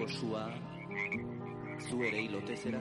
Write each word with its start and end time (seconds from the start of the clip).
gordetako 0.00 0.08
sua, 0.08 0.50
zu 1.78 2.02
ere 2.02 2.22
hilotezera. 2.22 2.80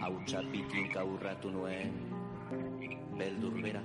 Hautsa 0.00 0.40
pikinka 0.52 1.04
urratu 1.04 1.50
nuen, 1.50 1.92
beldur 3.18 3.62
bera. 3.62 3.82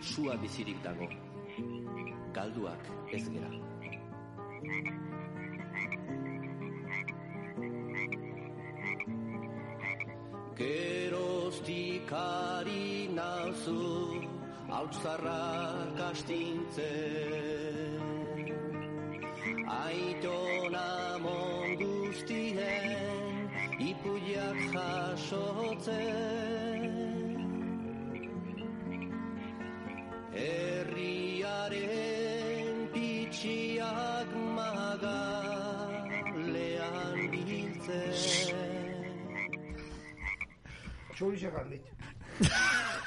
Sua 0.00 0.36
bizirik 0.36 0.82
dago, 0.82 1.08
galduak 2.32 2.90
ez 3.12 3.28
gera. 3.28 3.50
Geroztik 10.56 12.12
ari 12.12 13.08
nauzu, 13.14 14.22
hautzarrak 14.68 16.00
astintzen. 16.10 18.19
Aitona 19.66 21.18
monduztien, 21.18 22.56
ipuiak 23.78 24.58
jasotzen. 24.74 26.00
Herriaren 30.32 31.68
pitxiak 32.94 34.30
magalean 34.56 35.58
biltzen. 37.34 38.56
Txorixak 41.14 41.54
handit. 41.58 41.84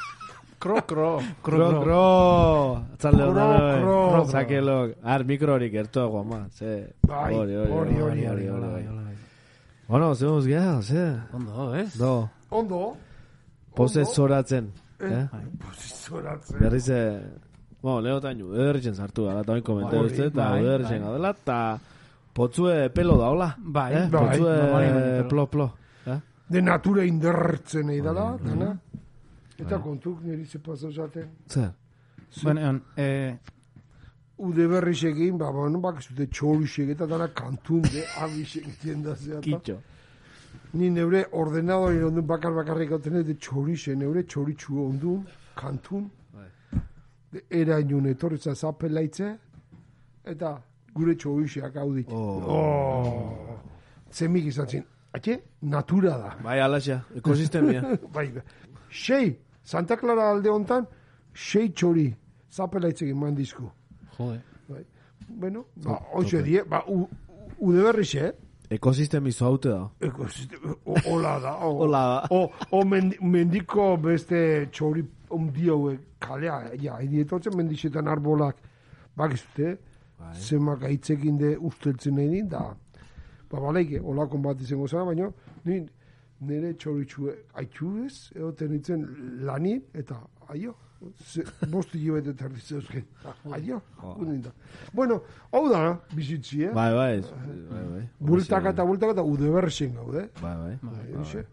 Kro, 0.64 0.80
kro. 0.88 1.19
Kro, 1.44 1.58
kro. 1.58 1.58
Kro, 1.59 1.81
kro. 1.83 2.83
Kro, 2.97 3.11
kro. 3.11 3.33
Bai. 3.36 3.81
kro, 3.81 3.95
kro. 4.09 4.25
Zakelo. 4.31 4.75
Ar, 5.03 5.23
mikro 5.28 5.58
horik 5.58 5.73
ertuago, 5.73 6.23
ma. 6.23 6.45
Ze. 6.56 6.94
Bai, 7.03 7.33
hori, 7.36 7.56
hori, 7.56 7.97
hori, 8.00 8.28
hori, 8.28 8.47
hori. 8.47 8.84
Bueno, 9.89 10.16
ze 10.16 10.25
moz 10.25 10.45
geha, 10.47 10.81
ze. 10.81 11.03
Ondo, 11.34 11.73
ez? 11.75 11.97
Do. 11.97 12.30
Ondo. 12.50 12.95
Poze 13.75 14.06
zoratzen. 14.06 14.72
Eh? 15.00 15.11
eh? 15.11 15.28
Bai, 15.34 15.44
Poze 15.66 15.89
zoratzen. 16.06 16.59
Berri. 16.59 16.80
Eh, 16.88 17.19
bueno, 17.81 18.00
leo 18.00 18.22
tañu, 18.22 18.53
edertzen 18.56 18.95
zartu 18.95 19.28
gara, 19.28 19.44
eta 19.44 19.52
oin 19.52 19.64
komente 19.67 19.97
duzte, 19.97 20.30
bai, 20.30 20.31
eta 20.31 20.59
edertzen 20.59 21.03
gara 21.03 21.17
dela, 21.17 21.36
eta... 21.44 21.59
Potzue 22.34 22.89
pelo 22.89 23.19
da, 23.19 23.28
hola? 23.30 23.52
Bai, 23.59 23.91
eh? 23.94 24.08
bai. 24.08 24.39
Potzue 24.39 25.25
plo, 25.30 25.45
plo. 25.45 25.67
Eh? 26.08 26.19
De 26.47 26.61
natura 26.61 27.03
indertzen 27.03 27.91
eidala, 27.91 28.38
dana. 28.39 28.72
Mm 28.72 28.72
-hmm. 28.72 28.93
Eta 29.59 29.80
kontuk 29.80 30.24
niri 30.24 30.46
ze 30.46 30.59
paso 30.59 30.91
zaten. 30.91 31.30
Zer? 31.47 31.74
Bueno, 32.44 32.81
eh, 32.97 33.38
Ude 34.38 34.68
berriz 34.68 35.03
egin, 35.06 35.38
ba, 35.38 35.52
bueno, 35.53 35.80
bak 35.80 36.02
zute 36.02 36.25
txorixek 36.28 36.90
eta 36.96 37.06
dana 37.08 37.28
kantun 37.38 37.84
de 37.86 38.02
abixek 38.19 38.66
egiten 38.66 39.03
da 39.06 39.16
zeata. 39.16 39.41
Kitxo. 39.46 39.78
Ni 40.74 40.90
neure 40.90 41.28
ordenadori 41.38 42.02
ondun 42.03 42.25
bakar 42.28 42.53
bakarrik 42.56 42.90
gauten 42.90 43.22
de 43.24 43.36
txorixe, 43.38 43.94
neure 43.96 44.24
txoritxu 44.25 44.80
ondun, 44.88 45.22
kantun. 45.56 46.09
De 47.31 47.46
era 47.50 47.80
inun 47.81 48.09
etorritza 48.09 48.56
zapelaitze, 48.56 49.30
eta 50.34 50.56
gure 50.94 51.16
txorixeak 51.16 51.78
hau 51.78 51.94
dit. 51.94 52.09
Oh. 52.09 53.62
Zemik 54.12 54.50
izan 54.50 54.68
zin, 54.68 54.84
atxe, 55.14 55.40
natura 55.62 56.18
da. 56.18 56.35
Bai, 56.41 56.59
alaxa, 56.62 57.03
ekosistemia. 57.22 57.85
bai, 58.18 58.28
sei, 58.90 59.38
Santa 59.63 59.96
Clara 59.97 60.29
alde 60.31 60.50
hontan, 60.51 60.85
sei 61.34 61.69
txori, 61.72 62.09
zapelaitzekin 62.51 63.18
mandizku. 63.18 63.69
jode. 64.18 64.41
Bai. 64.69 64.84
Bueno, 65.29 65.66
ba, 65.84 66.00
hoxe 66.13 66.41
die, 66.44 66.63
ba, 66.68 66.84
u, 66.88 67.07
ude 67.59 67.84
berriz, 67.84 68.16
eh? 68.16 68.31
Ekosistemi 68.69 69.31
haute 69.40 69.69
da. 69.69 69.90
Ekosistema, 70.02 70.75
o- 70.85 70.97
hola 71.07 71.40
da. 71.40 71.53
O, 71.66 71.72
Hola 71.85 72.02
da. 72.07 72.28
O, 72.35 72.52
o 72.72 72.84
mendi- 72.85 73.18
mendiko 73.22 73.97
beste 73.97 74.68
txori 74.72 75.03
ondi 75.29 75.69
hauek 75.69 76.00
kalea, 76.19 76.59
ja, 76.81 76.97
hini 77.02 77.22
etortzen 77.23 77.56
mendixetan 77.57 78.07
arbolak, 78.07 78.57
bakizute, 79.18 79.78
Bai. 80.19 80.35
zemak 80.35 80.84
aitzekin 80.84 81.38
de 81.38 81.56
usteltzen 81.57 82.16
nahi 82.16 82.44
da, 82.50 82.62
ba, 83.52 83.59
baleike, 83.59 84.00
olakon 84.02 84.41
bat 84.41 84.62
izango 84.62 84.88
zara, 84.88 85.06
baina, 85.06 85.31
ni, 85.66 85.81
nire 86.48 86.74
txoritxue 86.76 87.36
aitxu 87.62 87.92
ez, 88.06 88.16
egoten 88.36 88.72
nintzen 88.72 89.06
lanin, 89.46 89.81
eta, 89.94 90.18
aio, 90.54 90.76
ze, 91.26 91.44
bostu 91.72 91.98
jibet 92.00 92.28
eta 92.31 92.46
erdizeuzken, 92.46 93.06
aio, 93.58 93.81
unin 94.16 94.42
da. 94.46 94.52
Bueno, 94.94 95.22
hau 95.52 95.66
da, 95.72 95.82
bizitzi, 96.16 96.64
eh? 96.68 96.72
Bai, 96.76 96.92
bai, 96.96 97.22
bai, 97.72 97.84
bai. 97.96 98.03
Bultaka 98.20 98.72
eta 98.76 98.86
bultaka 98.88 99.12
eta 99.18 99.24
ude 99.28 99.50
berrexen 99.52 99.94
gaude. 99.96 100.30
Bai, 100.42 100.56
bai. 100.62 100.78
Bai, 100.82 101.09
hoxe. 101.20 101.44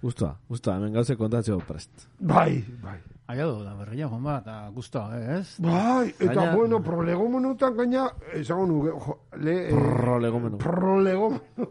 Gustua, 0.00 0.34
gustua, 0.48 0.76
hemen 0.78 0.92
gauze 0.96 1.16
kontatzeo 1.16 1.58
prest. 1.68 2.06
Bai, 2.18 2.62
bai. 2.82 2.98
Aia 3.30 3.44
du, 3.46 3.60
da 3.62 3.74
berria, 3.78 4.08
joan 4.10 4.24
bat, 4.26 4.40
eta 4.42 4.70
guztua, 4.74 5.04
ez? 5.36 5.52
Bai, 5.62 6.08
eta 6.18 6.32
Gaina- 6.34 6.54
bueno, 6.56 6.80
prolegomenutan 6.82 7.76
gaina, 7.76 8.08
esango 8.34 8.64
nuke, 8.66 8.90
jo, 9.04 9.18
le... 9.38 9.54
eh, 9.68 9.74
Prolegomenu. 10.00 10.58
Prolegomenu. 10.58 11.68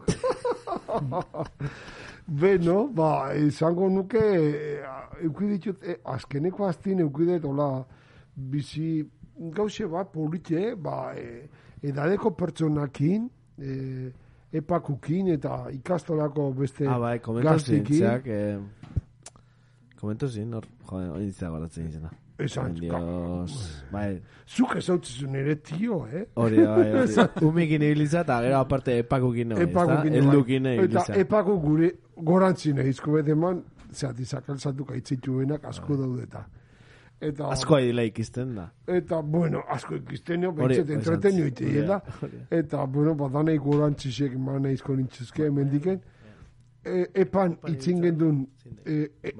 Beno, 2.26 2.88
ba, 2.94 3.32
esango 3.34 3.88
nuke, 3.90 4.18
eh, 4.20 4.82
euki 5.24 5.46
ditut, 5.54 5.82
eh, 5.82 5.96
azkeneko 6.04 6.66
aztin 6.68 7.00
euki 7.00 7.26
dut, 7.26 7.44
hola, 7.44 7.84
bizi, 8.36 9.02
gauze 9.56 9.86
bat, 9.90 10.12
politxe, 10.12 10.74
ba, 10.76 11.12
eh, 11.16 11.48
edadeko 11.82 12.30
pertsonakin, 12.36 13.28
eh, 13.58 14.10
epakukin 14.52 15.28
eta 15.34 15.66
ikastolako 15.72 16.52
beste 16.52 16.86
Ah, 16.88 16.98
bai, 16.98 17.18
gaztikin. 17.20 17.96
zeak, 17.98 18.26
eh, 18.26 18.58
komentu 20.00 20.28
zin, 20.28 20.52
hor, 20.54 20.64
joder, 20.86 21.10
hori 21.10 21.26
ditzea 21.26 21.50
baratzen 21.50 21.88
izena. 21.88 22.10
Esan, 22.40 22.72
Dios, 22.74 23.84
bai, 23.92 24.18
Zuk 24.48 24.70
hau 24.74 24.98
nire 25.28 25.56
tio, 25.56 26.06
eh? 26.06 26.24
hori, 26.34 26.56
bai, 26.56 26.92
hori. 26.92 27.12
Umikin 27.46 27.82
ibilitza, 27.82 28.20
eta 28.22 28.40
gero 28.42 28.56
aparte 28.56 28.98
epakukin? 29.02 29.52
Epakukin 29.60 30.14
Eldukin 30.14 30.62
nahi 30.62 30.78
Eta 30.78 30.84
ibilitza. 30.84 31.14
epaku 31.20 31.58
gure 31.60 31.90
gorantzi 32.24 32.72
nahi 32.74 32.94
izkubet 32.94 33.28
eman, 33.28 33.62
zeat 33.92 34.18
izakal 34.20 34.58
zantuk 34.58 34.92
aitzituenak 34.94 35.64
asko 35.64 35.96
daudeta. 35.96 36.44
Eta, 37.20 37.50
asko 37.52 37.76
aidela 37.76 38.02
ikisten 38.08 38.54
da. 38.56 38.70
Eta, 38.88 39.20
bueno, 39.20 39.60
asko 39.68 39.98
ikisten 39.98 40.46
jo, 40.46 40.52
bentset 40.56 40.90
entretenu 40.94 41.44
ite, 41.50 41.66
yeah, 41.68 42.00
Eta, 42.50 42.86
bueno, 42.88 43.14
badanei 43.14 43.58
gorantzisek 43.60 44.38
eman 44.38 44.62
nahi 44.64 44.78
izko 44.78 44.96
nintzuzke, 44.96 45.50
mendiken. 45.52 46.00
E, 46.80 47.02
epan 47.20 47.58
itzin 47.68 48.00
gendun, 48.00 48.38
e, 48.86 49.02
e, 49.20 49.34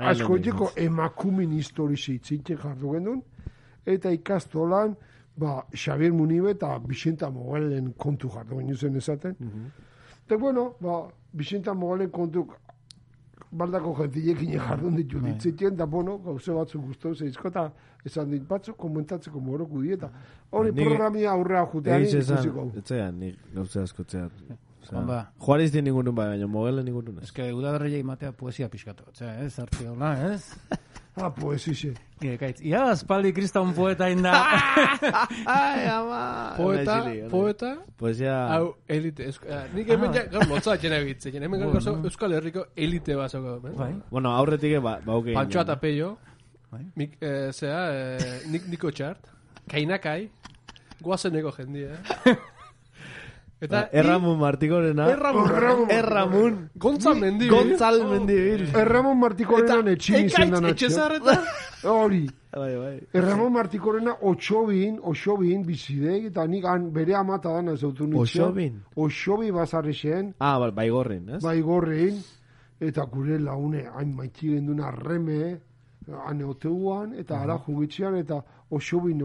asko 0.00 0.38
etxeko 0.38 0.70
emakumin 0.80 1.52
historize 1.58 2.14
itzinten 2.14 2.56
jartu 2.62 2.94
gendun, 2.94 3.20
eta 3.84 4.12
ikastolan, 4.16 4.96
ba, 5.36 5.58
Xavier 5.76 6.16
Munibe 6.16 6.56
eta 6.56 6.72
Bixenta 6.80 7.28
Mogelen 7.30 7.92
kontu 8.00 8.32
jartu 8.32 8.62
gendu 8.62 8.76
zen 8.76 8.96
ezaten. 8.96 9.36
Eta, 10.24 10.40
bueno, 10.40 10.70
ba, 10.80 11.02
Vicenta 11.32 11.74
Mogalen 11.74 12.10
kontu 12.10 12.46
baldako 13.50 13.94
jentilekin 14.02 14.50
jardun 14.52 14.96
ditu 14.96 15.20
ditzitien, 15.20 15.76
da, 15.76 15.86
bueno, 15.86 16.18
gauze 16.18 16.52
batzuk 16.52 16.82
guztu 16.84 17.14
zeizko, 17.14 17.48
eta 17.48 17.70
esan 18.04 18.30
dit 18.30 18.42
batzuk 18.48 18.76
komentatzeko 18.76 19.40
moroku 19.40 19.80
dieta. 19.82 20.10
Hori 20.50 20.72
Nik- 20.72 20.84
programia 20.84 21.30
aurrea 21.32 21.66
jutean 21.72 22.02
ikusiko. 22.02 22.70
etzean, 22.76 23.18
nik 23.18 23.36
gauze 23.54 23.80
asko 23.82 24.04
Juan 24.88 25.06
ba. 25.06 25.18
Juariz 25.38 25.72
din 25.72 25.84
ningun 25.84 26.14
bai, 26.14 26.28
baina 26.32 26.46
mogele 26.46 26.82
ningun 26.82 27.18
Ez 27.22 27.32
que 27.32 27.52
udaberriei 27.52 28.02
matea 28.02 28.32
poesia 28.32 28.68
pixkatu. 28.68 29.04
Osea, 29.12 29.44
ez, 29.44 29.58
hartzi 29.58 29.86
hola, 29.86 30.14
ez? 30.32 30.54
Ah, 31.20 31.34
pues, 31.34 31.64
ixe. 31.66 31.88
Ikaitz, 32.22 32.60
ia, 32.62 32.84
aspaldi 32.92 33.32
kriston 33.34 33.72
poeta 33.74 34.06
inda. 34.10 34.30
Ai, 35.50 35.88
ama. 35.90 36.20
Poeta, 36.56 36.98
poeta, 37.30 37.70
Poesia... 37.98 38.34
hau, 38.54 38.76
elite. 38.86 39.26
Eh, 39.26 39.64
nik 39.74 39.90
hemen 39.90 40.14
ja, 40.14 40.22
gaur 40.30 40.46
lotza 40.46 40.76
jena 40.78 41.00
bitzen. 41.02 41.42
Hemen 41.42 41.64
gaur 41.64 41.74
Bueno. 41.74 41.94
Euskal 42.06 42.36
Herriko 42.38 42.66
elite 42.76 43.16
basoko. 43.18 43.56
Eh? 43.66 43.72
bai. 43.80 43.90
Bueno, 44.12 44.30
aurretik 44.36 44.76
ba, 44.82 45.00
bauke. 45.04 45.34
Pantxoa 45.34 45.64
eta 45.66 45.78
peio. 45.82 46.12
Bai. 46.70 46.84
Mik, 46.94 47.18
eh, 47.18 47.50
zea, 47.50 47.80
eh, 47.96 48.38
nik, 48.52 48.68
niko 48.70 48.94
txart. 48.94 49.32
Kainakai. 49.68 50.30
Guazeneko 51.02 51.50
jendia. 51.58 51.98
Eh? 51.98 52.36
Eta... 53.60 53.80
Ba, 53.80 53.88
Erramun 53.92 54.38
Martikorena. 54.38 55.08
Erramun. 55.10 55.48
Erramun. 55.50 55.90
Erramun. 55.90 56.58
Gontzal 56.78 57.16
mendi. 57.18 57.48
Gontzal 57.50 58.04
mendibil. 58.06 58.68
Erramon 58.78 59.18
Martikorenan 59.18 59.88
etxin 59.94 60.28
izan 60.28 60.52
da 60.52 60.60
Ekaitz, 60.60 60.74
etxezarretan. 60.76 61.42
Hori. 61.90 62.20
Bai, 62.54 62.70
bai. 62.78 62.92
Erramon 63.18 63.52
Martikorena 63.52 64.14
otxobin, 64.30 65.00
oxobin, 65.02 65.64
bizidek, 65.66 66.30
eta 66.30 66.46
nik 66.46 66.64
han 66.70 66.86
bere 66.94 67.16
amata 67.18 67.52
dana 67.58 67.74
ez 67.74 67.82
autu 67.84 68.06
nintzen. 68.06 68.42
Oxobin? 68.44 68.78
Oxobi 68.96 69.50
bazarrexen, 69.50 70.34
Ah, 70.38 70.58
bai, 70.70 70.88
gorrin, 70.88 71.28
ez? 71.36 71.42
bai 71.42 71.60
gorrein, 71.60 72.22
eta 72.80 73.04
gure 73.10 73.38
laune 73.42 73.84
hain 73.94 74.14
maitzi 74.16 74.54
gendun 74.54 74.80
arreme, 74.80 75.58
han 76.26 76.42
oteuan, 76.46 77.12
eta 77.18 77.42
ara 77.42 77.58
jungitzean, 77.66 78.16
eta 78.22 78.38
oxobin 78.70 79.20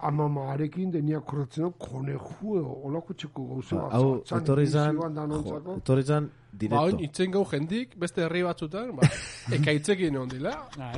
ongitzean, 0.00 0.08
amamaarekin 0.08 0.90
denia 0.92 1.20
korretzen 1.20 1.72
koneju, 1.78 2.20
olako 2.84 3.14
txeko 3.14 3.44
gauza. 3.48 3.76
Ba, 3.76 3.88
Hau, 3.92 4.18
zatzan 4.24 4.42
etorri 4.42 4.66
zan, 4.66 4.90
edizioan 4.90 5.14
jo, 5.14 5.20
danontzako. 5.20 5.76
etorri 5.76 6.02
zan 6.02 6.30
Ba, 6.68 6.80
oin, 6.82 6.98
itzen 7.00 7.30
gau 7.30 7.44
jendik, 7.46 7.92
beste 7.96 8.22
herri 8.24 8.42
batzutan, 8.42 8.90
ba, 8.96 9.02
ekaitzekin 9.54 10.14
egon 10.16 10.28
dila, 10.28 10.54
Bai, 10.76 10.94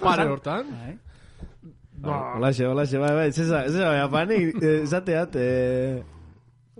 pare 0.00 0.26
hortan. 0.28 0.66
bai. 0.70 0.98
Ba, 2.04 2.34
Olaxe, 2.36 2.66
olaxe, 2.68 2.98
bai, 2.98 3.12
bai, 3.14 3.30
zesa, 3.32 3.62
zesa, 3.68 3.86
bai, 3.88 4.00
apani, 4.00 4.34
eh, 4.60 4.82
esateat, 4.82 5.36
eh, 5.36 6.02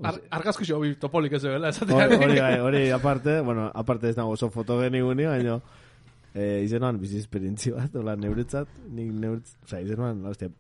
Ar, 0.03 0.19
argazki 0.31 0.65
xo, 0.67 0.81
topolik 1.00 1.33
ez 1.33 1.45
hori, 1.45 1.62
esatean. 1.69 2.12
hori, 2.19 2.41
bai, 2.41 2.59
hori, 2.61 2.91
aparte, 2.91 3.41
bueno, 3.41 3.71
aparte 3.75 4.09
ez 4.11 4.17
nago 4.19 4.31
oso 4.35 4.50
fotogeniguni, 4.50 5.25
baina, 5.25 5.61
eh, 6.35 6.61
izenuan 6.65 6.99
bizi 7.00 7.19
esperientzi 7.23 7.71
bat, 7.71 7.95
hola, 7.97 8.17
neuretzat, 8.17 8.69
nik 8.91 9.12
neuretzat, 9.12 9.57
oza, 9.65 9.81
izenuan, 9.81 10.21
la 10.23 10.29
hostia, 10.35 10.50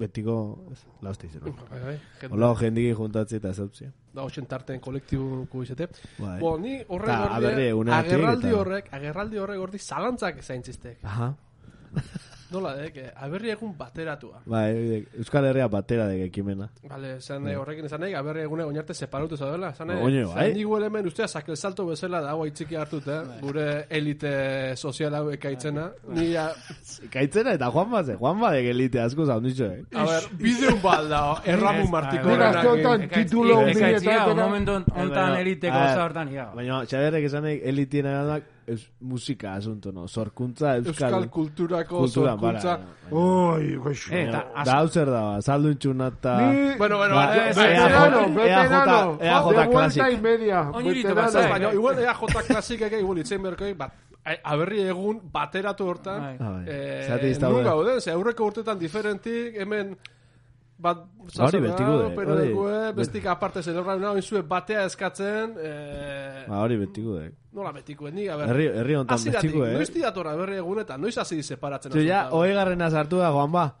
betiko, 0.00 0.34
ez, 0.72 0.80
la 1.04 1.12
hostia 1.12 1.28
izenuan. 1.30 1.58
Bai, 1.70 1.80
bai, 1.84 2.30
Hola, 2.30 2.50
jendiki 2.60 2.94
juntatzi 2.96 3.36
eta 3.40 3.52
zautzi. 3.52 3.90
da 4.14 4.24
hoxen 4.24 4.46
tarten 4.50 4.80
kolektibuko 4.82 5.62
izate. 5.62 5.86
Bai. 6.18 6.38
Bo, 6.40 6.56
ni 6.58 6.80
horrek 6.88 7.12
Ta, 7.12 7.38
gordi, 7.38 7.92
agerraldi 7.98 8.56
horrek, 8.56 8.90
agerraldi 8.98 9.38
horrek 9.38 9.62
gordi 9.62 9.78
zalantzak 9.78 10.42
zaintzistek. 10.42 10.98
Aha. 11.04 11.34
Nola, 12.50 12.72
eh, 12.84 12.90
que 12.92 13.04
aberri 13.14 13.50
egun 13.50 13.76
bateratua. 13.78 14.40
Bai, 14.46 15.06
Euskal 15.18 15.44
Herria 15.46 15.68
batera 15.68 16.06
de 16.08 16.24
ekimena. 16.24 16.68
Vale, 16.88 17.16
esan 17.18 17.44
nahi, 17.44 17.54
horrekin 17.54 17.84
esan 17.86 18.00
nahi, 18.00 18.14
aberri 18.18 18.42
egune 18.42 18.64
oinarte 18.64 18.94
separatu 18.94 19.36
zaudela. 19.36 19.70
Esan 19.70 19.88
nahi, 19.88 20.02
Oño, 20.02 20.28
bai. 20.34 20.52
nigu 20.54 20.76
elemen 20.76 21.06
ustea 21.06 21.28
sakel 21.28 21.56
salto 21.56 21.86
bezala 21.86 22.20
da, 22.20 22.30
hau 22.34 22.42
aitziki 22.44 22.74
hartut, 22.74 23.06
eh? 23.08 23.20
Gure 23.40 23.86
elite 23.88 24.76
sozial 24.76 25.14
hau 25.14 25.30
ekaitzena. 25.30 25.90
Ni, 26.08 26.34
a, 26.36 26.48
Kaitzena 27.14 27.52
eta 27.54 27.70
Juan 27.70 27.90
Baze, 27.90 28.16
Juan 28.16 28.40
Badek 28.40 28.66
elite 28.74 29.00
asko 29.00 29.26
zaunditxo, 29.26 29.64
eh? 29.70 29.84
a 29.94 30.04
ber, 30.10 30.28
bideun 30.40 30.80
bat 30.82 31.06
da, 31.08 31.22
erramu 31.46 31.86
martiko 31.90 32.28
Nik 32.30 32.40
aste 32.48 32.66
honetan 32.68 33.08
titulo 33.14 33.60
ia, 33.62 33.90
eta 33.96 33.96
atera- 34.00 34.34
momentu 34.44 34.72
hontan 34.72 35.10
Baina, 35.10 35.40
eliteko 35.40 35.76
a 35.76 35.80
ver, 35.80 35.90
oza 35.94 36.04
hortan, 36.04 36.32
ia. 36.34 36.46
Baina, 36.54 36.82
Xaberrek 36.90 37.24
esanek 37.30 37.62
elitien 37.70 38.06
agadak 38.10 38.42
eus, 38.70 38.84
musika 39.00 39.54
asunto, 39.58 39.92
no? 39.92 40.06
Sorkuntza, 40.08 40.76
Euskal... 40.78 41.12
Euskal 41.12 41.28
kulturako 41.30 41.98
kultura, 42.04 42.32
sorkuntza. 42.36 42.74
oi, 43.10 43.74
goxo. 43.76 44.12
Eh, 44.14 44.22
eta 44.28 44.44
Da 44.64 44.76
hau 44.78 44.88
zer 44.88 45.10
da, 45.10 45.20
ba, 45.28 45.40
saldu 45.42 45.72
intxuna 45.74 46.08
eta... 46.14 46.36
Ni, 46.50 46.76
Bueno, 46.78 46.96
bueno, 46.98 47.14
Ba, 47.14 47.26
veterano, 47.30 48.20
EAJ, 48.20 48.34
veterano, 48.36 49.18
EAJ 49.20 49.34
de 49.34 49.42
vuelta 49.44 49.66
Classic. 49.70 50.04
y 50.12 50.20
media, 50.20 50.62
veterano. 50.70 51.14
bazai. 51.22 51.50
baina 51.50 51.72
igual 51.74 51.98
EAJ 51.98 52.46
klasikek 52.46 52.92
igual 53.00 53.18
itzen 53.18 53.42
berkoi, 53.42 53.72
bat, 53.74 53.92
aberri 54.44 54.82
egun 54.86 55.20
bateratu 55.32 55.86
hortan, 55.88 56.20
Bai. 56.38 56.64
Eh, 56.68 57.36
nun 57.40 57.64
gauden, 57.64 58.00
ze 58.00 58.10
aurreko 58.12 58.44
urtetan 58.52 58.78
diferentik, 58.78 59.56
hemen, 59.58 59.96
bat, 60.80 61.04
Hori 61.38 61.60
betiko 61.60 61.98
de, 62.08 62.24
hori. 62.26 62.92
bestik 62.96 63.26
aparte 63.30 63.62
zelebraren 63.62 64.04
hau, 64.08 64.16
inzue 64.16 64.42
batea 64.42 64.84
eskatzen, 64.88 65.54
eh, 65.62 66.44
Ba, 66.48 66.62
hori 66.64 66.76
betiko 66.80 67.14
dek. 67.18 67.32
nola 67.52 67.72
betiko, 67.72 68.10
ni, 68.10 68.26
a 68.28 68.36
ber, 68.36 68.48
Herri, 68.48 68.66
herri 68.66 68.94
hasieratik, 69.06 69.50
betiko, 69.52 69.66
eh? 69.66 69.74
noiz 69.74 69.90
tidatora 69.90 70.32
aberri 70.32 70.56
egunetan, 70.56 71.00
noiz 71.00 71.16
hasi 71.18 71.42
separatzen. 71.42 71.92
Zu, 71.92 72.00
ja, 72.02 72.22
asuntoa? 72.26 72.38
oegarrena 72.40 72.90
sartu 72.90 73.18
da, 73.18 73.30
Juan 73.30 73.52
ba. 73.52 73.74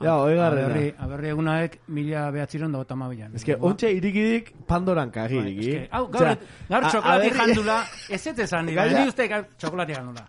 Ja, 0.00 0.14
oegarrena. 0.24 0.66
Aberri, 0.66 0.94
aberri 0.98 1.28
egunaek 1.28 1.78
mila 1.88 2.30
behatziron 2.32 2.72
da 2.72 2.78
otamabilan. 2.80 3.34
Ez 3.36 3.44
que, 3.44 3.54
ontsa 3.60 3.88
irikidik 3.92 4.54
Pandoran 4.66 5.10
kagi. 5.10 5.36
Bai, 5.38 5.88
Hau, 5.92 6.06
gaur, 6.08 6.36
gaur 6.70 6.84
a- 6.84 6.88
txokolati 6.88 7.28
aberri- 7.28 7.36
jandula, 7.36 7.84
ez 8.08 8.26
ez 8.26 8.38
esan 8.38 8.64
ni 8.66 8.76
uste 9.06 9.28
gaur 9.28 9.44
txokolati 9.58 9.92
jandula. 9.92 10.24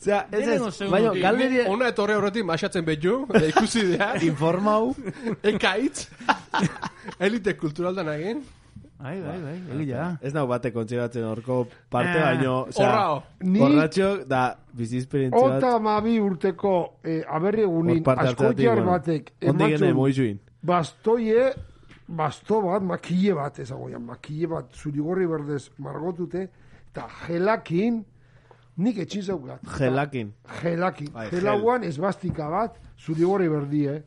Osea, 0.00 0.26
ez 0.32 0.48
ez, 0.48 0.90
baina, 0.90 1.12
ni- 1.12 1.20
galderi... 1.22 1.60
Ona 1.68 1.88
etorre 1.92 2.16
horretik 2.16 2.44
maixatzen 2.44 2.84
behu, 2.84 3.26
eta 3.30 3.46
ikusi 3.46 3.86
dira, 3.92 4.12
Informau. 4.30 4.94
ekaitz, 5.54 6.08
elite 7.26 7.56
kulturaldan 7.56 8.08
egin, 8.18 8.44
Bai, 9.04 9.18
bai, 9.20 9.34
bai, 9.42 9.80
egia. 9.82 10.04
Ez 10.24 10.30
nau 10.32 10.46
bate 10.48 10.70
kontzeratzen 10.72 11.24
horko 11.28 11.66
parte, 11.92 12.14
Ah. 12.22 12.30
baino... 12.30 12.52
Horrao. 12.72 13.18
Ni- 13.42 13.58
Borratxok 13.60 14.22
da 14.30 14.44
bizi 14.72 14.96
esperientzia 15.02 15.42
bat. 15.44 15.58
Ota 15.58 15.78
mabi 15.82 16.14
urteko 16.24 16.72
eh, 17.04 17.18
aberri 17.28 17.66
egunin 17.66 18.00
bueno, 18.02 18.86
batek 18.86 19.32
Ondik 19.42 19.66
ene 19.66 19.74
emantzun 19.74 19.92
moizuin. 19.98 20.38
bastoie, 20.62 21.50
basto 22.08 22.62
bat, 22.62 22.82
makille 22.82 23.34
bat, 23.36 23.58
ezagoian, 23.60 24.02
makille 24.08 24.46
bat, 24.54 24.72
zurigorri 24.72 25.26
berdez 25.26 25.66
margotute, 25.84 26.46
eta 26.92 27.04
gelakin, 27.26 28.00
nik 28.76 28.98
etxin. 28.98 29.22
Gelakin. 29.78 30.32
Gelakin. 30.62 31.12
Bai, 31.12 31.28
Gelauan 31.30 31.84
esbastika 31.84 32.48
bat, 32.50 32.78
zurigorri 32.98 33.48
berdi, 33.48 33.86
eh? 33.88 34.02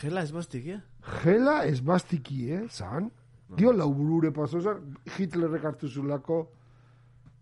Gela 0.00 0.22
ez 0.22 0.32
bastik, 0.32 0.66
eh? 0.66 0.80
Gela 1.22 1.64
esbastiki, 1.66 2.50
eh, 2.52 2.62
zan? 2.70 3.10
Dio 3.56 3.72
lauburure 3.72 4.30
paso 4.32 4.60
zan, 4.60 4.96
Hitlerrek 5.18 5.64
hartu 5.64 5.88
zulako 5.88 6.46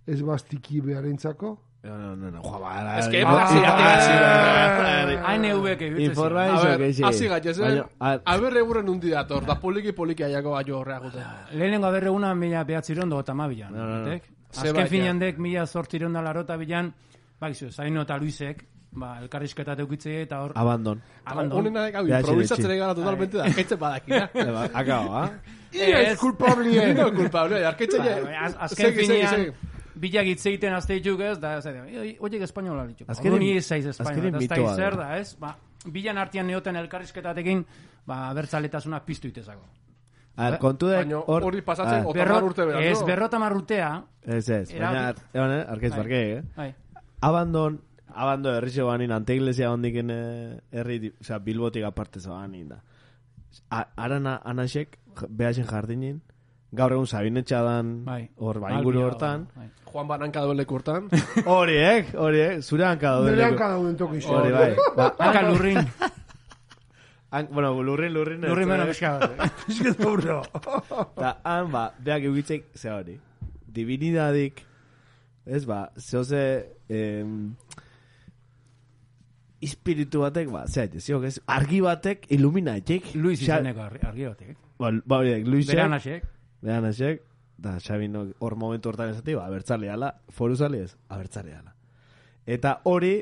esbastiki 0.07 0.81
beharentzako. 0.81 1.59
No, 1.83 1.97
no, 1.97 2.17
no, 2.17 2.31
no, 2.31 2.43
joa, 2.43 2.59
ba, 2.61 2.99
Ez 2.99 3.07
que, 3.09 3.23
hasi 3.25 3.57
ba- 3.57 3.63
gatik, 3.63 4.21
ba- 4.21 5.29
Hain 5.31 5.45
eubek 5.49 5.81
egitzen 5.81 6.11
Informazio 6.11 6.59
A 6.59 6.65
ver, 6.65 6.79
geixi. 6.83 7.03
hasi 7.03 7.29
gaitezen, 7.29 7.65
Baina, 7.65 7.87
a- 8.01 8.21
aber 8.35 8.57
eguren 8.59 8.89
undi 8.89 9.09
dator, 9.11 9.47
da 9.47 9.55
poliki 9.61 9.93
poliki 9.93 10.23
aiako 10.27 10.57
aio 10.59 10.79
horreak 10.79 11.03
gute. 11.07 11.23
Lehenengo 11.55 11.87
aberri 11.87 12.09
eguna 12.09 12.35
mila 12.35 12.65
behatziron 12.65 13.09
da 13.09 13.17
otamabilan. 13.17 13.73
No, 13.73 13.87
no, 13.87 14.05
no. 14.05 14.19
Azken 14.57 14.89
finean 14.89 15.19
dek 15.19 15.39
mila 15.39 15.67
zortziron 15.67 16.13
da 16.13 16.23
larota 16.23 16.57
bilan, 16.57 16.93
bakizu, 17.41 17.71
Zaino 17.73 18.03
eta 18.03 18.17
Luisek, 18.19 18.65
ba, 18.93 19.19
elkarrizketa 19.23 19.77
teukitze 19.77 20.23
eta 20.23 20.41
hor, 20.43 20.53
Abandon. 20.59 21.01
abandon. 21.25 21.59
Honen 21.61 21.77
hau 21.77 22.05
Behatzi 22.05 22.31
improvisatzen 22.31 22.67
betxi. 22.67 22.79
gara 22.81 22.95
totalmente 22.95 23.37
da, 23.39 23.45
kaitzen 23.55 23.79
badakina. 23.79 24.31
Eba, 24.35 24.65
Akabo, 24.75 25.15
ha? 25.15 25.31
Ia 25.73 26.01
Ez. 26.01 26.09
es 26.13 26.19
culpable, 26.19 26.95
No 26.95 27.13
culpable, 27.15 27.65
arkaitzen 27.65 28.03
Ba, 28.03 28.17
ba, 28.25 28.39
az- 28.47 28.57
azken 28.59 28.93
finean, 28.95 29.45
bilak 29.95 30.25
hitz 30.27 30.47
egiten 30.47 30.75
azte 30.75 30.95
dituk 30.95 31.21
ez, 31.21 31.39
da, 31.39 31.59
ez 31.59 31.65
da, 31.65 31.71
oiek 32.21 32.43
espainola 32.43 32.87
dituk. 32.87 33.09
Azkenin- 33.09 33.35
Azkenin, 33.37 33.39
ni 33.39 33.57
ez 33.57 33.67
zaiz 33.69 33.87
espainola, 33.87 34.39
ez 34.39 34.49
da 34.49 34.75
zer 34.75 34.97
da. 34.97 35.17
ez? 35.19 35.35
Ba, 35.39 35.57
bilan 35.87 36.19
artean 36.19 36.47
neoten 36.47 36.77
elkarrizketatekin, 36.77 37.65
ba, 38.07 38.33
bertzaletasuna 38.35 39.01
piztu 39.05 39.29
itezako. 39.29 39.63
A 40.37 40.51
ver, 40.51 40.59
kontu 40.59 40.87
Baina 40.89 41.19
hor... 41.19 41.43
hori 41.45 41.61
pasatzen 41.63 42.03
Ah, 42.05 42.07
Otamar 42.09 42.43
urte 42.45 42.65
berandu. 42.65 42.87
ez, 42.89 43.03
berrotamar 43.05 43.53
urtea, 43.57 43.91
Ez 44.25 44.49
ez, 44.49 44.71
baina, 44.73 45.15
eban, 45.35 45.51
eh, 45.59 45.65
arkaiz 45.69 45.91
Bai. 45.91 45.99
barke, 45.99 46.21
eh? 46.39 46.43
bai, 46.57 46.75
Abandon, 47.21 47.81
abandon 48.15 48.55
herri 48.57 48.71
zegoanin, 48.71 49.13
ante 49.13 49.35
iglesia 49.37 49.71
hondiken 49.71 50.11
eh, 50.11 50.61
herri, 50.73 50.99
di- 50.99 51.13
osea, 51.21 51.39
bilbotik 51.39 51.85
aparte 51.85 52.21
zegoanin 52.21 52.69
da. 52.69 52.79
A- 53.71 53.89
Arana 53.97 54.41
anasek, 54.45 54.99
behasen 55.29 55.67
jardinin, 55.67 56.23
gaur 56.73 56.93
egun 56.93 57.07
sabinetxa 57.07 57.61
dan, 57.67 58.05
bai. 58.07 58.31
hor, 58.39 58.61
ba, 58.61 58.69
Malbia, 58.69 58.79
inguru 58.81 59.03
hortan. 59.05 59.49
bai. 59.57 59.69
Juan 59.91 60.07
Bananka 60.07 60.41
duen 60.47 60.57
lekurtan. 60.57 61.09
Horiek, 61.45 62.15
horiek, 62.23 62.63
zure 62.63 62.85
hanka 62.87 63.11
daude. 63.17 63.33
Nire 63.33 63.45
hanka 63.51 63.69
dauden 63.75 63.97
toki 63.99 64.21
xo. 64.23 64.37
Hori, 64.39 64.53
bai. 64.55 64.77
Ba, 64.97 65.09
Hanka 65.19 65.43
lurrin, 65.51 65.81
han, 67.31 67.49
bueno, 67.53 67.83
lurrin, 67.83 68.13
lurrin. 68.13 68.41
lurrin 68.41 68.69
eh? 68.69 68.73
beno 68.73 68.87
pixka 68.87 69.13
bat. 69.19 69.53
Pizke 69.67 69.93
dauro. 69.99 70.41
Eta 71.17 71.37
han, 71.45 71.71
ba, 71.71 71.85
beak 71.99 72.27
eugitzek, 72.27 72.67
ze 72.75 72.91
hori, 72.91 73.17
divinidadik, 73.67 74.65
ez 75.47 75.65
ba, 75.67 75.85
zehoze, 75.97 76.43
em, 76.89 77.55
espiritu 79.63 80.25
batek, 80.25 80.51
ba, 80.51 80.67
ze 80.67 80.85
haite, 80.85 81.01
ziok, 81.01 81.29
ez, 81.31 81.39
argi 81.47 81.81
batek, 81.85 82.27
iluminatik, 82.35 83.15
Luis 83.15 83.41
izeneko 83.43 83.87
argi, 83.87 84.27
batek. 84.27 84.55
Ba, 84.81 84.93
ba, 85.05 85.21
horiek, 85.23 85.47
Luisek, 85.47 85.77
Beranasek, 85.77 86.31
Beranasek, 86.61 87.27
da 87.61 87.77
Xabino 87.79 88.25
hor 88.41 88.57
momentu 88.57 88.89
hortan 88.89 89.13
esati, 89.15 89.37
ba, 89.37 89.47
abertzale 89.47 89.91
ala, 89.93 90.15
foru 90.35 90.57
zale 90.57 90.83
ez, 90.87 90.95
abertzale 91.09 91.55
ala. 91.55 91.77
Eta 92.47 92.81
hori, 92.89 93.19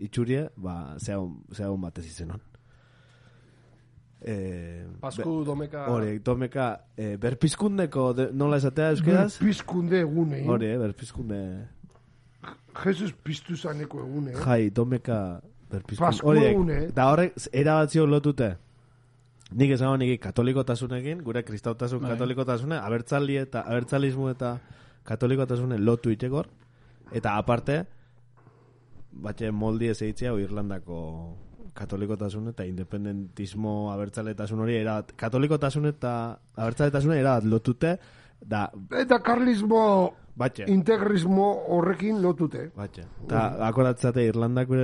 itxurie, 0.00 0.46
ba, 0.56 0.96
zehaun, 0.98 1.42
zehaun 1.52 1.82
batez 1.82 2.06
izenon. 2.06 2.40
Eh, 4.22 4.86
Pasku 5.00 5.44
domeka... 5.44 5.86
Hori, 5.88 6.18
domeka, 6.18 6.84
eh, 6.96 7.16
berpizkundeko, 7.16 8.12
de, 8.12 8.26
nola 8.32 8.58
esatea 8.60 8.90
euskeraz? 8.90 9.38
Pizkunde 9.38 10.00
egune. 10.00 10.42
Hori, 10.46 10.66
eh, 10.66 10.78
berpizkunde... 10.78 11.68
Jesus 12.84 13.12
piztu 13.12 13.56
zaneko 13.56 14.00
egune. 14.04 14.32
eh? 14.32 14.42
Jai, 14.44 14.70
domeka 14.70 15.40
berpizkunde. 15.70 16.06
Pasku 16.06 16.34
egune. 16.36 16.80
Da 16.94 17.08
horrek, 17.12 17.34
erabatzio 17.52 18.06
lotute. 18.06 18.56
Nik 19.50 19.72
esan 19.74 19.98
nik 19.98 20.20
katolikotasunekin, 20.22 21.24
gure 21.26 21.42
kristautasun 21.42 22.00
Bai. 22.04 22.12
katolikotasune, 22.12 22.76
abertzali 22.78 23.36
eta 23.40 23.64
abertzalismo 23.66 24.28
eta 24.30 24.58
katolikotasune 25.04 25.78
lotu 25.78 26.12
itekor. 26.14 26.46
Eta 27.10 27.34
aparte, 27.36 27.80
batxe 29.10 29.50
moldi 29.50 29.88
ez 29.90 30.00
eitzia 30.06 30.30
Irlandako 30.38 31.00
katolikotasun 31.74 32.48
eta 32.48 32.64
independentismo 32.64 33.90
abertzaletasun 33.92 34.60
hori 34.60 34.76
era 34.76 35.02
katolikotasun 35.16 35.86
eta 35.86 36.38
abertzaletasun 36.56 37.12
era 37.14 37.40
lotute 37.44 37.96
da 38.40 38.70
Eta 38.98 39.18
karlismo 39.22 40.12
batxe. 40.36 40.64
integrismo 40.68 41.50
horrekin 41.68 42.22
lotute. 42.22 42.70
batxe. 42.76 43.04
Eta 43.26 43.66
akoratzate 43.68 44.24
Irlandako 44.26 44.74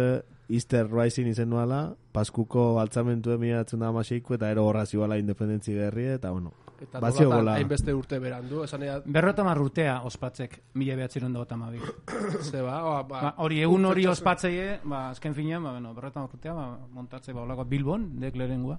Easter 0.48 0.86
Rising 0.92 1.26
izen 1.28 1.48
nuala 1.50 1.94
paskuko 2.12 2.78
altzamentu 2.80 3.32
emiratzen 3.32 3.80
da 3.80 3.88
amaseiko 3.88 4.34
eta 4.34 4.50
ero 4.50 4.66
horra 4.66 4.84
zibala 4.86 5.18
independentzi 5.18 5.74
berri 5.74 6.04
eta 6.06 6.30
bueno 6.30 6.52
Eta 6.82 7.00
bazio 7.00 7.30
gola 7.30 7.54
hainbeste 7.56 7.94
urte 7.94 8.18
berandu, 8.20 8.62
esan 8.66 8.82
ea, 8.84 8.98
Berrotamar 9.04 9.58
urtea 9.62 10.00
ospatzek, 10.08 10.58
mila 10.74 10.96
behatziron 10.98 11.32
da 11.32 11.40
gotamabi. 11.40 11.80
ze 12.50 12.60
ba, 12.60 12.82
ba, 12.82 13.02
ba, 13.02 13.22
Ba, 13.22 13.32
hori 13.44 13.62
egun 13.64 13.84
hori 13.88 14.06
ospatzeie, 14.10 14.80
ba, 14.84 15.08
azken 15.14 15.34
finean, 15.34 15.64
ba, 15.64 15.72
bueno, 15.72 15.94
berrotamar 15.96 16.28
urtea, 16.32 16.54
ba, 16.54 16.68
montatze 16.92 17.32
ba, 17.32 17.42
olako 17.46 17.64
Bilbon, 17.64 18.10
dek 18.20 18.36
lehenengua. 18.36 18.78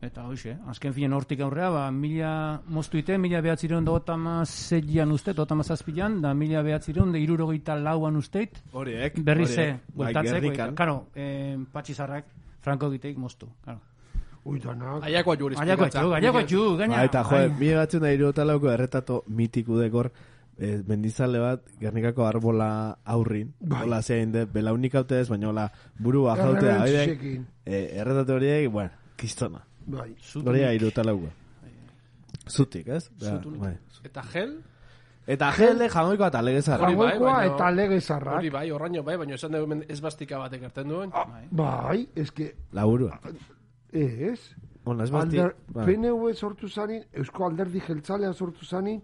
Eta 0.00 0.24
hoxe, 0.24 0.54
azken 0.72 0.94
finean 0.96 1.12
hortik 1.12 1.42
aurrea, 1.44 1.68
ba, 1.72 1.82
mila 1.92 2.32
moztuite, 2.72 3.18
mila 3.20 3.42
behatziron 3.44 3.84
da 3.84 3.92
gotama 3.92 4.38
zeian 4.46 5.12
uste, 5.12 5.34
gotama 5.36 5.64
zazpilan, 5.64 6.22
da 6.22 6.32
mila 6.34 6.62
behatziron 6.64 7.12
da 7.12 7.20
irurogeita 7.20 7.76
lauan 7.76 8.16
usteit, 8.16 8.62
horiek 8.72 9.20
horiek, 9.20 9.84
bueltatzek, 9.92 10.40
Gernikan. 10.40 10.74
karo, 10.74 11.06
eh, 11.14 11.58
patxizarrak, 11.72 12.32
Franco 12.60 12.88
egiteik 12.88 13.18
moztu, 13.18 13.48
karo. 13.64 13.89
Uitanak. 14.44 15.02
Aiako 15.04 15.34
juri 15.36 15.54
Gaiako 15.56 15.84
etxu, 15.86 16.08
gaiako 16.10 16.40
etxu, 16.40 16.76
gaina. 16.78 16.96
Ba, 16.96 17.04
eta 17.04 17.22
jo, 17.28 17.36
Ai. 17.36 17.48
mi 17.58 17.72
batzen 17.76 18.00
da 18.00 18.12
iruotalauko 18.12 18.70
erretato 18.72 19.22
mitiku 19.28 19.76
dekor 19.78 20.10
eh, 20.58 20.82
mendizale 20.86 21.38
bat, 21.38 21.60
Gernikako 21.80 22.24
arbola 22.26 22.98
aurrin, 23.04 23.52
Bai. 23.60 23.82
hola 23.84 24.02
zein 24.02 24.32
de, 24.32 24.46
belaunik 24.46 24.94
haute 24.94 25.20
ez, 25.20 25.28
baina 25.28 25.48
hola 25.48 25.70
buru 25.98 26.24
oidek, 26.26 26.62
Errebentzisekin. 26.62 27.46
eh, 27.66 27.98
erretatu 28.00 28.32
horiek, 28.32 28.70
bueno, 28.72 28.90
kistona. 29.16 29.60
Bai. 29.86 30.14
Hori 30.44 30.64
iruotalauko. 30.76 31.28
Zutik, 32.48 32.88
ez? 32.88 33.10
Zutunik. 33.18 33.60
bai. 33.60 33.76
Eta 34.04 34.22
gel, 34.32 34.58
Eta 35.30 35.52
jelde 35.52 35.86
jangoiko 35.88 36.26
eta 36.26 36.40
legezarra. 36.42 36.86
Hori 36.88 36.96
bai, 36.96 37.46
eta 37.46 37.70
legezarrak. 37.70 38.36
hori 38.38 38.50
bai, 38.50 38.70
horraino 38.70 39.02
bai, 39.04 39.16
baina 39.16 39.34
esan 39.36 39.52
dugu 39.52 39.82
ez 39.88 40.00
bastika 40.00 40.38
batek 40.38 40.62
erten 40.62 40.88
duen. 40.88 41.10
Ah, 41.14 41.26
Bai, 41.50 42.08
eske, 42.16 42.54
Laburua. 42.72 43.20
Ez. 43.92 44.40
Ona, 44.86 45.04
ez. 45.04 45.12
Alder, 45.12 45.54
bai. 45.74 45.86
PNV 45.86 46.34
sortu 46.34 46.68
zanin, 46.68 47.02
Eusko 47.12 47.44
Alderdi 47.46 47.80
Jeltzalea 47.86 48.32
sortu 48.32 48.64
zanin, 48.64 49.00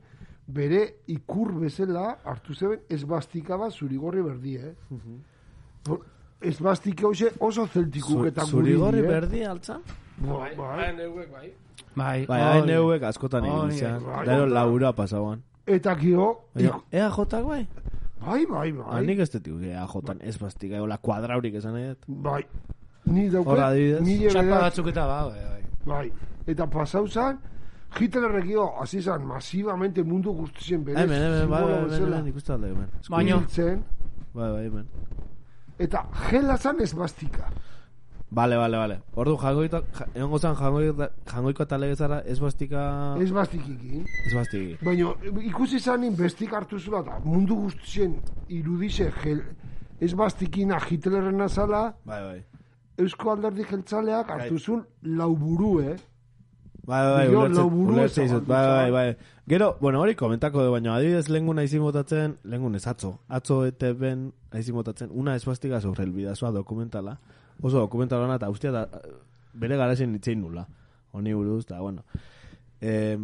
bere 0.47 0.83
ikur 1.07 1.53
bezala 1.61 2.19
hartu 2.25 2.55
zeben 2.55 2.81
esbastika 2.91 3.57
bat 3.57 3.73
zurigorri 3.73 4.23
berdi, 4.23 4.57
eh? 4.57 4.75
Hor, 5.89 6.05
Esbastika 6.47 7.07
hoxe 7.09 7.31
oso 7.41 7.67
zeltikuk 7.67 8.27
eta 8.29 8.45
Zurigorri 8.45 9.01
guri, 9.01 9.09
eh? 9.09 9.21
berdi 9.21 9.43
altza? 9.45 9.79
Bai, 10.19 10.51
bai. 10.57 10.93
Bai, 10.97 11.27
bai. 11.33 11.53
Bai, 11.97 12.27
Bai, 12.27 12.99
askotan 13.09 13.45
egin 13.45 13.59
Hori, 13.59 13.75
izan. 13.75 14.03
bai. 14.05 14.25
Gero 14.27 14.47
laburua 14.47 14.93
pasauan. 14.93 15.43
Eta 15.67 15.95
gio, 15.97 16.27
Baina, 16.55 16.81
EAJ-ak 16.93 17.45
bai? 17.47 17.67
bai, 18.21 18.47
bai, 18.47 18.73
bai, 18.73 19.01
nik 19.07 19.19
ez 19.19 19.31
dut 19.31 19.47
EAJ-an 19.49 20.21
ez 20.21 20.37
bastika, 20.39 20.77
egola 20.77 20.99
kuadraurik 20.99 21.55
esan 21.55 21.75
dut. 21.75 22.05
bai. 22.07 22.43
Ni 23.07 23.29
dauke, 23.31 23.49
Hor 23.51 23.61
adibidez. 23.61 24.01
nire 24.03 24.31
Txapa 24.31 24.61
batzuk 24.67 24.89
eta 24.93 25.07
ba, 25.07 25.19
bai, 25.29 25.45
bai. 25.51 25.63
Bai, 25.87 26.13
eta 26.47 26.67
pasau 26.67 27.07
zan, 27.09 27.39
Hitlerrekio, 27.99 28.65
hasi 28.83 29.01
zan, 29.01 29.23
masivamente 29.25 30.03
mundu 30.05 30.33
guztien 30.35 30.83
bere 30.85 31.01
Hemen, 31.05 31.23
hemen, 31.23 31.49
bai, 31.51 31.63
bai, 31.63 31.73
hemen, 31.77 31.89
bezala 31.91 32.17
hemen, 32.17 32.27
ikusten 32.33 32.55
alde, 32.57 32.73
hemen. 32.75 32.89
Baino, 33.09 33.39
hiltzen, 33.39 33.85
Bai, 34.35 34.51
bai, 34.53 34.65
hemen. 34.67 34.87
eta 35.79 36.03
gela 36.31 36.57
zan 36.59 36.81
esbastika. 36.81 37.49
Bale, 38.29 38.57
bale, 38.59 38.77
bale. 38.77 38.97
Ordu 39.15 39.37
jangoiko, 39.39 39.81
ja- 39.95 40.07
egongo 40.15 40.39
zan 40.39 40.57
jangoiko, 40.59 41.07
jangoiko 41.31 41.63
eta 41.63 41.79
legezara 41.79 42.19
ez 42.27 42.41
bastika... 42.41 43.15
Ez 43.23 43.31
bastiki. 43.33 44.77
Baina 44.83 45.13
ikusi 45.47 45.79
zanin 45.79 46.17
bestik 46.17 46.53
hartu 46.53 46.79
zula 46.81 47.03
da 47.07 47.21
mundu 47.25 47.55
guztien 47.55 48.17
irudize 48.49 49.13
gel, 49.23 49.45
esbastikina 50.01 50.81
Hitlerrena 50.91 51.49
zala, 51.49 51.95
Bai, 52.05 52.21
bai. 52.25 52.45
Eusko 52.99 53.33
Alderdi 53.35 53.65
Jeltzaleak 53.69 54.31
hartu 54.31 54.59
zuen 54.59 54.85
lauburu, 55.03 55.81
eh? 55.85 55.97
Bai, 56.87 57.03
bai, 57.03 58.05
ez 58.05 58.19
izut. 58.23 58.47
Bai, 58.47 58.67
bai, 58.67 58.91
bai. 58.95 59.17
Gero, 59.49 59.73
bueno, 59.81 60.01
hori 60.01 60.15
komentako 60.15 60.63
du, 60.63 60.71
baina 60.71 60.95
adibidez 60.95 61.27
lengun 61.29 61.59
naizin 61.59 61.83
botatzen, 61.83 62.37
lengun 62.45 62.79
ez 62.79 62.85
atzo. 62.87 63.17
Atzo 63.29 63.65
ete 63.67 63.91
ben 63.93 64.29
naizin 64.55 64.77
botatzen, 64.79 65.11
una 65.11 65.35
esbastika 65.35 65.81
sobre 65.81 66.05
el 66.05 66.13
bidazoa 66.15 66.53
dokumentala. 66.55 67.19
Oso 67.61 67.81
dokumentala 67.81 68.39
eta 68.39 68.51
ustea 68.51 68.71
da, 68.71 68.85
bere 69.55 69.77
garazen 69.77 70.15
itzein 70.15 70.41
nula. 70.41 70.69
Honi 71.13 71.35
buruz, 71.35 71.67
da, 71.67 71.81
bueno. 71.81 72.05
Eh, 72.81 73.19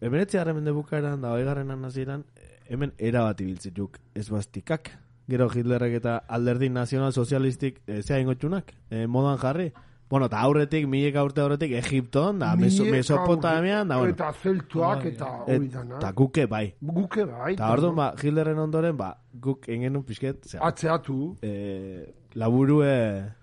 Emeretzi 0.00 0.38
harremen 0.38 0.64
de 0.64 0.70
bukaeran, 0.70 1.20
da, 1.20 1.32
oigarren 1.34 1.84
hasieran 1.84 2.24
hemen 2.68 2.92
erabat 2.98 3.40
ibiltzituk 3.40 3.98
esbastikak. 4.14 4.92
Gero 5.28 5.50
Hitlerrek 5.52 5.94
eta 6.00 6.16
alderdi 6.28 6.70
nazional 6.72 7.12
sozialistik 7.12 7.82
e, 7.86 8.02
zea 8.02 8.18
ingotxunak, 8.20 8.72
e, 8.90 9.06
modan 9.06 9.36
jarri. 9.38 9.72
Bueno, 10.08 10.24
eta 10.30 10.38
aurretik, 10.40 10.86
mileka 10.88 11.20
urte 11.22 11.42
aurretik, 11.42 11.74
Egipton, 11.76 12.38
da, 12.40 12.54
Meso, 12.56 12.82
Mesopotamian, 12.88 13.86
da, 13.90 13.98
bueno. 14.00 14.14
Eta 14.14 14.30
zeltuak 14.32 15.04
eta 15.04 15.26
Et- 15.46 15.58
hori 15.58 15.68
dana. 15.68 15.98
Eta 15.98 16.12
guke 16.16 16.46
bai. 16.48 16.74
Guke 16.80 17.26
bai. 17.28 17.52
Eta 17.52 17.68
orduan, 17.74 17.94
ba, 17.98 18.14
Hitlerren 18.16 18.58
ondoren, 18.58 18.96
ba, 18.96 19.10
guk 19.34 19.68
engenun 19.68 20.02
pixket, 20.08 20.46
zera, 20.48 20.64
Atzeatu. 20.66 21.36
e, 21.42 22.14
laburue... 22.32 22.88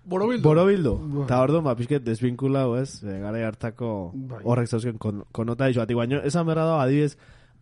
Borobildu. 0.05 0.41
Borobildu. 0.41 0.95
Bai. 0.97 1.23
Eta 1.27 1.39
orduan, 1.43 1.63
ba, 1.69 1.75
pixket 1.77 2.03
desvinkulau, 2.03 2.77
ez, 2.81 3.03
e, 3.03 3.19
gara 3.21 3.45
hartako 3.47 4.11
Bai. 4.15 4.41
horrek 4.43 4.67
zauzken 4.67 4.97
kon, 4.97 5.21
konota 5.31 5.69
iso. 5.69 5.83
Ati, 5.85 5.93
baino, 5.93 6.17
esan 6.25 6.47
berra 6.49 6.65
da, 6.65 6.81
adibidez, 6.81 7.13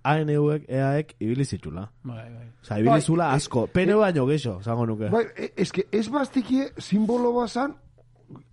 ANU-ek, 0.04 0.66
EAek, 0.68 1.16
ibili 1.20 1.46
zitula. 1.46 1.90
Bai, 2.04 2.30
bai. 2.34 2.48
Osa, 2.62 2.76
ibili 2.80 2.90
Bai, 2.90 3.02
zula 3.02 3.32
e- 3.32 3.36
asko. 3.36 3.68
PNU 3.68 4.00
baino 4.00 4.26
geixo, 4.28 4.60
zango 4.64 4.86
nuke. 4.86 5.10
Bai, 5.10 5.26
e- 5.38 5.54
eske 5.58 5.86
esbastikie 5.92 6.72
simbolo 6.78 7.34
bazan, 7.34 7.76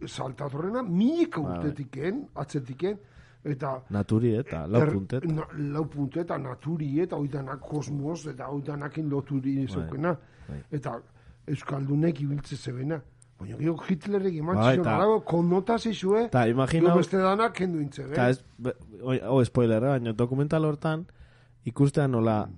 saltatorrena, 0.06 0.82
milika 0.82 1.40
Bai, 1.40 1.50
bai. 1.50 1.58
urtetiken, 1.58 2.26
atzetiken, 2.34 2.98
eta 3.44 3.82
Naturi, 3.90 4.34
eta 4.36 4.66
lau 4.68 4.82
puntet. 4.92 5.24
Na, 5.24 5.46
lau 5.72 5.84
puntet, 5.88 6.24
eta 6.26 6.38
naturi, 6.38 7.00
eta 7.00 7.16
oidanak 7.16 7.60
kosmos, 7.60 8.26
eta 8.26 8.48
oidanakin 8.48 9.08
loturi 9.10 9.66
zeukena. 9.66 10.16
bai. 10.48 10.62
Eta 10.70 11.00
Euskaldunek 11.50 12.20
ibiltze 12.20 12.56
zebena. 12.56 13.00
Baina 13.40 13.56
gero 13.56 13.72
Hitlerrek 13.88 14.34
eman 14.36 14.56
Bai, 14.56 14.74
zion, 14.74 14.84
eta- 14.84 14.96
alago, 14.96 15.20
konnotazio 15.24 15.92
zue, 15.94 16.24
Eta, 16.26 16.46
imagina... 16.48 16.82
gero 16.90 16.96
beste 16.98 17.16
danak 17.16 17.54
kendu 17.56 17.80
intzebe. 17.80 18.12
Eta 18.12 18.28
ez, 18.28 18.42
be- 18.58 18.74
oi- 19.02 19.20
hau 19.24 19.42
spoiler, 19.44 19.82
eh, 19.82 19.88
baina 19.88 20.12
dokumental 20.12 20.64
hortan 20.68 21.06
ikustean 21.64 22.12
nola 22.12 22.48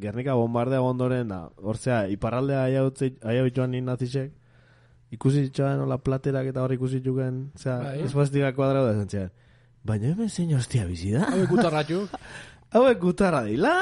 Gernika 0.00 0.34
bombardea 0.36 0.82
ondoren 0.84 1.28
da, 1.28 1.46
hortzea, 1.56 2.02
iparraldea 2.12 2.64
aia 2.66 3.46
joan 3.54 3.70
ni 3.72 3.80
nazisek, 3.80 4.34
ikusi 5.14 5.46
zituen 5.46 5.78
nola 5.80 5.96
platerak 5.98 6.50
eta 6.50 6.62
hor 6.62 6.74
ikusi 6.74 7.00
zuken, 7.00 7.46
zera, 7.56 7.78
Bai. 7.84 8.02
esbastika 8.04 8.52
kuadrau 8.52 8.84
da 8.84 8.92
zentzean. 8.98 9.30
Baina 9.86 10.10
hemen 10.10 10.28
zein 10.28 10.52
hostia 10.56 10.84
bizi 10.84 11.14
da. 11.14 11.24
Hau 11.30 11.40
ikutarratu. 11.44 12.02
Hauek 12.74 12.98
gutarra 13.00 13.44
dila, 13.46 13.72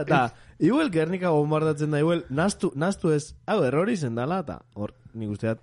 eta 0.00 0.30
igual 0.58 0.88
Gernika 0.90 1.30
bombardatzen 1.30 1.92
da, 1.92 2.00
igual 2.00 2.24
nastu, 2.30 2.72
nastu 2.74 3.12
ez, 3.12 3.34
hau 3.46 3.60
errori 3.66 3.96
zen 3.96 4.16
dala, 4.16 4.40
eta 4.42 4.62
hor, 4.74 4.94
nik 5.14 5.34
usteat, 5.36 5.60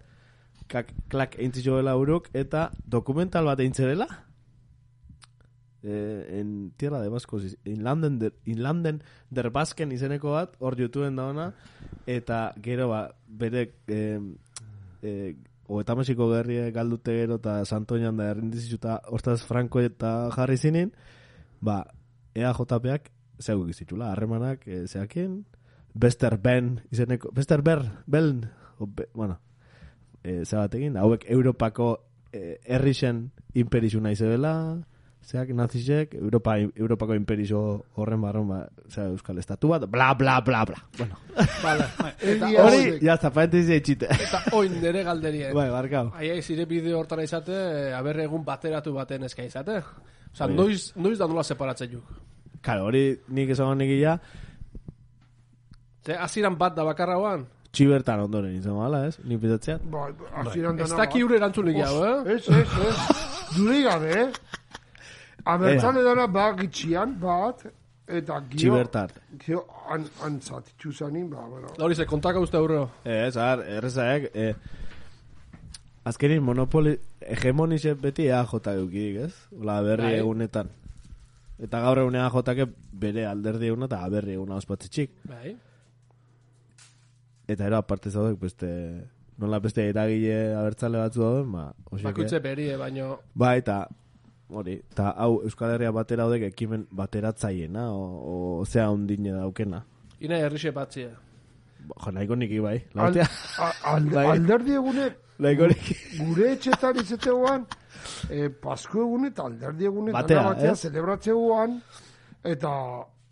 kak, 0.72 0.94
klak 1.10 1.36
eintzitxoela 1.42 1.98
uruk, 1.98 2.30
eta 2.38 2.70
dokumental 2.86 3.50
bat 3.50 3.64
eintzerela, 3.66 4.08
eh, 5.84 6.40
en 6.40 6.72
Tierra 6.78 7.02
de 7.02 7.10
Vascos, 7.10 7.58
Inlanden 7.66 8.20
der, 8.20 8.34
Inlanden 8.46 9.04
der 9.30 9.50
Basken 9.52 9.92
izeneko 9.92 10.32
bat, 10.32 10.56
hor 10.60 10.78
YouTubeen 10.80 11.16
da 11.16 11.28
ona, 11.34 11.52
eta 12.06 12.54
gero 12.62 12.90
ba, 12.90 13.04
bere 13.28 13.72
eh, 13.88 14.20
eh, 15.02 15.36
Oetamesiko 15.68 16.30
gerrie 16.32 16.72
galdute 16.72 17.12
gero 17.12 17.36
eta 17.42 17.60
Santoñan 17.66 18.16
da 18.16 18.30
errindizitu 18.32 18.78
eta 18.80 19.02
hortaz 19.12 19.42
Franco 19.44 19.82
eta 19.84 20.30
jarri 20.32 20.56
zinin, 20.58 20.94
ba, 21.60 21.82
EAJPak 22.38 23.12
zeuk 23.40 23.70
izitxula, 23.70 24.12
harremanak, 24.12 24.66
e, 24.68 24.86
zeakin, 24.88 25.46
Bester 25.94 26.38
Ben, 26.38 26.82
izeneko, 26.92 27.32
Bester 27.34 27.62
Ber, 27.62 27.84
Beln, 28.06 28.50
o, 28.78 28.88
be, 28.88 29.08
bueno, 29.14 29.40
e, 30.24 30.46
zebatekin, 30.46 30.98
hauek 30.98 31.26
Europako 31.30 31.90
e, 32.32 32.60
herrixen 32.66 33.32
imperizu 33.58 34.02
nahi 34.02 34.16
zebela, 34.16 34.54
zeak 35.28 35.50
nazisek, 35.52 36.14
Europa, 36.16 36.56
Europako 36.58 37.16
imperizo 37.18 37.60
horren 38.00 38.22
barron, 38.24 38.48
ba, 38.48 38.62
zera, 38.88 39.10
Euskal 39.12 39.42
Estatu 39.42 39.74
bat, 39.74 39.84
bla, 39.92 40.14
bla, 40.16 40.40
bla, 40.42 40.64
bla. 40.66 40.78
Bueno, 40.98 41.18
Vale. 41.66 41.88
Eta 42.22 42.52
hori, 42.64 42.82
ya 43.04 43.18
parentesi 43.28 43.76
etxite. 43.76 44.08
Eta 44.08 44.44
oin 44.56 44.80
nere 44.82 45.04
galderien. 45.04 45.52
bai, 45.60 45.68
barkau. 45.74 46.06
Aiai, 46.16 46.40
zire 46.42 46.66
bideo 46.70 47.02
hortan 47.02 47.26
izate, 47.26 47.60
aber 47.98 48.24
egun 48.24 48.46
bateratu 48.48 48.96
baten 48.96 49.28
eska 49.28 49.44
izate. 49.44 49.82
Osa, 50.32 50.48
noiz, 50.48 50.94
noiz 50.96 51.18
da 51.20 51.28
nola 51.28 51.44
separatzen 51.44 51.98
juk. 51.98 52.18
Karo, 52.64 52.88
hori 52.88 53.10
nik 53.36 53.52
esan 53.52 53.78
nik 53.78 53.92
ja, 54.00 54.18
Ze, 56.08 56.16
aziran 56.16 56.56
bat 56.56 56.76
da 56.76 56.86
bakarra 56.88 57.18
guan. 57.20 57.42
txibertan 57.76 58.22
ondoren 58.24 58.54
izan 58.56 58.78
bala, 58.80 59.04
ez? 59.10 59.18
Nik 59.28 59.42
pitatzeat. 59.44 59.84
Ba, 59.92 60.08
hasieran 60.40 60.80
Ez 60.80 60.88
dana 60.88 61.04
daki 61.04 61.20
ure 61.26 61.36
erantzunik 61.36 61.76
jau, 61.78 61.92
eh? 62.08 62.38
Ez, 62.38 62.48
ez, 62.48 62.78
ez. 62.88 63.18
Duri 63.58 63.84
gabe, 63.84 64.14
eh? 64.22 64.64
Abertzale 65.48 66.04
dana 66.04 66.28
ba 66.28 66.50
gitxian, 66.58 67.14
bat, 67.22 67.64
eta 68.08 68.40
gio... 68.50 68.60
Txibertart. 68.60 69.20
Gio, 69.44 69.64
an, 69.92 70.08
antzat, 70.28 70.74
txuzanin, 70.80 71.30
ba, 71.32 71.46
bueno. 71.48 71.72
Hori 71.84 71.96
ze, 71.96 72.08
kontaka 72.10 72.42
uste 72.44 72.60
aurreo. 72.60 72.88
Ez, 73.04 73.36
ar, 73.40 73.64
errezaek, 73.78 74.30
e, 74.36 74.50
azkenin 76.08 76.44
monopoli, 76.44 76.98
hegemonize 77.36 77.94
beti 78.00 78.28
EAJ 78.28 78.58
eukidik, 78.74 79.22
ez? 79.28 79.34
Ola, 79.60 79.80
berri 79.86 80.12
Bai. 80.12 80.18
egunetan. 80.20 80.72
Eta 81.64 81.82
gaur 81.82 82.04
egun 82.04 82.16
EAJak 82.20 82.76
bere 83.02 83.26
alderdi 83.26 83.72
eguna 83.72 83.88
eta 83.90 84.02
berri 84.14 84.36
eguna 84.38 84.60
ospatzetxik. 84.62 85.16
Bai. 85.28 85.56
Eta 87.48 87.70
ero 87.70 87.80
aparte 87.80 88.12
zaudek, 88.12 88.36
beste, 88.42 88.70
nola 89.40 89.62
beste 89.64 89.88
eragile 89.90 90.54
abertzale 90.60 91.00
batzu 91.00 91.24
dauden, 91.24 91.56
ba, 91.56 91.70
oseke. 91.90 92.10
Bakutze 92.12 92.44
berie, 92.44 92.76
baino... 92.80 93.14
Ba, 93.34 93.56
eta, 93.56 93.86
hori, 94.50 94.78
eta 94.92 95.12
hau 95.18 95.42
Euskal 95.44 95.74
Herria 95.76 95.92
batera 95.92 96.24
daudek 96.24 96.44
ekimen 96.52 96.88
bateratzaiena, 96.92 97.88
o, 97.92 98.60
o 98.62 98.66
zea 98.66 98.90
ondine 98.92 99.32
daukena. 99.36 99.84
Ina 100.22 100.40
herrixe 100.46 100.72
batzia. 100.72 101.10
Ba, 101.88 101.96
Jo, 102.04 102.12
nahiko 102.12 102.36
niki 102.36 102.60
bai. 102.60 102.78
Al, 102.96 103.02
Lautea, 103.02 103.28
a, 103.60 103.72
alde, 103.94 104.16
Bai. 104.16 104.26
alderdi 104.34 104.74
egune, 104.76 105.10
nahiko 105.40 105.68
niki. 105.72 105.96
gure 106.18 106.52
etxetan 106.56 106.98
izateguan, 107.04 107.66
eh, 108.32 108.50
Pasko 108.50 109.04
egune 109.06 109.28
eta 109.34 109.44
alderdi 109.46 109.86
egune 109.86 110.12
Batea, 110.16 110.44
batea 110.50 110.72
ez? 110.72 110.80
zelebratzeuan, 110.88 111.78
eta 112.44 112.72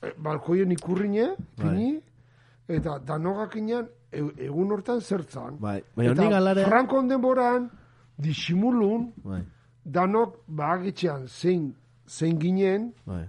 eh, 0.04 0.14
balkoien 0.18 0.72
ikurrine, 0.72 1.32
pini, 1.60 1.96
eta 2.68 3.00
danogakinean 3.08 3.88
e, 4.12 4.22
egun 4.48 4.72
hortan 4.72 5.02
zertzan. 5.02 5.58
Bai, 5.60 5.80
baina 5.96 6.14
eta 6.14 6.24
nik 6.24 6.34
alare... 6.40 6.64
Frankon 6.70 7.08
denboran, 7.12 7.68
disimulun, 8.18 9.10
Bai, 9.26 9.42
danok 9.86 10.40
bagitxean 10.48 11.28
zein, 11.28 11.74
zein 12.08 12.40
ginen, 12.40 12.92
bai. 13.06 13.24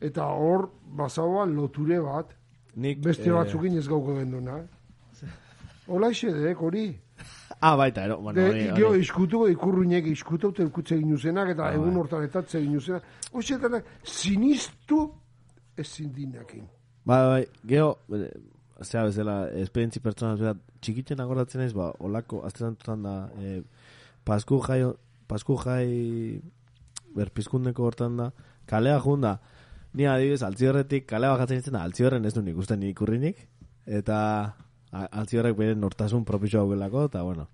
eta 0.00 0.26
hor 0.26 0.70
bazauan 0.96 1.54
loture 1.56 2.00
bat, 2.00 2.34
Nik, 2.76 2.98
beste 3.04 3.28
eh, 3.30 3.32
batzukin 3.32 3.76
ez 3.78 3.86
gauko 3.88 4.16
genduna. 4.16 4.60
Hola 5.86 6.08
isedek, 6.10 6.58
hori. 6.62 6.86
Ah, 7.60 7.76
baita, 7.76 8.04
ero, 8.04 8.16
bueno, 8.20 8.40
De, 8.40 8.48
hori, 8.48 8.62
gero 8.74 8.88
hori. 8.90 9.00
iskutuko 9.04 9.48
ikurruinek 9.52 10.06
iskutu 10.10 10.48
eta 10.50 10.64
ikutze 10.64 10.96
ginuzenak 10.98 11.50
eta 11.52 11.66
Ah, 11.68 11.74
egun 11.74 11.90
bai. 11.92 12.00
hortan 12.02 12.24
etatze 12.24 12.60
ginuzenak. 12.60 13.02
Hoxetanak, 13.32 13.84
sinistu 14.02 15.10
ezin 15.76 16.12
dinakin. 16.14 16.64
Bai, 17.04 17.20
bai, 17.28 17.46
geho, 17.68 17.96
zera 18.82 19.04
bezala, 19.04 19.36
esperientzi 19.60 20.00
pertsona 20.00 20.54
txikitzen 20.80 21.20
akordatzen 21.20 21.60
naiz, 21.60 21.72
ba, 21.76 21.92
olako, 22.00 22.42
azterantutan 22.48 23.02
da, 23.02 23.14
e, 23.38 23.62
pasku 24.24 24.58
jai, 24.66 24.80
pasku 25.34 25.56
jai, 25.58 26.40
berpizkundeko 27.16 27.86
hortan 27.86 28.16
da, 28.20 28.30
kalea 28.70 29.00
junda, 29.02 29.36
ni 29.94 30.06
adibidez, 30.10 30.42
altziorretik, 30.46 31.08
kalea 31.10 31.34
bajatzen 31.34 31.60
izan, 31.62 31.80
altziorren 31.82 32.24
ez 32.26 32.34
du 32.34 32.42
nik 32.42 32.58
uste 32.58 32.78
ni 32.78 32.92
ikurrinik, 32.94 33.44
eta 33.86 34.16
altziorrek 34.94 35.58
bere 35.58 35.76
nortasun 35.78 36.24
propizio 36.26 36.62
haugelako, 36.62 37.08
eta 37.10 37.22
bueno, 37.26 37.48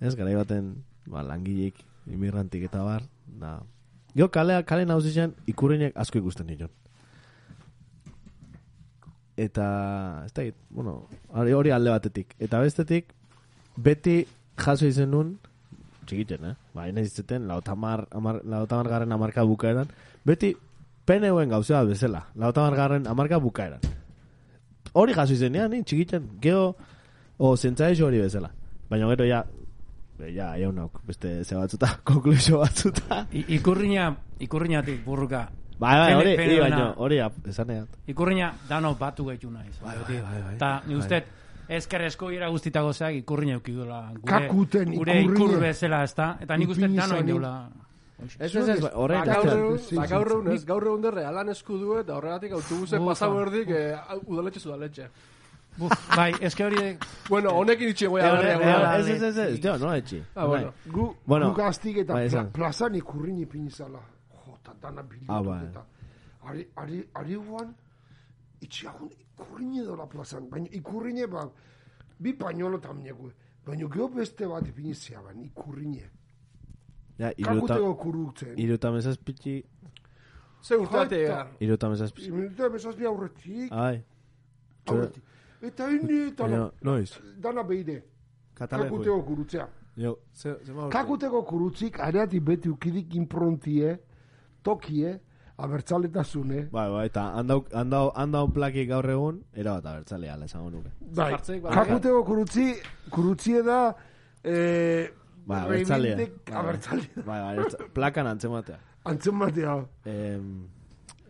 ez, 0.00 0.14
garai 0.16 0.36
baten, 0.38 0.72
ba, 1.08 1.24
langileik, 1.26 1.80
imigrantik 2.10 2.68
eta 2.68 2.84
bar, 2.84 3.04
da, 3.40 3.58
Gero 4.14 4.30
kalea, 4.34 4.64
kale 4.66 4.86
nauzizan, 4.88 5.36
ikurrinek 5.50 5.94
asko 6.02 6.18
ikusten 6.18 6.48
diton. 6.50 6.70
Eta, 9.40 9.66
ez 10.26 10.32
da, 10.34 10.44
bueno, 10.74 10.96
hori 11.30 11.70
alde 11.70 11.92
batetik. 11.94 12.34
Eta 12.42 12.60
bestetik, 12.60 13.14
beti 13.76 14.24
jaso 14.60 14.88
izen 14.90 15.14
nun, 15.14 15.36
txikitzen, 16.10 16.50
eh? 16.50 16.54
Ba, 16.74 16.88
ina 16.90 17.00
izteten, 17.06 17.46
lautamar, 17.48 18.04
amar, 18.18 18.40
lautamar 18.44 18.88
garren 18.90 19.12
amarka 19.16 19.44
bukaeran, 19.46 19.88
beti 20.26 20.52
peneuen 21.06 21.48
gauzea 21.54 21.84
bezala, 21.86 22.24
lautamar 22.38 22.74
garren 22.78 23.06
amarka 23.10 23.38
bukaeran. 23.42 23.80
Hori 24.92 25.14
jaso 25.14 25.32
izen, 25.36 25.54
ja, 25.54 25.68
ni, 25.70 25.82
txikitzen, 25.86 26.26
geho, 26.42 26.74
o, 27.38 27.54
zentzaixo 27.56 28.08
hori 28.08 28.18
bezala. 28.24 28.50
Baina 28.90 29.06
gero, 29.12 29.24
ja, 29.28 29.44
ja, 30.34 30.50
jaunauk, 30.58 31.00
beste 31.06 31.44
ze 31.44 31.54
batzuta, 31.56 31.92
konklusio 32.10 32.58
batzuta. 32.58 33.24
I, 33.32 33.44
ikurriña, 33.56 34.10
ikurriñatik 34.42 35.04
burruka. 35.06 35.46
Bai, 35.80 35.94
bai, 35.96 36.14
hori, 36.18 36.58
baina, 36.60 36.80
hori, 37.00 37.20
ap- 37.24 37.46
esan 37.48 37.70
edat. 37.72 37.94
Ikurriña 38.10 38.50
dano 38.68 38.94
batu 38.98 39.24
gaitu 39.30 39.48
naiz. 39.50 39.78
Bai, 39.80 39.94
bai, 40.02 40.18
bai, 40.26 40.42
bai. 40.42 40.54
Eta 40.58 40.72
ni 40.86 40.98
uste, 40.98 41.22
ezker 41.76 42.02
eskoiera 42.08 42.48
guztitako 42.50 42.92
zeak 42.92 43.14
ikurriña 43.22 43.54
eukidula. 43.60 44.00
Gure, 44.16 44.26
Kakuten 44.32 44.92
gure 44.96 45.20
ikur 45.22 45.56
bezala, 45.62 46.02
ez 46.04 46.14
da? 46.18 46.32
Eta 46.42 46.56
nik 46.58 46.68
uste 46.74 46.88
dano 46.88 47.06
zanin. 47.06 47.22
indeula. 47.28 47.54
Ez, 48.20 48.54
ez, 48.54 48.68
ez, 48.68 48.80
Ba, 48.84 48.90
gaur 48.92 49.12
egun, 49.14 49.78
ba, 49.96 50.04
egun 50.04 50.48
ez, 50.52 50.64
gaur 50.68 50.84
egun 50.90 51.00
derre 51.06 51.22
alan 51.24 51.48
eskudu 51.48 51.94
eta 52.02 52.18
horregatik 52.18 52.52
autobusen 52.52 53.00
Ufa. 53.00 53.14
pasau 53.14 53.38
erdik 53.40 53.70
eh, 53.72 53.96
udaletxe 54.26 54.66
udaletxe. 54.68 55.06
Buf, 55.78 55.92
bai, 56.16 56.34
eske 56.44 56.64
hori... 56.66 56.82
Bueno, 57.30 57.54
honekin 57.56 57.88
itxi 57.94 58.06
goia 58.12 58.34
goia. 58.34 58.96
Ez, 58.98 59.06
ez, 59.08 59.22
ez, 59.22 59.36
ez, 59.38 59.60
jo, 59.64 59.76
no 59.78 59.94
etxi. 59.96 60.18
Ah, 60.34 60.44
bueno. 60.50 60.72
Gu, 60.92 61.06
Bueno, 61.24 61.48
gu 61.54 61.62
gaztik 61.62 61.96
eta 62.02 62.12
bai, 62.18 62.26
pla, 62.28 62.42
plazan 62.58 62.94
ikurrin 62.98 63.38
ipinizala. 63.46 64.02
Jota, 64.44 64.74
dana 64.82 65.02
bildu. 65.06 65.24
Ah, 65.32 65.40
bai. 65.46 65.62
Eta, 65.70 65.84
ari, 66.50 66.66
ari, 66.76 67.00
ari 67.22 67.34
guan, 67.40 67.72
itxiagun 68.60 69.10
ikurrin 69.10 69.74
edo 69.82 69.96
la 69.96 70.06
plazan. 70.06 70.48
Baina 70.50 70.68
ikurrin 70.72 71.26
ba, 71.30 71.50
bi 72.18 72.32
pañolo 72.32 72.78
tamneko. 72.80 73.30
Baina 73.66 73.88
geho 73.88 74.08
beste 74.08 74.46
bat 74.46 74.66
ipinizia 74.66 75.20
ban, 75.22 75.42
ikurrin 75.44 76.00
Ja, 77.18 77.32
iruta, 77.36 77.54
Kakuteko 77.54 77.96
kurutzen. 77.96 78.58
iruta 78.58 78.90
mesazpitxi, 78.90 79.64
Ze 80.62 80.76
urteate 80.76 81.16
Jaita. 81.16 81.32
egar. 81.32 81.48
iruta 81.60 81.88
mesazpitxi. 81.88 82.30
Minuta 82.32 82.68
besazbi 82.68 83.04
aurretik. 83.06 83.72
Ai, 83.72 84.02
aurretik. 84.86 85.22
Eta 85.62 85.88
hini 85.90 86.28
eta 86.28 86.44
baina, 86.44 86.70
noiz, 86.82 87.18
dana 87.38 87.62
beide. 87.62 88.02
katale 88.54 88.84
Kakuteko 88.84 89.22
kurutzea. 89.24 89.68
Jo, 89.96 90.18
Ze, 90.34 90.56
ze. 90.64 90.72
Kakuteko 90.90 91.42
kurutzik, 91.44 91.98
areati 92.00 92.40
beti 92.40 92.68
ukidik 92.70 93.14
improntie, 93.14 93.98
tokie, 94.62 95.20
abertzaletasune. 95.64 96.66
bai, 96.72 96.88
bai, 96.90 97.06
eta 97.06 97.26
handau, 97.38 97.64
handau, 97.72 98.10
handau 98.14 98.46
plaki 98.52 98.86
gaur 98.86 99.08
egun, 99.10 99.40
era 99.52 99.78
bat 99.78 99.86
abertzalea, 99.92 100.34
ala 100.34 100.50
esango 100.50 100.70
nuke. 100.70 100.92
Bai, 101.00 101.32
bai. 101.36 101.60
kakuteko 101.74 102.24
kurutzi, 102.24 102.68
kurutzie 103.10 103.62
da, 103.62 103.80
eh, 104.42 105.08
Bai, 105.46 105.60
abertzalea. 105.64 106.16
Rebildek 106.16 106.50
Bai, 106.50 106.58
abertzalea. 106.60 107.24
Bai, 107.26 107.40
bai, 107.56 107.86
plakan 107.94 108.26
antzematea. 108.34 108.78
Antzen 109.10 109.38
batea. 109.38 109.78
Eh, 110.04 110.40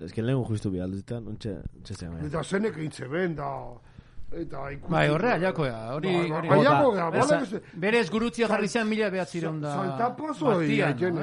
ez 0.01 0.13
que 0.13 0.23
lehen 0.23 0.43
justu 0.45 0.71
bi 0.73 0.81
alduzitan, 0.81 1.27
untxe, 1.31 1.55
untxe 1.77 1.95
zean. 1.95 2.19
Eta 2.27 2.43
zenek 2.43 2.77
egin 2.77 2.93
zeben, 2.93 3.37
da... 3.39 3.53
Eta 4.31 4.71
ikusi... 4.71 4.93
Bai, 4.93 5.09
horre 5.11 5.33
aiakoa, 5.33 5.95
hori... 5.97 6.09
Bai, 6.15 6.31
hori- 6.31 6.49
bai, 6.49 6.59
bale 7.11 7.39
beste. 7.41 7.61
Berez 7.83 8.11
gurutzia 8.11 8.47
jarri 8.49 8.69
zen 8.69 8.87
mila 8.89 9.09
behatzireun 9.11 9.61
da... 9.61 9.73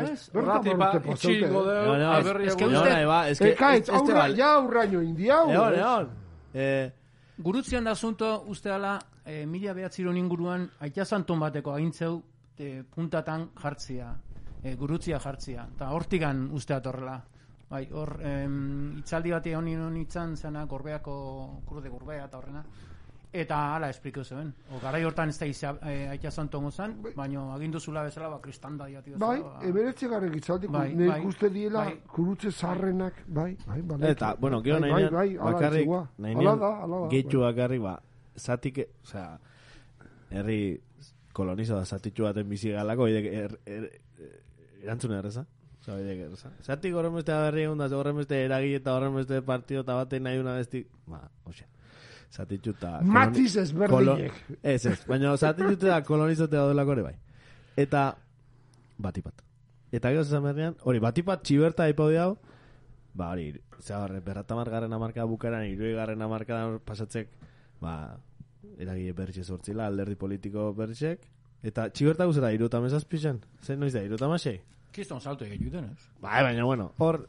Ez? 0.04 0.12
ez? 0.12 0.30
Ba, 0.34 0.42
barute 0.76 1.12
itxi 1.14 1.28
pasaute. 1.40 1.54
godeu, 1.54 1.86
No, 1.88 1.98
no, 1.98 2.12
aberri 2.12 2.48
es 2.48 2.56
que 2.56 2.66
No, 2.68 2.84
ba, 3.08 3.30
es 3.30 3.40
que... 3.40 3.52
Ekaitz, 3.54 3.88
este 3.88 3.96
aurra, 3.96 4.14
bal- 4.20 4.36
ja 4.36 4.54
aurraino 4.56 5.02
indiau. 5.02 5.50
Egon, 5.52 5.74
ez? 5.74 5.80
egon. 5.80 6.10
Eh, 6.54 6.92
Gurutzian 7.38 7.84
da 7.86 7.92
asunto, 7.92 8.44
uste 8.48 8.68
dala, 8.70 8.98
e, 9.24 9.46
mila 9.46 9.72
behatzireun 9.78 10.18
inguruan, 10.18 10.68
aita 10.82 11.06
santon 11.06 11.40
bateko 11.40 11.72
agintzeu, 11.76 12.16
e, 12.58 12.84
puntatan 12.84 13.52
jartzia, 13.62 14.10
e, 14.64 14.74
gurutzia 14.76 15.20
jartzia. 15.20 15.68
Eta 15.76 15.92
hortigan 15.94 16.48
uste 16.52 16.74
atorrela. 16.74 17.20
Bai, 17.70 17.84
hor, 17.92 18.16
em, 18.24 18.98
itzaldi 18.98 19.32
bati 19.36 19.54
honi 19.54 19.76
honi 19.76 20.02
itzan 20.08 20.36
zena, 20.36 20.66
gorbeako, 20.66 21.62
kurde 21.68 21.90
gorbea 21.90 22.26
eta 22.26 22.38
horrena. 22.40 22.64
Eta 23.34 23.58
hala 23.76 23.90
esplikau 23.92 24.24
zuen. 24.24 24.54
O, 24.72 24.80
garai 24.80 25.04
hortan 25.04 25.30
ez 25.30 25.38
da 25.38 25.46
izia, 25.46 25.74
e, 25.84 26.08
aita 26.14 26.32
zantongo 26.32 26.72
zen, 26.72 26.94
baina 27.16 27.42
agindu 27.54 27.80
zula 27.80 28.04
bezala, 28.04 28.30
ba, 28.30 28.40
kristanda 28.42 28.88
jati 28.90 29.12
bezala. 29.12 29.28
Bai, 29.28 29.42
ba, 29.44 29.60
emeretze 29.68 30.08
garek 30.08 30.36
itzaldik, 30.40 30.72
Bai, 30.72 30.94
bai, 30.96 31.08
bai, 31.08 31.20
uste 31.28 31.50
diela, 31.50 31.84
bai. 31.86 31.98
kurutze 32.08 32.52
zarrenak, 32.52 33.24
bai, 33.28 33.58
bai, 33.68 33.82
bai. 33.82 34.00
Eta, 34.12 34.34
bueno, 34.40 34.62
gero 34.64 34.80
bai, 34.80 34.90
nahi 34.92 35.04
bai, 35.10 35.36
bai, 35.38 35.54
bakarrik, 35.54 35.82
itzua. 35.84 36.02
nahi 36.18 36.36
Ala 36.36 36.56
da, 36.56 36.72
ala 36.88 37.02
da, 37.04 37.10
gehitxu 37.12 37.40
bai. 37.44 37.52
bakarrik, 37.52 37.82
ba, 37.82 38.00
zatik, 38.38 38.80
osea, 39.04 39.28
herri 40.32 40.60
kolonizo 41.34 41.76
da 41.76 41.86
zatitxu 41.86 42.24
baten 42.24 42.50
bizi 42.50 42.72
galako, 42.72 43.08
er, 43.08 43.26
er, 43.44 43.60
er, 43.66 43.90
erantzun 44.84 45.14
erreza. 45.20 45.46
Zatik 45.88 46.94
horren 47.00 47.14
beste 47.16 47.32
berri 47.32 47.62
egun 47.64 47.78
da, 47.80 47.88
horren 47.96 48.18
beste 48.20 48.40
eragi 48.44 48.74
eta 48.76 48.96
horren 48.98 49.14
beste 49.16 49.42
partio 49.42 49.84
eta 49.86 49.96
baten 49.96 50.24
nahi 50.24 50.40
una 50.42 50.56
besti, 50.58 50.82
ba, 51.08 51.22
osea, 51.48 51.68
zatitxu 52.34 52.76
eta... 52.76 52.98
Matiz 53.04 53.56
ezberdinek. 53.62 54.44
Ez, 54.62 54.86
ez, 54.86 55.00
baina 55.08 55.36
zatitxu 55.38 55.78
eta 55.78 56.02
kolonizote 56.08 56.56
daudelako 56.58 56.98
ere 56.98 57.06
bai. 57.10 57.16
Eta, 57.78 58.10
batipat. 58.98 59.44
Eta 59.92 60.12
gero 60.12 60.24
zesan 60.26 60.44
berrian, 60.44 60.76
hori, 60.84 61.00
batipat 61.00 61.44
txiberta 61.48 61.88
aipau 61.88 62.10
hau, 62.20 62.32
ba, 63.18 63.32
hori, 63.32 63.52
zera 63.80 64.04
horre, 64.04 64.20
berrata 64.26 64.56
margarren 64.58 64.94
amarka 64.94 65.26
bukaran, 65.26 65.66
irui 65.70 65.94
garren 65.96 66.22
amarka 66.22 66.60
pasatzek, 66.86 67.30
ba, 67.82 68.18
eragile 68.78 69.14
bertxe 69.18 69.46
sortzila, 69.46 69.88
alderdi 69.88 70.18
politiko 70.20 70.72
bertxek, 70.78 71.24
eta 71.64 71.88
txiberta 71.90 72.28
guzera, 72.30 72.52
iruta 72.54 72.82
mesazpixan, 72.84 73.40
zen 73.64 73.80
noiz 73.80 73.94
da, 73.96 74.04
iruta 74.04 74.30
masei? 74.30 74.60
Kiston 74.94 75.22
salto 75.22 75.46
egin 75.46 75.70
juten, 75.70 75.88
ez? 75.94 76.10
Bai, 76.22 76.42
baina, 76.44 76.66
bueno, 76.66 76.92
hor, 76.98 77.24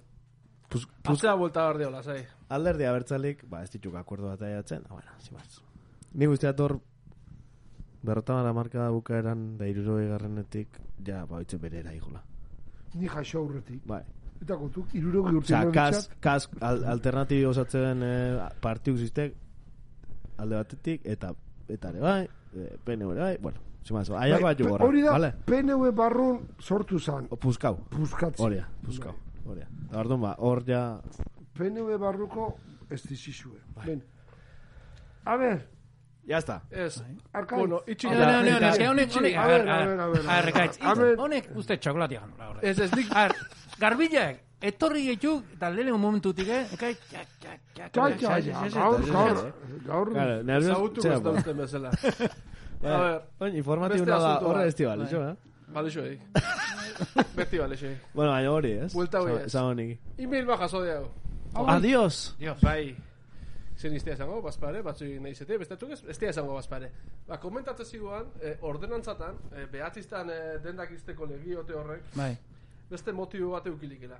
puz, 0.68 0.84
puz, 0.86 1.12
Puztea 1.12 1.36
vuelta 1.38 1.68
behar 1.68 1.80
diola, 1.84 2.02
zai. 2.02 2.24
Alderdi 2.48 2.84
abertzalik, 2.88 3.44
ba, 3.48 3.62
ez 3.62 3.70
dituk 3.70 3.94
akuerdo 4.00 4.28
bat 4.30 4.42
aiatzen, 4.42 4.84
ah, 4.88 4.94
bueno, 4.94 5.16
más. 5.34 5.60
Ni 6.14 6.26
guztiat 6.26 6.60
hor, 6.60 6.78
berrota 8.02 8.38
mara 8.38 8.52
marka 8.56 8.78
da 8.80 8.90
bukaeran, 8.94 9.56
da 9.58 9.66
iruroi 9.68 10.06
garrenetik, 10.08 10.78
ja, 11.04 11.24
ba, 11.26 11.42
oitze 11.42 11.58
bere 11.58 11.82
eraigula. 11.82 12.22
Ni 12.94 13.08
jaso 13.08 13.42
aurretik. 13.42 13.82
Bai. 13.86 14.02
Eta 14.40 14.54
kontuk, 14.56 14.92
irurogi 14.94 15.34
urte 15.34 15.54
Osea, 15.54 15.70
kas, 15.74 16.04
kas 16.22 16.48
al, 16.62 16.84
alternatibi 16.92 17.44
osatzen 17.44 18.02
eh, 18.06 18.48
partiu 18.62 18.94
zistek 18.96 19.34
alde 20.38 20.60
batetik 20.60 21.02
eta 21.10 21.32
eta 21.68 21.90
ere 21.90 22.00
bai, 22.04 22.20
eh, 22.54 22.76
PNV 22.86 23.16
ere 23.16 23.24
bai, 23.24 23.32
bueno, 23.42 23.64
aiako 23.90 24.44
bat 24.44 24.44
Bai, 24.44 24.54
jugorra, 24.60 24.86
Hori 24.86 25.02
da, 25.02 25.10
vale? 25.16 25.32
PNV 25.44 25.90
barrun 25.96 26.38
sortu 26.60 27.00
zan, 27.00 27.26
O, 27.30 27.36
Puskau, 27.36 27.80
puzkatzen. 27.90 28.44
hori 28.46 28.60
da, 28.60 28.68
puskau, 28.84 29.14
hori 29.44 29.60
da. 29.60 29.66
Eta 29.88 29.98
orduan 30.04 30.20
ba, 30.20 30.34
hor 30.38 30.62
ja, 30.68 30.84
PNV 31.58 31.98
barruko 32.00 32.52
ez 32.90 33.02
dizizue. 33.08 33.58
Bai. 33.74 33.86
Ben. 33.90 34.04
A 35.24 35.36
ver, 35.36 35.66
ya 36.24 36.38
está. 36.38 36.62
Ez. 36.70 37.02
Arkaitz. 37.32 37.58
Bueno, 37.60 37.82
itxi 37.86 38.06
Hone, 38.06 38.24
hone, 38.24 38.52
hone, 38.56 38.68
eske 38.70 38.88
honek, 38.88 39.12
honek, 39.16 39.36
A 39.36 39.42
a 39.42 39.46
ver, 39.48 39.64
ver, 39.64 39.68
a 39.70 39.78
ver, 39.86 40.00
a 40.00 40.06
ver, 40.08 40.20
a 40.20 40.34
ver. 40.36 40.44
rekaitz, 40.46 40.78
A 40.80 40.94
ver. 40.94 41.16
honek 41.18 41.50
uste 41.56 41.76
txokolatia 41.78 42.20
gano, 42.20 42.36
la 42.38 42.48
horre. 42.50 42.60
Ez, 42.70 42.78
ez, 42.78 42.92
nik... 42.96 43.10
A 43.12 43.26
ver, 43.26 43.34
garbilak, 43.78 44.40
etorri 44.60 45.04
gehiuk, 45.10 45.44
eta 45.54 45.70
lehenengo 45.70 45.98
momentutik, 45.98 46.48
eh, 46.48 46.62
ekai, 46.74 46.94
txak, 46.94 47.34
txak, 47.42 47.60
txak, 47.74 47.90
Txai, 47.92 48.12
txak, 48.12 48.18
txai, 48.18 48.42
txak, 48.42 48.54
txai, 48.54 48.70
txak, 48.70 48.82
gaur, 48.82 49.02
txak, 49.02 49.12
gaur, 49.12 49.36
txak, 49.36 49.84
gaur, 49.90 50.12
Claro, 50.14 50.38
nervios, 50.42 50.72
Zagutu 50.76 51.02
zera, 51.04 51.14
guztau 51.18 51.32
ba. 51.32 51.38
usten 51.38 51.56
bezala. 51.56 51.90
Bai, 52.82 52.92
A 52.92 52.98
ver, 53.02 53.22
Oin, 53.40 53.56
informatibo 53.58 54.04
beste 54.04 54.10
da, 54.10 54.16
asunto 54.18 54.48
horre 54.48 54.58
bat. 54.64 54.68
ez 54.68 54.74
tibal, 54.78 55.02
iso, 55.04 55.22
eh? 55.28 55.36
bale 55.74 55.90
xoei. 55.90 56.18
Beti 57.36 57.58
bale 57.58 57.76
xoei. 57.76 57.96
Bueno, 58.14 58.30
baina 58.32 58.50
hori, 58.52 58.70
ez? 58.86 58.92
Buelta 58.94 59.20
hori, 59.20 59.32
Esan- 59.32 59.40
ez. 59.42 59.46
esan 59.52 59.64
honik. 59.72 60.00
E-mail 60.16 60.46
ba 60.46 60.56
jaso 60.62 60.82
Adiós! 61.66 62.34
Dios. 62.38 62.60
Bai. 62.62 62.96
Zen 63.78 63.94
iztea 63.94 64.14
esango, 64.14 64.40
bazpare, 64.42 64.80
batzu 64.82 65.06
nahi 65.22 65.34
zete, 65.38 65.56
bestetuk 65.58 65.92
ez, 65.94 66.00
ez 66.10 66.16
esango 66.32 66.54
bazpare. 66.56 66.90
Ba, 67.28 67.38
komentatzen 67.38 67.86
ziguan, 67.86 68.26
eh, 68.42 68.56
ordenantzatan, 68.66 69.36
eh, 69.54 69.66
behatziztan 69.70 70.30
eh, 70.30 70.58
dendak 70.64 70.90
izteko 70.90 71.26
legiote 71.30 71.74
horrek, 71.78 72.02
Bai, 72.16 72.32
beste 72.90 73.12
motibo 73.12 73.50
bat 73.52 73.66
eukilikela. 73.70 74.18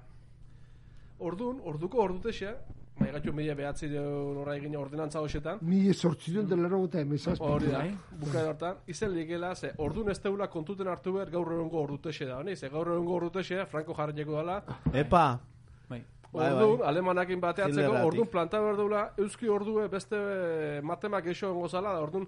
Ordun, 1.19 1.59
orduko 1.67 1.99
ordutexea, 2.05 2.53
gaitu 2.99 3.33
mila 3.33 3.55
behatzi 3.55 3.89
deun 3.91 4.37
horra 4.39 4.55
egin 4.59 4.77
ordenantza 4.77 5.21
hoxetan, 5.23 5.59
mi 5.63 5.93
sortzion 5.95 6.47
delero 6.51 6.85
eta 6.85 7.01
emezaz. 7.01 7.37
hori 7.41 7.67
da, 7.73 7.79
Bai. 7.79 7.97
bukaen 8.21 8.47
hortan, 8.53 8.77
izen 8.87 9.13
ligela, 9.15 9.55
ze 9.57 9.73
ordun 9.79 10.11
ez 10.11 10.19
teula 10.21 10.47
kontuten 10.49 10.87
hartu 10.87 11.13
behar 11.15 11.31
gaur 11.31 11.53
egungo 11.53 11.83
ordutexe 11.83 12.27
da, 12.27 12.39
honi, 12.39 12.55
ze 12.57 12.69
gaur 12.69 12.93
egungo 12.95 13.15
ordutexea, 13.15 13.67
Franco 13.67 13.95
jarreko 13.95 14.33
dala, 14.33 14.63
Epa! 14.93 15.41
bai. 15.89 16.05
Bai, 16.33 16.53
Ordun, 16.53 16.79
bai. 16.79 16.89
alemanakin 16.91 17.41
bateatzeko, 17.41 17.93
ordun 18.05 18.27
planta 18.29 18.61
behar 18.61 18.77
dula, 18.77 19.03
euski 19.17 19.49
ordue 19.49 19.87
beste 19.89 20.17
eh, 20.19 20.81
matemak 20.85 21.27
eixo 21.33 21.51
ongo 21.55 21.69
zala, 21.69 21.95
ordun 22.05 22.27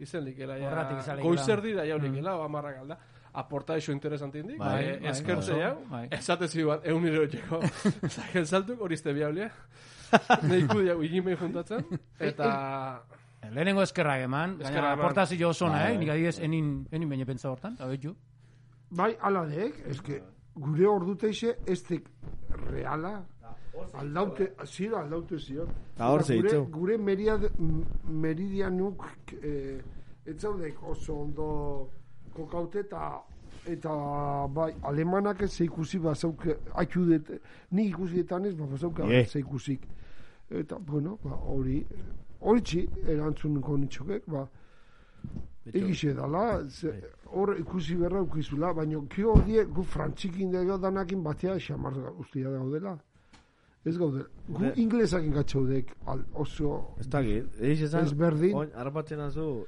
izen 0.00 0.24
likela, 0.24 0.56
ja, 0.58 0.70
Horratik 0.70 0.98
izan 1.02 1.16
likela. 1.18 1.28
goizerdi 1.34 1.74
da 1.76 1.84
jau 1.86 1.98
likela, 2.00 2.36
mm. 2.38 2.44
amarrak 2.46 2.78
alda. 2.80 2.96
Aporta 3.34 3.74
eixo 3.76 3.92
interesante 3.92 4.38
indik, 4.40 4.58
Bai, 4.58 4.68
bai, 4.84 4.96
bai, 5.00 5.10
eskertze 5.10 5.52
oso, 5.52 5.60
jau, 5.60 5.74
bai. 5.90 6.08
esate 6.12 6.48
ziguan, 6.48 6.80
eun 6.84 7.02
nire 7.04 7.22
hotxeko, 7.26 7.60
zaken 8.08 8.46
saltuk, 8.46 8.80
hori 8.80 8.94
izte 8.94 9.12
biablia, 9.16 9.50
neiku 10.48 10.82
jau, 10.86 10.98
igimein 11.02 11.36
juntatzen, 11.40 11.84
eta... 12.20 13.02
Lehenengo 13.52 13.82
eskerrak 13.82 14.20
eman, 14.26 14.52
Eskerrak 14.60 14.74
gaina 14.76 14.92
eman. 14.92 15.00
aportazio 15.04 15.48
osona, 15.50 15.78
Bai. 15.82 15.94
eh? 15.94 15.98
Nik 15.98 16.08
adibidez, 16.12 16.38
enin, 16.46 16.68
enin 16.92 17.08
baina 17.10 17.24
pentsa 17.26 17.50
hortan, 17.50 17.76
hau 17.80 17.88
etxu. 17.92 18.12
Bai, 18.90 19.16
ala 19.20 19.42
deek, 19.48 19.80
eske, 19.92 20.20
gure 20.54 20.86
orduteixe, 20.88 21.56
ez 21.66 21.82
reala, 22.70 23.14
aldaute, 23.94 24.52
zira 24.64 25.00
aldaute 25.00 25.38
zion. 25.38 25.68
Ta 25.96 26.10
hor 26.12 26.24
gure, 26.26 26.58
gure 26.70 26.98
meriad, 26.98 27.48
meridianuk, 28.08 29.04
eh, 29.42 29.80
ez 30.26 30.38
zaudek 30.38 30.82
oso 30.82 31.20
ondo 31.22 31.90
kokaute 32.34 32.80
eta 32.80 33.22
eta 33.66 33.90
bai, 34.48 34.72
alemanak 34.82 35.42
ez 35.42 35.52
zeikusi 35.52 35.98
bazauk, 36.02 36.46
atxudet, 36.74 37.30
ni 37.70 37.86
ikusi 37.88 38.20
ez, 38.20 38.54
ba, 38.56 38.66
bazauk 38.66 38.98
Ie. 39.08 39.24
zeikusik. 39.24 39.86
Eta, 40.50 40.78
bueno, 40.78 41.18
ba, 41.22 41.30
hori, 41.30 41.86
hori 42.40 42.62
txi, 42.62 42.88
erantzun 43.06 43.60
konitxokek, 43.60 44.26
ba, 44.26 44.48
egixe 45.72 46.12
dala, 46.14 46.68
ze, 46.68 46.92
hor 47.26 47.54
ikusi 47.58 47.94
berra 47.96 48.22
ukizula, 48.22 48.72
baina 48.72 48.98
kio 49.08 49.36
die 49.46 49.64
gu 49.64 49.82
frantzikin 49.82 50.50
dago 50.50 50.78
danakin 50.78 51.22
batea 51.22 51.58
xamar 51.58 51.94
ustia 52.18 52.50
daudela. 52.50 52.98
Ez 53.84 53.96
gaude, 53.98 54.26
gu 54.46 55.30
gatzaudek 55.34 55.96
al, 56.06 56.20
oso 56.34 56.94
Ez 57.00 57.08
dakit, 57.08 57.48
egin 57.60 57.84
esan, 57.84 58.04
Ezberdin. 58.04 58.54
oin, 58.54 58.70
harrapatzen 58.74 59.20
azu, 59.20 59.64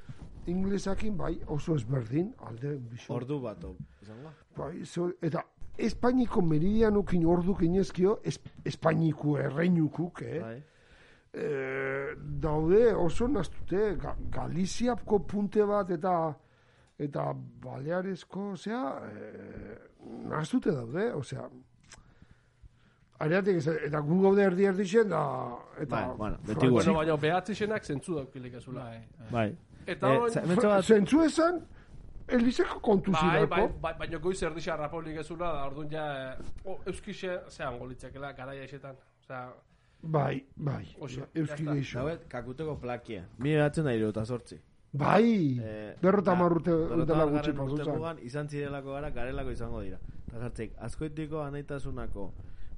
inglesakin 0.46 1.16
bai 1.16 1.40
oso 1.46 1.74
ezberdin 1.74 2.32
alde 2.46 2.76
biso. 2.90 3.14
ordu 3.14 3.40
bat, 3.40 3.64
izango? 4.02 4.30
Bai, 4.56 4.84
zo, 4.84 5.08
eta 5.22 5.42
Espainiko 5.76 6.42
meridianukin 6.42 7.26
ordu 7.26 7.56
kinezkio, 7.58 8.20
es, 8.22 8.38
Espainiko 8.64 9.38
erreinukuk, 9.38 10.22
eh? 10.22 10.40
Bai. 10.40 10.62
Eh, 11.34 12.14
daude 12.14 12.94
oso 12.94 13.26
naztute 13.26 13.96
Ga, 13.98 14.14
Galiziako 14.30 15.18
punte 15.26 15.64
bat 15.66 15.90
eta 15.90 16.12
eta 16.96 17.32
Balearesko, 17.34 18.52
osea, 18.52 18.82
eh, 19.10 19.78
naztute 20.30 20.70
daude, 20.70 21.08
osea, 21.12 21.48
Areatik, 23.24 23.56
ez- 23.60 23.76
eta 23.88 24.00
gu 24.00 24.20
gaude 24.22 24.42
erdi 24.42 24.64
erdixen, 24.70 25.08
da, 25.08 25.22
eta... 25.80 25.96
Bai, 26.06 26.16
bueno, 26.16 26.38
beti 26.46 26.60
gure. 26.66 26.72
Bueno, 26.78 26.94
baina 26.98 27.16
behatzixenak 27.16 27.84
zentzu 27.84 28.14
daukilik 28.20 28.54
ezula. 28.60 28.84
Bai, 28.84 29.00
bai. 29.18 29.30
Bai. 29.32 29.56
Eta 29.86 30.14
Eh, 30.14 30.40
hementxo 30.42 30.68
bat, 30.68 30.84
Zentzu 30.84 31.22
esan, 31.24 31.62
Elizeko 32.26 32.78
kontu 32.80 33.12
Bai, 33.12 33.20
zirako. 33.20 33.48
bai, 33.54 33.68
bai, 33.82 33.92
baina 33.98 34.18
goiz 34.18 34.38
erdixa 34.42 34.76
rapolik 34.80 35.18
ezula, 35.20 35.50
da 35.52 35.66
orduan 35.68 35.90
ja, 35.90 36.04
o, 36.64 36.78
euskixe, 36.86 37.34
zean 37.50 37.78
golitzakela, 37.78 38.32
garaia 38.32 38.64
esetan. 38.64 38.96
Osea, 39.20 39.42
Bai, 40.06 40.44
bai, 40.56 40.86
Oso, 41.00 41.26
euski 41.34 41.64
ya 41.64 41.70
está. 41.70 41.74
geixo. 41.74 41.98
Dauet, 41.98 42.24
kakuteko 42.28 42.78
plakia. 42.80 43.26
Mi 43.38 43.54
batzen 43.56 43.84
da 43.84 43.92
irota 43.94 44.24
sortzi. 44.24 44.58
Bai, 44.92 45.58
Eh, 45.62 45.96
berrota 46.00 46.32
ja, 46.32 46.38
marrute 46.38 46.70
dela 47.06 47.24
gutxi 47.26 47.52
mugan 47.52 48.18
izan 48.22 48.48
zirelako 48.48 48.92
gara, 48.92 49.10
garelako 49.10 49.50
izango 49.50 49.80
dira. 49.82 49.98
Eta 50.28 50.40
jartzeik, 50.42 50.72
askoitiko 50.78 51.40
anaitasunako 51.42 52.32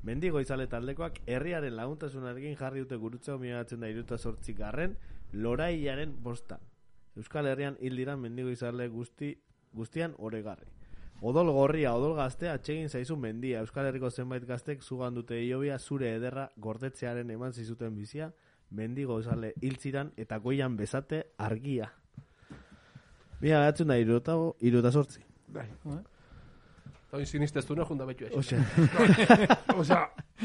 mendigo 0.07 0.41
izale 0.41 0.69
taldekoak 0.71 1.19
herriaren 1.27 1.75
laguntasunarekin 1.77 2.57
jarri 2.61 2.85
dute 2.85 2.99
gurutzeo 3.03 3.39
migatzen 3.43 3.83
da 3.83 3.91
iruta 3.91 4.19
sortzi 4.19 4.55
garren 4.55 4.97
loraiaren 5.33 6.15
bostan. 6.23 6.63
Euskal 7.17 7.49
Herrian 7.51 7.77
hil 7.81 7.97
dira 7.97 8.17
mendigo 8.17 8.53
izale 8.53 8.89
guzti, 8.93 9.33
guztian 9.75 10.15
oregarri. 10.19 10.69
Odol 11.27 11.49
gorria, 11.57 11.95
odol 11.97 12.13
gaztea, 12.19 12.53
atsegin 12.59 12.91
zaizu 12.93 13.17
mendia. 13.17 13.63
Euskal 13.65 13.89
Herriko 13.89 14.11
zenbait 14.11 14.45
gaztek 14.45 14.83
zugan 14.83 15.17
dute 15.17 15.39
iobia 15.43 15.79
zure 15.79 16.13
ederra 16.19 16.51
gordetzearen 16.57 17.31
eman 17.33 17.57
zizuten 17.57 17.97
bizia, 17.97 18.31
mendigo 18.71 19.19
izale 19.21 19.55
hiltziran 19.63 20.13
eta 20.17 20.39
goian 20.45 20.77
bezate 20.77 21.23
argia. 21.39 21.89
Mira, 23.41 23.63
behatzen 23.65 23.89
da 23.89 23.97
iruta, 23.99 24.37
iruta 24.61 24.93
sortzi. 24.93 25.25
Bai. 25.49 25.67
Hori 27.17 27.27
sinisteztuna 27.27 27.85
junda 27.89 28.07
betu 28.09 28.29
exe. 28.29 28.39
Osea, 28.39 28.61
Osea, 29.81 30.03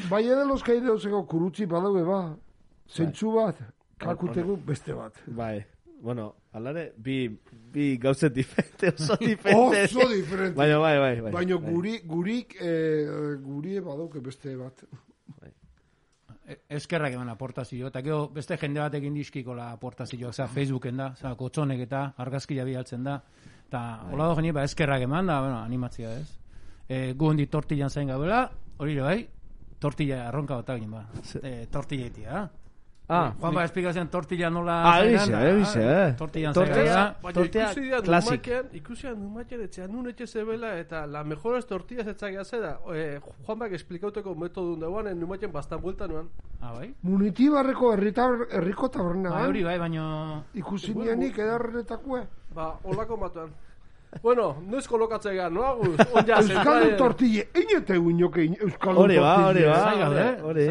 bai 0.09 0.23
ere 0.27 0.45
los 0.47 0.63
kaireoseko 0.63 1.25
kurutzi 1.27 1.67
badaude 1.69 2.03
ba, 2.07 2.21
zentzu 2.89 3.35
bat, 3.35 3.61
kakutegu 4.01 4.57
beste 4.65 4.93
bat. 4.97 5.21
bai. 5.27 5.59
bueno, 6.01 6.31
alare, 6.57 6.93
bi, 6.97 7.29
bi 7.71 7.97
gauzet 8.01 8.33
diferente, 8.33 8.89
oso 8.89 9.15
diferente. 9.21 9.83
Oso 9.85 10.07
diferente. 10.09 10.57
Baina, 10.57 10.79
bai, 10.81 10.97
bai, 10.97 11.21
bai. 11.21 11.31
Baina 11.31 11.57
bai. 11.61 11.73
guri, 11.73 11.99
gurik, 12.09 12.55
eh, 12.59 13.05
guri 13.39 13.79
badauke 13.79 14.19
beste 14.19 14.55
bat. 14.57 14.81
E- 16.51 16.57
eskerrak 16.73 17.13
eman 17.13 17.29
aportazio, 17.29 17.87
eta 17.87 18.01
gero 18.01 18.25
beste 18.33 18.57
jende 18.57 18.81
batekin 18.81 19.13
dizkiko 19.13 19.53
la 19.55 19.69
aportazioak, 19.75 20.33
za 20.33 20.47
Facebooken 20.49 20.97
da, 20.97 21.13
za 21.15 21.35
kotxonek 21.37 21.85
eta 21.85 22.01
argazkia 22.17 22.65
bialtzen 22.65 23.05
da, 23.05 23.21
eta 23.69 23.81
hola 24.11 24.27
do 24.31 24.35
jeni, 24.41 24.51
ba, 24.51 24.65
eskerrak 24.67 25.05
eman 25.05 25.29
da, 25.29 25.39
bueno, 25.45 25.59
animatzia 25.61 26.15
ez. 26.17 26.40
E, 26.91 27.13
gu 27.15 27.29
hondi 27.31 27.45
tortillan 27.47 27.89
zain 27.93 28.09
gaudela, 28.11 28.41
hori 28.83 28.97
bai, 28.99 29.19
tortilla 29.79 30.25
arronka 30.27 30.57
bat 30.59 30.73
egin 30.75 30.91
ba, 30.91 31.05
e, 31.41 31.67
tortilletia, 31.71 32.49
Ah, 33.13 33.33
Juan 33.41 33.53
ba, 33.53 33.65
esplikazioan 33.67 34.07
tortilla 34.07 34.47
nola... 34.49 34.75
Ah, 34.87 35.01
egize, 35.03 35.35
egize, 35.49 35.81
ah, 35.83 35.95
eh. 36.07 36.11
Tortillan 36.15 36.53
Tortilla- 36.55 37.15
Tortilla 37.33 37.65
ikusi 37.65 37.81
dian 37.81 38.03
classic. 38.05 38.45
numaken, 38.47 38.69
ikusi 38.79 39.01
dian 39.07 39.17
numaken 39.19 39.63
etxean 39.65 39.91
nun 39.91 40.07
etxe 40.07 40.27
zebela 40.31 40.69
eta 40.79 41.01
la 41.11 41.23
mejores 41.27 41.65
tortillas 41.67 42.07
etxak 42.07 42.37
zera. 42.47 42.77
Eh, 42.95 43.19
Juan 43.45 43.59
bak 43.59 43.73
esplikauteko 43.75 44.35
metodun 44.35 44.79
dauan, 44.79 45.07
en 45.11 45.19
numaken 45.19 45.51
bastan 45.51 45.81
buelta 45.81 46.07
nuan. 46.07 46.29
Ah, 46.61 46.71
bai? 46.77 46.93
Munitibarreko 47.01 47.91
herritar, 47.97 48.47
herriko 48.49 48.87
taberna. 48.89 49.29
Bai, 49.35 49.43
hori 49.49 49.63
bai, 49.67 49.77
baino... 49.77 50.45
Ikusi 50.53 50.95
nianik 50.95 51.37
edarretakue. 51.37 52.23
Ba, 52.55 52.77
olako 52.85 53.17
matuan. 53.17 53.51
Bueno, 54.19 54.57
noiz 54.67 54.87
kolokatzea 54.91 55.33
gara, 55.33 55.49
no 55.49 55.63
agus? 55.69 55.99
Euskaldun 56.19 56.97
tortille, 56.99 57.45
inete 57.55 57.95
uinoke 57.97 58.43
Euskaldun 58.59 59.03
Hori 59.05 59.19
ba, 59.23 59.33
hori 59.47 59.63
ba. 59.65 59.75
Zai 59.79 59.97
gaude, 60.01 60.25
Hori. 60.49 60.65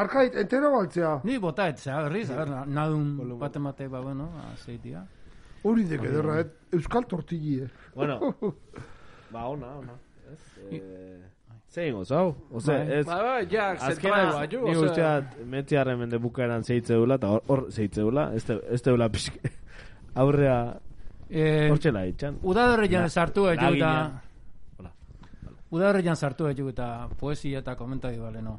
Arkait, 0.00 0.36
entero 0.44 0.70
baltzea. 0.72 1.20
Ni 1.28 1.36
bota 1.38 1.68
ez, 1.68 1.78
zera 1.82 2.02
berriz, 2.08 2.30
a 2.32 2.38
ber, 2.40 2.54
nadun 2.66 3.34
bat 3.40 3.56
emate, 3.60 3.88
ba, 3.92 4.00
bueno, 4.00 4.30
azeitia. 4.54 5.04
Hori 5.62 5.84
dek 5.84 6.06
ederra, 6.08 6.38
et, 6.40 6.54
Euskal 6.72 7.04
tortillie. 7.10 7.68
Bueno, 7.94 8.34
ba, 9.34 9.44
ona, 9.52 9.74
ona. 9.82 9.98
Ez, 10.32 10.40
eh, 10.72 11.18
zein 11.68 11.92
goz, 11.94 12.08
hau? 12.16 12.30
Ose, 12.50 12.72
Bai. 12.72 12.98
ez, 13.00 13.06
Ba, 13.06 13.18
ba, 13.26 13.34
ja, 13.50 13.70
azkena, 13.76 14.22
zentrala, 14.24 14.44
jo, 14.50 14.62
ni 14.64 14.76
osea. 14.76 14.86
usteat, 14.88 15.40
metziarren 15.52 15.98
mende 16.00 16.18
bukaeran 16.22 16.64
zeitzeula, 16.64 17.20
eta 17.20 17.34
hor, 17.36 17.42
hor 17.50 17.66
zeitzeula, 17.70 18.30
ez 18.34 18.80
teula 18.86 19.10
pixke, 19.12 19.52
aurrea, 20.24 20.62
Eh, 21.30 21.68
hortxela 21.70 22.04
itxan. 22.10 22.38
Udaberrian 22.42 23.02
La- 23.06 23.08
sartu 23.08 23.46
etu 23.48 23.60
eta... 23.60 23.70
laginean. 23.70 24.20
Hola. 24.78 24.92
Udaberrian 25.70 26.16
sartu 26.16 26.48
etu 26.50 26.68
eta 26.68 27.08
poesia 27.18 27.60
eta 27.62 27.76
komentario 27.76 28.24
bale, 28.24 28.42
no. 28.42 28.58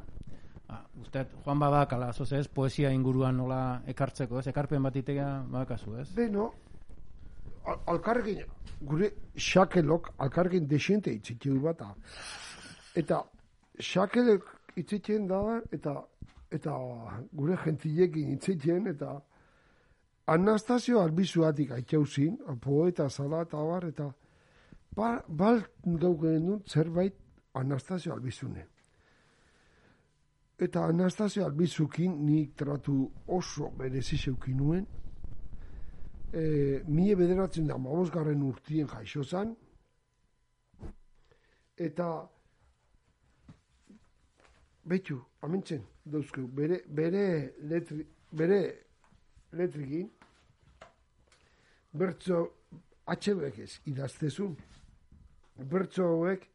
Ah, 0.70 0.86
uste, 1.02 1.26
Juan 1.44 1.60
Babak, 1.60 1.94
ala, 1.98 2.14
zoz 2.14 2.32
ez, 2.34 2.48
poesia 2.48 2.92
inguruan 2.96 3.36
nola 3.36 3.82
ekartzeko, 3.92 4.40
ez, 4.40 4.48
ekarpen 4.48 4.84
bat 4.84 4.96
itea 4.96 5.26
bakazu, 5.52 5.98
ez? 6.00 6.08
Beno, 6.16 6.46
al- 7.66 7.82
alkarrekin, 7.92 8.46
gure 8.82 9.10
xakelok, 9.36 10.14
alkarrekin 10.18 10.68
desiente 10.72 11.12
itzitiu 11.12 11.60
bata. 11.62 11.90
Eta 12.96 13.20
xakelek 13.80 14.48
itzitien 14.80 15.28
da, 15.28 15.60
eta 15.72 15.98
eta 16.52 16.72
gure 17.34 17.58
gentilekin 17.66 18.32
itzitien, 18.38 18.88
eta 18.88 19.18
Anastasio 20.28 21.02
albizuatik 21.02 21.72
aitzauzin, 21.72 22.38
poeta 22.62 23.10
zala 23.10 23.42
eta 23.42 23.58
bar, 23.58 23.86
eta 23.86 24.12
ba, 24.96 25.24
bal 25.28 25.64
gau 25.86 26.14
genuen 26.22 26.62
zerbait 26.68 27.16
Anastasio 27.54 28.14
albizune. 28.14 28.68
Eta 30.62 30.86
Anastasio 30.86 31.46
albizukin 31.46 32.20
nik 32.26 32.54
tratu 32.56 33.10
oso 33.28 33.72
berezizeukin 33.78 34.58
nuen, 34.58 34.86
e, 36.32 36.84
mila 36.88 37.18
bederatzen 37.18 37.68
da 37.68 37.78
mabosgarren 37.78 38.44
urtien 38.44 38.88
jaixo 38.88 39.24
zan, 39.24 39.56
eta 41.76 42.08
betxu, 44.86 45.18
amintzen, 45.42 45.82
dauzkeu, 46.06 46.48
bere, 46.48 46.82
bere, 46.88 47.26
letri, 47.70 48.06
bere 48.32 48.62
letrikin, 49.52 50.10
bertzo 51.94 52.46
atxebek 53.12 53.60
ez 53.60 53.72
idaztezun, 53.90 54.56
bertzo 55.72 56.08
hauek 56.08 56.48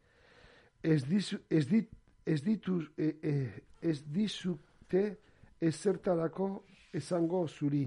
ez, 0.83 1.03
dizu, 1.05 1.39
ez, 1.49 1.67
dit, 1.69 1.91
ez, 2.25 2.41
ditu, 2.43 2.79
e, 2.97 3.11
e, 3.21 3.33
ez 3.81 4.01
dizute 4.13 5.03
ezertarako 5.61 6.49
esango 6.93 7.45
zuri. 7.47 7.85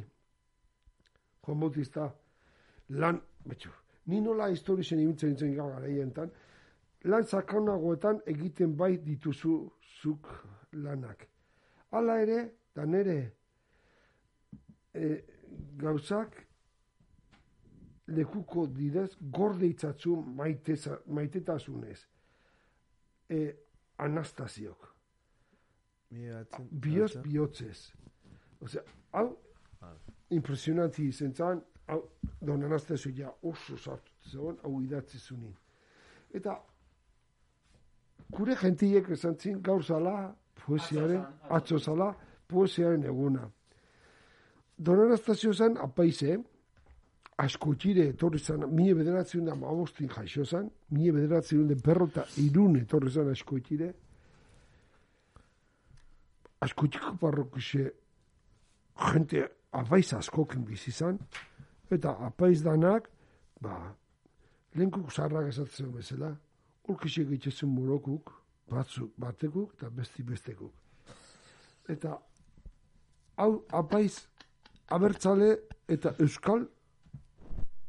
Juan 1.41 1.61
Bautista, 1.61 2.07
lan, 3.01 3.21
betxu, 3.47 3.73
ni 4.07 4.21
nola 4.21 4.51
historizen 4.53 5.01
ibiltzen 5.01 5.37
zen 5.37 5.55
garaietan, 5.57 6.31
lan 7.09 7.27
sakaunagoetan 7.27 8.21
egiten 8.29 8.77
bai 8.77 8.97
dituzu 9.03 9.57
zuk 10.03 10.29
lanak. 10.73 11.27
Hala 11.91 12.21
ere, 12.23 12.41
da 12.75 12.85
nere 12.87 13.17
e, 14.95 15.25
gauzak 15.77 16.37
lekuko 18.11 18.67
didez 18.67 19.11
gorde 19.21 19.67
itzatzu 19.67 20.17
maiteza, 20.37 20.99
maitetasunez. 21.07 21.99
E, 23.29 23.57
Anastasiok. 23.99 24.89
Bioz 26.71 27.17
bihotzez. 27.23 27.93
Osea, 28.61 28.83
hau 29.13 29.29
impresionanti 30.31 31.07
izen 31.09 31.35
zan, 31.35 31.61
hau 31.87 32.01
don 32.41 32.65
Anastasio 32.65 33.13
ja 33.15 33.31
oso 33.43 33.77
sartu 33.77 34.13
zegoen, 34.31 34.59
hau 34.63 34.81
idatzi 34.83 35.19
zunin. 35.19 35.55
Eta 36.35 36.57
kure 38.31 38.57
gentiek 38.57 39.11
esan 39.11 39.37
zin 39.39 39.63
gaur 39.63 39.85
zala, 39.85 40.35
poesiaren, 40.65 41.23
atzo 41.51 41.79
zala, 41.79 42.13
poesiaren 42.49 43.05
eguna. 43.05 43.49
Don 44.81 45.01
Anastasio 45.05 45.53
zen 45.53 45.77
apaize, 45.77 46.39
askotxire 47.37 48.07
etorri 48.15 48.39
zan, 48.41 48.65
mie 48.73 48.95
bederatzen 48.97 49.45
da 49.45 49.55
maostin 49.55 50.09
jaixo 50.09 50.45
zan, 50.45 50.71
mie 50.97 51.13
bederatzen 51.13 51.67
da 51.69 51.77
berrota 51.85 52.25
irun 52.41 52.79
etorri 52.81 53.13
zan 53.13 53.29
askotxire, 53.29 53.91
askotxiko 56.65 57.13
parrokixe 57.21 57.91
jente 59.11 59.45
apaiz 59.83 60.15
askokin 60.17 60.65
bizi 60.65 60.93
zan, 60.97 61.21
eta 61.93 62.17
apaiz 62.31 62.63
danak, 62.65 63.13
ba, 63.61 63.77
lehenkuk 64.75 65.13
zarrak 65.13 65.53
esatzen 65.53 65.93
bezala, 65.93 66.33
urkixek 66.89 67.37
itxezun 67.37 67.77
morokuk, 67.77 68.33
batzuk 68.71 69.13
batekuk 69.21 69.77
eta 69.77 69.93
besti 69.93 70.25
bestekuk. 70.25 70.73
Eta 71.93 72.17
hau 73.37 73.53
apaiz 73.77 74.23
abertzale 74.91 75.51
eta 75.89 76.15
euskal 76.19 76.67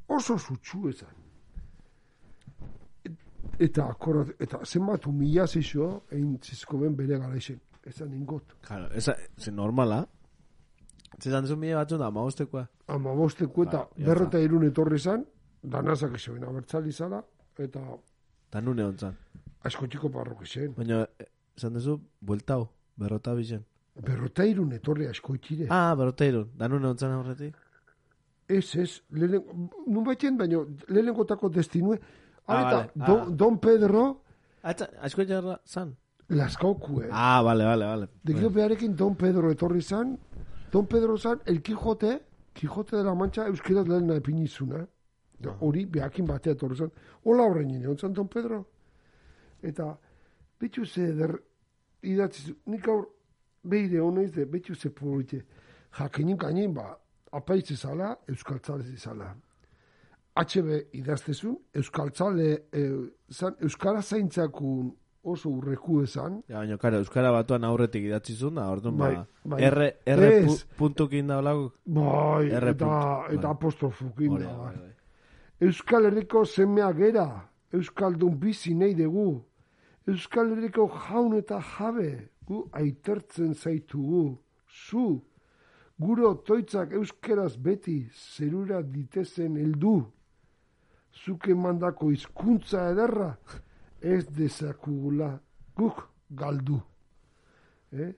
oso 0.07 0.37
zutsu 0.37 0.87
ezan. 0.89 1.17
Eta 3.61 3.85
akorat, 3.91 4.31
eta 4.41 4.61
zenbat 4.65 5.05
humila 5.05 5.45
zizio, 5.47 6.03
egin 6.11 6.37
zizko 6.41 6.79
ben 6.81 6.95
bere 6.97 7.19
garaixen. 7.21 7.59
Ezan 7.85 8.13
ingot. 8.13 8.55
Claro, 8.65 8.87
esa, 8.93 9.15
ze 9.37 9.51
normala. 9.51 10.05
Zezan 11.21 11.47
zu 11.47 11.57
mila 11.57 11.81
batzun 11.81 11.99
da, 11.99 12.09
maustekoa. 12.11 12.67
Ama 12.87 13.13
eta 13.35 13.47
Ba, 13.77 13.87
ya 13.97 14.05
berrota 14.05 14.39
irun 14.39 14.63
etorri 14.65 14.99
zan, 14.99 15.25
danazak 15.63 16.17
zeuen 16.19 16.43
abertzali 16.43 16.91
zara, 16.91 17.23
eta 17.57 17.79
Ta 18.49 18.61
nune 18.61 18.83
hontzan. 18.83 19.15
askotxiko 19.63 20.09
parroki 20.09 20.45
zen. 20.45 20.73
Baina, 20.75 21.05
eh, 21.19 21.25
esan 21.55 21.73
duzu, 21.73 21.99
bueltau, 22.19 22.69
berrota 22.97 23.33
bizen. 23.33 23.65
Berrota 23.95 24.45
irun 24.45 24.71
etorri 24.71 25.07
askoitxire. 25.07 25.67
Ah, 25.69 25.93
berrota 25.95 26.25
irun. 26.25 26.49
Da 26.57 26.67
nune 26.67 26.87
hontzan 26.87 27.11
aurretik? 27.11 27.55
Ez, 28.49 28.75
ez, 28.75 29.01
lehen, 29.11 29.43
nun 29.87 30.03
baiten, 30.03 30.37
baina 30.37 30.63
lehenengotako 30.89 31.49
destinue, 31.49 31.99
Ah, 32.47 32.53
ah, 32.55 32.61
eta 32.61 32.77
vale. 32.77 32.89
Ah. 32.99 33.05
don, 33.07 33.35
don 33.37 33.57
Pedro 33.59 34.23
Atza, 34.63 34.87
asko 35.01 35.23
jarra, 35.25 35.59
zan? 35.65 35.95
laskaukue. 36.29 37.07
Ah, 37.11 37.41
vale, 37.43 37.63
vale, 37.65 37.85
vale. 37.85 38.07
De 38.23 38.33
gero 38.33 38.49
beharekin 38.49 38.95
Don 38.95 39.15
Pedro 39.15 39.51
etorri 39.51 39.81
zan, 39.81 40.17
Don 40.71 40.85
Pedro 40.87 41.17
zan, 41.17 41.39
el 41.45 41.61
Quijote, 41.61 42.21
Quijote 42.53 42.95
de 42.97 43.03
la 43.03 43.13
Mancha, 43.15 43.45
euskeraz 43.47 43.87
lehen 43.87 44.09
epinizuna. 44.11 44.85
Da, 45.39 45.55
Hori, 45.59 45.85
behakin 45.85 46.25
batea 46.25 46.53
etorri 46.53 46.75
zan. 46.77 46.91
Hola 47.23 47.43
horrein 47.43 47.67
nire, 47.67 47.95
zan 47.97 48.13
Don 48.13 48.27
Pedro. 48.27 48.65
Eta, 49.61 49.97
betxu 50.59 50.85
ze 50.85 51.11
der, 51.13 51.35
idatzi 52.01 52.55
nik 52.65 52.87
aur, 52.87 53.05
behire 53.63 53.99
honaiz 54.01 54.31
de, 54.35 54.45
betxu 54.45 54.75
ze 54.75 54.89
polite, 54.89 55.43
jakinin 55.99 56.37
kainin, 56.37 56.73
ba, 56.73 56.97
apaitze 57.31 57.75
zala, 57.75 58.15
euskaltzale 58.27 58.83
zala. 58.97 59.35
HB 60.35 60.93
idaztezun, 60.95 61.57
euskaltzale, 61.75 62.49
e, 62.71 62.85
zan, 63.29 63.55
euskara 63.61 64.01
zaintzakun 64.01 64.91
oso 65.23 65.49
urreku 65.49 66.01
esan. 66.03 66.41
Ja, 66.47 66.57
baina, 66.61 66.77
karo, 66.77 66.97
Euskara 67.03 67.31
batuan 67.31 67.63
aurretik 67.67 68.07
idatzi 68.07 68.33
zuen 68.35 68.55
da, 68.55 68.69
orduan, 68.71 68.97
Bai, 68.97 69.11
ba, 69.15 69.25
bai. 69.43 69.61
R, 69.67 69.89
R 70.05 70.23
pu- 70.47 70.57
puntukin 70.77 71.27
da 71.27 71.37
olago. 71.39 71.73
Bai, 71.85 72.47
R 72.49 72.71
eta, 72.71 72.85
puntu, 72.87 73.35
eta 73.35 73.41
bai. 73.47 73.51
apostrofukin 73.51 74.37
da. 74.39 74.45
bai. 74.47 74.55
bai, 74.57 74.75
bai. 74.77 75.67
Euskal 75.67 76.05
Herriko 76.09 76.45
semea 76.45 76.91
gera, 76.93 77.27
Euskaldun 77.73 78.39
bizi 78.39 78.73
nahi 78.73 78.95
dugu. 78.95 79.43
Euskal 80.07 80.55
Herriko 80.55 80.87
jaun 80.87 81.37
eta 81.37 81.59
jabe, 81.61 82.30
gu 82.45 82.63
aitertzen 82.71 83.53
zaitugu. 83.53 84.37
Zu, 84.67 85.21
gure 85.99 86.25
otoitzak 86.27 86.93
euskeraz 86.97 87.55
beti 87.57 87.97
zerura 88.11 88.81
ditezen 88.81 89.57
heldu. 89.59 89.95
Zuke 91.11 91.53
mandako 91.53 92.09
hizkuntza 92.11 92.87
ederra, 92.93 93.35
ez 94.01 94.25
dezakugula 94.37 95.33
guk 95.75 96.07
galdu. 96.29 96.79
Eh? 97.91 98.13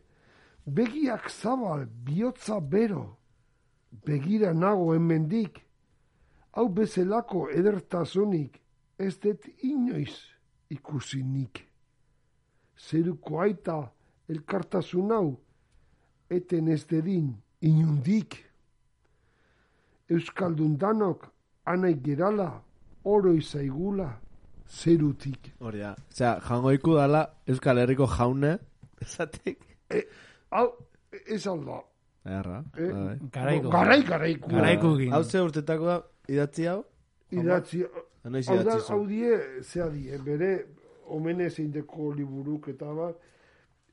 Begiak 0.66 1.30
zabal, 1.30 1.88
bihotza 2.06 2.60
bero, 2.62 3.18
begira 4.06 4.54
nago 4.54 4.94
hemendik, 4.94 5.60
hau 6.54 6.70
bezalako 6.70 7.48
edertasunik 7.52 8.62
ez 8.98 9.18
dut 9.20 9.48
inoiz 9.66 10.14
ikusinik. 10.70 11.64
Zeruko 12.78 13.42
aita 13.42 13.92
elkartasun 14.30 15.12
hau 15.12 15.28
eten 16.30 16.68
ez 16.68 16.84
dedin 16.90 17.34
inundik. 17.62 18.38
Euskaldun 20.10 20.78
danok 20.80 21.28
anai 21.66 21.96
gerala 22.04 22.50
oro 23.04 23.34
izaigula 23.34 24.10
zerutik. 24.68 25.54
Hori 25.60 25.80
da. 25.80 25.96
Osea, 26.12 26.40
jangoiku 26.48 26.96
dala 26.98 27.24
Euskal 27.48 27.78
Herriko 27.78 28.08
jaune, 28.18 28.58
esatik. 29.02 29.60
Hau, 30.52 30.68
ez 31.28 31.46
alda. 31.48 31.82
Erra. 32.26 32.64
Bai. 32.78 33.18
Garaiko. 33.32 33.70
Garai, 33.70 34.02
garaiko. 34.08 34.50
Garaiko 34.50 34.96
gin. 34.98 35.12
Hau 35.12 35.24
ze 35.24 35.42
urtetako 35.44 35.90
da, 35.90 35.98
idatzi 36.32 36.68
hau? 36.72 36.80
Idatzi, 37.34 37.84
hau 38.24 38.64
da, 38.64 38.78
hau 38.88 39.02
die, 39.08 39.34
zea 39.62 39.90
die, 39.92 40.18
bere 40.24 40.54
omenez 41.12 41.58
eindeko 41.60 42.14
liburuk 42.16 42.70
eta 42.72 42.94
bat, 42.96 43.20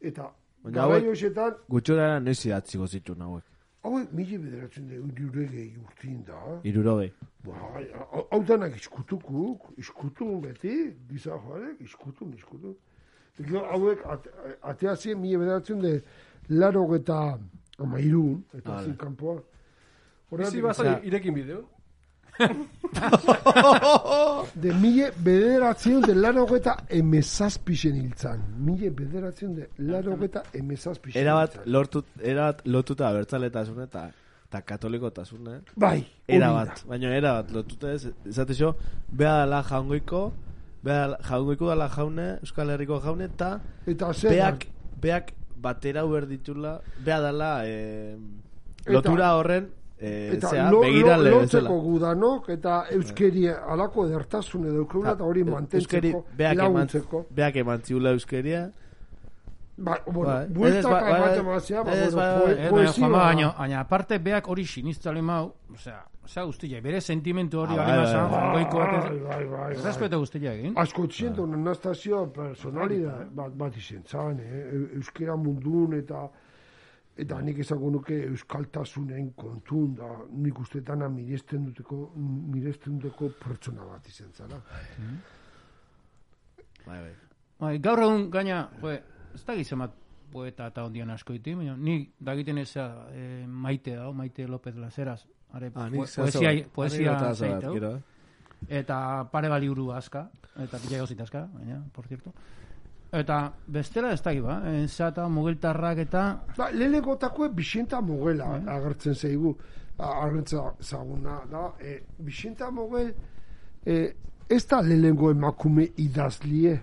eta 0.01 0.31
garai 0.65 1.07
hoxetan, 1.09 1.55
Gutxora 1.69 2.21
noiz 2.21 2.45
idatziko 2.47 2.87
zituen 2.87 3.21
hauek. 3.23 3.45
hauek 3.85 4.13
mili 4.13 4.39
bederatzen 4.39 4.89
da, 4.89 4.95
juregei 5.21 5.75
urtin 5.85 6.25
da. 6.27 6.61
Irurogei. 6.65 7.13
Bai, 7.45 7.87
hau- 8.31 8.45
danak 8.47 8.77
iskutukuk, 8.77 9.71
iskutun 9.79 10.41
beti, 10.43 10.95
giza 11.09 11.31
joarek, 11.31 11.81
iskutun, 11.81 12.33
iskutun. 12.37 12.77
Gero 13.41 13.65
hauek 13.73 14.05
at, 14.07 14.27
atea 14.63 14.97
zien 14.97 15.19
mila 15.21 15.39
bederatzen 15.39 15.81
de 15.81 16.03
laro 16.49 16.95
eta 16.95 17.39
amairun, 17.79 18.45
eta 18.55 18.83
zin 18.85 18.97
kanpoa. 18.97 19.43
Bizi 20.31 20.61
baza 20.63 21.01
irekin 21.03 21.35
bideo. 21.35 21.65
De 24.55 24.73
mila 24.75 25.11
bederatzen 25.25 26.01
de 26.03 26.15
laro 26.15 26.47
eta 26.57 26.77
emezazpixen 26.89 27.97
hiltzan. 27.97 28.41
Mila 28.65 28.91
bederatzen 28.97 29.55
de 29.57 29.69
laro 29.79 30.17
eta 30.25 30.43
emezazpixen 30.53 31.23
Erabat, 31.23 31.59
lortut, 31.67 32.07
erabat 32.23 32.63
lotuta 32.67 33.09
abertzaletasun 33.11 33.83
eta 33.87 34.09
eta 34.51 34.63
katolikotasun, 34.67 35.47
eh? 35.55 35.59
Bai, 35.79 35.99
hori 36.01 36.37
Erabat, 36.41 36.69
da. 36.83 36.89
baina 36.91 37.13
erabat 37.15 37.53
lotuta 37.55 37.93
ez, 37.95 38.09
esate 38.27 38.55
xo, 38.59 38.73
beha 39.15 39.37
dala 39.45 39.61
jaungoiko, 39.63 40.23
beha 40.83 40.97
dala- 41.05 41.21
jaungoiko 41.29 41.69
dala 41.71 41.87
jaune, 41.95 42.27
Euskal 42.43 42.71
Herriko 42.75 42.99
jaune, 43.05 43.29
eta 43.31 43.61
Eta 43.87 44.13
zer, 44.13 44.33
beak, 44.35 44.67
beak 45.01 45.35
batera 45.55 46.03
uber 46.05 46.27
ditula, 46.27 46.81
beha 47.05 47.21
dala 47.29 47.53
eh, 47.69 48.17
lotura 48.87 49.37
horren, 49.37 49.71
eh, 50.01 50.33
eta 50.35 50.49
zea, 50.49 50.65
lo, 50.71 50.79
lo, 50.79 50.81
begirale 50.81 51.31
lotzeko 51.31 51.63
bezala. 51.63 51.81
gudanok, 51.85 52.49
eta 52.49 52.85
euskeri 52.91 53.49
alako 53.49 54.07
edertasun 54.07 54.65
edo 54.67 54.77
eukegula, 54.85 55.13
eta 55.13 55.25
hori 55.25 55.45
mantentzeko, 55.45 56.25
beak 56.37 56.53
eman, 56.59 56.73
laguntzeko. 56.73 57.27
beak 57.31 57.57
eman 57.57 57.83
ziula 57.83 58.11
euskeria, 58.13 58.71
Ba, 59.83 59.95
bueno, 60.07 60.43
ematen 60.43 61.45
mazia, 61.47 61.83
ba, 61.83 61.91
poe- 61.91 62.11
bai. 62.13 62.53
Eh, 62.53 62.57
baina, 62.57 62.69
poesia. 62.71 62.93
Juanma, 63.01 63.19
baina, 63.19 63.55
baina 63.59 63.81
aparte 63.81 64.19
beak 64.19 64.49
hori 64.49 64.65
sinistzale 64.67 65.23
mau, 65.23 65.55
osea, 65.73 66.03
osea 66.25 66.45
guztia, 66.45 66.81
bere 66.83 67.01
sentimentu 67.01 67.61
hori 67.61 67.79
Ah, 67.79 67.81
ah, 67.81 67.87
bai, 67.87 67.93
alima 67.93 68.03
bai, 68.05 68.13
zan, 68.13 68.31
bai. 68.31 68.53
goiko 68.53 68.77
Bai, 68.79 69.01
bai, 69.01 69.45
bai, 69.47 69.75
bai. 69.75 69.83
respeto 69.83 70.19
guztia 70.19 70.53
egin. 70.53 70.75
Asko 70.77 71.07
txiento, 71.07 71.43
una 71.45 71.57
Anastasio 71.57 72.27
personalidad 72.31 73.27
bat, 73.33 73.53
bat 73.57 73.77
izen 73.77 74.03
zan, 74.07 74.39
eh? 74.41 74.69
Eu- 74.71 74.89
euskera 74.97 75.37
mundun 75.37 75.95
eta 75.95 76.29
eta 77.17 77.41
nik 77.43 77.59
esango 77.59 77.91
nuke 77.91 78.15
euskaltasunen 78.29 79.33
kontun 79.37 79.95
da 79.95 80.09
nik 80.31 80.59
uste 80.61 80.81
dana 80.81 81.09
miresten 81.09 81.65
duteko 81.67 82.13
miresten 82.17 82.99
duteko 82.99 83.29
pertsona 83.43 83.85
bat 83.85 84.07
izen 84.09 84.33
zara. 84.33 84.61
bai, 86.87 86.99
bai. 87.01 87.15
Bai, 87.61 87.79
gaur 87.79 88.01
egun 88.01 88.31
gaina, 88.33 88.63
jo, 88.81 88.89
ez 89.35 89.43
da 89.45 89.55
gizemat 89.59 89.93
poeta 90.33 90.69
eta 90.71 90.85
ondian 90.87 91.11
asko 91.11 91.35
iti, 91.37 91.55
baina 91.59 91.75
ni 91.77 91.99
dagiten 92.21 92.59
eza 92.63 92.87
eh, 93.13 93.45
maite 93.47 93.97
da, 93.99 94.11
maite 94.13 94.47
López 94.49 94.77
Laseras, 94.77 95.27
are 95.53 95.71
Ah, 95.75 95.89
po- 95.91 96.07
poesia, 96.07 96.69
poesia 96.73 97.17
eh? 97.43 98.01
eta 98.81 99.29
pare 99.33 99.49
bali 99.49 99.69
uru 99.69 99.91
aska, 99.93 100.31
eta 100.57 100.79
pila 100.79 101.03
gauzit 101.03 101.21
aska, 101.21 101.49
baina, 101.53 101.83
por 101.93 102.07
cierto. 102.07 102.33
Eta 103.13 103.53
bestela 103.67 104.13
ez 104.15 104.21
da 104.23 104.33
giba, 104.33 104.61
enzata, 104.71 105.25
mugiltarrak 105.29 105.99
eta, 105.99 106.45
Ba, 106.57 106.69
lehenegotako 106.71 107.49
Bixenta 107.49 108.01
Mogela 108.01 108.47
Bai. 108.47 108.63
agertzen 108.77 109.15
zaigu, 109.15 109.57
a- 109.99 110.27
agertza 110.27 110.75
zaguna 110.81 111.41
da, 111.51 111.73
e, 111.81 112.03
Bixenta 112.19 112.71
Mogel 112.71 113.13
e, 113.85 114.15
ez 114.49 114.67
da 114.67 114.81
lehenengo 114.81 115.31
emakume 115.31 115.89
idazlie. 115.97 116.81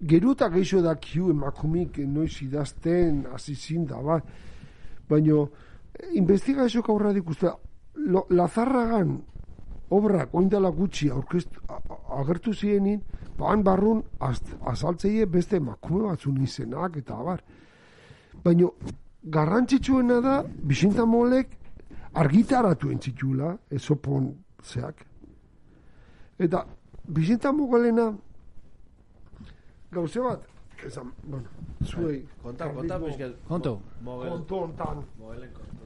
Geruta 0.00 0.48
geixo 0.48 0.80
da 0.82 0.94
kiu 0.94 1.30
emakumik 1.30 1.98
noiz 1.98 2.42
idazten 2.42 3.26
azizin 3.34 3.84
da, 3.86 3.96
ba. 4.02 4.20
Baina, 5.08 5.46
investigazio 6.14 6.82
aurra 6.88 7.12
ikuste, 7.16 7.50
lo, 7.94 8.26
Lazarragan 8.30 9.18
obrak 9.90 10.34
oindala 10.34 10.70
gutxi 10.70 11.08
aurkeztu, 11.10 11.60
agertu 12.18 12.52
zienin, 12.54 13.00
ba, 13.00 13.25
han 13.38 13.62
barrun 13.62 14.02
az, 14.18 14.40
azaltzeie 14.64 15.26
beste 15.26 15.56
emakume 15.56 16.02
batzun 16.08 16.40
izenak 16.42 16.96
eta 16.96 17.14
abar. 17.18 17.42
Baina 18.44 18.68
garrantzitsuena 19.22 20.20
da 20.20 20.44
Bixinta 20.62 21.04
Molek 21.04 21.48
argitaratu 22.14 22.90
entzitula, 22.90 23.56
ezopon 23.70 24.30
zeak. 24.64 25.04
Eta 26.38 26.64
Bixinta 27.08 27.52
Mogolena 27.52 28.12
gauze 29.92 30.20
bat, 30.20 30.42
esan, 30.86 31.12
bueno, 31.24 31.46
zuei. 31.84 32.24
Konta, 32.42 32.68
konta, 32.72 32.94
Carlismo 32.98 33.06
pixkat. 33.06 33.36
konto, 33.48 33.80
Mogel, 34.02 34.30
Kontu 34.30 34.54
hontan, 34.56 35.04
mogelen 35.18 35.50
kontu. 35.52 35.76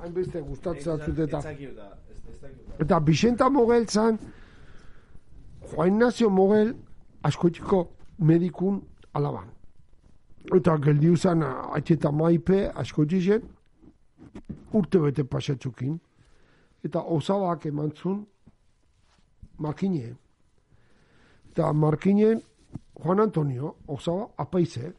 hainbeste 0.00 0.40
gustatzen 0.40 0.98
zut 1.06 1.18
eta. 1.18 1.42
Eta 2.78 3.00
Bixenta 3.00 3.48
Mogel 3.50 3.86
zan, 3.86 4.18
Juan 5.74 5.88
Ignacio 5.88 6.30
Mogel 6.30 6.74
askotiko 7.22 7.88
medikun 8.18 8.80
alaban. 9.14 9.48
Eta 10.54 10.76
geldiu 10.78 11.16
zan 11.16 11.42
atxeta 11.42 12.12
maipe 12.12 12.68
askotzi 12.74 13.20
zen, 13.20 13.42
urte 14.72 15.00
bete 15.02 15.24
pasatzukin. 15.24 15.98
Eta 16.84 17.00
osabak 17.00 17.66
eman 17.66 17.90
zun 17.96 18.24
makine. 19.58 20.14
Eta 21.50 21.72
markinen 21.72 22.42
Juan 23.02 23.20
Antonio, 23.20 23.76
osaba, 23.88 24.28
apaize. 24.38 24.92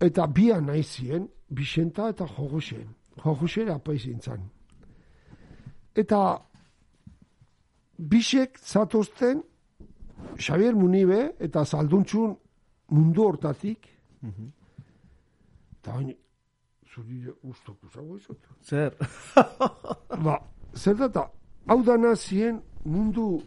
Eta 0.00 0.26
bia 0.26 0.60
nahi 0.60 0.82
zien, 0.82 1.28
Bixenta 1.48 2.08
eta 2.08 2.26
Jogusen. 2.26 2.88
Jogusen 3.24 3.70
apaizin 3.70 4.20
zan. 4.20 4.50
Eta 5.94 6.40
bisek 8.10 8.58
zatozten 8.58 9.42
Xavier 10.38 10.74
Munibe 10.74 11.32
eta 11.40 11.64
zalduntxun 11.64 12.34
mundu 12.90 13.26
hortatik. 13.26 13.88
Eta 15.78 15.96
hain, 15.96 16.12
zuri 16.94 17.24
guztoku 17.42 17.88
zago 17.88 18.16
izot. 18.16 18.48
Zer? 18.62 18.96
Ba, 20.26 20.38
zer 20.74 20.96
data, 20.98 21.26
hau 21.66 21.82
dana 21.82 22.14
zien 22.16 22.60
mundu 22.84 23.42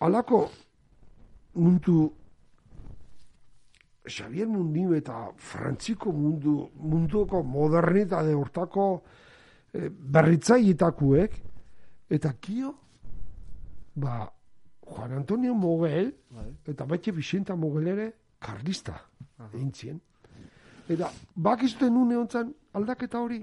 alako 0.00 0.48
mundu 1.54 2.12
Xavier 4.08 4.48
Munibe 4.48 4.98
eta 5.02 5.28
frantziko 5.36 6.12
mundu 6.12 6.70
munduko 6.74 7.42
modernitate 7.42 8.34
hortako 8.34 8.86
e, 9.72 9.88
berritzaietakuek 9.88 11.34
eta 12.16 12.32
kio 12.40 12.72
ba 14.00 14.32
Juan 14.88 15.12
Antonio 15.12 15.54
Mogel, 15.54 16.14
Bai. 16.30 16.50
eta 16.72 16.84
baitxe 16.88 17.12
Vicenta 17.12 17.54
Mogel 17.56 17.88
ere, 17.92 18.06
karlista, 18.40 18.94
egin 19.52 19.72
zien. 19.74 19.98
Eta, 20.88 21.10
bakizuten 21.36 21.96
une 21.96 22.16
hontzan 22.16 22.54
aldaketa 22.72 23.20
hori, 23.20 23.42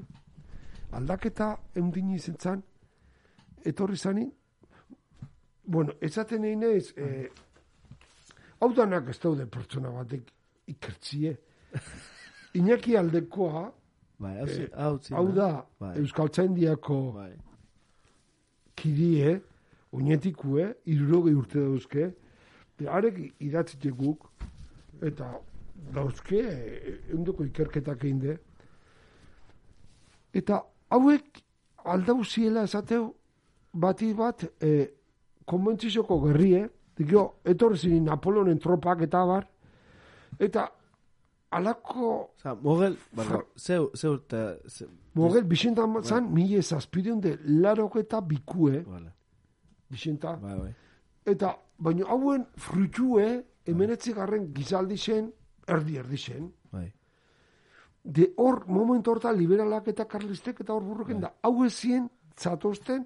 aldaketa 0.97 1.51
eundin 1.77 2.09
izan 2.15 2.37
zan, 2.41 2.63
etorri 3.65 3.97
zanin, 3.97 4.31
bueno, 5.67 5.93
ezaten 6.01 6.43
egin 6.45 6.63
ez, 6.63 6.93
eh, 6.97 7.29
hau 8.61 8.71
danak 8.73 9.09
ez 9.13 9.19
daude 9.21 9.45
pertsona 9.45 9.91
batek 9.91 10.31
ikertzie. 10.67 11.35
Iñaki 12.57 12.95
aldekoa, 12.97 13.67
Bai, 14.17 14.37
hau 14.39 14.47
zi- 14.47 14.69
hau 14.73 14.97
zi- 15.03 15.13
hau 15.13 15.27
da, 15.35 15.49
Bai. 15.79 15.97
Euskaltzaindiako 15.99 16.99
Bai. 17.13 17.33
kidie, 18.75 19.41
oinetikue, 19.95 20.69
irurogei 20.91 21.33
urte 21.35 21.61
dauzke, 21.61 22.09
de, 22.79 22.87
arek 22.91 23.19
idatzite 23.43 23.91
guk, 23.95 24.27
eta 25.05 25.29
dauzke, 25.95 26.41
eundoko 27.13 27.45
ikerketak 27.47 28.03
egin 28.03 28.21
de. 28.23 28.37
Eta 30.35 30.61
hauek 30.95 31.41
aldauziela 31.85 32.65
esateu, 32.67 33.09
bati 33.73 34.13
bat, 34.17 34.45
e, 34.63 34.89
konbentzizioko 35.45 36.19
gerrie, 36.27 36.65
dikio, 36.97 37.25
etorri 37.45 37.99
Napoleonen 38.01 38.59
tropak 38.63 39.03
eta 39.05 39.23
bar, 39.27 39.47
eta 40.39 40.69
alako 41.55 42.29
Osa, 42.35 42.55
mogel, 42.55 42.97
bueno, 43.15 43.43
zeu, 43.55 43.89
zeu, 43.95 44.17
te, 44.27 44.59
ze, 44.67 44.87
Mogel, 45.15 45.45
Bixenta 45.47 45.85
zan, 46.03 46.27
mila 46.33 46.61
zazpideon 46.61 47.21
de 47.21 47.37
laro 47.45 47.89
eta 47.99 48.19
bikue, 48.21 48.81
vale, 48.83 49.13
Bixenta, 49.95 50.35
bai, 50.41 50.57
bai. 50.59 50.73
Eta, 51.25 51.55
baina 51.77 52.05
hauen 52.11 52.45
frutxue, 52.59 53.29
emenetzi 53.65 54.13
garren 54.13 54.51
gizaldi 54.53 54.97
zen, 54.97 55.31
erdi 55.67 55.97
erdi 56.01 56.17
zen. 56.17 56.51
Bai. 56.71 56.85
De 58.03 58.27
hor, 58.37 58.65
momentu 58.67 59.15
horta, 59.15 59.31
liberalak 59.33 59.87
eta 59.89 60.05
karlistek 60.05 60.61
eta 60.61 60.75
hor 60.75 60.83
burruken 60.85 61.23
da. 61.23 61.31
Hau 61.41 61.63
ezien, 61.65 62.05
zatozten, 62.37 63.05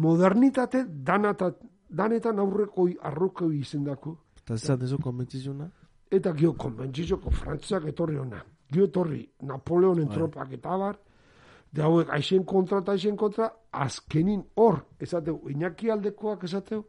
modernitate 0.00 0.86
danata, 0.88 1.50
danetan 1.88 2.40
aurrekoi, 2.40 2.96
arrokoi 3.10 3.58
izendako. 3.58 4.16
Eta 4.40 4.56
ez 4.56 4.64
zatezu 4.64 4.98
konbentzizuna? 5.02 5.68
Eta 6.12 6.32
gio, 6.36 6.54
konbentzizoko 6.58 7.30
frantziak 7.30 7.90
etorri 7.92 8.18
ona. 8.20 8.40
Gio 8.72 8.88
etorri, 8.88 9.20
Napoleonen 9.48 10.08
tropak 10.08 10.54
eta 10.56 10.76
bar, 10.80 10.96
de 11.72 11.82
hauek 11.82 12.10
aixen 12.12 12.44
kontra 12.44 12.82
eta 12.82 12.92
aixen 12.96 13.16
kontra, 13.16 13.48
azkenin 13.72 14.42
hor, 14.60 14.82
esateu, 15.00 15.40
Iñaki 15.48 15.90
aldekoak 15.90 16.44
esateu, 16.44 16.84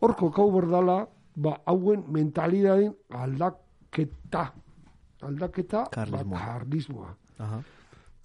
hor 0.00 0.16
kokau 0.18 0.50
berdala, 0.52 1.06
ba, 1.36 1.56
hauen 1.66 2.04
mentalidadin 2.12 2.92
aldaketa, 3.16 4.50
aldaketa, 5.22 5.86
Karlismoa. 5.92 6.38
ba, 6.38 6.46
karlismoa. 6.46 7.16
Aha. 7.38 7.60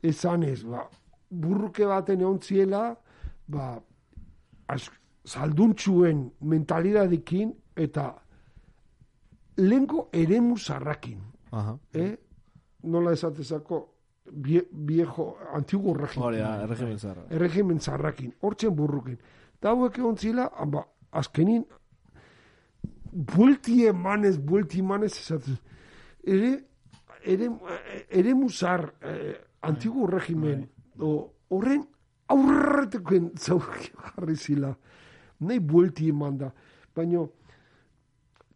Esan 0.04 0.44
ez, 0.44 0.62
ba, 0.68 0.84
burruke 1.30 1.88
baten 1.88 2.22
egon 2.22 2.42
ziela, 2.44 2.84
ba, 3.48 3.76
az, 4.68 4.90
salduntxuen 5.28 6.32
mentalidadekin 6.42 7.52
eta 7.76 8.14
lengo 9.58 10.10
eremu 10.14 10.58
zarrakin. 10.58 11.20
Aha. 11.52 11.78
Eh? 11.94 12.16
Nola 12.84 13.12
esatezako 13.12 13.82
viejo, 14.32 15.38
antiguo 15.54 15.94
régimen. 15.94 16.26
Hori, 16.26 16.38
da, 16.38 16.64
erregimen 16.64 17.00
zarra. 17.00 17.26
Erregimen 17.30 17.80
zarrakin, 17.80 18.34
hortzen 18.42 18.76
burrukin. 18.76 19.18
Eta 19.58 19.74
hauek 19.74 19.98
egon 19.98 20.18
zila, 20.18 20.48
ba, 20.72 20.84
azkenin, 21.12 21.64
buelti 23.12 23.86
emanez, 23.88 24.38
buelti 24.38 24.80
emanez, 24.84 25.14
esatez, 25.18 25.58
ere, 26.24 26.52
ere, 27.24 27.50
ere 28.10 28.34
musar, 28.36 28.86
eh, 29.02 29.34
antiguo 29.62 30.08
regimen, 30.08 30.68
o, 31.00 31.14
horren 31.50 31.86
aurreteken 32.34 33.32
zaurki 33.40 33.92
jarri 33.96 34.36
zila, 34.36 34.74
nahi 35.40 35.60
buelti 35.60 36.10
eman 36.12 36.38
da, 36.38 36.52
baina, 36.96 37.24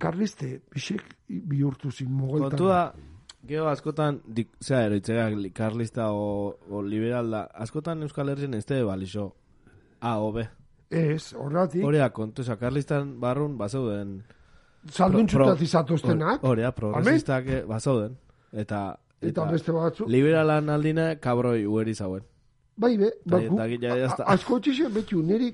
karliste, 0.02 0.60
bisek 0.74 1.04
bihurtu 1.28 1.92
zin, 1.92 2.12
mogoltan. 2.12 2.58
Kontua, 2.58 3.11
gero 3.48 3.68
askotan, 3.70 4.22
dik, 4.26 4.50
zera, 4.64 4.86
eroitzega, 4.86 5.30
li- 5.30 5.52
karlista 5.52 6.12
o, 6.14 6.58
o 6.70 6.82
liberal 6.84 7.32
da, 7.32 7.42
askotan 7.66 8.02
Euskal 8.04 8.30
Herrien 8.30 8.54
ez 8.54 8.66
te 8.66 8.82
balixo 8.84 9.34
A 10.02 10.20
o 10.22 10.32
B. 10.32 10.44
Ez, 10.90 11.34
horretik, 11.34 11.84
Hori 11.86 11.98
da, 11.98 12.10
kontu, 12.12 12.42
oza, 12.42 12.58
karlistan 12.60 13.20
barrun 13.20 13.58
bazeuden. 13.58 14.24
salduntxutat 14.92 15.62
izatoztenak, 15.62 16.44
Hori 16.44 16.62
da, 16.66 16.72
progresistak 16.72 17.48
eh, 17.48 17.62
bazeuden. 17.68 18.18
Eta, 18.52 18.98
eta 19.22 19.46
beste 19.46 19.72
batzu, 19.72 20.06
liberalan 20.10 20.70
aldine, 20.70 21.20
kabroi 21.22 21.66
ueri 21.66 21.94
zauen. 21.96 22.24
Bai 22.78 22.98
be, 22.98 23.12
ba, 23.26 23.40
Eta- 23.40 23.68
eta 23.96 24.24
a- 24.26 24.34
asko 24.34 24.60
txixe 24.60 24.90
betu, 24.90 25.22
niri 25.24 25.54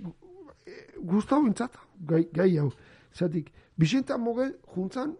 gustau 1.03 1.45
intzat, 1.45 1.75
gai, 2.07 2.27
gai 2.33 2.57
hau. 2.57 2.71
Zatik, 3.13 3.51
Vicenta 3.77 4.17
Mogel 4.17 4.55
juntzan 4.75 5.15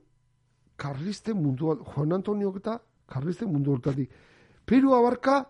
karliste 0.78 1.34
mundu, 1.34 1.76
Juan 1.84 2.14
Antonio 2.14 2.54
eta 2.56 2.80
karliste 3.08 3.46
mundu 3.46 3.74
hortatik. 3.74 4.10
Peru 4.66 4.94
abarka 4.94 5.42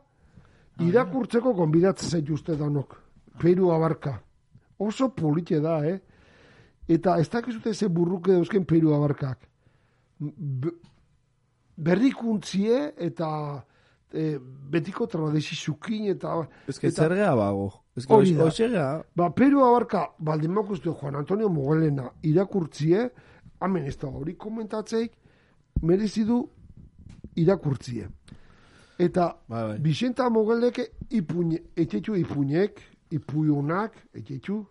irakurtzeko 0.79 1.53
konbidatzen 1.57 2.09
zaitu 2.09 2.33
uste 2.37 2.55
danok. 2.55 2.95
Peru 3.41 3.71
abarka. 3.73 4.19
Oso 4.79 5.09
polite 5.09 5.59
da, 5.59 5.79
eh? 5.85 5.99
Eta 6.87 7.17
ez 7.19 7.27
dakizute 7.29 7.73
ze 7.73 7.89
burruke 7.89 8.31
dauzken 8.31 8.65
Peru 8.65 8.93
abarkak. 8.95 9.39
Berrikuntzie 11.77 12.93
eta 12.97 13.29
e, 14.13 14.37
betiko 14.71 15.07
tradizi 15.07 15.55
zukin 15.55 16.07
eta... 16.13 16.39
Ez 16.67 16.79
que 16.79 16.87
eta- 16.87 17.03
zer 17.03 17.15
geha 17.15 17.35
bago. 17.35 17.71
Ez 17.97 18.05
que 18.05 18.13
Ba, 19.15 19.33
Peru 19.33 19.63
abarka, 19.65 20.07
baldin 20.19 20.53
makuztu 20.53 20.93
Juan 20.93 21.15
Antonio 21.15 21.49
Mogelena 21.49 22.11
irakurtzie, 22.23 23.09
hemen 23.61 23.87
ez 23.87 23.97
da 23.97 24.07
hori 24.07 24.35
komentatzeik, 24.35 25.13
merezi 25.81 26.25
du 26.25 26.41
irakurtzie. 27.37 28.07
Eta 28.97 29.27
Bai, 29.47 29.63
bai. 29.67 29.79
Vicenta 29.79 30.29
Mogeleke 30.29 30.87
ipuñe, 31.13 31.61
etxetxu 31.77 32.15
ipuñek, 32.17 32.81
ipuionak, 33.13 33.93
etxetxu, 34.17 34.63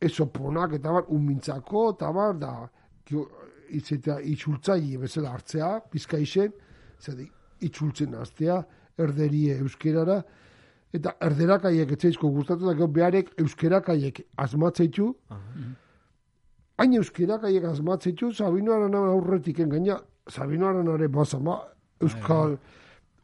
esoponak, 0.00 0.74
eta 0.76 0.92
bar, 0.92 1.06
unmintzako, 1.14 1.90
eta 1.94 2.10
bar, 2.12 2.34
da, 2.40 2.52
kio, 3.06 3.26
itzeta, 3.74 4.18
itxultzaile 4.20 4.98
bezala 5.06 5.32
hartzea, 5.34 5.70
bizkaixen, 5.92 6.52
zedi, 7.00 7.28
itxultzen 7.66 8.14
hastea, 8.18 8.58
erderie 8.98 9.56
euskerara, 9.60 10.20
eta 10.96 11.14
erderakaiek 11.22 11.94
etzeizko 11.96 12.30
gustatu 12.34 12.68
da, 12.68 12.86
beharek 12.98 13.32
euskerakaiek 13.40 14.22
asmatzeitu, 14.42 15.12
hain 16.78 16.92
euskerakaiek 16.94 17.64
asmatzeitu, 17.64 18.32
Sabino 18.32 18.72
Arana 18.74 18.98
aurretik 18.98 19.62
gaina, 19.68 19.98
Sabino 20.28 20.66
Aranare 20.68 21.08
basama, 21.08 21.60
euskal, 22.00 22.58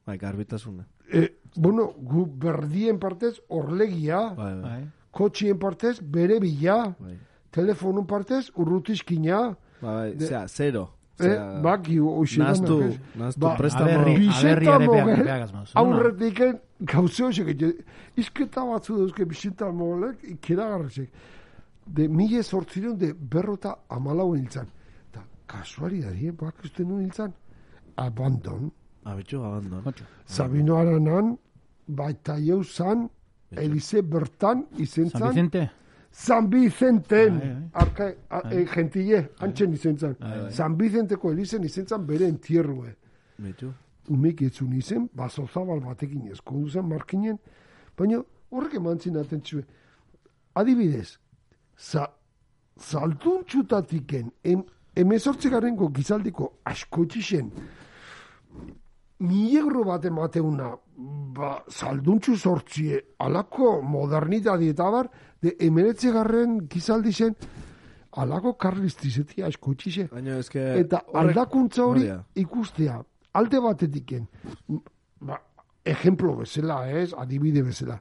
bai, 0.07 0.17
garbitasuna. 0.19 0.87
e, 1.13 1.39
bueno, 1.57 1.93
gu 1.99 2.27
berdien 2.27 2.99
partez 2.99 3.41
orlegia, 3.49 4.21
Bai, 4.35 4.55
bai. 4.55 4.63
Bai. 4.63 4.83
kotxien 5.11 5.59
partez 5.59 6.01
bere 6.01 6.39
bila, 6.41 6.95
Bai, 6.99 7.19
telefonun 7.51 8.07
partez 8.07 8.51
urrutiskina, 8.57 9.57
bai, 9.83 10.13
bai, 10.15 10.19
zera, 10.19 10.47
zero. 10.49 10.89
eh, 11.19 11.25
Zera, 11.25 11.61
baki, 11.61 11.99
oixetan 12.01 12.47
Naztu, 12.49 12.79
naztu 13.15 13.41
Ba, 13.41 13.57
prestamo. 13.57 13.85
aberri. 13.85 14.15
Vicenta 14.17 14.51
ere 14.77 14.87
beak- 14.89 15.07
Mogel, 15.07 15.69
aurretiken 15.75 16.59
gauze 16.81 17.23
hoxek, 17.25 17.63
izketa 18.17 18.65
batzu 18.65 18.97
dauzke 18.97 19.25
Vicenta 19.29 19.71
Mogelek, 19.71 20.25
ikeragarrezek. 20.25 21.11
De 21.87 22.09
mila 22.09 22.43
sortzireun 22.43 22.97
de 22.99 23.13
berrota 23.15 23.79
amalau 23.89 24.35
hiltzan. 24.37 24.67
Eta 25.11 25.25
kasuari 25.47 26.01
dari, 26.03 26.31
bak 26.31 26.63
uste 26.65 26.85
nuen 26.85 27.05
hiltzan, 27.07 27.33
abandon. 27.97 28.71
Abitxu 29.05 29.43
abandon. 29.45 29.93
Sabino 30.27 30.77
Aranan, 30.77 31.37
baita 31.89 32.39
jau 32.39 32.63
zan, 32.63 33.09
Elize 33.57 34.03
bertan 34.03 34.67
izen 34.79 35.11
San 35.11 35.21
zan, 35.21 35.29
Vicente? 35.29 35.71
San 36.11 36.51
Vicenten, 36.51 37.39
Bai, 37.39 37.49
bai. 37.49 37.71
arka, 37.73 38.15
a, 38.29 38.41
e, 38.53 38.65
gentile, 38.67 39.29
antxen 39.39 39.73
izen 39.73 39.99
zan. 39.99 40.17
San 40.51 40.77
Vicenteko 40.77 41.33
elizen 41.33 41.65
izen 41.65 41.87
zan 41.87 42.07
bere 42.07 42.29
entierrue. 42.29 42.95
Bitu. 43.39 43.73
Umik 44.09 44.43
etzun 44.43 44.73
izen, 44.73 45.09
baso 45.15 45.47
zabal 45.47 45.81
batekin 45.81 46.31
eskondu 46.33 46.69
zen 46.69 46.89
markinen, 46.89 47.39
baina 47.97 48.23
horrek 48.51 48.75
eman 48.75 49.01
zin 49.01 49.17
atentzue. 49.17 49.65
Adibidez, 50.55 51.19
za, 51.79 52.07
zalduntxutatiken, 52.81 54.31
em, 54.45 54.63
emezortzegarenko 54.97 55.89
gizaldiko 55.95 56.59
askotxixen, 56.65 57.51
milegro 59.23 59.85
bat 59.87 60.05
emateuna, 60.05 60.73
ba, 61.37 61.53
salduntxu 61.71 62.37
sortzie, 62.37 63.01
alako 63.19 63.81
modernidadi 63.83 64.73
eta 64.73 64.89
bar, 64.91 65.11
de 65.43 65.55
emeretzegarren 65.67 66.59
gizaldixen, 66.71 67.37
alako 68.23 68.55
karlistizetia 68.61 69.47
asko 69.49 69.75
txixe. 69.79 70.09
Baina 70.13 70.39
eske... 70.43 70.65
Eta 70.83 71.05
aldakuntza 71.23 71.87
hori 71.87 72.09
ikustea, 72.43 72.99
alde 73.39 73.63
batetiken, 73.65 74.27
ba, 75.29 75.39
ejemplo 75.85 76.37
bezala, 76.43 76.83
ez, 76.91 77.13
adibide 77.19 77.63
bezala, 77.67 77.99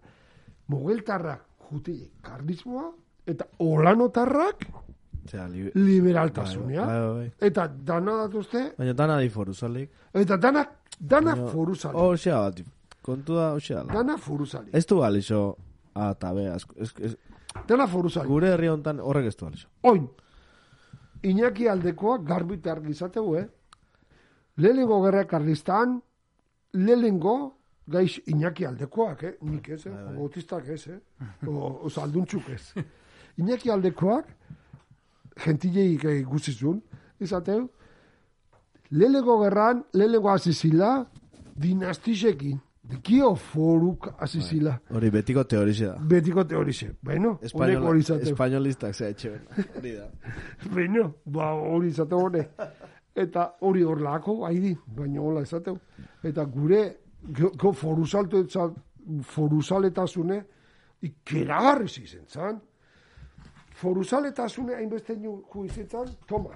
mogeltarrak 0.72 1.70
jute 1.70 1.96
karlismoa, 2.26 2.90
eta 3.26 3.46
olanotarrak 3.60 4.66
Osea, 5.26 5.48
li- 5.48 5.72
liberaltasunea. 5.76 6.86
Bai, 6.86 7.00
bai, 7.00 7.14
bai. 7.14 7.32
Eta 7.48 7.68
dana 7.68 8.16
datuzte, 8.24 8.74
Baina 8.78 8.94
dana 8.94 9.20
di 9.20 9.30
foruzalik. 9.30 9.90
eta 10.14 10.38
dana, 10.38 10.66
dana 11.00 11.36
Baina- 11.36 11.48
foruzale. 11.52 11.98
Osea, 11.98 12.40
bat, 12.42 12.62
kontua, 13.02 13.52
osea, 13.54 13.84
da. 13.84 13.94
Dana 13.94 14.18
foruzale. 14.18 14.70
Ez 14.74 14.86
du 14.88 14.98
balixo 14.98 15.58
A 15.94 16.12
eta 16.12 16.34
B, 16.34 16.48
asko. 16.48 16.76
Ez, 16.80 16.94
ez, 17.00 17.16
Dana 17.68 17.86
foruzale. 17.88 18.28
gure 18.28 18.48
herri 18.54 18.68
hontan 18.68 19.00
horrek 19.00 19.26
ez 19.28 19.36
du 19.38 19.46
balixo. 19.46 19.68
Oin, 19.82 20.10
Iñaki 21.24 21.68
aldekoa 21.68 22.18
garbit 22.18 22.66
argi 22.68 22.90
izategu, 22.90 23.36
eh? 23.38 23.48
Lehenengo 24.58 25.04
gerra 25.06 25.26
karlistan, 25.28 26.02
lehenengo 26.74 27.58
gaiz 27.88 28.22
Iñaki 28.26 28.66
aldekoak, 28.66 29.24
eh? 29.24 29.38
Nik 29.42 29.70
ez, 29.70 29.86
eh? 29.86 29.92
O 29.92 30.14
Bautistak 30.16 30.68
ez, 30.70 30.88
eh? 30.88 31.00
O, 31.48 31.80
o 31.86 31.90
zalduntzuk 31.90 32.50
ez. 32.50 32.74
Iñaki 33.42 33.72
aldekoak, 33.74 34.26
gentilei 35.42 36.24
guzizun, 36.30 36.82
izateu, 37.20 37.70
lehenengo 38.92 39.40
gerran, 39.44 39.84
lehenengo 39.94 40.30
azizila, 40.30 41.06
dinastizekin. 41.58 42.60
Dikio 42.92 43.36
foruk 43.40 44.08
azizila. 44.20 44.74
Hori 44.92 45.10
betiko 45.14 45.44
teorize 45.48 45.86
da. 45.86 45.96
Betiko 46.12 46.44
teorize. 46.44 46.90
Bueno, 47.02 47.30
honek 47.30 47.44
Espainol, 47.48 47.84
hori 47.88 48.00
izateu. 48.04 48.32
espainolistak 48.32 48.96
ze 48.96 49.10
etxe. 49.14 49.30
Hori 49.78 49.92
da. 49.96 50.08
Baina, 50.76 51.06
ba, 51.26 51.52
hori 51.54 51.88
izate 51.94 52.16
hone. 52.16 52.42
Eta 53.16 53.46
hori 53.62 53.84
hor 53.84 54.02
lako, 54.02 54.46
haidi, 54.46 54.74
baina 54.98 55.22
hola 55.22 55.42
izateu. 55.46 55.78
Eta 56.24 56.44
gure, 56.46 56.82
go, 57.22 57.52
go 57.56 57.72
forusaletasune, 59.36 60.44
ikeragarri 61.02 61.88
zizen 61.88 62.26
zan. 62.28 62.60
Forusaletasune 63.82 64.76
hainbeste 64.78 65.16
nu 65.18 65.40
izitzen, 65.66 66.12
toma. 66.30 66.54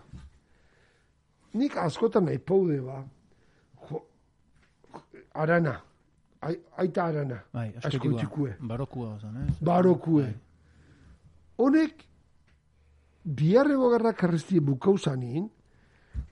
Nik 1.58 1.78
askotan 1.82 2.28
nahi 2.28 2.38
paude 2.38 2.78
ba. 2.86 3.00
Jo, 3.90 4.02
arana. 5.34 5.80
Ai, 6.46 6.54
aita 6.78 7.08
arana. 7.10 7.40
Bai, 7.54 7.70
Asko 7.78 7.88
askotikua. 7.88 8.20
txikue. 8.20 8.56
Barokua 8.62 9.14
osan, 9.16 9.38
ez? 9.42 9.56
Barokue. 9.66 10.28
Honek, 11.58 12.04
biharrego 13.26 13.90
gerra 13.96 14.14
karrestie 14.14 14.62
bukau 14.62 14.98
zanin, 14.98 15.48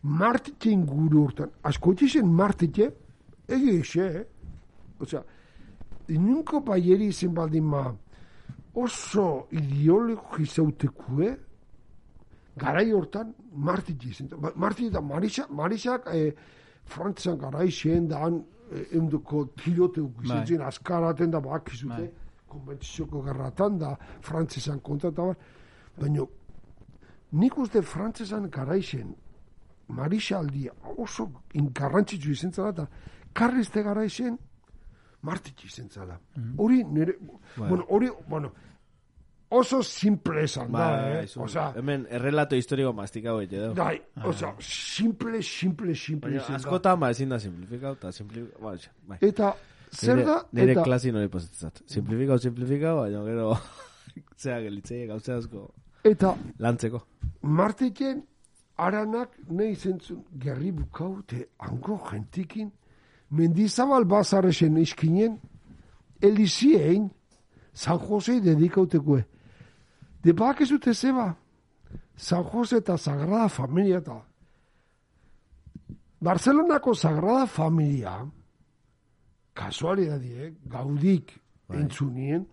martitxen 0.03 0.85
guru 0.85 1.23
hortan, 1.23 1.49
asko 1.63 1.95
zen 1.95 2.27
martitxe, 2.27 2.91
egi 3.47 3.77
eixe, 3.79 4.05
eh? 4.19 4.25
Osea, 4.99 5.23
inunko 6.07 6.61
baieri 6.61 7.07
izen 7.07 7.33
baldin 7.33 7.63
ma, 7.63 7.95
oso 8.73 9.47
ideologi 9.51 10.45
zautekue, 10.45 11.37
garai 12.57 12.91
hortan 12.93 13.33
martitxe 13.53 14.09
izen. 14.09 14.27
Ba- 14.37 14.53
Martitxe 14.55 14.91
da 14.91 15.01
Marisa, 15.01 15.47
Marisak, 15.49 16.07
eh, 16.13 16.33
frantzan 16.85 17.37
garai 17.37 17.69
zen 17.71 18.07
da 18.07 18.19
han, 18.25 18.43
eh, 18.71 18.87
eunduko 18.95 19.45
tirote 19.55 20.01
Bai. 20.01 20.43
izen 20.43 20.61
askaraten 20.61 21.31
da 21.31 21.39
bakizute, 21.39 21.93
Bai. 21.95 22.11
konbentzioko 22.47 23.21
gerratan 23.23 23.77
da 23.79 23.97
frantzesan 24.21 24.79
bar. 25.11 25.35
Baina, 25.97 26.23
nik 27.31 27.57
uste 27.57 27.81
frantzesan 27.81 28.49
garaixen, 28.49 29.15
Marisaldi 29.87 30.69
oso 30.97 31.29
ingarrantzitsu 31.53 32.31
izen 32.31 32.51
zala 32.53 32.69
eta 32.69 32.87
karrizte 33.33 33.83
garaixen, 33.83 34.37
martitxe 35.21 35.67
izen 35.67 35.89
zala. 35.89 36.19
Hori, 36.57 36.83
nire, 36.83 37.17
bueno, 37.57 37.85
hori, 37.89 38.09
bueno, 38.27 38.51
oso 39.53 39.81
simple 39.85 40.43
esan 40.47 40.71
da, 40.73 40.85
eh? 41.09 41.15
Bai, 41.17 41.27
zu- 41.27 41.41
Osea, 41.45 41.67
hemen 41.77 42.07
errelato 42.09 42.55
historiko 42.57 42.93
mastikau 42.97 43.35
egite 43.41 43.59
edo. 43.59 43.73
Dai, 43.77 43.99
osea, 44.25 44.55
simple, 44.59 45.41
simple, 45.43 45.93
simple 45.95 46.31
Baina 46.31 46.47
da. 46.47 46.55
askotan 46.55 46.99
ba 46.99 47.11
ezin 47.13 47.29
da 47.29 47.39
simplifikau, 47.39 47.93
eta 47.99 48.11
simplifikau, 48.11 48.61
bai, 48.65 48.77
bai. 49.07 49.17
Eta, 49.21 49.53
zer 49.93 50.17
Nire- 50.17 50.25
da, 50.25 50.37
Nire 50.51 50.71
eta, 50.77 50.83
klasi 50.89 51.11
nori 51.13 51.29
pasatzat. 51.29 51.83
Simplifikau, 51.85 52.39
simplifikau, 52.39 52.97
baina 53.03 53.23
gero... 53.29 53.53
Zea 54.43 54.59
gelitzei 54.61 55.05
gauze 55.07 55.31
asko 55.33 55.67
eta 56.03 56.33
lantzeko. 56.59 56.99
Marteken 57.41 58.19
aranak 58.77 59.37
nahi 59.49 59.75
zentzun 59.75 60.19
gerri 60.43 60.71
bukau 60.75 61.21
te 61.25 61.45
ango 61.59 61.95
gentikin 62.09 62.67
mendizabal 63.31 64.03
bazarresen 64.05 64.77
iskinen 64.81 65.37
eliziein 66.21 67.09
San 67.73 67.97
Jose 67.99 68.39
dedikautekue. 68.43 69.23
De 70.23 70.33
bakezute 70.33 70.93
zeba 70.93 71.35
San 72.15 72.43
Jose 72.43 72.77
eta 72.77 72.97
Sagrada 72.97 73.49
Familia 73.49 73.97
eta 73.97 74.21
Barcelonako 76.21 76.93
Sagrada 76.95 77.45
Familia 77.45 78.15
kasualidadie 79.53 80.53
gaudik 80.65 81.35
entzunien 81.69 82.45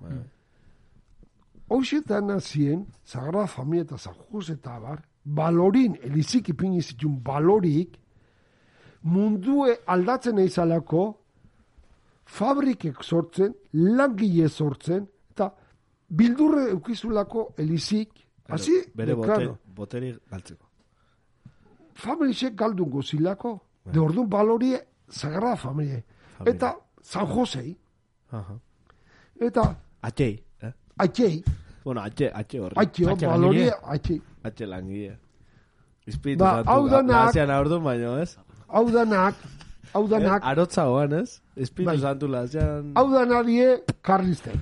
Hoxetan 1.70 2.26
nazien, 2.26 2.86
Sagrada 3.04 3.46
Familia 3.46 3.84
eta 3.84 3.98
San 3.98 4.14
Jose 4.32 4.56
eta 4.58 4.78
bar, 4.82 5.04
balorin, 5.24 5.94
elizik 6.02 6.48
ipini 6.50 6.82
zitun 6.82 7.20
balorik, 7.22 7.94
mundue 9.02 9.76
aldatzen 9.86 10.40
eizalako, 10.42 11.04
fabrikek 12.26 13.04
sortzen, 13.04 13.54
langile 13.72 14.48
sortzen, 14.48 15.06
bildurre 16.10 16.70
eukizulako 16.70 17.54
elizik, 17.58 18.10
hasi, 18.48 18.72
Bere 18.94 19.12
de, 19.12 19.14
bote, 19.14 19.26
claro, 19.34 19.58
boteri 19.74 20.14
galtzeko. 20.30 20.66
familiek 21.94 22.54
galdun 22.56 22.90
gozilako, 22.90 23.60
de 23.84 23.98
orduan 24.00 24.28
balorie 24.28 24.80
Sagrada 25.08 25.56
Familia. 25.56 26.02
Eta 26.46 26.74
San 27.02 27.26
Josei, 27.26 27.76
Aha. 28.32 28.58
eta 29.40 29.76
Atxei, 30.02 30.42
eh? 30.62 30.72
atxei, 30.98 31.42
Bueno, 31.84 32.00
atxe, 32.02 32.30
atxe 32.34 32.60
horri. 32.60 32.74
atxeo, 32.76 33.08
Atxe 33.10 33.26
balorie, 33.26 33.70
atxei. 33.84 34.20
Atxe 34.44 34.66
langile. 34.66 35.18
Espiritu 36.06 36.44
Ba, 36.44 36.62
hau 36.66 36.88
danak- 36.88 37.36
aurdu, 37.36 37.80
baino, 37.80 38.18
ez? 38.18 38.36
Hau 38.68 38.90
danak, 38.90 39.34
hau 39.94 40.06
danak, 40.08 40.42
Eh, 40.42 40.46
Arotza 40.48 40.84
hoan, 40.88 41.12
ez? 41.12 41.40
Espiritu 41.56 41.90
Bai. 41.90 41.98
santu 41.98 42.26
lazian... 42.28 42.92
hau 42.96 43.10
da 43.12 43.24
nadie 43.26 43.82
karlistek. 44.02 44.56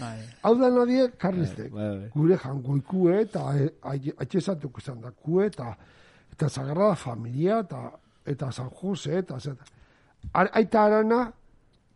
Bai. 0.00 0.18
Hau 0.42 0.54
da 0.58 0.70
nadie 0.70 1.10
karlistek. 1.18 1.72
Bai, 1.72 1.88
bai. 1.98 2.10
Gure 2.14 2.38
jangoikue 2.44 3.20
eta 3.22 3.44
atxezatuk 4.24 4.78
izan 4.82 5.00
dakue 5.04 5.46
eta 5.46 5.74
eta 6.32 6.48
Sagrada 6.48 6.94
Familia 6.94 7.60
eta 7.64 7.90
eta 8.26 8.50
San 8.52 8.70
Jose 8.80 9.18
eta 9.18 9.38
zeta. 9.40 9.64
Aita 10.32 10.84
arana 10.84 11.32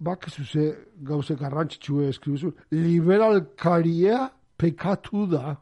bakizu 0.01 0.45
ze 0.45 0.75
gauze 1.03 1.35
garrantzitsue 1.35 2.09
eskribuzu. 2.09 2.53
Liberalkaria 2.71 4.31
pekatu 4.57 5.27
da. 5.27 5.57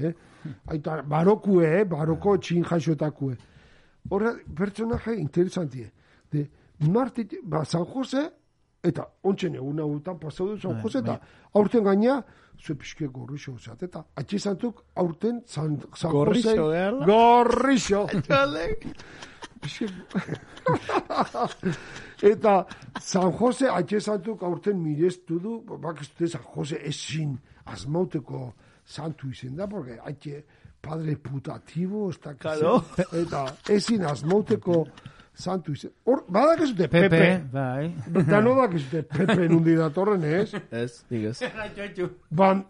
Eh? 0.00 0.12
Aita, 0.68 1.02
barokue, 1.02 1.66
eh? 1.80 1.84
baroko 1.84 2.36
txin 2.38 2.64
jaixotakue. 2.64 3.36
Horra, 4.10 4.34
pertsonaje 4.54 5.16
interesantie. 5.18 5.90
De, 6.32 6.46
Marti, 6.80 7.26
ba, 7.42 7.64
San 7.64 7.84
Jose, 7.84 8.30
eta 8.86 9.06
ontsen 9.26 9.54
egun 9.58 9.80
hautan 9.82 10.18
pasau 10.22 10.48
du 10.52 10.60
San 10.60 10.72
Bai, 10.76 10.82
Jose, 10.82 10.98
eta 11.02 11.16
bai. 11.18 11.28
aurten 11.60 11.84
gaina, 11.84 12.20
zue 12.60 12.74
pixke 12.78 13.06
gorrixo 13.12 13.56
zeat, 13.58 13.82
eta 13.82 14.04
atxizantuk 14.16 14.84
aurten 14.94 15.42
San, 15.46 15.80
San 15.94 16.10
Gorrixo 16.14 16.54
Jose... 16.56 16.90
Gorrixo! 17.06 18.06
Eta 22.22 22.66
San 23.00 23.32
Jose 23.32 23.68
atxezantuk 23.72 24.42
aurten 24.46 24.78
mirestu 24.82 25.38
du, 25.42 25.58
bak 25.66 26.00
ez 26.00 26.08
dute 26.12 26.28
San 26.32 26.42
Jose 26.54 26.78
ezin 26.88 27.36
asmauteko 27.66 28.52
santu 28.86 29.30
izen 29.30 29.56
da, 29.56 29.66
porque 29.66 29.98
haitxe 30.04 30.44
padre 30.80 31.16
putatibo, 31.16 32.10
ez 32.10 32.18
da 32.22 32.34
Claro. 32.34 32.82
eta 33.12 33.46
ezin 33.68 34.04
asmauteko 34.06 34.86
santu 35.36 35.72
izen. 35.76 35.90
Hor, 36.08 36.22
badak 36.32 36.62
ez 36.64 36.70
dute 36.72 36.88
Pepe, 36.88 37.08
Pepe, 37.10 37.42
bai. 37.52 37.90
eta 38.22 38.40
no 38.40 38.54
dak 38.56 38.74
ez 38.78 38.84
dute 38.88 39.02
Pepe 39.12 39.48
nundi 39.52 39.74
datorren 39.76 40.24
ez, 40.24 40.54
Ez, 40.70 41.02
nik 41.10 41.24
ez. 41.30 41.42
ban, 42.30 42.64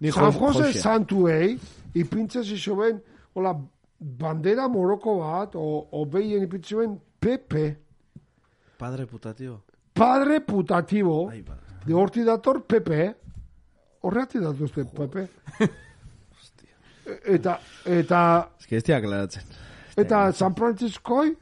Ni 0.00 0.10
San 0.12 0.30
Jos- 0.32 0.38
Jose 0.40 0.72
santuei, 0.78 1.58
ipintzen 1.94 2.44
zizoben, 2.46 3.00
hola, 3.34 3.52
bandera 3.98 4.68
moroko 4.68 5.18
bat, 5.20 5.54
o, 5.58 5.88
o 5.90 6.04
behien 6.06 6.42
ipintzen 6.46 6.76
zuen 6.78 6.98
Pepe, 7.20 7.76
Padre 8.78 9.06
putatibo. 9.06 9.60
padre 9.92 10.40
putativo, 10.40 11.28
Ai, 11.30 11.42
ba. 11.42 11.56
de 11.84 11.94
horti 11.94 12.22
dator 12.24 12.62
Pepe, 12.64 13.14
horreati 14.02 14.38
datuzte 14.38 14.84
Pepe. 14.84 15.26
Eta, 17.24 17.58
eta, 17.86 18.50
Ez 18.60 18.66
que 18.66 18.76
ez 18.76 18.82
klaratzen. 18.84 19.42
eta 19.96 20.30
San 20.32 20.54
Franciscoi, 20.54 21.36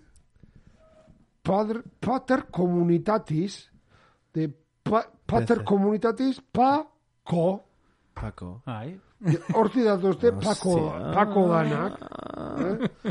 padre, 1.47 1.81
pater 2.03 2.45
comunitatis, 2.51 3.61
de 4.35 4.49
pa, 4.83 5.05
pater 5.27 5.63
comunitatis, 5.65 6.41
pa, 6.53 6.83
ko, 7.25 7.63
Pako. 8.17 8.63
Bai. 8.67 8.95
horti 9.55 9.83
datuzte, 9.85 10.31
pako, 10.41 10.75
pako 11.15 11.49
danak. 11.53 11.99
Eh? 12.57 13.11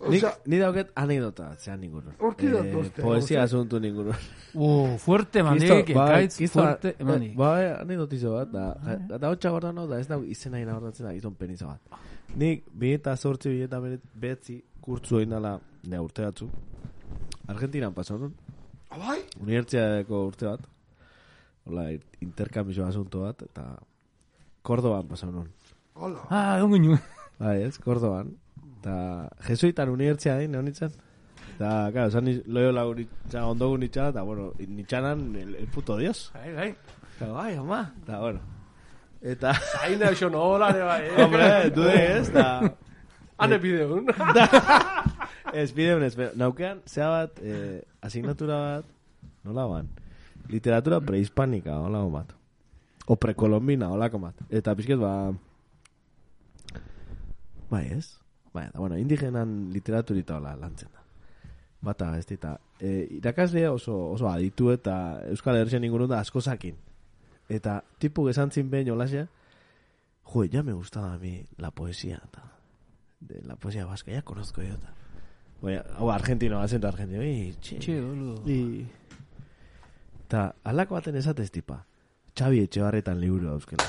Nik, 0.00 0.22
Osea, 0.24 0.30
ni 0.48 0.56
dauket 0.56 0.92
anekdota, 0.96 1.50
zean 1.60 1.80
ninguno. 1.84 2.14
Hortik 2.24 2.48
datoste, 2.54 3.02
Poesia 3.04 3.42
osea. 3.42 3.42
asuntu 3.44 3.76
ninguno. 3.84 4.14
Uh, 4.54 4.94
fuerte 4.98 5.42
mandik, 5.44 5.90
ekaitz, 5.92 6.38
fuerte 6.54 6.94
mandik. 7.04 7.34
Ba, 7.36 7.50
anekdotizo 7.82 8.32
bat, 8.32 8.48
da, 8.54 8.96
da, 9.10 9.18
da 9.20 9.28
hotxa 9.34 9.52
gordan 9.52 9.76
no, 9.76 9.84
da 9.90 9.98
ez 10.00 10.08
da 10.08 10.16
izena 10.24 10.62
ina 10.62 10.72
gordatzen 10.78 11.04
da, 11.04 11.12
izan 11.12 11.34
peniza 11.36 11.66
bat. 11.68 12.00
Nik, 12.40 12.64
bi 12.72 12.94
eta 12.96 13.12
sortzi, 13.20 13.52
bi 13.52 13.60
eta 13.68 13.76
bere- 13.84 14.00
behetzi, 14.14 14.56
kurtzu 14.80 15.20
egin 15.20 15.36
dala, 15.36 15.58
ne 15.84 16.00
urte 16.00 16.24
batzu. 16.24 16.48
Argentinan 17.50 17.92
pasa 17.94 18.14
honun, 18.14 18.34
Bai? 18.94 19.18
unibertsiadeko 19.42 20.20
urte 20.28 20.46
bat. 20.46 20.66
Hola, 21.66 21.88
interkambio 22.22 22.86
asunto 22.86 23.24
bat, 23.24 23.42
eta 23.42 23.64
Kordoban 24.62 25.08
pasa 25.10 25.26
honun. 25.26 25.48
Hola. 25.94 26.22
Ah, 26.30 26.58
egon 26.58 26.76
ginu. 26.76 26.98
Bai, 27.40 27.56
ez, 27.66 27.76
Kordoban. 27.82 28.30
Eta 28.78 28.94
jesuitan 29.48 29.90
unibertsia 29.90 30.36
egin, 30.38 30.54
neon 30.54 30.68
nintzen. 30.70 30.94
Eta, 31.56 31.90
claro, 31.92 32.10
zan 32.14 32.30
loio 32.46 32.70
lagu 32.72 32.94
nitza, 33.00 33.42
ondogu 33.50 33.80
nitza, 33.82 34.08
eta, 34.14 34.22
bueno, 34.22 34.52
nitzanan 34.58 35.26
el, 35.36 35.56
el 35.56 35.66
puto 35.74 35.96
dios. 35.98 36.30
Bai, 36.34 36.54
bai. 36.54 36.68
Eta, 37.16 37.32
bai, 37.34 37.54
ama, 37.56 37.80
eta, 38.04 38.20
bueno. 38.20 38.40
Eta, 39.20 39.56
Zaina 39.74 40.14
xo 40.14 40.30
nola, 40.30 40.70
ne 40.72 40.86
bai, 40.86 41.02
eh? 41.08 41.18
hombre, 41.24 41.50
du 41.74 41.90
ez, 41.90 42.28
eta... 42.30 42.76
Hane 43.40 43.56
bideun. 43.58 44.06
Ez, 45.52 45.72
bideun 45.74 46.02
ez, 46.06 46.14
naukean, 46.38 46.82
zea 46.86 47.08
bat, 47.10 47.38
eh, 47.42 47.82
asignatura 48.06 48.58
bat, 48.60 48.90
nola 49.44 49.66
ban, 49.66 49.88
literatura 50.48 51.00
prehispanika, 51.00 51.80
hola 51.80 52.02
bat. 52.10 52.34
O 53.10 53.16
prekolombina, 53.16 53.88
holako 53.90 54.20
bat. 54.22 54.42
Eta 54.50 54.74
pixket, 54.78 54.98
ba... 55.00 55.32
Bai, 57.70 57.86
ez? 57.96 58.18
Bai, 58.54 58.68
eta, 58.68 58.78
bueno, 58.78 58.98
indigenan 58.98 59.70
literaturita 59.72 60.36
hola 60.38 60.54
lantzen 60.58 60.90
da. 60.92 61.02
Bata, 61.80 62.12
ez 62.18 62.26
dita. 62.28 62.58
E, 62.78 63.06
irakaslea 63.18 63.72
oso, 63.72 63.96
oso 64.12 64.28
aditu 64.28 64.70
eta 64.70 64.94
Euskal 65.30 65.56
Herrian 65.56 65.86
ingurun 65.86 66.10
da 66.10 66.20
asko 66.20 66.42
zakin. 66.42 66.76
Eta 67.48 67.80
tipu 67.98 68.26
gesantzin 68.28 68.70
behin 68.70 68.90
holasea, 68.92 69.26
jo, 70.30 70.44
ya 70.44 70.62
me 70.62 70.72
gustaba 70.72 71.14
a 71.14 71.18
mí 71.18 71.44
la 71.56 71.70
poesía, 71.70 72.20
eta, 72.28 72.44
de 73.20 73.42
la 73.42 73.56
poesía 73.56 73.86
vasca, 73.86 74.12
ya 74.12 74.22
conozco 74.22 74.62
yo, 74.62 74.74
eta. 74.74 74.99
Bueno, 75.60 75.82
hau 75.98 76.10
argentino, 76.10 76.60
acento 76.60 76.88
argentino, 76.88 77.22
i, 77.22 77.52
txe, 77.60 77.78
Txe, 77.78 77.98
boludo. 78.00 78.48
I... 78.48 78.86
Ta, 80.30 80.46
alako 80.64 80.96
baten 80.96 81.18
esatez 81.20 81.50
tipa. 81.52 81.82
Xabi 82.32 82.62
Etxebarretan 82.64 83.20
liburu 83.20 83.50
dauzkela. 83.50 83.84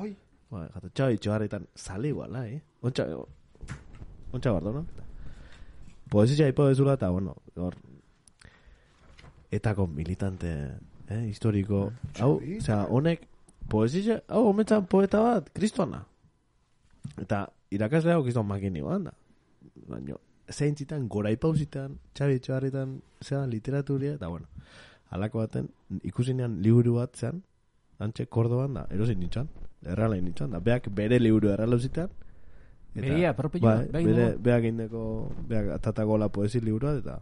Ai, 0.00 0.16
Ba, 0.50 0.66
jata, 0.74 0.90
Xabi 0.90 1.20
Etxebarretan 1.20 1.68
sale 1.78 2.10
iguala, 2.10 2.42
eh? 2.48 2.58
Ontsa, 2.82 3.06
ontsa 4.32 4.52
bardo, 4.56 4.72
no? 4.72 4.86
Poesia 6.10 6.48
ipo 6.50 6.66
bezula, 6.66 6.98
eta, 6.98 7.08
bueno, 7.14 7.36
hor, 7.56 7.76
etako 9.50 9.86
militante, 9.86 10.50
eh, 11.08 11.22
historiko, 11.28 11.86
hau, 12.18 12.34
osea, 12.58 12.82
honek, 12.90 13.28
poesia, 13.68 14.18
hau, 14.28 14.48
ometzan 14.50 14.90
poeta 14.90 15.22
bat, 15.22 15.48
kristuana. 15.54 16.02
Eta, 17.22 17.46
irakasle 17.70 18.12
hau 18.12 18.26
kriston 18.26 18.48
makini 18.48 18.82
bat, 18.84 19.06
da. 19.06 19.16
Baina, 19.88 20.18
zeintzitan, 20.50 21.08
gora 21.08 21.30
ipauzitan, 21.30 21.98
Xabi 22.16 22.38
Etxebarretan, 22.40 23.00
zera, 23.22 23.46
literaturia, 23.46 24.14
eta, 24.18 24.28
bueno, 24.28 24.46
alako 25.10 25.42
baten, 25.42 25.68
ikusinean 26.02 26.60
liburu 26.62 26.96
bat 26.98 27.16
zean, 27.16 27.42
antxe, 28.02 28.26
Kordoban, 28.26 28.74
da, 28.74 28.86
erosin 28.90 29.20
nintzen, 29.20 29.48
errala 29.84 30.16
nintzen, 30.16 30.50
da, 30.50 30.60
beak 30.60 30.88
bere 30.94 31.20
liburu 31.20 31.52
errala 31.54 31.76
uzitan, 31.76 32.10
Begia, 32.92 33.30
propio, 33.32 33.62
bai, 33.64 33.86
bai, 33.88 34.02
bere, 34.04 34.24
no? 34.34 34.40
beak 34.44 34.64
indeko, 34.68 35.02
beak 35.48 35.70
atatako 35.78 36.18
la 36.20 36.28
poesi 36.28 36.60
liburua, 36.60 36.98
eta, 37.00 37.20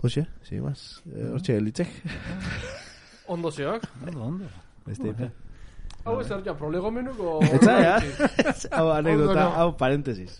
hoxe, 0.00 0.24
sin 0.42 0.62
más, 0.64 1.02
eh, 1.12 1.30
hoxe, 1.34 1.56
elitzek, 1.56 1.92
Ondo 3.26 3.50
zeok. 3.50 3.82
Ondo, 4.06 4.22
ondo. 4.22 4.44
beste 4.86 5.08
ipe. 5.08 5.30
Hau 6.06 6.20
ez 6.20 6.28
erdian 6.30 6.54
prolegomenuko... 6.58 7.40
Etza, 7.42 7.72
ja? 7.82 7.94
hau 8.78 8.90
anekdota, 8.94 9.48
hau 9.58 9.72
parentesis. 9.78 10.38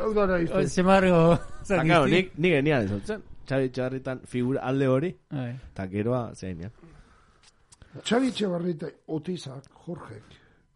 Hau 0.00 0.12
da 0.14 0.26
nahi 0.26 0.46
Oh, 0.52 0.62
Zemargo, 0.66 1.22
Eta, 1.62 1.82
claro, 1.84 2.06
nik, 2.06 2.32
nik 2.38 2.52
genial 2.58 2.84
ezotzen, 2.88 3.22
Xabi 3.46 3.70
Txarritan 3.74 4.20
figura 4.26 4.60
alde 4.62 4.86
hori, 4.88 5.10
Bai. 5.30 5.50
eta 5.72 5.86
geroa, 5.90 6.22
zein, 6.34 6.60
ja. 6.66 6.70
Xabi 8.04 8.28
Etxebarrita, 8.30 8.86
Otizak, 9.08 9.64
Jorgek. 9.86 10.22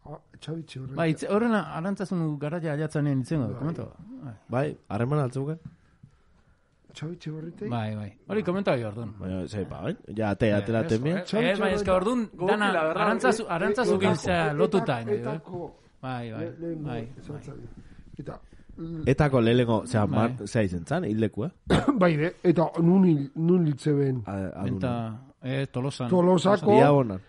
Ah, 0.05 0.19
Xabi 0.39 0.61
Etxebarrita. 0.65 0.95
Bai, 0.99 1.15
horrena, 1.29 1.61
arantzazun 1.77 2.37
garaia 2.39 2.73
aliatzanen 2.73 3.21
itzengo, 3.23 3.53
komento. 3.59 3.91
Bai, 4.25 4.33
Bai, 4.49 4.67
harreman 4.89 5.19
altzuken, 5.23 5.59
Xabi 6.95 7.13
Etxebarrita. 7.17 7.69
bai. 7.69 7.95
bai. 7.95 8.09
Hori 8.27 8.43
komenta 8.43 8.71
hori 8.73 8.83
orduan. 8.87 9.13
baina, 9.19 9.47
zei, 9.47 9.65
ba, 9.65 9.81
bai, 9.83 9.95
ja, 10.15 10.29
ate, 10.31 10.51
atela 10.53 10.81
Ez, 10.85 10.89
temien, 10.89 11.17
Ez, 11.17 11.33
ez, 11.33 11.59
bai, 11.59 11.73
eska 11.75 11.93
orduan, 11.95 12.25
dana, 12.33 12.67
Gogila, 12.67 12.83
berra, 12.89 13.01
arantzazu, 13.05 13.45
arantzazu 13.49 13.97
gintzea 13.99 14.53
lotuta. 14.53 14.99
eh? 15.01 15.39
Bai, 16.01 16.31
bai, 16.31 16.51
bai. 16.83 17.01
esaltzari. 17.19 17.67
Eta, 18.19 18.39
etako 19.05 19.41
lehengo, 19.41 19.85
zera, 19.87 20.05
Bai. 20.05 20.15
mar, 20.19 20.47
zera 20.47 20.63
izen 20.65 20.85
zan, 20.85 21.03
hildeku, 21.05 21.45
eh? 21.45 21.51
bai, 22.01 22.17
de, 22.17 22.35
eta 22.43 22.69
nun, 22.81 23.03
hil- 23.05 23.31
nun 23.35 23.65
hiltze 23.67 23.93
ben. 23.93 24.23
A- 24.25 24.65
Eta, 24.67 25.19
eh, 25.43 25.67
tolosan. 25.71 26.09
Tolosako, 26.09 26.73
Ia 26.77 26.89
bonan. 26.91 27.19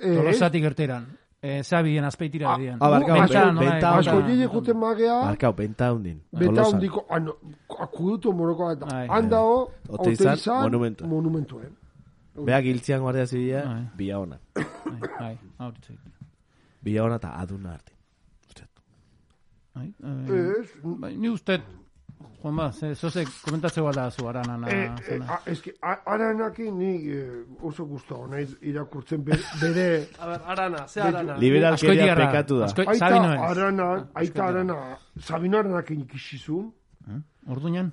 Eh, 0.00 0.14
Tolosatik 0.16 0.64
erteran. 0.64 1.06
Eh, 1.42 1.64
Zabien 1.64 2.04
azpeitira 2.04 2.56
dian. 2.56 2.76
ah, 2.80 2.88
barkau, 2.88 3.14
Benta, 3.18 3.44
ben- 3.44 3.54
nola, 3.54 3.60
benta, 3.70 3.78
eta- 3.78 3.98
asko 3.98 4.20
jide 4.28 4.46
juten 4.46 4.76
magea, 4.78 5.24
Markau, 5.24 5.52
benta 5.52 5.92
hundin. 5.92 6.22
beta 6.30 6.44
Tolosan. 6.52 6.72
hondiko, 6.74 7.06
ano, 7.10 7.34
akuduto 7.80 8.32
moroko 8.32 8.70
eta, 8.70 8.86
Bai. 8.86 9.08
handao, 9.10 9.68
Oteizan, 9.88 10.32
Oteizan, 10.34 10.62
monumentua. 10.62 11.06
monumentuen. 11.08 11.76
Beak 12.34 12.64
hiltzian 12.64 13.00
guardia 13.00 13.26
zibila, 13.26 13.62
Bai. 13.64 13.88
bila 13.96 14.18
ona. 14.20 14.38
Bai, 14.54 15.10
bai, 15.18 15.38
hauritzik. 15.58 15.98
Bila 16.80 17.04
ona 17.04 17.16
eta 17.16 17.34
aduna 17.40 17.74
arte. 17.74 17.92
Bai, 19.74 19.94
eh, 20.02 20.60
Ez, 20.60 20.68
bai, 20.84 21.16
ni 21.16 21.28
usted, 21.28 21.60
Juan 22.42 22.56
ba, 22.56 22.72
ze, 22.72 22.94
zozek 22.94 23.28
komentatzeko 23.44 23.90
da 23.92 24.10
zu 24.10 24.26
aranana. 24.28 24.68
Eh, 24.68 24.84
eh, 24.84 24.96
zena. 25.08 25.24
a- 25.32 25.42
eske, 25.50 25.72
a- 25.80 26.02
aranakin 26.06 26.76
ni 26.78 27.08
eh, 27.08 27.44
oso 27.62 27.84
gustavo 27.86 28.26
naiz 28.26 28.52
irakurtzen 28.60 29.22
be- 29.24 29.38
bere 29.60 30.06
A 30.20 30.26
ber, 30.26 30.40
arana, 30.46 30.86
ze 30.88 31.00
arana. 31.00 31.36
Liberalkeria 31.38 31.94
Askoitiarra, 31.94 32.26
pekatu 32.26 32.58
da. 32.58 32.64
asko- 32.66 32.86
aita 32.86 33.08
Sabino 33.08 33.32
ez. 33.34 33.40
arana, 33.40 34.08
aita 34.14 34.44
arana, 34.46 34.76
Sabino 35.20 35.58
aranakin 35.58 36.00
ikisizun, 36.00 36.72
Orduñan? 37.46 37.92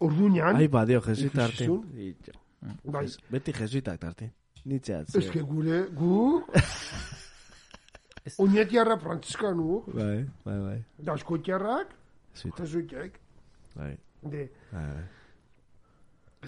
orduñan, 0.00 0.56
Ai, 0.56 0.68
badio, 0.68 1.00
jesuita 1.00 1.44
arte. 1.44 1.68
Bai, 2.84 3.06
Beti 3.30 3.52
jesuitak 3.52 4.04
arte. 4.04 4.32
Nitzea. 4.64 5.04
eske 5.14 5.40
gure, 5.42 5.86
gu, 5.94 6.42
Ez... 8.24 8.34
Oinetiarra 8.38 8.98
frantzizkanu. 9.00 9.80
Bai, 9.94 10.26
bai, 10.44 10.58
bai. 10.58 10.76
Da 10.98 11.14
eskotiarrak, 11.14 11.94
jesuitek. 12.34 13.16
Bai. 13.76 13.94
De. 14.22 14.50
Bai, 14.72 14.84
bai. 14.84 15.08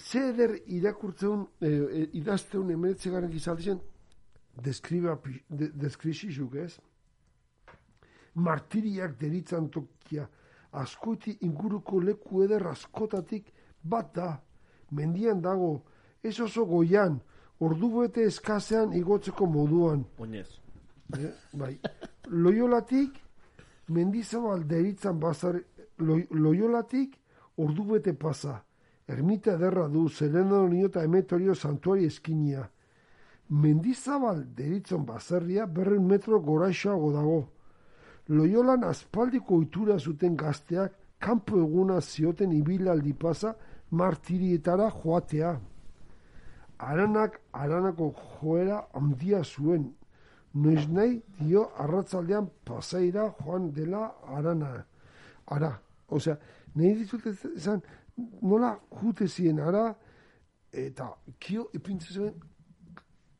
Zeder 0.00 0.54
irakurtzeun, 0.72 1.46
eh, 1.60 2.08
idazteun 2.16 2.70
emeretze 2.72 3.10
garen 3.12 3.30
gizaldi 3.30 3.62
zen, 3.62 3.80
deskriba, 4.64 5.18
de, 5.48 5.68
deskribizizuk 5.74 6.54
ez? 6.56 6.78
Martiriak 8.34 9.18
deritzan 9.20 9.68
tokia, 9.68 10.24
askoti 10.72 11.36
inguruko 11.44 12.00
leku 12.00 12.42
eder 12.44 12.64
askotatik 12.70 13.52
bat 13.82 14.14
da, 14.16 14.30
mendian 14.90 15.42
dago, 15.44 15.82
ez 16.22 16.38
oso 16.40 16.64
goian, 16.64 17.20
ordu 17.60 17.92
bete 18.00 18.24
eskazean 18.24 18.96
igotzeko 18.96 19.46
moduan. 19.46 20.06
Oinez. 20.18 20.61
Eh, 21.18 21.32
bai. 21.52 21.78
Loiolatik, 22.28 23.18
mendizabal 23.88 24.64
deritzan 24.68 25.18
bazar, 25.20 25.58
loi, 25.98 26.26
loiolatik, 26.30 27.18
ordu 27.56 27.84
bete 27.92 28.14
pasa. 28.14 28.62
Ermita 29.08 29.56
ederra 29.58 29.88
du, 29.88 30.08
zeleno 30.08 30.62
nio 30.68 30.86
eta 30.88 31.02
emetorio 31.04 31.54
santuari 31.54 32.06
eskinia. 32.06 32.68
Mendizabal 33.50 34.44
deritzan 34.56 35.04
bazarria 35.04 35.66
berren 35.66 36.06
metro 36.06 36.40
goraixoago 36.40 37.12
dago. 37.12 37.40
Loiolan 38.28 38.84
aspaldiko 38.88 39.58
ohitura 39.58 39.98
zuten 39.98 40.36
gazteak 40.36 40.94
kanpo 41.22 41.58
eguna 41.58 42.00
zioten 42.00 42.52
ibilaldi 42.52 43.12
pasa 43.12 43.54
martirietara 43.90 44.88
joatea. 44.90 45.52
Aranak 46.78 47.40
aranako 47.52 48.12
joera 48.40 48.86
handia 48.94 49.42
zuen. 49.44 49.90
Noiz 50.54 50.86
nahi 50.88 51.20
dio 51.40 51.66
arratzaldean 51.78 52.48
pasaira 52.64 53.34
joan 53.40 53.70
dela 53.72 54.14
arana. 54.36 54.84
Ara, 55.46 55.72
osea, 56.08 56.36
nahi 56.74 56.94
ditut 57.00 57.26
esan, 57.56 57.82
nola 58.42 58.78
jute 59.00 59.28
ziren 59.28 59.60
ara, 59.60 59.94
eta 60.72 61.10
kio 61.40 61.68
ipintzen 61.74 62.14
zuen 62.14 62.34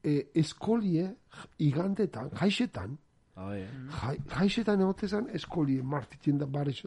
e, 0.04 0.28
eskolie 0.34 1.08
igandetan, 1.58 2.30
jaixetan, 2.40 2.98
Bai, 3.34 3.62
eh? 3.62 3.68
jai, 3.96 4.16
jaixetan 4.28 4.80
egote 4.84 5.08
zen 5.08 5.28
eskolie 5.32 5.82
martitzen 5.82 6.38
da 6.38 6.46
barez. 6.46 6.82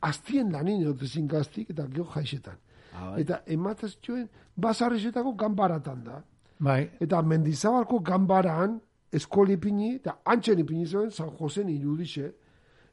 Aztien 0.00 0.52
lanin 0.52 0.82
egote 0.82 1.06
zin 1.06 1.26
gaztik 1.28 1.70
eta 1.74 1.86
gero 1.90 2.06
jaixetan. 2.14 2.56
Ah, 2.92 3.10
bai. 3.10 3.20
Eta 3.22 3.42
emataz 3.46 3.92
joen, 4.04 4.28
bazarrezetako 4.56 5.34
ganbaratan 5.42 6.04
da. 6.04 6.22
Bai, 6.62 6.90
Eta 7.00 7.20
mendizabalko 7.22 7.98
ganbaran 8.00 8.80
eskoli 9.12 9.58
ipini, 9.58 9.94
eta 9.96 10.18
antxen 10.24 10.58
ipini 10.58 10.86
zuen 10.86 11.10
San 11.10 11.30
Josen 11.38 11.68
irudixe. 11.68 12.32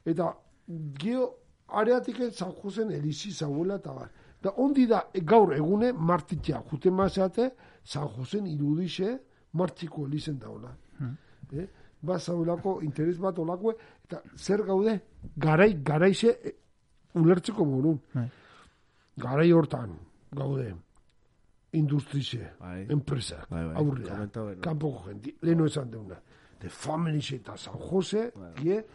Eta 0.06 0.34
geo 1.00 1.30
areatik 1.68 2.22
San 2.34 2.54
Josen 2.62 2.92
elizi 2.92 3.32
zauela 3.32 3.80
eta 3.80 3.94
bar. 3.94 4.10
Da 4.42 4.54
ondi 4.58 4.86
da 4.88 5.04
e, 5.14 5.22
gaur 5.22 5.54
egune 5.54 5.92
martitzea, 5.94 6.62
juten 6.72 6.94
mazate 6.94 7.52
San 7.84 8.08
Josen 8.16 8.48
irudixe 8.48 9.18
martxiko 9.54 10.06
elizen 10.08 10.40
daula. 10.40 10.76
Eh? 11.52 11.68
Ba 12.02 12.20
zaulako 12.20 12.80
interes 12.84 13.18
bat 13.20 13.40
olako, 13.40 13.74
eta 14.06 14.22
zer 14.38 14.64
gaude, 14.64 15.00
garai, 15.36 15.74
garaixe 15.84 16.30
e, 16.44 16.54
ulertzeko 17.20 17.66
morun. 17.66 18.00
Bai. 18.14 18.30
Garai 19.20 19.52
hortan 19.52 19.98
gaude, 20.32 20.70
industrize, 21.72 22.54
Bai. 22.60 22.86
enpresak, 22.90 23.48
Bai, 23.50 23.66
bai. 23.66 23.76
aurrea, 23.76 24.28
kanpoko 24.62 25.04
jenti, 25.10 25.36
leheno 25.42 25.66
esan 25.66 25.92
deuna. 25.92 26.16
De 26.60 26.70
family 26.70 27.22
eta 27.36 27.56
San 27.58 27.74
Jose, 27.80 28.32
Bai. 28.36 28.52
kie, 28.56 28.86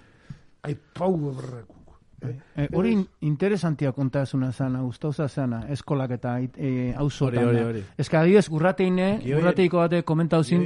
aipau 0.62 1.14
eberrekuk. 1.30 1.80
Eh? 2.24 2.38
Eh, 2.56 2.68
hori 2.72 2.92
in- 2.92 3.06
interesantia 3.20 3.92
kontasuna 3.92 4.50
zana, 4.52 4.80
gustauza 4.82 5.28
zana, 5.28 5.66
eskolak 5.68 6.10
eta 6.10 6.38
eh, 6.40 6.94
auzotan. 6.96 7.44
Hori, 7.44 7.56
hori, 7.58 7.64
hori. 7.64 7.84
Eska 7.98 8.20
adibidez, 8.20 8.48
urrateine, 8.50 9.20
urrateiko 9.38 9.76
bate 9.78 10.02
komentau 10.02 10.42
zin, 10.42 10.64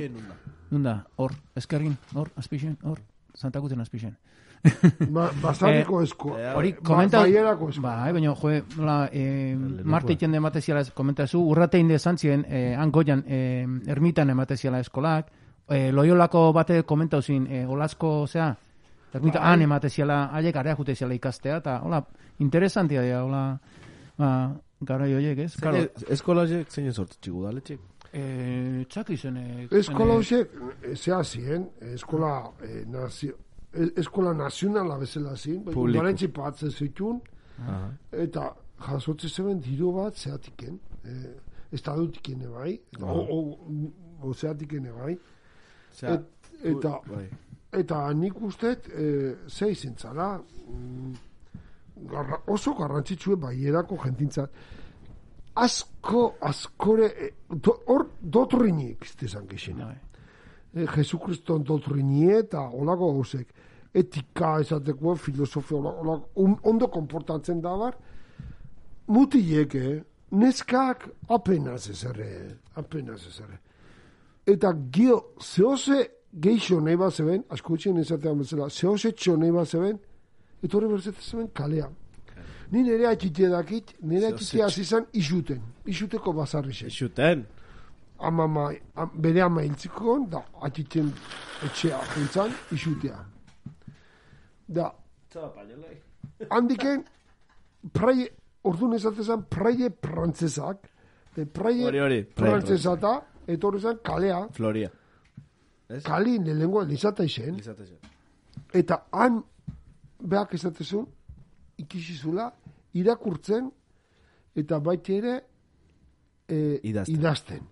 nunda, 0.70 1.04
hor, 1.16 1.32
eskergin, 1.56 1.96
hor, 2.14 2.30
azpixen, 2.36 2.76
hor, 2.84 3.00
santakuten 3.34 3.80
azpixen. 3.80 4.16
Ba, 5.14 5.30
basarriko 5.42 6.00
esko. 6.02 6.32
eh, 6.38 6.52
Hori, 6.56 6.72
ba- 6.72 6.80
komenta... 6.82 7.20
baierako 7.20 7.68
esko. 7.70 7.82
Ba, 7.82 8.08
eh, 8.08 8.12
baina, 8.12 8.32
jo, 8.34 8.50
nola, 8.76 9.08
eh. 9.12 9.54
Marte 9.84 10.12
iten 10.16 10.32
de 10.32 10.40
mateziala 10.40 10.82
komentazu, 10.94 11.38
urratein 11.40 11.88
de 11.88 11.98
zantzien, 11.98 12.44
eh, 12.48 12.74
han 12.76 12.90
goian, 12.90 13.22
eh, 13.26 13.66
ermitan 13.86 14.30
emateziala 14.30 14.80
eskolak, 14.80 15.30
eh, 15.68 15.92
loiolako 15.92 16.52
bate 16.52 16.82
komentau 16.82 17.22
zin, 17.22 17.46
eh, 17.46 17.66
olazko, 17.68 18.26
zea, 18.26 18.56
ermita 19.14 19.38
Bai. 19.38 19.48
han 19.52 19.62
emateziala, 19.62 20.24
haiek 20.32 20.56
area 20.56 20.74
juteziala 20.76 21.14
ikastea, 21.14 21.56
eta, 21.62 21.78
hola, 21.84 22.02
interesantia 22.38 23.02
dira, 23.02 23.22
hola, 23.24 23.60
ba, 24.18 24.32
garai 24.80 25.12
horiek, 25.14 25.38
ez? 25.38 25.54
Claro, 25.56 25.76
Zein- 25.76 26.10
Eskola 26.12 26.42
horiek 26.42 26.70
zein 26.70 26.92
sortitxik 26.92 27.34
udaletxik? 27.34 27.78
eh, 27.78 27.97
txaki 28.88 29.16
zen, 29.16 29.36
eh, 29.36 29.66
Eskola 29.70 30.14
zen, 30.14 30.16
hoxek, 30.16 30.50
eh, 30.82 30.94
zea 30.96 31.22
eskola, 31.94 32.52
eh, 32.62 32.84
nazio, 32.86 33.34
eh, 33.74 33.90
eskola 33.96 34.32
nazionala 34.34 34.98
bezala 34.98 35.34
bai, 35.64 35.74
Publiko. 35.74 35.98
udalentzi 36.00 36.28
patzen 36.28 36.70
zituen, 36.70 37.20
Aha. 37.58 37.90
eta 38.12 38.54
jasotze 38.78 39.28
zeben 39.28 39.60
diru 39.60 39.92
bat 39.92 40.16
zeatiken, 40.16 40.78
eh, 41.04 41.34
estadutiken 41.72 42.46
bai, 42.52 42.80
Ah. 43.00 43.04
o, 43.04 43.18
o, 43.20 43.58
o 44.22 44.32
zeatiken 44.34 44.88
bai, 44.98 45.18
Osea, 45.92 46.14
Et, 46.14 46.20
eta, 46.62 47.00
bai. 47.06 47.28
eta 47.72 48.12
nik 48.12 48.40
ustet, 48.42 48.88
eh, 48.94 49.34
ze 49.48 49.70
izen 49.70 49.94
zara, 49.98 50.38
mm, 50.68 51.14
garra, 52.10 52.38
oso 52.46 52.72
garrantzitsue 52.74 53.36
baierako 53.36 53.96
jentintzat, 54.04 54.50
asko, 55.64 56.34
askore, 56.40 57.06
eh, 57.18 57.30
do- 57.50 57.80
hor 57.86 58.06
dotrinik, 58.20 59.04
iztezan 59.04 59.46
gexena. 59.48 59.86
bai. 59.86 59.98
eh, 60.74 60.86
Jesukriston 60.94 61.64
dotrinie 61.64 62.38
eta 62.38 62.60
olako 62.68 63.12
gauzek 63.12 63.48
etika 63.94 64.58
esateko 64.60 65.14
filosofia 65.16 65.76
olako, 65.78 66.00
olako, 66.36 66.60
ondo 66.62 66.86
konportatzen 66.88 67.60
da 67.60 67.76
bar 67.76 67.96
mutilek 69.06 69.74
eh, 69.74 70.02
neskak 70.30 71.08
apenas 71.28 71.88
ezerre 71.90 72.58
apenas 72.76 73.26
ezerre 73.26 73.58
eta 74.46 74.72
gio 74.92 75.22
zehose 75.40 76.02
geixo 76.32 76.80
nahi 76.80 76.96
bat 76.96 77.14
zeben 77.16 77.44
asko 77.48 77.74
etxien 77.74 77.96
esatean 77.98 78.38
bezala 78.38 78.68
zehose 78.68 79.12
txo 79.12 79.36
nahi 79.36 79.50
bat 79.50 79.66
zeben 79.68 79.98
etorri 80.62 80.88
berzete 80.88 81.22
zeben 81.22 81.48
kalea 81.54 81.88
Ni 82.70 82.82
nire 82.82 83.06
atxitea 83.08 83.48
dakit, 83.50 83.94
nire 84.00 84.20
Zehose 84.20 84.34
atxitea 84.34 84.64
hasi 84.66 84.80
izan 84.80 85.06
isuten, 85.12 85.62
isuteko 85.86 86.32
bazarri 86.32 86.70
Ixuten. 86.70 87.46
ama 88.18 88.46
ma, 88.46 88.72
am, 88.94 89.10
bere 89.14 89.42
ama 89.42 89.62
hiltziko 89.62 90.18
da 90.30 90.42
atxitzen 90.62 91.12
etxea 91.64 92.00
jentzan 92.14 92.50
isutea. 92.72 93.24
Da, 94.68 94.92
handiken, 96.50 97.04
praie, 97.92 98.28
orduan 98.64 98.92
esatezan, 98.98 99.44
praie 99.50 99.90
prantzesak, 99.90 100.88
de 101.36 101.46
praie 101.46 102.24
frantzesata, 102.36 103.20
etorri 103.46 103.80
zan 103.80 104.00
kalea, 104.04 104.48
Floria. 104.52 104.90
Ez? 105.88 106.02
kali 106.04 106.38
lehenengo 106.38 106.82
elizata 106.82 107.24
izen, 107.24 107.54
Elizate 107.54 107.86
zen. 107.86 107.98
eta 108.74 109.06
han, 109.12 109.42
behak 110.20 110.52
esatezun, 110.54 111.06
ikisizula, 111.78 112.50
irakurtzen, 112.98 113.70
eta 114.58 114.78
baita 114.80 115.12
ere, 115.12 115.34
e, 116.48 116.80
Idazten. 116.82 117.14
idazten. 117.14 117.68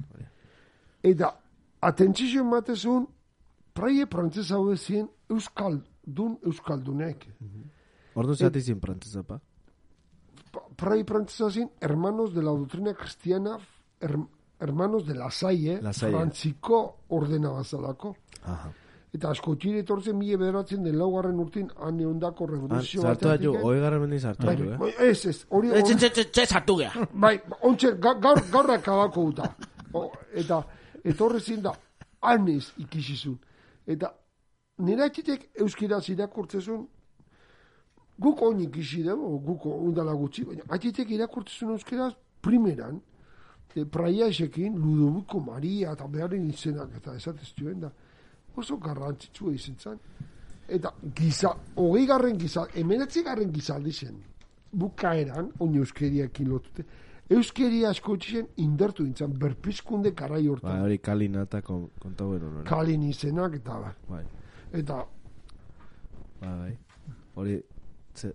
Eta 1.03 1.31
atentzizio 1.81 2.43
ematezun, 2.43 3.07
praie 3.77 4.07
prantzesa 4.07 4.55
hau 4.57 4.71
ezin 4.73 5.09
euskaldun 5.31 6.39
euskaldunek. 6.47 7.27
Orduan 8.17 8.37
zati 8.37 8.61
zin 8.61 8.81
prantzesa, 8.81 9.23
pa? 9.23 9.41
Praie 10.77 11.05
prantzesa 11.05 11.51
zin, 11.51 11.69
hermanos 11.81 12.33
de 12.35 12.43
la 12.43 12.51
doctrina 12.51 12.95
cristiana, 12.95 13.59
her- 14.01 14.27
hermanos 14.61 15.07
de 15.07 15.15
la 15.15 15.31
saie, 15.31 15.81
La 15.83 15.93
Salle. 15.93 16.17
frantziko 16.17 17.01
ordena 17.09 17.51
bazalako. 17.51 18.15
Aha. 18.45 18.73
Eta 19.17 19.31
askotxire 19.33 19.81
etortzen 19.81 20.17
mila 20.19 20.37
bederatzen 20.43 20.83
den 20.85 20.99
laugarren 21.01 21.39
urtin 21.41 21.71
han 21.81 22.01
eundako 22.05 22.45
Han, 22.45 22.55
revoluzio 22.55 23.01
Zartu 23.03 23.29
da 23.29 23.37
jo, 23.37 23.53
batetik, 23.53 23.61
eh? 23.63 23.65
hoi 23.71 23.81
garra 23.81 23.99
mendi 24.03 24.19
zartu 24.21 24.47
Bai, 24.47 24.57
da 24.57 24.65
jo, 24.65 24.73
eh? 24.75 24.79
bai, 24.83 24.91
ez, 25.09 25.27
ez, 25.31 25.37
hori... 25.49 25.71
hori- 25.71 25.95
Bai, 27.15 27.39
ontxe, 27.71 27.95
ga- 28.03 28.17
gaur, 28.21 28.43
gaur 28.53 28.71
akabako 28.75 29.25
uta. 29.31 29.49
O, 29.97 30.11
eta, 30.35 30.59
etorre 31.05 31.41
zin 31.41 31.63
da, 31.65 31.73
anez 32.21 32.73
ikisizun. 32.83 33.39
Eta, 33.87 34.11
nire 34.85 35.07
atxitek 35.07 35.49
euskira 35.65 36.01
irakurtzezun, 36.13 36.83
guk 38.19 38.43
oin 38.43 38.61
ikisi 38.67 39.03
dugu, 39.07 39.39
guk 39.47 39.65
undala 39.73 40.13
gutxi, 40.19 40.45
baina 40.45 40.67
atxitek 40.77 41.11
irakurtzezun 41.17 41.71
euskiraz 41.77 42.13
primeran, 42.43 43.01
e, 43.75 43.85
praia 43.85 44.27
esekin, 44.33 44.77
Ludovico 44.77 45.41
Maria 45.41 45.93
eta 45.97 46.07
beharren 46.09 46.45
izenak, 46.51 46.93
eta 46.97 47.15
esatez 47.17 47.55
joen 47.59 47.81
da, 47.87 47.91
oso 48.57 48.77
garrantzitsua 48.79 49.53
izen 49.53 49.77
zen. 49.79 49.99
Eta 50.69 50.91
giza, 51.15 51.53
hogei 51.77 52.07
garren 52.07 52.39
giza, 52.39 52.67
emenetzi 52.75 53.23
garren 53.23 53.53
gizaldi 53.53 53.93
zen, 53.93 54.17
bukaeran, 54.73 55.53
oin 55.61 55.77
euskeriakin 55.79 56.49
lotute, 56.51 56.85
euskeria 57.31 57.91
asko 57.91 58.17
zen 58.19 58.49
indertu 58.57 59.05
dintzen, 59.05 59.33
berpizkunde 59.39 60.13
karai 60.15 60.47
hortan, 60.49 60.81
hori 60.83 60.99
kalina 60.99 61.43
eta 61.47 61.61
kon, 61.63 61.89
kontau 62.03 62.33
hori. 62.35 62.65
kalin 62.65 63.03
izenak 63.03 63.55
eta 63.55 63.79
bar. 63.81 63.95
Bai, 64.09 64.25
Eta, 64.73 65.05
bai, 66.41 66.59
bai. 66.59 66.77
Hori, 67.37 67.63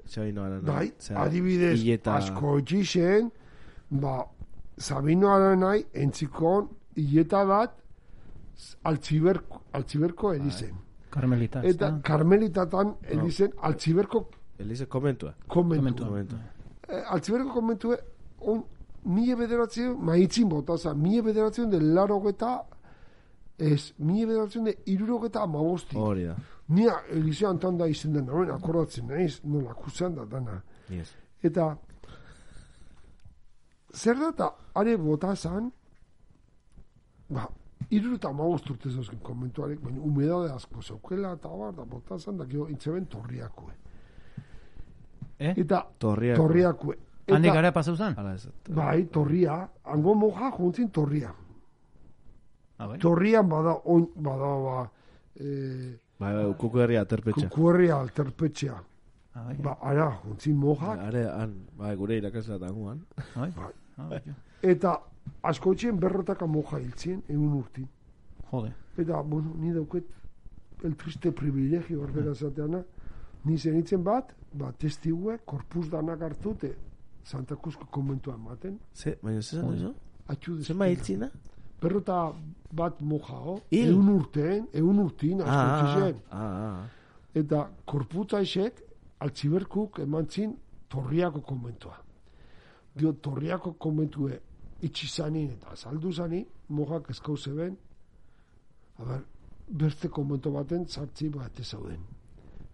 Sabino 0.05 0.43
Arana. 0.43 0.61
bai, 0.61 0.91
adibidez, 1.15 1.79
hileta- 1.81 2.15
asko 2.15 2.59
zen, 2.85 3.31
ba, 3.89 4.25
Sabino 4.77 5.29
Aranai 5.33 5.85
entzikon 5.93 6.69
hileta 6.95 7.43
bat 7.45 7.80
altziberko, 8.83 9.61
altziberko 9.73 10.33
edizen. 10.33 10.75
Carmelita, 11.11 11.59
Eta 11.59 11.69
ezta? 11.69 12.01
karmelitatan 12.03 12.95
edizen 13.03 13.51
altziberko 13.61 14.29
Elize 14.59 14.85
komentua. 14.85 15.33
konbentua. 15.47 16.07
Komentua. 16.07 16.39
Eh, 16.87 17.03
altziberko 17.09 17.53
konbentue 17.53 17.97
on 18.39 18.63
mila 19.05 19.35
bederatzen 19.35 19.95
maitzin 19.99 20.49
botaza, 20.49 20.93
mila 20.93 21.23
bederatzen 21.23 21.69
de 21.69 21.79
larogeta 21.79 22.61
ez, 23.57 23.93
mila 23.97 24.27
bederatzen 24.27 24.63
de 24.65 24.75
irurogeta 24.85 25.41
amabosti. 25.41 25.95
Hori 25.97 26.23
da. 26.25 26.35
Nia 26.67 26.93
Eliseo 27.11 27.49
Anton 27.49 27.77
da 27.77 27.87
izen 27.87 28.13
den, 28.13 28.25
noen 28.25 28.51
akordatzen 28.51 29.07
naiz, 29.07 29.41
nola 29.43 29.73
kusan 29.73 30.15
da 30.15 30.25
dana. 30.25 30.61
Yes. 30.89 31.11
Eta 31.43 31.75
zer 33.93 34.15
da 34.19 34.29
eta 34.29 34.49
are 34.75 34.97
botazan 34.97 35.71
ba, 37.29 37.47
iru 37.91 38.15
eta 38.15 38.31
magost 38.31 38.69
urte 38.71 38.89
zeuzken 38.89 39.19
konbentuarek, 39.23 39.79
baina 39.83 40.01
humedade 40.01 40.51
asko 40.53 40.81
zeukela, 40.81 41.33
eta 41.37 41.49
bar, 41.49 41.73
da 41.75 41.85
botazan, 41.85 42.37
da 42.37 42.45
gero 42.45 42.67
intzeben 42.71 43.05
torriakue. 43.11 43.73
Eh? 45.39 45.53
Eta 45.57 45.81
torriakue. 45.99 46.97
Eta, 47.25 47.35
Handik 47.35 47.53
gara 47.53 47.71
pasau 47.71 47.93
ez. 47.95 48.47
Bai, 48.69 49.05
torria, 49.05 49.67
hango 49.83 50.15
moja 50.15 50.51
juntzin 50.51 50.89
torria. 50.89 51.33
Ah, 52.77 52.87
bai. 52.87 52.97
Torrian 52.99 53.47
bada, 53.49 53.75
oin, 53.85 54.07
bada, 54.15 54.53
ba, 54.65 54.91
e, 55.35 55.97
Bai, 56.19 56.33
bai, 56.35 56.53
kuku 56.57 56.79
herria 56.79 57.01
aterpetxa. 57.01 57.49
kukuerria 57.49 57.99
alterpetxea. 57.99 58.75
Ah, 59.33 59.43
bai. 59.45 59.55
Ba, 59.61 59.77
ara, 59.81 60.09
juntzin 60.23 60.55
mojak, 60.57 60.99
Are, 60.99 61.25
han, 61.29 61.53
bai, 61.77 61.95
gure 61.95 62.17
irakasla 62.17 62.59
tanguan. 62.59 63.05
Ah, 63.17 63.39
bai. 63.39 63.51
Ah, 63.97 64.07
bai. 64.09 64.21
eta 64.61 64.99
askotxien 65.43 65.97
berrotaka 65.99 66.45
moja 66.47 66.79
hiltzien, 66.79 67.21
egun 67.29 67.53
urtin. 67.59 67.87
Jode. 68.51 68.73
Eta, 68.97 69.21
bueno, 69.23 69.53
ni 69.57 69.71
dauket 69.73 70.05
el 70.83 70.95
triste 70.95 71.31
privilegio 71.31 72.01
berbera 72.01 72.33
zateana, 72.35 72.83
ni 73.45 73.57
zenitzen 73.57 74.03
bat, 74.03 74.33
ba, 74.53 74.71
testigue, 74.77 75.39
korpus 75.45 75.89
danak 75.89 76.21
hartute, 76.21 76.75
Santa 77.23 77.55
Cruzko 77.55 77.85
konbentua 77.93 78.33
ematen, 78.35 78.79
Ze, 78.93 79.17
baina 79.21 79.41
ze 79.41 79.55
zan 79.59 79.73
eso? 79.75 79.93
atxu 80.27 80.55
Ze 80.63 80.73
ma 80.73 80.87
hiltzina? 80.89 81.29
Berrota 81.81 82.33
bat 82.73 82.99
mojao, 83.01 83.59
Hil? 83.71 83.89
egun 83.91 84.09
urteen, 84.09 84.67
egun 84.73 84.99
urtin, 84.99 85.41
Ah, 85.41 85.45
ah, 85.45 85.81
askotxien. 85.81 86.15
ah, 86.31 86.37
ah. 86.39 86.87
Eta 87.33 87.69
korputzaisek, 87.85 88.81
altziberkuk 89.19 89.99
emantzin 89.99 90.55
torriako 90.89 91.41
konbentua. 91.41 91.95
Dio, 92.95 93.13
torriako 93.13 93.73
konbentue 93.79 94.39
itxizanin 94.81 95.51
eta 95.55 95.71
azaldu 95.75 96.11
zani, 96.11 96.45
mojak 96.69 97.09
eskau 97.13 97.37
zeben, 97.37 97.77
a 98.97 99.05
ber, 99.05 99.23
beste 99.67 100.09
konbentu 100.09 100.51
baten 100.51 100.85
zartzi 100.87 101.29
bat 101.29 101.61
zauden. 101.63 102.01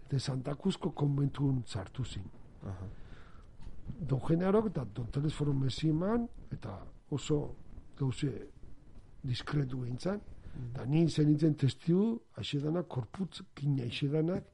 Eta 0.06 0.18
Santa 0.18 0.54
Cruzko 0.54 0.90
konbentuen 0.90 1.62
zartu 1.66 2.04
zin. 2.04 2.24
Don 4.00 4.20
Generok 4.20 4.70
eta 4.70 4.84
Don 4.84 5.10
Telesforo 5.12 5.52
Mesiman, 5.52 6.26
eta 6.52 6.78
oso 7.10 7.54
gauze 7.98 8.32
diskretu 9.22 9.84
gintzen, 9.84 10.20
eta 10.70 10.86
ni 10.86 11.08
zen 11.08 11.28
nintzen 11.28 11.54
testiu, 11.54 12.18
aixedanak, 12.36 12.88
korputz, 12.88 13.42
kina 13.54 13.84
aixedanak, 13.84 14.44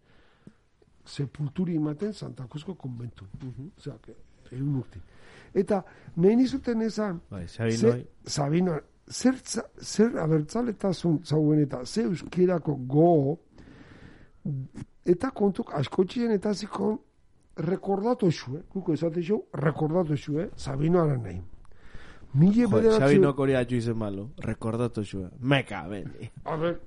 sepulturi 1.04 1.76
ematen 1.76 2.12
Santa 2.12 2.46
Cruzko 2.48 2.74
konbentu. 2.74 3.26
Osea, 3.78 3.98
que, 4.02 4.16
egun 4.50 4.80
urti. 4.80 5.00
Eta, 5.54 5.82
nahi 6.16 6.36
nizuten 6.36 6.82
esan, 6.82 7.20
Bai, 7.30 7.46
ze, 7.46 7.70
Sabinoi. 7.70 8.04
Sabino, 8.26 8.78
zer, 9.08 9.38
zer 9.80 10.18
abertzaletasun 10.18 11.20
zauen 11.24 11.60
eta 11.62 11.84
ze 11.86 12.02
euskerako 12.02 12.76
go 12.88 13.38
eta 15.04 15.30
kontuk 15.30 15.72
askotxien 15.74 16.32
eta 16.32 16.52
zikon 16.54 16.98
rekordatu 17.56 18.28
esue, 18.28 18.62
kuko 18.68 18.92
esate 18.92 19.22
xo, 19.22 19.44
rekordatu 19.54 20.14
esue, 20.14 20.50
Sabino 20.56 21.02
aran 21.02 21.22
Mille 22.34 22.62
Jo, 22.64 22.68
bederatzi... 22.68 22.98
Sabinok 23.00 23.38
hori 23.38 23.54
atxu 23.54 23.76
izen 23.76 23.96
malo. 23.96 24.24
Rekordatu 24.42 25.04
xua. 25.06 25.28
Meka, 25.40 25.84
beni. 25.88 26.26
A 26.44 26.56
ber, 26.58 26.80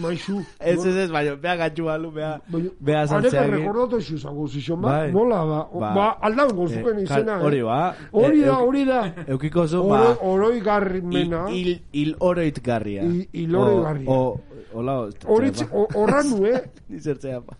maizu... 0.00 0.38
Ez, 0.58 0.78
ez, 0.80 0.96
ez, 1.02 1.10
baina, 1.12 1.34
bea 1.36 1.56
gatxu 1.60 1.84
balu, 1.84 2.10
bea, 2.10 2.30
bea 2.48 3.02
Areka 3.02 3.10
saltzeak. 3.12 3.50
rekordatu 3.52 3.98
esio 4.00 4.16
zango 4.18 4.46
zizon, 4.48 4.80
ba, 4.80 4.88
Bai. 5.02 5.12
nola 5.12 5.42
ba, 5.44 5.58
Ba. 5.74 5.90
ba, 5.98 6.06
aldan 6.24 6.54
gozuken 6.56 6.98
Eh, 6.98 7.02
izena, 7.04 7.36
Hori 7.44 7.58
eh? 7.60 7.62
ba. 7.68 7.94
Hori 8.12 8.40
Eh, 8.40 8.46
da, 8.46 8.56
hori 8.64 8.84
da. 8.88 9.02
Eukiko 9.26 9.66
zu, 9.66 9.82
ba, 9.88 10.16
oroi 10.22 10.60
garrimena, 10.60 11.44
il, 11.50 11.82
il, 11.92 12.16
oroit 12.20 12.62
garria. 12.64 13.02
Il 13.32 13.54
oroitgarria. 13.54 14.08
O, 14.10 14.16
o, 14.32 14.40
hola, 14.72 14.96
hori 15.26 15.50
txe- 15.50 15.68
o- 15.70 15.88
horran 15.94 16.30
nue, 16.30 16.62
Ni 16.88 16.98
zertzea, 17.00 17.40
ba. 17.40 17.56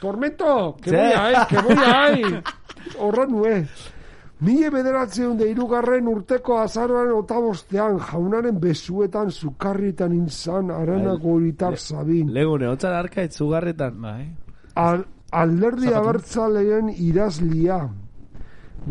tormento, 0.00 0.76
que 0.80 0.90
voy 0.90 1.12
ahí, 1.18 1.34
que 1.48 1.56
voy 1.58 1.76
ahí, 1.84 2.22
horran 3.00 3.30
nue. 3.32 3.66
Mile 4.40 4.70
bederatzen 4.70 5.36
de 5.38 5.46
irugarren 5.50 6.08
urteko 6.10 6.58
azaroan 6.58 7.12
otabostean 7.14 8.00
jaunaren 8.02 8.58
besuetan 8.60 9.30
zukarritan 9.30 10.12
inzan 10.12 10.70
aranako 10.74 11.36
horitar 11.36 11.76
zabin. 11.78 12.32
Legune, 12.34 12.66
hotzan 12.66 12.92
arka 12.92 13.22
etzugarretan. 13.22 14.00
Bai. 14.02 14.26
Al, 14.74 15.04
alderdi 15.30 15.94
abertzaleen 15.94 16.90
irazlia 16.98 17.78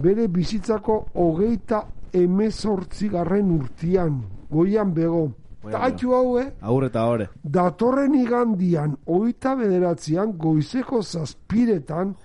bere 0.04 0.28
bizitzako 0.28 0.98
hogeita 1.14 1.84
emezortzi 2.14 3.10
garren 3.10 3.52
urtian 3.52 4.22
goian 4.50 4.94
bego 4.94 5.24
atxu 5.72 6.12
hau, 6.14 6.38
eh? 6.40 6.50
Aur 6.62 6.86
eta 6.90 7.06
ore. 7.08 7.30
datorren 7.44 8.16
igandian 8.20 8.98
oita 9.06 9.56
bederatzean 9.56 10.34
goizeko 10.38 11.02
zazpiretan 11.02 12.16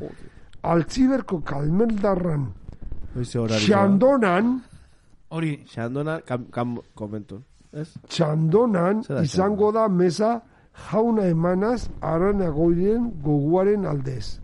altziberko 0.62 1.40
kalmeldarran. 1.44 2.48
Txandonan 3.24 4.58
Hori, 5.30 5.58
Xandona, 5.68 6.20
kam, 6.24 6.46
kam, 6.50 6.78
komentu. 6.96 7.42
Ez? 7.72 7.90
txandonan 8.08 9.02
Zer 9.04 9.18
da 9.18 9.22
izango 9.22 9.72
da 9.72 9.88
mesa 9.88 10.40
jauna 10.88 11.26
emanaz 11.28 11.88
aranagoiren 12.00 13.10
goguaren 13.22 13.84
aldez. 13.86 14.38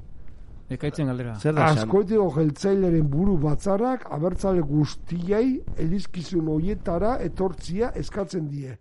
ekaitzen 0.69 1.07
galdera. 1.07 1.37
Zer 1.41 1.55
da 1.55 1.71
xan? 1.71 1.79
Askoitiko 1.85 2.27
jeltzaileren 2.37 3.09
buru 3.09 3.37
batzarrak 3.39 4.05
abertzale 4.13 4.61
guztiei 4.61 5.63
elizkizun 5.79 6.49
hoietara 6.49 7.17
etortzia 7.21 7.93
eskatzen 7.95 8.49
die. 8.51 8.77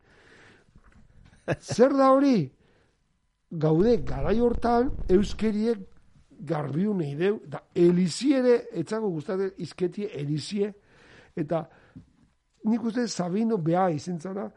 Zer 1.76 1.96
da 1.96 2.12
hori? 2.12 2.52
Gaude 3.64 3.98
garai 4.04 4.40
hortan 4.40 4.90
euskeriek 5.10 5.80
garbiun 6.44 7.02
ideu, 7.02 7.40
da 7.48 7.62
eliziere, 7.76 8.66
etzago 8.74 9.10
gustatzen 9.10 9.52
izketie 9.58 10.10
elizie, 10.20 10.74
eta 11.36 11.64
nik 12.66 12.84
uste 12.84 13.08
Sabino 13.08 13.58
beha 13.58 13.90
izentzara, 13.92 14.50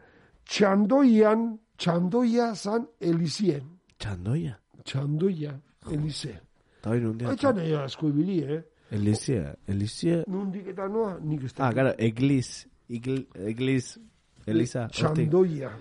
txandoian, 0.47 1.57
txandoia 1.77 2.53
zan 2.55 2.87
elizien. 2.99 3.63
Txandoia. 3.99 4.55
Txandoia, 4.87 5.53
elize. 5.91 6.33
Eta 6.79 6.89
hori 6.93 7.01
nundia. 7.03 7.31
Etxan 7.33 7.55
nahi 7.59 7.73
asko 7.75 8.09
ibili, 8.13 8.39
eh? 8.43 8.61
Elizia. 8.95 9.53
Elizia. 9.67 10.21
Nundik 10.31 10.67
eta 10.71 10.87
noa, 10.87 11.17
nik 11.19 11.43
ez 11.43 11.53
Ah, 11.59 11.71
claro, 11.73 11.91
egliz. 11.97 12.65
Igl, 12.89 13.17
egliz. 13.35 13.97
Eliza. 14.47 14.85
hortik. 14.87 15.27
Txandoia, 15.27 15.71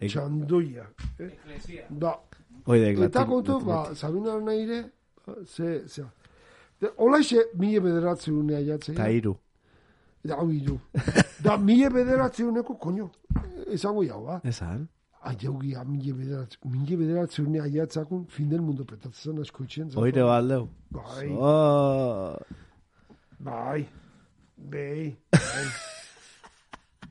eg- 0.00 0.08
txandoia. 0.10 0.86
Eh? 1.20 1.28
Da, 1.90 2.16
Hoi 2.66 2.80
da, 2.80 2.86
eta 2.88 2.90
eglatik. 2.90 3.28
kontu, 3.28 3.60
ba, 3.64 3.94
Sabina 3.94 4.34
nahire, 4.40 4.80
ze, 5.46 5.82
ze. 5.88 6.04
De, 6.80 6.88
Olaixe, 6.96 7.44
mila 7.54 7.80
bederatzi 7.80 8.30
unea 8.32 8.60
jatzea. 8.64 8.94
Ta 8.96 9.08
iru. 9.10 9.36
Da, 10.24 10.36
hau 10.36 10.50
iru. 10.50 10.78
Da, 11.44 11.56
mila 11.56 11.90
bederatzi 11.90 12.44
uneko, 12.44 12.74
koño, 12.76 13.10
esango 13.72 14.02
jau, 14.04 14.24
ba? 14.26 14.40
Esan? 14.44 14.86
Aiaugia, 15.22 15.84
mila 15.84 16.14
bederatzi, 16.16 16.58
mila 16.64 16.96
bederatzi 16.96 17.42
unea 17.42 17.66
jatzakun, 17.68 18.26
fin 18.28 18.48
del 18.48 18.60
mundo 18.60 18.84
petatzen 18.84 19.38
asko 19.40 19.64
itxen. 19.64 19.90
Oire 19.96 20.22
baldeu. 20.24 20.68
Bai, 20.90 21.28
Oh. 21.38 22.36
bai, 23.38 23.86
bai, 24.56 25.16
bai. 25.32 25.66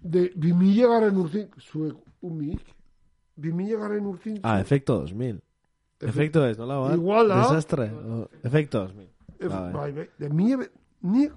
De, 0.02 0.30
bi 0.36 0.54
mila 0.54 0.88
garen 0.94 1.18
urtin, 1.18 1.48
zuek, 1.60 1.96
umik, 2.22 2.62
bi 3.36 3.52
mila 3.54 3.80
garen 3.82 4.06
urtin, 4.06 4.40
Ah, 4.44 4.60
efecto 4.60 5.02
2000. 5.06 5.40
Efecto 6.02 6.46
ez, 6.46 6.58
nola 6.58 6.78
bat? 6.80 6.96
Igual 6.96 7.28
da. 7.28 7.42
Desastre. 7.42 7.92
Efecto 8.44 8.86
2000. 8.88 9.08
Ef, 9.40 9.52
Bai. 9.52 9.72
bai, 9.74 9.92
de 10.20 10.30
be- 10.30 10.70
ni, 11.02 11.30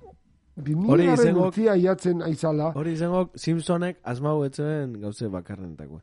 bi 0.57 0.75
mila 0.75 0.93
Hori 0.93 1.07
garen 1.07 1.19
izango- 1.29 1.47
urtia 1.47 1.77
jatzen 1.77 2.23
aizala, 2.23 2.73
Hori 2.75 2.93
izango 2.93 3.31
Simpsonek 3.35 3.99
asmau 4.03 4.45
etzen 4.45 5.01
gauze 5.01 5.29
bakarrenetako. 5.29 6.01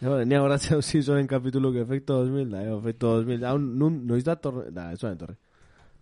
Ja, 0.00 0.24
ni 0.24 0.34
horatzen 0.36 0.74
hau 0.78 0.82
Simpsonen 0.82 1.26
kapituluk 1.26 1.76
efecto 1.76 2.22
2000 2.24 2.50
da, 2.50 2.62
eh, 2.64 2.72
efecto 2.78 3.14
2000. 3.20 3.44
Hau 3.44 3.58
nun 3.58 4.06
noiz 4.06 4.24
da 4.24 4.36
torre, 4.36 4.70
da, 4.70 4.92
ez 4.92 5.04
etorri. 5.04 5.36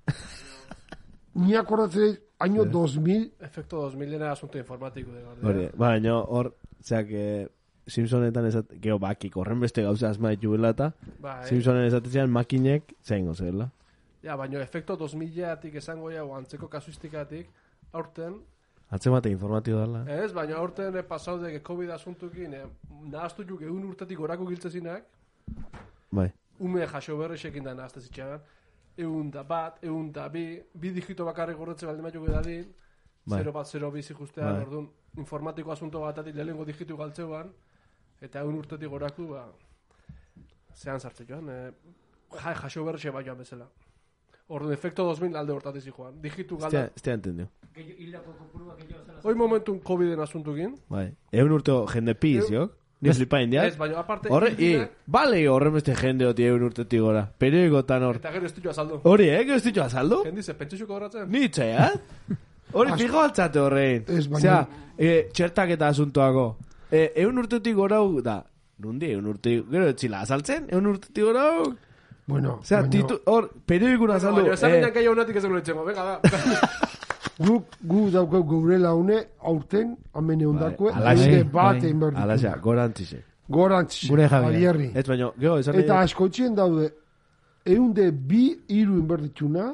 ni 1.34 1.54
akordatzen 1.56 2.18
año 2.38 2.64
2000, 2.64 3.32
Efecto 3.40 3.76
2000 3.90 4.12
era 4.14 4.32
asunto 4.32 4.58
informático 4.58 5.12
de 5.12 5.22
Guardia. 5.22 5.48
Hori, 5.48 5.68
baina 5.76 6.16
hor, 6.18 6.54
zeak, 6.82 7.06
eh, 7.10 7.48
Simpsonetan 7.88 8.46
esat, 8.46 8.72
geho 8.82 8.98
bakik 9.00 9.36
horren 9.40 9.60
beste 9.60 9.82
gauze 9.82 10.06
asma 10.06 10.30
dituela 10.34 10.74
eta 10.74 10.92
Bai. 11.20 11.40
Simpsonen 11.48 11.86
esatetzean 11.88 12.30
makinek 12.30 12.94
zein 13.02 13.26
gozela. 13.26 13.70
Ja, 14.22 14.36
baina 14.36 14.60
efecto 14.60 14.96
2000-atik 14.98 15.78
esango 15.80 16.10
ja, 16.10 16.24
o 16.24 16.34
antzeko 16.36 16.68
kasuistikatik, 16.68 17.48
aurten, 17.92 18.40
Atzemate 18.90 19.28
informatibo 19.28 19.80
dela. 19.80 20.04
ez, 20.08 20.32
baina 20.32 20.56
aurten 20.56 20.96
e, 20.96 21.02
pasaudek 21.04 21.62
COVID 21.62 21.90
asuntukin, 21.92 22.54
e, 22.54 22.62
nahaztu 23.12 23.44
juk 23.44 23.62
egun 23.62 23.84
urtetik 23.84 24.20
orako 24.20 24.46
giltzezinak, 24.48 25.04
Bai. 26.10 26.30
ume 26.58 26.86
jaso 26.86 27.16
berrexekin 27.18 27.64
da 27.64 27.74
nahazte 27.74 28.00
zitxagan, 28.00 28.40
egun 28.96 29.30
da 29.30 29.42
bat, 29.44 29.76
egun 29.84 30.10
da 30.12 30.28
bi, 30.28 30.62
bi 30.72 30.90
digito 30.90 31.24
bakarrik 31.28 31.56
gorretze 31.56 31.86
baldin 31.86 32.08
bat 32.08 32.14
jugu 32.14 32.32
dadin, 32.32 32.64
Bai. 33.28 33.42
0 33.44 33.52
bat 33.52 33.66
0 33.66 33.90
bizi 33.92 34.14
justean, 34.14 34.54
Bai. 34.54 34.62
orduan, 34.64 34.88
informatiko 35.16 35.72
asunto 35.72 36.00
batatik 36.00 36.34
lehenengo 36.34 36.64
digitu 36.64 36.96
galtzeuan, 36.96 37.52
Eta 38.22 38.40
egun 38.42 38.56
urtetik 38.58 38.88
goraku, 38.90 39.28
ba, 39.34 39.44
zehan 40.74 41.00
sartzen 41.00 41.26
joan, 41.28 41.48
e, 41.50 41.58
ja, 42.42 42.54
jaso 42.54 42.84
berxe 42.84 43.10
bat 43.14 43.26
joan 43.26 43.38
bezala. 43.38 43.68
Orduan, 44.48 44.72
efekto 44.72 45.04
2000 45.04 45.36
alde 45.36 45.52
hortatik 45.52 45.84
joan. 45.94 46.20
Digitu 46.22 46.56
galda. 46.58 46.86
estea 46.96 47.14
entendio. 47.14 47.48
Hoi 49.22 49.34
momentun 49.34 49.78
COVID-en 49.84 50.20
asuntukin. 50.24 50.74
Bai. 50.88 51.08
Egun 51.32 51.52
urteo 51.58 51.86
jende 51.92 52.14
piz, 52.14 52.44
Eu- 52.48 52.50
jok? 52.62 52.74
Ni 53.00 53.12
flipa 53.14 53.38
indiak. 53.40 53.68
Ez, 53.68 53.76
baina 53.78 54.00
aparte... 54.00 54.26
Horre, 54.34 54.48
i, 54.50 54.54
ibilbideak- 54.56 55.04
bale 55.06 55.38
horren 55.48 55.72
beste 55.76 55.94
jende 55.94 56.26
oti 56.26 56.42
egun 56.48 56.64
urtetik 56.66 56.98
gora. 57.00 57.20
Periodikotan 57.38 58.02
hor. 58.02 58.16
Eta 58.18 58.32
gero 58.34 58.46
ez 58.48 58.54
ditu 58.56 58.70
azaldu. 58.72 58.98
Hori, 59.06 59.28
eh, 59.30 59.44
ez 59.54 59.62
ditu 59.62 59.80
azaldu? 59.84 60.24
Jendi 60.24 60.42
ze, 60.42 60.54
pentsuko 60.58 60.96
horretzen? 60.96 61.28
Ni 61.30 61.44
itxea, 61.46 61.84
Hori, 62.72 62.90
Asko- 62.90 62.98
fijo 63.04 63.20
altzate 63.22 63.60
horrein. 63.62 64.02
Ez, 64.08 64.24
baina- 64.26 64.38
Osea, 64.38 64.88
eh, 64.98 65.28
txertak 65.32 65.70
eta 65.76 65.88
asuntoako. 65.94 66.48
Eh, 66.90 67.12
egun 67.16 67.38
urtetik 67.38 67.74
gora 67.76 67.98
da, 68.24 68.38
nundi, 68.78 69.10
egun 69.12 69.26
urtetik, 69.34 69.66
gero 69.70 69.88
etxila 69.92 70.20
azaltzen, 70.24 70.66
egun 70.68 70.86
urtetik 70.94 71.24
gora. 71.24 71.44
Bueno, 72.28 72.58
Osea, 72.62 72.82
baina 72.82 72.90
titu, 72.92 73.18
hor, 73.26 73.48
periodikun 73.66 74.10
azaldu. 74.10 74.42
Baina, 74.42 74.54
esan 74.54 74.70
eh, 74.70 74.74
gainak 74.78 74.94
gehiago 74.94 75.14
natik 75.16 75.36
ez 75.36 75.42
dugu 75.42 75.54
letxengo, 75.56 75.84
venga, 75.84 76.04
da. 76.04 76.20
gu, 77.46 77.56
gu 77.92 78.02
daukau 78.12 78.42
geure 78.50 78.78
laune 78.78 79.18
aurten 79.40 79.96
amene 80.14 80.46
ondakue, 80.46 80.92
Bai, 80.92 81.14
eunde 81.16 81.44
bat 81.44 81.78
Bai. 81.78 81.84
egin 81.86 82.00
behar 82.00 82.12
ditu. 82.14 82.22
Alaxa, 82.22 82.54
gora 82.62 82.84
antzixe. 82.84 83.22
Gorantz, 83.48 84.02
Gure 84.10 84.26
jabeak. 84.28 84.50
Arierri. 84.54 84.90
Ez 84.94 85.06
baino, 85.08 85.30
gero, 85.40 85.54
esan 85.58 85.74
Eta 85.80 85.94
nahi- 85.94 86.04
askotxien 86.10 86.54
daude, 86.54 86.90
eunde 87.64 88.10
bi 88.12 88.42
iru 88.76 88.98
inbertituna, 89.00 89.70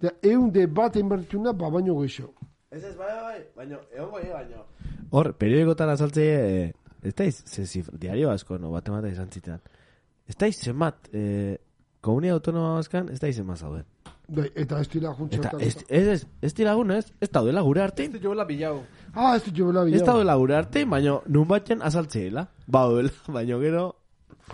eta 0.00 0.14
eunde 0.22 0.66
bat 0.66 0.96
inbertituna, 0.96 1.52
ba 1.52 1.68
baino 1.70 1.98
geixo. 2.00 2.30
Ez 2.70 2.84
ez, 2.84 2.96
bai, 2.96 3.08
bai, 3.08 3.38
baino, 3.56 3.78
egon 3.94 4.10
bai, 4.12 4.26
baino. 4.28 4.64
Hor, 5.16 5.30
periodikotan 5.40 5.88
azaltze, 5.88 6.24
eh, 6.24 6.72
ez 7.08 7.14
daiz, 7.16 7.38
ze 7.48 7.64
zifra, 7.64 7.96
diario 7.96 8.28
asko, 8.28 8.58
no, 8.60 8.70
bat 8.74 8.88
emate 8.90 9.08
izan 9.14 9.30
zitean. 9.32 9.62
Ez 10.28 10.36
daiz, 10.36 10.58
zenbat, 10.60 11.08
eh, 11.16 11.56
komunia 12.04 12.34
autonoma 12.36 12.74
bazkan, 12.74 13.08
ez 13.08 13.20
daiz 13.22 13.36
zenbat 13.40 13.62
zauden. 13.64 13.86
Bai, 14.28 14.50
eta 14.54 14.82
ez 14.82 14.88
dira 14.92 15.08
Eta 15.08 15.18
juntxertan. 15.22 15.60
ez, 15.64 15.76
ez, 15.88 16.06
ez, 16.08 16.26
ez 16.42 16.52
dira 16.54 16.74
ez, 16.98 17.06
ez 17.20 17.30
daudela 17.32 17.62
gure 17.62 17.82
artein. 17.82 18.14
Ez 18.14 18.20
joela 18.20 18.44
bilau. 18.44 18.82
Ah, 19.14 19.36
ez 19.36 19.44
dira 19.44 19.66
bela 19.72 19.86
Ez 19.88 20.02
daudela 20.04 20.36
gure 20.36 20.56
artein, 20.56 20.90
baino, 20.90 21.22
nun 21.26 21.48
batzen 21.48 21.80
azaltzeela. 21.80 22.48
Ba, 22.66 22.84
baino 23.28 23.58
gero, 23.60 23.94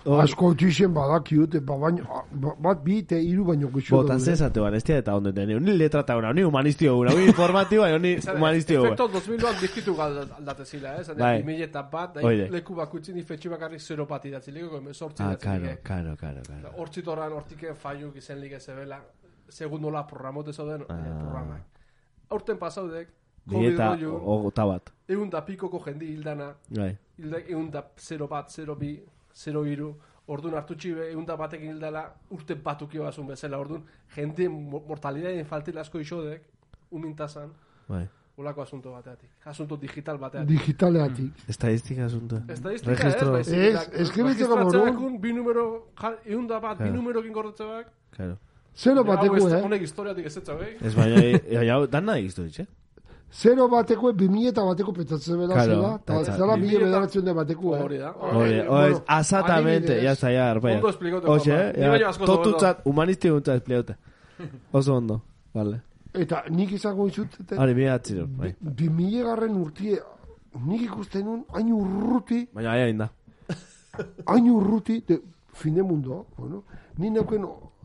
hor, 0.05 0.21
Askotxien 0.23 0.93
badakiute, 0.95 1.61
ba 1.61 1.77
baino, 1.79 2.05
ba- 2.33 2.55
bat 2.59 2.83
bi 2.85 2.99
eta 2.99 3.17
iru 3.17 3.45
baino 3.45 3.69
geixo 3.73 3.97
botan 3.97 4.19
zezate 4.21 4.61
ban, 4.61 4.75
ez 4.75 4.83
eta 4.91 5.15
ondo 5.17 5.33
den, 5.33 5.49
ni 5.65 5.73
letrata 5.77 6.17
una, 6.17 6.33
ni 6.33 6.43
humanistio 6.43 6.97
una, 6.99 7.15
ni 7.15 7.25
informatiba, 7.27 7.89
ni 7.99 8.17
humanistio 8.37 8.85
Efekto 8.85 9.09
2000an 9.09 9.61
digitu 9.61 9.95
aldate 10.01 10.65
zila, 10.65 10.97
eh? 11.01 11.05
Zane, 11.05 11.19
Bai. 11.21 11.43
2000 11.43 11.63
eta 11.63 11.83
bat, 11.83 12.17
Oide. 12.23 12.47
da, 12.49 12.51
leku 12.57 12.75
bakutxin 12.75 13.17
ifetxe 13.19 13.49
bakarrik 13.49 13.81
zero 13.81 14.07
bat 14.07 14.25
idatzi 14.25 14.51
liko, 14.53 14.81
sortzi 14.93 15.23
Ah, 15.23 15.27
idatzi 15.33 15.47
karo, 15.47 15.65
like. 15.65 15.83
karo, 15.83 16.17
karo, 16.17 16.43
karo. 16.49 16.73
Hortzitoran 16.79 17.33
hortiken 17.33 17.75
faiuk 17.77 18.17
izen 18.17 18.41
like 18.41 18.59
zebela, 18.61 19.01
segundola 19.49 20.07
programote 20.07 20.53
zauden 20.53 20.81
eh, 20.83 20.87
Ah. 20.89 21.19
programak. 21.21 21.63
Aurten 22.31 22.57
pasaudek, 22.59 23.09
Bi 23.47 23.55
COVID 23.55 23.73
eta 23.75 23.89
rollo, 23.95 24.15
ogota 24.25 24.65
bat. 24.65 24.91
egun 25.09 25.29
da 25.31 25.41
pikoko 25.45 25.79
jendi 25.85 26.07
hildana, 26.15 26.55
hilda 27.19 27.39
egun 27.47 27.71
da 27.71 27.83
0 27.97 28.27
bat, 28.27 28.49
0 28.51 28.75
bi, 28.75 28.99
0 29.35 29.67
iru, 29.67 29.95
Orduan 30.27 30.55
hartu 30.57 30.73
txibe, 30.75 31.11
egun 31.11 31.27
da 31.27 31.35
batekin 31.37 31.75
hildala, 31.75 32.07
urte 32.33 32.55
batukio 32.55 33.03
bazun 33.05 33.27
bezala, 33.29 33.59
orduan, 33.61 33.83
jende 34.17 34.47
mo- 34.49 34.81
mortalidadeen 34.89 35.45
faltela 35.45 35.83
asko 35.83 36.01
isodek, 36.01 36.47
umintazan, 36.91 37.51
Bai. 37.89 38.07
olako 38.39 38.63
asunto 38.63 38.91
bateatik. 38.93 39.29
Asunto 39.45 39.77
digital 39.77 40.17
bateatik. 40.17 40.49
Digitaleatik. 40.49 41.33
Estadistika 41.47 42.07
asunto. 42.07 42.37
Estadistika 42.49 42.93
ez, 42.93 42.99
Registro. 43.03 43.33
baizik. 43.33 43.55
Ez, 43.55 43.75
eta 43.75 43.83
ez 43.83 44.09
beste 44.09 44.23
registratzeak 44.23 44.95
gaur 44.95 45.05
un 45.11 45.21
bi 45.21 45.33
numero, 45.35 45.89
ehun 46.25 46.47
da 46.47 46.59
bat, 46.59 46.79
bi 46.79 46.85
Claro. 46.85 46.97
numerokin 47.03 47.33
gorretzeak. 47.33 47.93
Claro. 48.17 48.39
Zero 48.75 49.05
Hau 49.05 49.13
ez- 49.13 49.17
bateko, 49.17 49.49
eh? 49.59 49.63
Honek 49.63 49.83
historiatik 49.83 50.25
ez 50.27 50.37
etza, 50.39 50.55
eh? 50.55 50.79
Ez 50.81 50.95
baina, 50.97 51.75
hau, 51.75 51.87
dan 51.87 52.05
nahi 52.07 52.23
giztu 52.23 52.45
ditxe. 52.45 52.67
Zero 53.35 53.69
bateko, 53.69 54.13
bi 54.15 54.29
mila 54.29 54.51
eta 54.53 54.63
bateko 54.63 54.93
petatzen 54.95 55.39
bela 55.41 55.55
Claro, 55.55 55.75
zela, 55.75 55.95
eta 56.23 56.37
zela 56.37 56.55
bi 56.57 56.61
mila 56.63 56.71
mila 56.71 56.79
eta- 56.79 56.85
bederatzen 56.87 57.25
de 57.25 57.33
bateko, 57.35 57.77
eh? 57.77 57.81
Hori 57.83 57.99
da. 57.99 58.13
Hori, 58.13 58.61
hori, 58.69 58.95
azatamente, 59.07 59.93
adibidez. 59.93 60.05
ya 60.05 60.13
está, 60.13 60.31
ya, 60.33 60.51
arpaia. 60.51 60.77
Ondo 60.77 60.89
esplikatu, 60.91 61.31
Oxe, 61.33 61.51
ja, 61.51 61.89
hobeto. 61.91 62.27
totutzat, 62.27 62.81
humanisti 62.85 63.29
guntzat 63.31 63.57
espliauta. 63.57 63.97
Oso 64.73 64.95
ondo, 64.95 65.21
vale. 65.53 65.81
Eta 66.15 66.45
nik 66.51 66.71
izango 66.73 67.09
izut, 67.09 67.41
eta 67.41 67.57
Hori, 67.61 67.75
mila 67.75 67.95
atziro, 67.95 68.27
bai. 68.29 68.55
bi 68.61 68.89
mila 68.89 69.25
garren 69.31 69.57
urtie, 69.57 69.99
nik 70.65 70.83
ikusten 70.83 71.25
nun, 71.27 71.45
hain 71.55 71.73
urruti, 71.73 72.47
Baina, 72.55 72.71
aia 72.73 72.87
inda. 72.89 73.11
hain 74.27 74.49
urruti, 74.51 75.01
de, 75.09 75.21
fin 75.53 75.75
de 75.75 75.83
mundo, 75.83 76.27
bueno, 76.37 76.63
ni 76.99 77.11
neuken, 77.11 77.45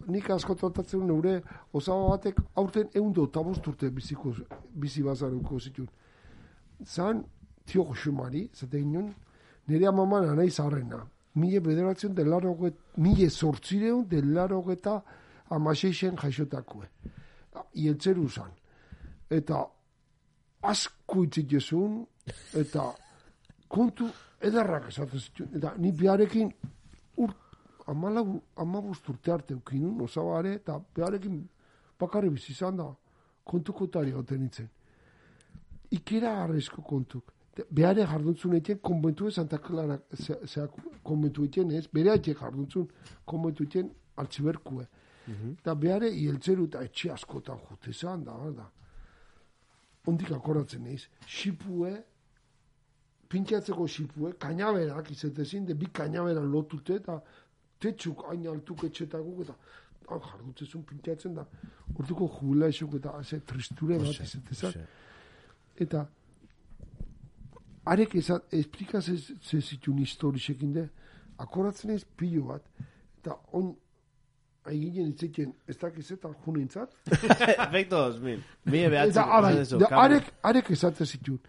nik 0.09 0.29
asko 0.33 0.55
tratatzen 0.55 1.05
neure, 1.07 1.39
osaba 1.73 2.09
batek, 2.15 2.39
aurten 2.55 2.89
egun 2.93 3.13
da 3.13 3.21
otabost 3.21 3.67
urte 3.67 3.89
biziko, 3.93 4.33
bizi 4.73 5.03
bazaruko 5.03 5.59
zituen. 5.59 5.89
Zan, 6.85 7.23
tio 7.65 7.85
Josumari, 7.89 8.47
zate 8.53 8.79
ginen, 8.79 9.13
nire 9.67 9.87
amaman 9.87 10.29
anai 10.29 10.49
zaharrena. 10.49 11.03
Mile 11.35 11.59
bederatzen 11.61 12.15
del 12.15 12.29
laro 12.29 12.55
mile 12.97 13.29
sortzireun 13.29 14.07
del 14.09 14.33
laro 14.33 14.63
eta 14.71 15.01
amaseixen 15.49 16.17
jaixotakue. 16.17 16.87
Ieltzeru 17.75 18.27
zan. 18.29 18.51
Eta 19.29 19.61
asko 20.61 21.23
itzit 21.23 21.51
jezun, 21.51 22.01
eta 22.57 22.89
kontu 23.67 24.09
edarrak 24.41 24.89
esaten 24.89 25.19
zituen. 25.19 25.53
Eta 25.57 25.73
ni 25.77 25.91
biarekin 25.91 26.51
ur, 27.17 27.35
amalau, 27.89 28.41
amabust 28.55 29.09
urte 29.09 29.31
arte 29.31 29.53
eukinun, 29.53 30.01
osabare, 30.05 30.53
eta 30.61 30.77
biarekin 30.95 31.41
bakarri 31.99 32.29
bizi 32.29 32.53
izan 32.53 32.77
da, 32.77 32.87
kontukotari 33.49 34.11
goten 34.11 34.41
nintzen. 34.43 34.69
Ikera 35.91 36.35
garrizko 36.41 36.83
kontuk. 36.85 37.33
Behare 37.75 38.05
jarduntzun 38.07 38.53
egiten 38.55 38.79
konbentu 38.79 39.27
ez 39.27 39.33
Santa 39.35 39.57
Clara, 39.59 39.97
ze, 40.15 40.37
ze, 40.47 40.67
konbentu 41.03 41.43
egiten 41.43 41.73
ez, 41.75 41.87
bere 41.91 42.13
haitxe 42.13 42.35
jarduntzun 42.39 42.87
konbentu 43.25 43.65
egiten 43.65 43.89
altziberkue. 44.15 44.85
Eta 45.29 45.75
behare 45.75 46.09
hieltzeru 46.13 46.65
eta 46.69 46.83
etxe 46.85 47.11
askotan 47.13 47.59
jute 47.69 47.93
zan 47.93 48.23
da, 48.25 48.37
da. 48.55 48.69
Ondik 50.07 50.31
akoratzen 50.33 50.87
eiz. 50.89 51.03
Xipue, 51.27 51.91
pintxatzeko 53.29 53.85
xipue, 53.87 54.31
kainaberak 54.41 55.11
izetezin, 55.13 55.67
de 55.67 55.75
bi 55.77 55.91
kainaberan 55.93 56.49
lotute 56.49 56.95
eta 57.01 57.19
tetxuk 57.79 58.25
hain 58.29 58.47
altuk 58.47 58.83
etxetakuk 58.83 59.41
eta 59.45 59.55
han 60.09 60.21
jardutzezun 60.25 60.83
pintxatzen 60.83 61.35
da. 61.35 61.45
Hortuko 61.97 62.27
jubila 62.39 62.67
esuk 62.67 62.95
eta 62.99 63.23
ze 63.23 63.39
tristure 63.39 63.99
bat 63.99 64.23
izetezan. 64.25 64.73
Eta 65.77 66.07
arek 67.85 68.15
eza, 68.15 68.39
esplikaz 68.51 69.07
ez 69.09 69.31
ze 69.41 69.61
zitun 69.61 69.97
historisekin 69.97 70.73
de, 70.73 70.89
akoratzen 71.37 71.93
ez 71.95 72.03
pilo 72.17 72.43
bat, 72.49 72.65
eta 73.21 73.37
on, 73.53 73.71
aiginen 74.69 75.13
itzeken, 75.13 75.53
ez 75.67 75.77
dakiz 75.79 76.11
eta 76.11 76.29
junintzat, 76.45 76.93
Efecto 77.67 78.01
2000. 78.11 78.43
Mie 78.65 78.89
behatzen. 78.89 79.11
eta 79.11 79.23
arai, 79.37 79.53
da, 79.79 79.89
arek, 80.03 80.33
arek 80.43 80.71
esate 80.75 81.05
zitun, 81.05 81.39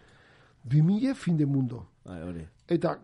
bimile 0.63 1.13
fin 1.15 1.37
de 1.37 1.45
mundo, 1.45 1.85
hori. 2.05 2.47
eta 2.67 2.95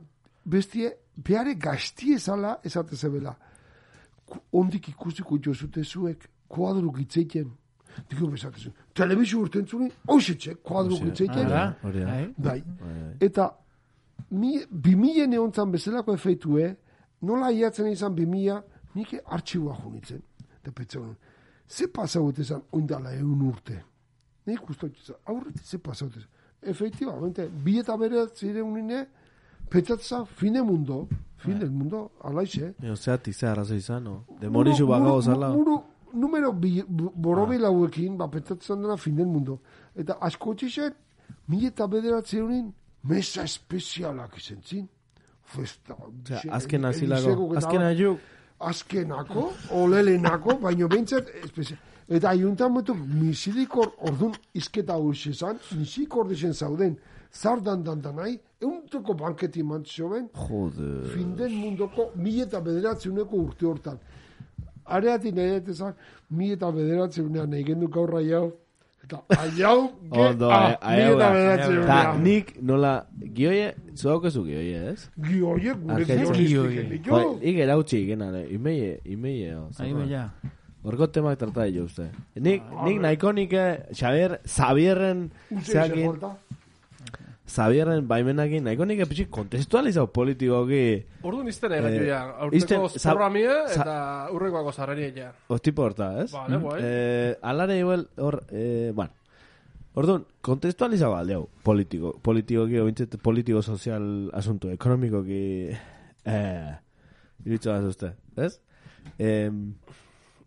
bestie, 0.46 0.94
behare 1.18 1.56
gaztie 1.56 2.18
zala 2.20 2.60
esate 2.64 2.96
zebela, 2.96 3.36
ondik 4.52 4.90
ikusiko 4.90 5.38
jozute 5.44 5.84
zuek, 5.84 6.30
kuadru 6.48 6.92
gitzeiken, 6.92 7.52
Digo 8.10 8.28
bezatezun, 8.30 8.74
telebizio 8.94 9.40
urten 9.42 9.66
zuni, 9.66 9.88
hoxetxe, 10.08 10.56
kuadru 10.62 11.00
Hori 11.00 11.10
da. 11.50 11.76
bai. 11.82 11.96
bai, 12.04 12.34
Bai, 12.38 12.62
bai. 12.82 13.16
Eta 13.20 13.48
mi, 14.32 14.60
bimile 14.70 15.28
neontzan 15.28 15.72
bezalako 15.72 16.14
efeitue, 16.14 16.76
nola 17.22 17.52
iatzen 17.52 17.90
izan 17.92 18.16
bimila, 18.16 18.62
nik 18.96 19.16
artxiboa 19.26 19.76
junitzen. 19.84 20.22
Eta 20.62 21.00
honen, 21.00 21.16
ze 21.68 21.88
pasaut 21.88 22.38
izan 22.40 22.62
oindala 22.72 23.14
egun 23.14 23.42
urte? 23.50 23.84
Nik 24.46 24.70
ustot 24.70 24.94
izan, 24.98 25.16
aurretik 25.26 25.66
ze 25.66 25.78
pasaut 25.78 26.16
izan. 26.16 26.30
Efectivamente, 26.62 27.48
bi 27.50 27.80
eta 27.80 27.98
bere 27.98 28.28
zire 28.36 28.62
unine, 28.62 29.08
pentsatzen 29.70 30.26
fine 30.26 30.62
mundo, 30.62 31.08
fin 31.38 31.60
del 31.60 31.70
mundo, 31.72 32.12
alaixe. 32.24 32.74
Eo, 32.84 32.96
zeatik, 32.96 33.34
ze 33.34 33.48
arrazo 33.48 33.76
izan, 33.76 34.04
no? 34.04 34.26
Demorixu 34.42 34.88
bakago 34.88 35.22
zala. 35.22 35.50
Muru, 35.50 35.82
numero 36.14 36.52
bi, 36.54 36.84
bu- 36.88 37.12
borobil 37.16 37.66
hauekin, 37.66 38.18
ba, 38.18 38.28
pentsatzen 38.30 38.82
dena 38.82 38.98
fin 38.98 39.16
del 39.16 39.26
mundo. 39.28 39.60
Eta 39.96 40.18
asko 40.22 40.54
txixen, 40.56 40.94
mi 41.48 41.66
eta 41.66 41.88
bederatzen 41.88 42.42
honin, 42.44 42.74
mesa 43.04 43.44
espezialak 43.44 44.38
izan 44.38 44.62
zin. 44.64 44.88
Festa. 45.44 45.96
Osea, 45.96 46.42
azken 46.52 46.86
azilako, 46.86 47.54
eta 47.56 47.68
azken 47.68 47.82
ajuk, 47.82 48.20
Azkenako, 48.60 49.52
olelenako, 49.72 50.56
baino 50.62 50.88
behintzat, 50.90 51.28
espezia. 51.44 51.78
Eta 52.10 52.30
ayuntamentu 52.32 52.96
misilikor 52.96 53.92
ordun 54.02 54.32
izketa 54.58 54.96
hoxe 54.98 55.34
zan, 55.34 55.60
misikor 55.78 56.26
dixen 56.28 56.54
zauden, 56.54 56.96
zardan 57.32 57.84
dandan 57.84 58.16
nahi, 58.16 58.40
eunteko 58.62 59.14
banketi 59.14 59.64
mantzio 59.64 60.10
ben, 60.10 60.30
Jode. 60.34 61.08
finden 61.14 61.54
mundoko 61.56 62.12
mi 62.16 62.40
eta 62.42 62.60
bederatzeuneko 62.62 63.36
urte 63.38 63.66
hortan. 63.66 63.98
Areatik 64.86 65.36
nahi 65.36 65.60
dut 65.60 65.70
ezan, 65.76 65.94
mi 66.30 66.52
eta 66.56 66.72
bederatzeunean 66.72 67.50
nahi 67.52 67.64
gendu 67.68 67.88
gaurra 67.92 68.22
jau, 68.24 68.54
eta 69.04 69.20
aiau, 69.38 69.90
ge, 70.02 70.20
Ondo, 70.24 70.50
ah, 70.50 70.78
eh, 70.82 70.96
mi 70.96 71.04
eta 71.04 71.18
Ta 71.20 71.32
bederatzeunean. 71.34 72.22
nik 72.24 72.54
nola, 72.62 72.94
gioie, 73.36 73.74
zuaukezu 73.96 74.44
gioie, 74.46 74.84
ez? 74.94 75.10
Gioie, 75.22 75.74
gure 75.74 75.94
Argentzi- 75.96 76.48
gionistik. 76.48 77.06
Jo, 77.06 77.38
ik 77.42 77.58
erautzi 77.58 77.98
ikenare, 78.06 78.46
imeie, 78.50 79.00
imeie, 79.06 79.58
ya. 80.10 80.30
Horko 80.84 81.08
temak 81.12 81.38
trata 81.38 81.66
jo 81.68 81.84
uste. 81.84 82.10
Nik, 82.36 82.64
nik 82.86 83.02
nahiko 83.02 83.32
nik, 83.34 83.52
eh, 83.54 83.84
Xavier, 83.92 84.40
Xavierren, 84.46 85.32
zeakin, 85.64 86.16
Xavierren 87.48 88.04
baimenakin, 88.08 88.64
nahiko 88.68 88.84
nik 88.86 89.00
epitxik 89.06 89.30
kontestualizau 89.32 90.08
politikoki, 90.12 91.06
Orduan 91.24 91.48
izten 91.48 91.72
Eh, 91.72 91.78
egatu 91.80 92.04
ja. 92.06 92.18
izten- 92.52 92.82
Aurteko 92.82 92.90
za- 92.90 93.00
zorra 93.12 93.30
mie 93.30 93.48
za- 93.48 93.82
eta 93.82 94.28
urrekoako 94.36 94.72
zarreria 94.74 95.08
ja. 95.16 95.32
ostipo 95.48 95.84
horta, 95.84 96.24
ez? 96.24 96.32
Vale, 96.34 96.58
guai. 96.58 96.82
Eh, 96.84 97.36
alare 97.42 97.78
igual, 97.80 98.08
hor, 98.18 98.44
eh, 98.52 98.92
bueno, 98.94 99.12
Orduan, 99.98 100.26
kontestualizau 100.42 101.16
alde 101.16 101.34
hau, 101.34 101.50
politiko, 101.64 102.20
politikoki, 102.22 102.78
obintzet, 102.78 103.18
politiko 103.20 103.64
sozial 103.64 104.30
asunto, 104.32 104.70
ekonomikoki, 104.70 105.70
eh, 106.26 106.76
iritzu 107.46 107.70
bat 107.72 107.84
uste, 107.84 108.14
ez? 108.36 108.60
Eh, 109.18 109.50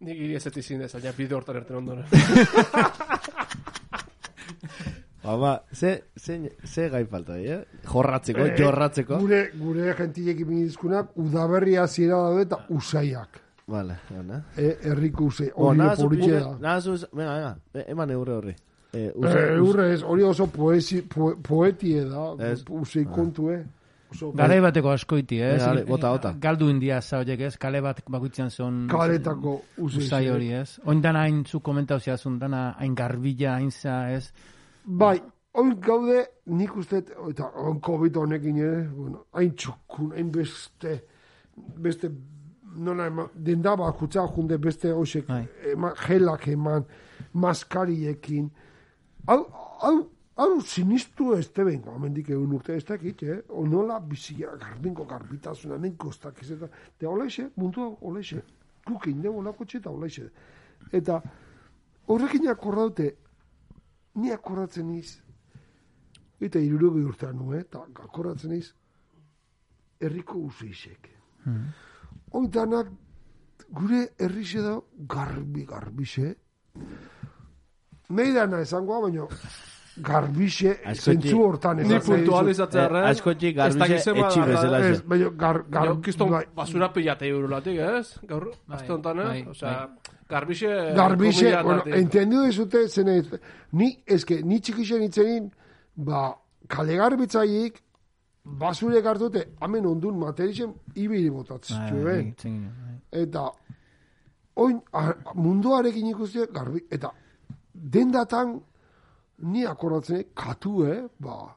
Nik 0.01 0.16
iri 0.16 0.34
ez 0.36 0.46
etizin 0.46 0.80
ez, 0.82 0.92
baina 0.94 1.11
bide 1.16 1.34
hortan 1.34 1.57
erten 1.57 1.76
ondoren. 1.76 2.05
Ba, 5.23 5.62
ze, 5.73 6.05
ze, 6.16 6.51
ze 6.64 6.89
gai 6.89 7.05
falta, 7.05 7.37
eh? 7.39 7.64
Jorratzeko, 7.85 8.41
Eh, 8.47 8.55
jorratzeko. 8.57 9.18
Gure, 9.21 9.51
gure 9.55 9.95
jentilek 9.99 10.41
ibinizkunak, 10.41 11.11
udaberria 11.21 11.87
ziera 11.87 12.16
daude 12.16 12.43
eta 12.47 12.64
usaiak. 12.71 13.41
Vale, 13.71 13.99
ona. 14.18 14.41
E, 14.57 14.79
erriko 14.91 15.25
usai, 15.29 15.51
Oh, 15.55 15.68
hori 15.68 15.81
zu 15.97 16.09
politxe 16.09 16.41
da. 16.41 16.57
nada 16.59 16.81
zu, 16.81 16.97
venga, 17.12 17.35
venga, 17.35 17.57
e- 17.75 17.85
eman 17.93 18.11
eure 18.11 18.33
horri. 18.33 18.55
Eh, 18.93 19.05
Eh, 19.07 19.12
usa, 19.14 19.29
usa, 19.29 19.53
Eurre 19.55 19.93
ez, 19.95 20.03
hori 20.03 20.23
oso 20.23 20.47
poesi, 20.49 21.03
po, 21.03 21.37
poetie 21.43 22.05
da, 22.05 22.35
Ez. 22.51 22.64
usai 22.68 23.05
kontue. 23.05 23.64
Oso 24.11 24.33
Garai 24.33 24.59
bateko 24.61 24.91
askoiti? 24.91 25.39
Venga, 25.39 25.68
ale, 25.71 25.85
bota, 25.85 26.11
bota. 26.11 26.33
Galdu 26.41 26.68
india 26.68 27.01
za 27.01 27.18
horiek, 27.21 27.41
ez? 27.41 27.57
Kale 27.57 27.81
bat 27.81 28.01
bakuitzean 28.09 28.51
zon... 28.51 28.89
kaletako 28.89 29.61
usai. 29.79 29.99
Usai 30.03 30.29
hori, 30.29 30.49
ez? 30.53 30.81
Oin 30.87 31.01
dana 31.01 31.21
hain 31.29 31.45
zu 31.47 31.61
komentau 31.61 32.01
ziazun, 32.01 32.39
dana 32.41 32.75
hain 32.81 32.95
garbila, 32.97 33.55
hain 33.55 33.71
za, 33.71 34.11
ez? 34.11 34.33
Bai, 34.91 35.20
oin 35.55 35.74
gaude, 35.78 36.24
nik 36.51 36.74
uste, 36.76 36.99
eta 37.30 37.47
on 37.62 37.78
COVID 37.80 38.16
honekin 38.24 38.57
ere, 38.59 38.80
bueno, 38.91 39.20
hain 39.38 39.53
txukun, 39.55 40.09
hain 40.16 40.32
beste, 40.34 40.97
beste, 41.55 42.11
nola 42.74 43.07
ema, 43.07 43.28
denda 43.34 43.76
bakutza 43.78 44.24
junde 44.34 44.59
beste 44.59 44.91
hoxek, 44.91 45.28
Bai. 45.28 45.45
ema, 45.70 45.93
gelak 46.01 46.49
eman, 46.51 46.88
maskariekin, 47.38 48.51
hau, 49.28 49.38
hau, 49.84 49.95
hau 50.43 50.59
sinistu 50.66 51.36
ez 51.38 51.47
teben, 51.55 51.86
amendik 51.95 52.32
egun 52.34 52.59
urte 52.59 52.74
ez 52.74 52.84
dakit, 52.91 53.22
eh? 53.22 53.41
O 53.49 53.62
nola 53.70 54.01
bizia, 54.03 54.57
garbinko 54.59 55.07
garbitasuna, 55.07 55.78
nen 55.78 55.95
kostak 55.95 56.43
ez 56.43 56.51
eta, 56.57 56.66
te 56.99 57.07
olaixe, 57.07 57.47
mundu 57.55 57.93
olaixe, 58.01 58.43
kukin, 58.91 59.22
de 59.22 59.30
olako 59.30 59.70
txeta 59.70 59.95
olaixe. 59.95 60.32
Eta 60.91 61.22
horrekin 62.11 62.51
akordaute, 62.51 63.12
ni 64.14 64.32
akordatzen 64.32 64.88
niz, 64.90 65.20
eta 66.40 66.58
irurogi 66.58 67.04
urtean 67.04 67.36
nu, 67.36 67.52
eh? 67.54 67.61
eta 67.61 67.84
akordatzen 68.04 68.50
niz, 68.50 68.72
herriko 70.00 70.38
useixek. 70.48 71.11
Hmm. 71.44 71.70
Oitanak 72.32 72.90
gure 73.70 74.06
herrixe 74.18 74.62
da 74.64 74.78
garbi 75.08 75.64
garbixe. 75.66 76.34
Nei 78.11 78.32
dana 78.34 78.61
esangoa, 78.64 79.00
baina 79.06 79.26
garbixe 80.00 80.72
zentzu 80.94 81.42
hortan 81.42 81.76
Ni 81.76 81.82
esan 81.82 81.90
nahi 81.90 82.00
dizut. 82.00 82.14
puntualizatzea 82.16 82.86
Eh, 82.86 83.08
askotik 83.11 83.56
garbixe 83.56 84.14
etxi 84.14 84.40
bezala. 84.46 84.78
Ez, 84.88 85.02
baina 85.02 85.28
gar, 85.30 85.62
gar, 85.68 85.92
Gar, 86.00 86.30
bai, 86.30 86.44
basura 86.54 86.92
pilate 86.92 87.28
eurulatik, 87.28 87.78
ez? 87.78 88.18
Gaur, 88.26 88.50
Bai, 88.66 88.76
azte 88.78 88.92
honetan, 88.92 89.16
bai, 89.16 89.40
eh? 89.40 89.48
Osea, 89.50 89.74
bai. 89.86 90.09
Garbixe... 90.31 90.70
garbixe, 90.97 91.45
komila 91.51 91.62
bueno, 91.62 91.83
entendido 92.01 92.45
dizute, 92.47 92.87
zene, 92.89 93.22
ni, 93.72 93.89
eske, 94.07 94.41
ni 94.43 94.61
txikixen 94.61 95.03
itzenin, 95.09 95.51
ba, 95.97 96.31
kale 96.68 96.97
garbitzaiik, 96.97 97.83
basure 98.45 99.03
hartute, 99.05 99.43
hemen 99.61 99.87
ondun 99.87 100.18
materizen, 100.18 100.72
ibili 100.95 101.31
botatzen 101.31 101.76
Bai, 101.91 102.05
bai, 102.05 102.35
ginen, 102.41 102.70
bai. 102.81 102.97
eta 103.22 103.45
oin 104.57 104.81
a- 104.93 105.14
munduarekin 105.35 106.07
ikuste 106.11 106.47
garbi 106.53 106.81
eta 106.91 107.11
dendatan 107.74 108.59
ni 109.53 109.64
akordatzen 109.66 110.24
katu 110.35 110.85
eh 110.87 111.03
ba 111.18 111.55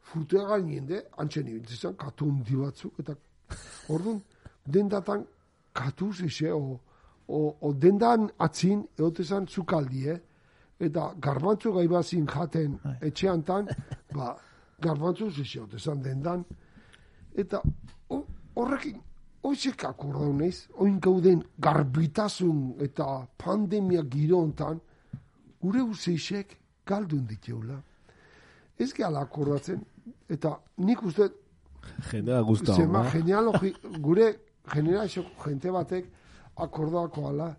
furtea 0.00 0.46
gainende 0.48 1.02
antzen 1.18 1.46
ibiltzen 1.48 1.94
katu 1.96 2.24
hundi 2.30 2.56
batzuk 2.56 2.98
eta 3.00 3.14
ordun 3.88 4.20
dendatan 4.66 5.26
katu 5.72 6.12
zixe 6.12 6.50
o, 6.52 6.80
o, 7.38 7.56
o 7.60 7.68
dendan 7.82 8.28
atzin 8.38 8.80
eotezan 8.98 9.46
zukaldi 9.46 10.08
eh 10.14 10.20
eta 10.80 11.02
garbantzu 11.20 11.72
gai 11.76 11.88
bazin 11.88 12.26
jaten 12.26 12.78
etxean 13.00 13.42
tan 13.42 13.66
ba 14.14 14.36
garbantzu 14.80 15.30
zixe 15.30 15.58
eotezan 15.58 16.02
dendan 16.04 16.44
Eta 17.40 17.60
ho- 18.10 18.26
horrekin, 18.56 18.96
hoizek 19.42 19.84
akordau 19.84 20.32
naiz, 20.34 20.66
oin 20.82 20.96
gauden 21.00 21.44
garbitasun 21.66 22.74
eta 22.82 23.06
pandemia 23.38 24.02
giro 24.10 24.40
hontan, 24.42 24.80
gure 25.62 25.82
useixek 25.82 26.56
galdun 26.86 27.22
diteula. 27.28 27.76
Ez 28.78 28.92
gehala 28.96 29.20
akordatzen, 29.20 29.80
eta 30.28 30.56
nik 30.78 31.02
uste, 31.06 31.30
Jendea 32.10 32.40
guztua. 32.42 32.74
zema 32.74 33.02
ba? 33.02 33.10
genealogi, 33.10 33.72
gure 34.00 34.26
generazio 34.74 35.22
jente 35.44 35.70
batek 35.70 36.10
akordako 36.56 37.28
ala, 37.28 37.50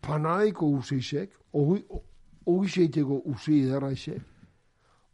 panadaiko 0.00 0.66
useixek, 0.78 1.32
ogiseiteko 2.46 3.22
usei 3.30 3.62
edarraixek, 3.66 4.22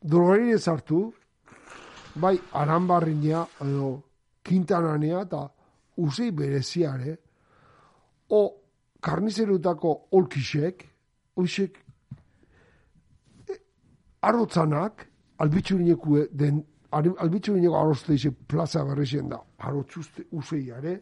drogerire 0.03 0.59
sartu, 0.59 1.13
bai 2.15 2.39
aranbarrinia 2.53 3.45
edo 3.65 3.91
kintananea 4.43 5.23
eta 5.27 5.43
usei 5.99 6.31
bereziare, 6.31 7.19
o 8.31 8.41
karnizerutako 9.01 9.95
olkisek, 10.13 10.85
oisek 11.37 11.79
e, 13.49 13.59
arotzanak, 14.23 15.07
albitxurineko 15.39 16.25
den, 16.33 16.63
albitxurineko 16.91 17.77
arozte 17.79 18.33
plaza 18.47 18.85
berrexen 18.85 19.29
da, 19.29 19.41
arotzuzte 19.59 20.27
useiare, 20.33 20.99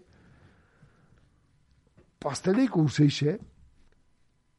pasteleiko 2.27 2.83
useixe, 2.83 3.37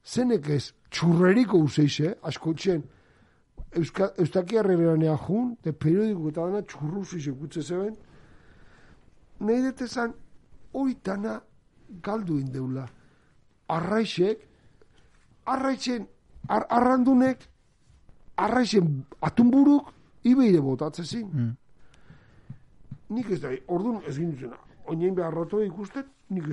zenek 0.08 0.48
ez 0.56 0.70
txurreriko 0.90 1.60
useixe, 1.68 2.14
asko 2.24 2.54
txen, 2.56 2.86
Euska, 3.76 4.14
Eustaki 4.22 4.56
herreranea 4.56 5.18
jun, 5.26 5.50
de 5.64 5.74
periodiko 5.76 6.30
eta 6.32 6.46
dana 6.48 6.62
txurru 6.64 7.02
useixe 7.04 7.34
gutze 7.36 7.62
zeben, 7.62 7.98
nahi 9.40 9.74
hori 10.74 10.96
dana 11.04 11.42
galdu 12.04 12.40
indeula. 12.40 12.86
Arraixek, 13.68 14.48
arraixen, 15.46 16.08
ar, 16.48 16.66
arrandunek, 16.70 17.44
arraixen 18.38 19.04
atunburuk, 19.22 19.92
ibeire 20.24 20.62
botatzezin. 20.62 21.28
Mm. 21.34 21.54
Nik 23.16 23.30
ez 23.32 23.42
da, 23.42 23.52
orduan 23.68 24.02
ez 24.08 24.18
ginduzena, 24.18 24.56
oinain 24.88 25.16
behar 25.16 25.34
rato 25.34 25.62
ikustet, 25.64 26.06
nik 26.30 26.44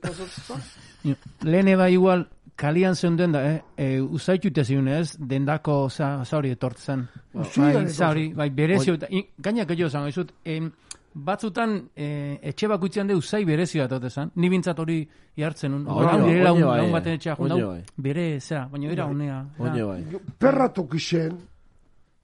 pasatzen 0.00 0.60
Jo, 1.04 1.14
Lehen 1.42 1.68
eba 1.68 1.88
igual, 1.90 2.28
kalian 2.56 2.94
zeuden 2.94 3.32
da, 3.32 3.42
eh? 3.52 3.62
E, 3.76 4.00
usaitute 4.00 4.64
ziun 4.64 4.88
ez, 4.88 5.16
dendako 5.18 5.88
za, 5.90 6.24
zauri 6.24 6.50
etortzen. 6.50 7.06
Usiaren 7.34 7.84
Bai, 7.84 7.92
zauri, 7.92 8.32
bai, 8.34 8.50
berezio, 8.50 8.94
eta, 8.94 9.06
in- 9.10 9.26
gainak 9.38 9.70
egio 9.70 9.88
zango, 9.90 10.08
izut, 10.08 10.32
em, 10.44 10.70
batzutan 11.14 11.88
e, 11.96 12.38
etxe 12.42 12.68
bakutzean 12.68 13.06
de 13.06 13.14
usai 13.14 13.44
berezio 13.44 13.86
bat 13.88 14.08
zen. 14.10 14.30
Ni 14.34 14.48
bintzat 14.48 14.78
hori 14.78 15.08
jartzen 15.36 15.74
un. 15.74 15.86
Oño, 15.88 16.26
nire 16.26 16.42
lagun, 16.44 16.62
oño 16.62 16.68
bai, 16.68 16.90
baten 16.92 17.12
etxea 17.14 17.34
jun 17.36 17.50
Oño 17.52 17.58
dau, 17.58 17.70
bai. 17.72 17.84
bere 17.96 18.40
zera, 18.40 18.66
baina 18.68 18.92
era 18.92 19.06
unea. 19.06 19.46
Oño 19.58 19.88
bai. 19.88 20.04
Perra 20.38 20.68
tokixen, 20.72 21.38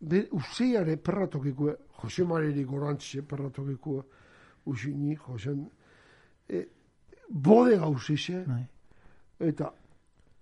de 0.00 0.28
useiare 0.32 0.96
perra 0.96 1.26
tokikue, 1.26 1.76
Jose 1.98 2.24
Mareri 2.24 2.64
gorantxe 2.64 3.22
perra 3.22 3.50
tokikue, 3.50 4.02
usini, 4.68 5.16
Josen, 5.16 5.64
e, 6.48 6.66
bode 7.30 7.76
gauzixe, 7.78 8.44
Bai. 8.46 8.64
eta 9.40 9.72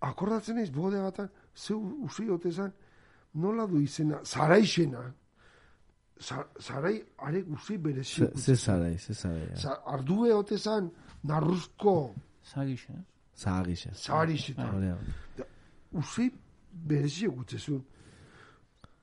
akordatzen 0.00 0.58
ez, 0.58 0.70
bode 0.70 1.00
batan, 1.00 1.28
ze 1.54 1.74
usi 1.74 2.28
otezan, 2.30 2.72
nola 3.34 3.66
du 3.66 3.80
izena, 3.80 4.20
zaraixena. 4.24 5.12
Za- 6.18 6.46
Zarai, 6.60 7.02
are 7.18 7.42
guzi 7.42 7.76
berezi. 7.78 8.14
Ze- 8.24 8.32
Ze 8.36 8.54
zarai, 8.56 8.98
ze 8.98 9.12
zarai. 9.14 9.48
ja. 9.50 9.56
Za- 9.56 9.82
Ardue 9.86 10.32
otezan, 10.34 10.90
narruzko, 11.22 12.14
Zagix, 12.54 12.88
eh? 12.88 12.94
Zagixe. 13.34 13.90
Hori 14.72 14.86
hau. 14.88 14.98
Uzi 15.92 16.30
berezi 16.72 17.26
gutzezun. 17.26 17.84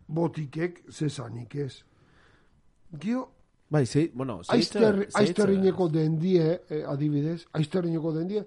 Botikek, 0.07 0.83
zezanik 0.89 1.55
ez. 1.55 1.83
Gio, 2.99 3.27
Bai, 3.73 3.85
zei, 3.87 4.11
bueno, 4.13 4.43
zeitza- 4.43 5.07
aizterrineko 5.17 5.87
dendie, 5.89 6.61
eh, 6.69 6.83
adibidez, 6.85 7.47
aizterrineko 7.57 8.11
dendie, 8.13 8.43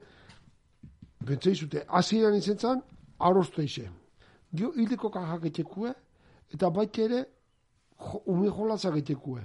bentsei 1.27 1.55
zute, 1.55 1.83
hasieran 1.89 2.37
izen 2.37 2.59
zan, 2.59 2.83
arosto 3.19 3.63
ize. 3.63 3.89
Gio, 4.53 4.71
hildeko 4.77 5.11
kajak 5.11 5.49
etxekue, 5.51 5.91
eta 6.55 6.71
baita 6.71 7.03
ere, 7.03 7.25
jo, 7.99 8.23
ume 8.27 8.53
jolazak 8.55 9.01
etxekue. 9.01 9.43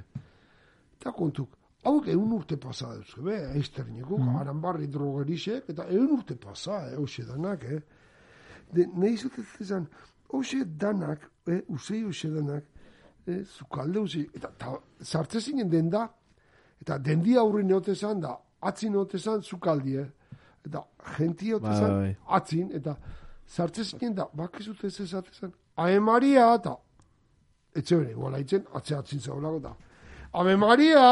Eta 1.00 1.16
kontuk, 1.18 1.58
hauek 1.84 2.12
egun 2.14 2.38
urte 2.38 2.60
pasa 2.62 2.94
duz, 3.00 3.16
be, 3.26 3.40
aizterrineko, 3.56 4.20
mm. 4.22 4.38
aranbarri 4.44 4.86
drogerisek, 4.88 5.74
eta 5.74 5.90
egun 5.90 6.20
urte 6.20 6.36
pasa, 6.36 6.92
eh, 6.92 6.96
hoxe 7.02 7.26
danak, 7.26 7.64
eh. 7.64 7.82
De, 8.72 8.86
nahi 8.86 9.18
zute 9.18 9.42
zizan, 9.58 9.90
hoxe 10.30 10.62
danak, 10.78 11.26
eh, 11.48 11.64
usei 11.74 12.04
hoxe 12.06 12.30
danak, 12.30 12.70
eh, 13.28 13.44
zukalde 13.46 14.00
uzi, 14.00 14.30
eta 14.34 14.52
ta, 14.58 14.76
sartze 15.02 15.42
zinen 15.42 15.70
denda, 15.70 16.08
eta 16.82 16.98
dendi 16.98 17.38
aurri 17.38 17.64
neotezan 17.64 18.22
da, 18.22 18.36
atzin 18.62 18.92
neotezan 18.92 19.42
zukaldi, 19.42 19.98
eh. 19.98 20.10
Eta 20.66 20.84
genti 21.18 21.50
neotezan 21.50 21.90
Bai, 21.90 22.00
bai. 22.00 22.16
atzin, 22.38 22.72
eta 22.78 22.96
sartze 23.48 23.84
zinen 23.84 24.16
da, 24.16 24.30
bakizute 24.34 24.88
ez 24.88 25.00
ezatezan, 25.00 25.54
Ave 25.76 26.00
Maria, 26.00 26.54
eta 26.56 26.76
etxe 27.76 27.98
bere, 27.98 28.12
igual 28.12 28.36
haitzen, 28.36 28.66
atze 28.76 28.96
atzin 28.96 29.20
zaulako 29.20 29.60
da. 29.64 29.72
Ave 30.34 30.56
Maria, 30.60 31.04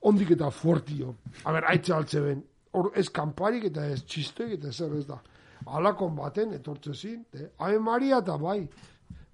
ondik 0.00 0.30
eta 0.36 0.50
fuertio. 0.50 1.14
A 1.44 1.52
ber, 1.52 1.66
haitze 1.68 1.94
altze 1.94 2.22
ben. 2.24 2.42
Hor, 2.72 2.92
ez 2.96 3.08
kanparik 3.10 3.66
eta 3.70 3.84
ez 3.90 4.04
txistoik 4.06 4.54
eta 4.58 4.72
zer 4.72 4.94
ez 4.96 5.06
da. 5.08 5.18
Alakon 5.66 6.14
baten, 6.16 6.54
etortze 6.56 6.94
zin, 6.94 7.24
Ave 7.58 7.78
Maria 7.78 8.20
eta 8.24 8.36
bai. 8.40 8.62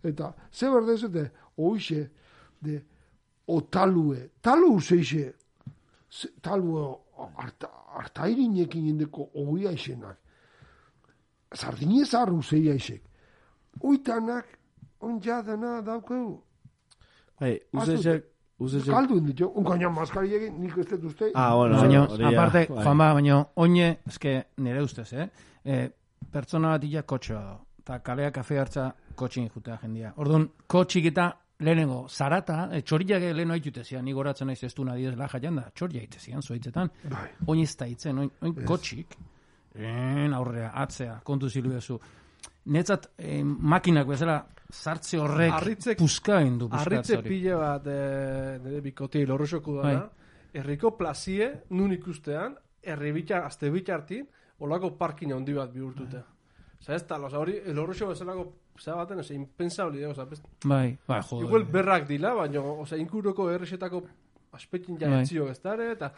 Eta, 0.06 0.32
ze 0.52 0.70
berdez, 0.70 1.02
oixe, 1.58 2.10
de, 2.62 2.82
o 3.46 3.60
talue, 3.62 4.30
talu 4.42 4.74
useixe, 4.76 5.34
ze- 6.10 6.32
talue, 6.42 6.86
harta, 7.36 7.70
hartairinekin 7.96 8.86
indeko 8.88 9.30
oia 9.34 9.72
isenak. 9.72 10.18
Sardinez 11.54 12.14
arru 12.14 12.42
zeia 12.42 12.74
isek. 12.74 13.02
Oitanak, 13.80 14.46
on 15.00 15.20
jadana 15.22 15.80
daukeu. 15.82 16.42
Bai, 17.40 17.52
uzetxek, 17.72 18.24
uzetxek... 18.58 18.92
Kaldu 18.94 19.18
inditu, 19.20 19.48
un 19.54 19.64
gaina 19.64 19.90
maskariekin 19.92 20.58
nik 20.60 20.76
ez 20.78 20.86
dut 20.90 21.04
uste. 21.10 21.30
Ah, 21.34 21.54
bueno, 21.56 21.78
hori 21.80 21.94
ja, 21.94 22.30
aparte, 22.32 22.66
bai. 22.68 22.82
Juan 22.84 22.98
ba, 22.98 23.12
baina, 23.14 23.40
oine, 23.56 23.90
eske, 24.08 24.34
nire 24.64 24.82
ustez, 24.82 25.12
eh? 25.12 25.28
E, 25.64 25.80
pertsona 26.32 26.74
bat 26.74 26.84
illa 26.88 27.02
kotxoa 27.02 27.40
da. 27.40 27.56
Eta 27.86 27.98
kalea 28.02 28.30
kafe 28.34 28.58
hartza 28.58 28.86
kotxin 29.14 29.50
jutea 29.54 29.76
jendia. 29.82 30.12
Orduan, 30.16 30.48
kotxik 30.66 31.12
eta 31.12 31.28
lehenengo, 31.60 32.06
zarata, 32.08 32.68
e, 32.72 32.82
txoriak 32.82 33.22
lehen 33.34 33.50
haitute 33.54 33.84
zian, 33.84 34.04
ni 34.04 34.12
goratzen 34.12 34.46
naiz 34.50 34.62
ez 34.64 34.74
du 34.74 34.84
nadiez 34.84 35.14
laja 35.16 35.40
janda, 35.40 35.70
txoria 35.74 36.02
haite 36.04 36.18
zian, 36.20 36.42
zoitzetan. 36.42 36.90
Bai. 37.08 37.28
Oin 37.46 37.62
ez 37.62 37.76
da 37.76 37.86
hitzen, 37.88 38.18
oin, 38.18 38.30
oin 38.42 38.54
kotxik, 38.68 39.16
en 39.76 40.34
aurrea, 40.36 40.72
atzea, 40.82 41.20
kontu 41.24 41.48
zilu 41.50 41.70
bezu. 41.72 41.98
Netzat, 42.66 43.10
eh, 43.18 43.42
makinak 43.44 44.06
bezala, 44.08 44.40
sartze 44.70 45.18
horrek 45.22 45.52
Harritzek- 45.52 45.98
puska 45.98 46.40
indu, 46.42 46.68
Arritze 46.72 47.22
pile 47.22 47.54
bat 47.54 47.86
e, 47.86 48.58
nire 48.64 48.80
bikoti 48.82 49.24
lorroxoku 49.26 49.76
dana, 49.80 50.08
herriko 50.52 50.96
plazie, 50.96 51.52
nun 51.70 51.92
ikustean, 51.92 52.56
herri 52.82 53.12
bitxar, 53.12 53.44
azte 53.44 53.70
bitxartin, 53.70 54.26
olako 54.58 54.96
parkin 54.98 55.32
handi 55.32 55.52
bat 55.54 55.72
bihurtute. 55.72 56.22
Osa 56.80 56.94
ez 56.94 57.06
tal, 57.06 57.24
osa 57.24 57.38
hori, 57.38 57.60
lorroxo 57.72 58.08
bezalako, 58.08 58.52
zera 58.80 58.96
baten, 58.96 59.18
osa, 59.20 59.34
impensabli, 59.34 60.04
osa, 60.04 60.24
best, 60.24 60.44
Bai, 60.64 60.96
bai, 61.08 61.20
joder. 61.22 61.46
igual 61.46 61.64
berrak 61.64 62.06
dila, 62.08 62.34
baina, 62.34 62.60
osa, 62.60 62.96
inkuroko 62.96 63.50
erresetako 63.50 64.02
aspetin 64.52 64.98
ja 64.98 65.10
Bai. 65.10 65.22
etzio 65.22 65.48
ez 65.50 65.60
dara, 65.62 65.90
eta 65.92 66.12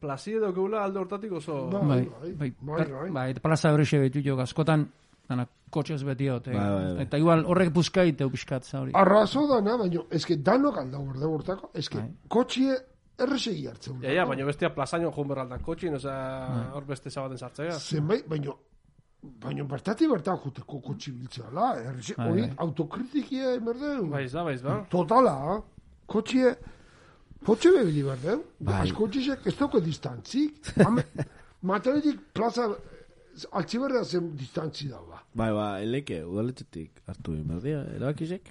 plazie 0.00 0.40
daukegula 0.40 0.84
alde 0.84 0.98
hortatik 0.98 1.32
oso... 1.32 1.68
Ba. 1.70 1.80
Bai, 1.80 2.08
bai, 2.20 2.32
bai, 2.32 2.52
bai, 2.60 2.86
bai. 2.90 3.10
bai, 3.10 3.34
plaza 3.42 3.72
hori 3.72 3.84
betu 4.00 4.22
jo, 4.24 4.38
askotan, 4.40 4.86
dana, 5.28 5.46
kotxez 5.70 6.02
beti. 6.04 6.28
Bai, 6.28 6.40
bai, 6.50 6.94
bai. 6.94 7.02
Eta 7.04 7.18
igual 7.20 7.44
horrek 7.46 7.72
puskaite 7.74 8.24
upiskat 8.26 8.66
hori. 8.74 8.92
Arrazo 8.94 9.46
dana, 9.46 9.76
baina, 9.76 10.02
eske 10.10 10.36
danok 10.36 10.78
aldau 10.78 11.04
berde 11.12 11.26
bortako, 11.26 11.70
eske 11.74 11.98
Bai. 11.98 12.08
kotxie 12.28 12.78
erresegi 13.20 13.66
hartzen. 13.68 14.00
Ja, 14.02 14.12
ja, 14.16 14.26
baina 14.26 14.46
bestia 14.48 14.72
plazaino 14.74 15.12
joan 15.12 15.28
berraldan 15.28 15.62
kotxin, 15.62 15.98
Bai. 16.02 16.64
hor 16.74 16.84
beste 16.88 17.10
zabaten 17.10 17.38
sartzea. 17.38 17.78
Zenbait, 17.78 18.26
baina, 18.28 18.56
baina 19.22 19.64
bertati 19.68 20.08
bertan 20.08 20.38
juteko 20.44 20.80
kotxi 20.80 21.12
biltzela, 21.12 21.74
errese, 21.80 22.14
Bai, 22.16 22.28
hori 22.30 22.42
bai. 22.46 22.54
autokritikia 22.64 23.58
berdeu. 23.66 24.06
Baiz 24.10 24.32
da, 24.32 24.44
baiz 24.44 24.62
da. 24.64 24.78
Totala, 24.90 25.34
ha? 25.46 25.56
kotxie, 26.08 26.54
kotxe 27.44 27.72
bebili 27.76 28.02
berdeu. 28.06 28.42
Bai. 28.60 28.80
Az 28.86 28.92
kotxisek 28.96 29.46
ez 29.46 29.56
dauke 29.58 29.80
distantzik. 29.84 30.72
Materialik 31.70 32.18
plaza, 32.32 32.70
altziberra 33.52 34.02
zen 34.04 34.32
distantzi 34.36 34.88
daua. 34.88 35.20
Bai, 35.36 35.50
ba, 35.52 35.66
eleke, 35.84 36.22
udaletxetik 36.24 37.02
hartu 37.06 37.34
egin 37.36 37.46
berdia, 37.52 37.84
erabakizek. 37.98 38.48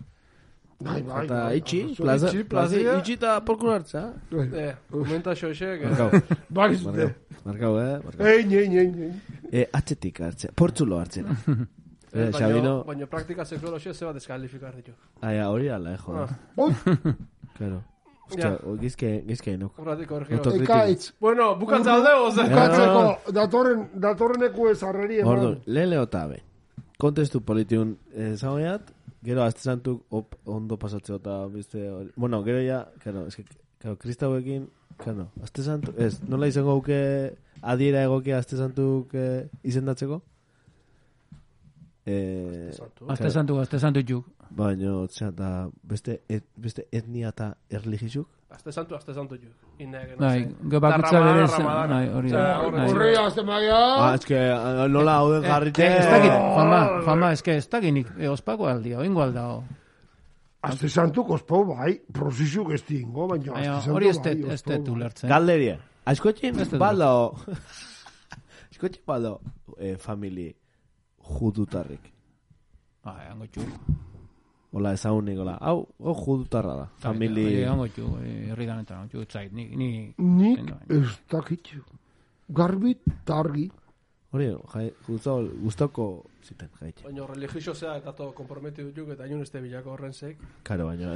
Bai, 0.80 1.02
bai, 1.04 1.26
Eta 1.26 1.40
bai, 1.44 1.58
itxi, 1.60 1.80
arrazo. 1.82 2.04
plaza, 2.04 2.28
itxi, 2.28 2.44
plaza, 2.48 2.78
itxi 3.00 3.14
eta 3.18 3.34
porkun 3.44 3.70
hartza. 3.74 4.14
Bai. 4.32 4.46
Eh, 4.54 4.76
komenta 4.92 5.34
xoxek, 5.36 5.82
eh, 5.82 5.90
Markau, 5.90 6.10
Bai, 6.58 6.76
zute. 6.76 7.08
markau, 7.46 7.74
eh, 7.80 8.00
markau. 8.06 8.26
Ein, 8.26 8.54
ein, 8.54 8.78
ein, 8.80 8.94
ein. 9.04 9.22
E, 9.52 9.66
atzetik 9.74 10.22
hartzea, 10.22 10.52
portzulo 10.56 11.00
hartzea. 11.00 11.24
Eh, 12.12 12.32
baina, 12.32 12.40
Xabino, 12.40 12.72
baina 12.88 13.06
praktika 13.06 13.44
seksualoxia 13.46 13.94
zeba 13.94 14.14
deskalifikar 14.16 14.74
ditu. 14.76 14.92
aia, 15.22 15.44
hori 15.52 15.68
ala, 15.70 15.92
eh, 15.94 15.98
joder. 15.98 16.30
Ah. 16.58 17.14
Claro. 17.58 17.84
Ostia, 18.30 18.48
Ja. 18.50 18.76
gizke, 18.82 19.24
gizke 19.28 19.54
enok. 19.54 19.78
Horratik 19.78 20.10
hor 20.12 20.26
Autokritika. 20.32 20.80
ekaitz. 20.86 21.12
Bueno, 21.22 21.56
bukatza 21.60 21.94
alde, 21.94 22.10
oze. 22.26 22.44
Bukatzeko, 22.50 23.32
datorren, 23.32 23.84
datorreneko 23.94 24.70
ez 24.72 24.82
arreri 24.84 25.20
eman. 25.20 25.34
Orduan, 25.36 25.60
lehen 25.66 25.90
lehotabe. 25.90 26.40
Kontestu 26.98 27.42
politiun 27.42 27.98
ezagoiat, 28.16 28.90
gero 29.24 29.44
azte 29.44 29.62
santuk 29.62 30.06
op, 30.16 30.36
ondo 30.46 30.78
pasatze 30.78 31.16
eta 31.20 31.48
beste. 31.52 31.82
Bueno, 32.16 32.42
gero 32.44 32.62
ja, 32.64 32.86
claro, 33.04 33.26
eske, 33.28 33.44
claro, 33.82 33.98
kristauekin, 34.00 34.70
claro, 34.98 35.30
azte 35.44 35.64
santuk, 35.64 35.98
ez, 36.00 36.22
nola 36.28 36.48
izango 36.48 36.76
guke 36.80 37.00
adiera 37.62 38.04
egokia 38.08 38.38
azte 38.40 38.58
santuk 38.58 39.14
eh, 39.14 39.48
izendatzeko? 39.64 40.22
Eh, 42.10 42.72
Azte 43.12 43.30
santu, 43.30 43.60
azte 43.62 43.78
santu 43.80 44.02
juk. 44.08 44.26
baina, 44.50 44.96
otzea, 45.04 45.30
da 45.32 45.70
beste, 45.84 46.22
et, 46.30 46.46
beste 46.58 46.88
etnia 46.92 47.30
eta 47.30 47.52
erlijizuk? 47.70 48.28
Azte 48.50 48.72
santu, 48.74 48.96
azte 48.98 49.14
santu 49.14 49.38
juk. 49.38 49.54
Inne, 49.78 50.00
Bai, 50.18 50.40
ge 50.72 50.80
bakutza 50.82 51.20
Ramadana, 51.20 51.34
berez, 51.36 51.52
Ramadana. 51.52 51.98
bai, 52.00 52.08
hori 52.18 52.32
da. 52.34 52.46
hor-. 52.64 52.78
Horri 52.80 53.10
azte 53.22 53.44
maia. 53.46 53.82
Ah, 54.06 54.16
eske, 54.18 54.40
ah, 54.54 54.88
nola 54.90 55.18
hauden 55.22 55.46
jarrite... 55.46 55.86
Eh, 55.86 56.00
ez 56.00 56.08
dakit, 56.10 56.32
Juanma, 56.34 56.80
Juanma, 57.04 57.30
eske 57.38 57.56
ez 57.60 57.68
dakit 57.70 57.94
nik, 57.94 58.10
e, 58.18 58.32
ospako 58.32 58.66
aldia, 58.72 58.98
oingo 59.04 59.22
aldao. 59.22 59.62
Azte 60.66 60.90
santuk 60.90 61.30
ospau 61.38 61.62
bai, 61.70 61.94
prozisuk 62.14 62.74
ez 62.74 62.82
dingo, 62.90 63.30
baina 63.30 63.54
azte 63.54 63.78
santu 63.84 63.96
hori 64.00 64.10
ez 64.10 64.18
bai, 64.18 64.34
det, 64.42 64.58
ez 64.58 64.66
bai. 64.66 64.82
ulertzen. 64.98 65.30
Galderia. 65.30 65.78
Dut 66.10 66.76
baldo... 66.82 67.14
Askotxin 68.74 69.06
baldo 69.14 69.38
eh, 69.78 69.96
famili 70.02 70.50
judutarrik. 71.38 72.14
Bai, 73.06 73.28
hango 73.30 73.46
txuk. 73.46 74.09
Ola 74.72 74.94
ezagunik, 74.94 75.40
ola. 75.42 75.56
Hau, 75.66 75.88
hau 76.04 76.14
judutarra 76.14 76.76
da. 76.84 76.88
Famili... 77.02 77.44
Bai, 77.44 77.64
hango 77.72 77.88
txuk, 77.90 78.20
herri 78.54 78.68
danetan, 78.70 79.00
hango 79.02 79.10
txuk, 79.16 79.32
zait, 79.34 79.52
ni, 79.54 79.66
ni... 79.76 79.90
Nik 80.18 80.70
ez 80.94 81.16
dakit. 81.32 81.72
Garbit, 82.54 83.02
targi. 83.26 83.70
Hori, 84.30 84.52
jai, 84.76 84.84
juduzau, 85.08 85.40
guztoko 85.64 86.06
ziten, 86.46 86.70
jaitxe. 86.78 87.02
Baina 87.08 87.26
religioso 87.26 87.74
zea 87.74 87.96
eta 87.98 88.14
to 88.14 88.28
komprometitu 88.38 88.92
juk 88.94 89.10
eta 89.16 89.26
inun 89.26 89.42
este 89.42 89.58
bilako 89.64 89.96
horren 89.96 90.14
zeik. 90.14 90.38
Karo, 90.70 90.86
baina... 90.92 91.16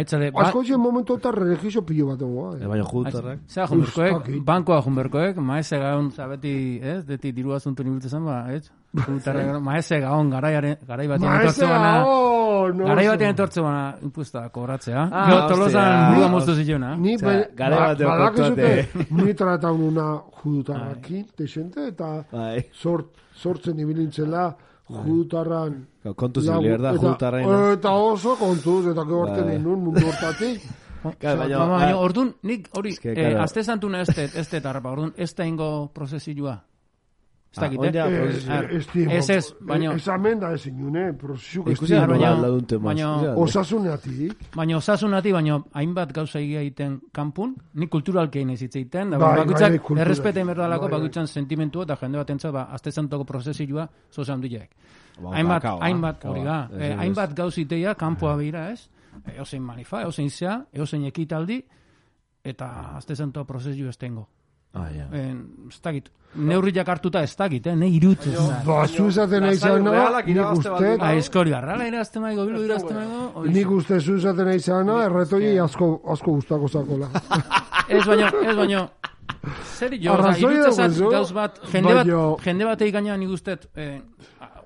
Aitzale, 0.00 0.30
ba- 0.32 0.46
askoitzen 0.46 0.80
momentu 0.80 1.18
eta 1.20 1.34
religioso 1.36 1.82
pilo 1.84 2.06
bat 2.08 2.22
dago. 2.24 2.46
Eh, 2.56 2.64
Baina 2.66 2.86
judutarrak... 2.88 3.44
Zea 3.52 3.66
junberkoek, 3.68 4.30
bankoa 4.48 4.80
junberkoek, 4.88 5.36
maese 5.52 5.76
gaun, 5.84 6.08
zabeti, 6.16 6.54
ez, 6.80 7.02
deti 7.12 7.32
diru 7.36 7.52
asuntu 7.52 7.84
nibiltu 7.84 8.08
zen, 8.08 8.24
ba, 8.24 8.40
ez? 8.56 8.70
Jutarra, 8.96 9.58
maese 9.60 9.98
gaun, 10.00 10.30
garaiaren, 10.32 10.78
garai 10.88 11.06
batean 11.06 11.40
etortze 11.42 11.66
bana, 11.68 11.90
no. 12.00 12.86
garai 12.88 13.06
batean 13.06 13.34
etortze 13.34 13.60
bana, 13.60 13.82
impuesta 14.02 14.48
kobratzea. 14.48 15.02
Ah, 15.12 15.26
Gero 15.28 15.56
Ni- 15.68 16.14
buga 16.14 16.28
moztu 16.32 16.54
ziluna. 16.54 16.94
Ni 16.96 17.14
Osea, 17.14 17.28
be- 17.28 17.50
garai 17.54 17.78
ba- 17.78 17.94
badakizute, 18.08 18.88
kontuate. 18.92 19.14
ni 19.26 19.34
tratatu 19.34 19.74
una 19.88 20.06
judutarrakin, 20.42 21.26
desente, 21.36 21.88
eta 21.88 22.24
Bai. 22.32 22.64
sort, 22.72 23.12
sortzen 23.34 23.78
ibili 23.78 24.00
nintzela, 24.06 24.56
jutarran... 24.88 25.86
Kontu 26.16 26.40
lagu- 26.40 26.62
zilir 26.62 26.80
da, 26.80 26.92
eta- 26.94 27.00
jutarraina. 27.12 27.72
Eta 27.74 27.92
oso 27.92 28.36
kontuz, 28.40 28.86
eta 28.86 29.04
georten 29.04 29.44
Bai. 29.44 29.58
ninun 29.58 29.84
mundu 29.84 30.06
hortatik. 30.06 30.62
Baina- 31.22 31.94
orduan, 31.96 32.32
nik 32.42 32.70
hori, 32.74 32.96
eh, 33.04 33.36
azte 33.38 33.62
santuna 33.62 34.00
ez 34.00 34.08
det, 34.16 34.30
ez 34.34 34.48
det 34.50 34.64
arrapa, 34.66 34.90
orduan, 34.90 35.12
ez 35.16 35.34
da 35.34 35.44
ingo 35.46 35.90
prozesioa. 35.94 36.56
Ez 37.50 37.58
Ah, 37.58 37.62
dakit, 37.62 37.78
oin 37.80 37.94
ja, 37.94 38.06
eh? 38.06 38.18
prozesioa. 38.20 38.56
Ez, 38.60 38.88
ez, 38.94 39.06
Ez, 39.18 39.30
ez, 39.30 39.54
baina- 39.66 39.94
Ez 39.94 40.08
amen 40.08 40.38
da 40.40 40.52
ezin 40.52 40.78
june, 40.78 41.12
prozesuk 41.14 41.68
ez 41.70 41.80
da, 41.80 42.06
baina- 42.06 42.34
maz. 42.36 42.80
baina- 44.54 44.76
osasunati, 44.76 45.32
baina 45.32 45.62
hainbat 45.72 46.12
gauza 46.12 46.38
egia 46.38 46.60
egiten 46.60 47.00
kanpun, 47.12 47.54
nik 47.74 47.88
kulturalki 47.90 48.38
egin 48.38 48.50
ez 48.50 48.62
egiten, 48.62 49.10
da 49.10 49.18
Bai, 49.18 49.38
bakutzak 49.38 49.68
bai, 49.70 49.78
kultural. 49.78 50.04
errespete 50.04 50.40
emerdalako 50.40 50.88
Bai, 50.88 51.00
bakutzan 51.00 51.26
sentimentua 51.26 51.82
eta 51.84 51.96
jende 51.96 52.18
bat 52.18 52.30
entzat, 52.30 52.52
ba, 52.52 52.62
azte 52.70 52.90
santoko 52.92 53.24
prozesioa 53.24 53.88
zoza 54.12 54.32
handiak. 54.34 54.68
Ba, 55.22 55.32
hainbat, 55.34 55.64
ah. 55.64 55.78
hainbat, 55.80 56.24
hori 56.24 56.44
da, 56.44 56.68
ez, 56.70 56.78
eh, 56.80 56.92
ez, 56.92 56.98
hainbat 56.98 57.34
gauz 57.34 57.56
iteia, 57.58 57.94
kanpoa 57.94 58.36
behira 58.36 58.70
ez, 58.72 58.88
eozein 59.36 59.62
manifa, 59.62 60.02
eozein 60.02 60.30
zea, 60.30 60.66
eozein 60.72 61.04
ekitaldi, 61.06 61.64
eta 62.44 62.94
azte 62.96 63.16
santoa 63.16 63.44
prozesio 63.44 63.88
ez 63.88 63.96
tengo. 63.98 64.28
Ah, 64.74 64.88
ja. 64.94 65.06
En, 65.16 65.38
ez 65.70 65.80
dakit, 65.82 66.10
neurriak 66.34 66.88
hartuta 66.88 67.22
ez 67.24 67.32
dakit, 67.36 67.66
eh, 67.66 67.74
ne 67.76 67.88
irutzen. 67.88 68.34
Ba, 68.66 68.82
zu 68.86 69.06
esaten 69.08 69.42
nahi 69.42 69.56
zana, 69.56 70.20
nik 70.26 70.36
uste, 70.52 70.70
baldin 70.70 71.00
Ah, 71.00 71.14
eskori, 71.16 71.52
arrala 71.56 71.86
irazte 71.88 72.20
maigo, 72.20 72.44
bilu 72.46 72.64
irazte 72.66 72.92
maigo, 72.94 73.44
nik 73.48 73.70
uste 73.70 74.00
zu 74.00 74.16
esaten 74.20 74.44
nahi 74.46 74.60
zana, 74.60 75.04
erretoi 75.06 75.56
asko, 75.58 75.88
asko 76.14 76.34
gustako 76.36 76.68
zakola. 76.68 77.08
Ez 77.88 78.04
baino, 78.04 78.26
ez 78.44 78.56
baino. 78.56 78.88
Zer 79.78 79.94
jo, 79.96 80.12
daukazu, 80.20 81.08
gauz 81.10 81.30
bat, 81.32 81.58
jende 81.72 81.94
bat, 81.94 82.06
jende 82.44 82.64
bat 82.68 82.80
egin 82.84 82.92
gaina 82.98 83.16
nik 83.16 83.30
ustet, 83.32 83.64
eh, 83.76 84.00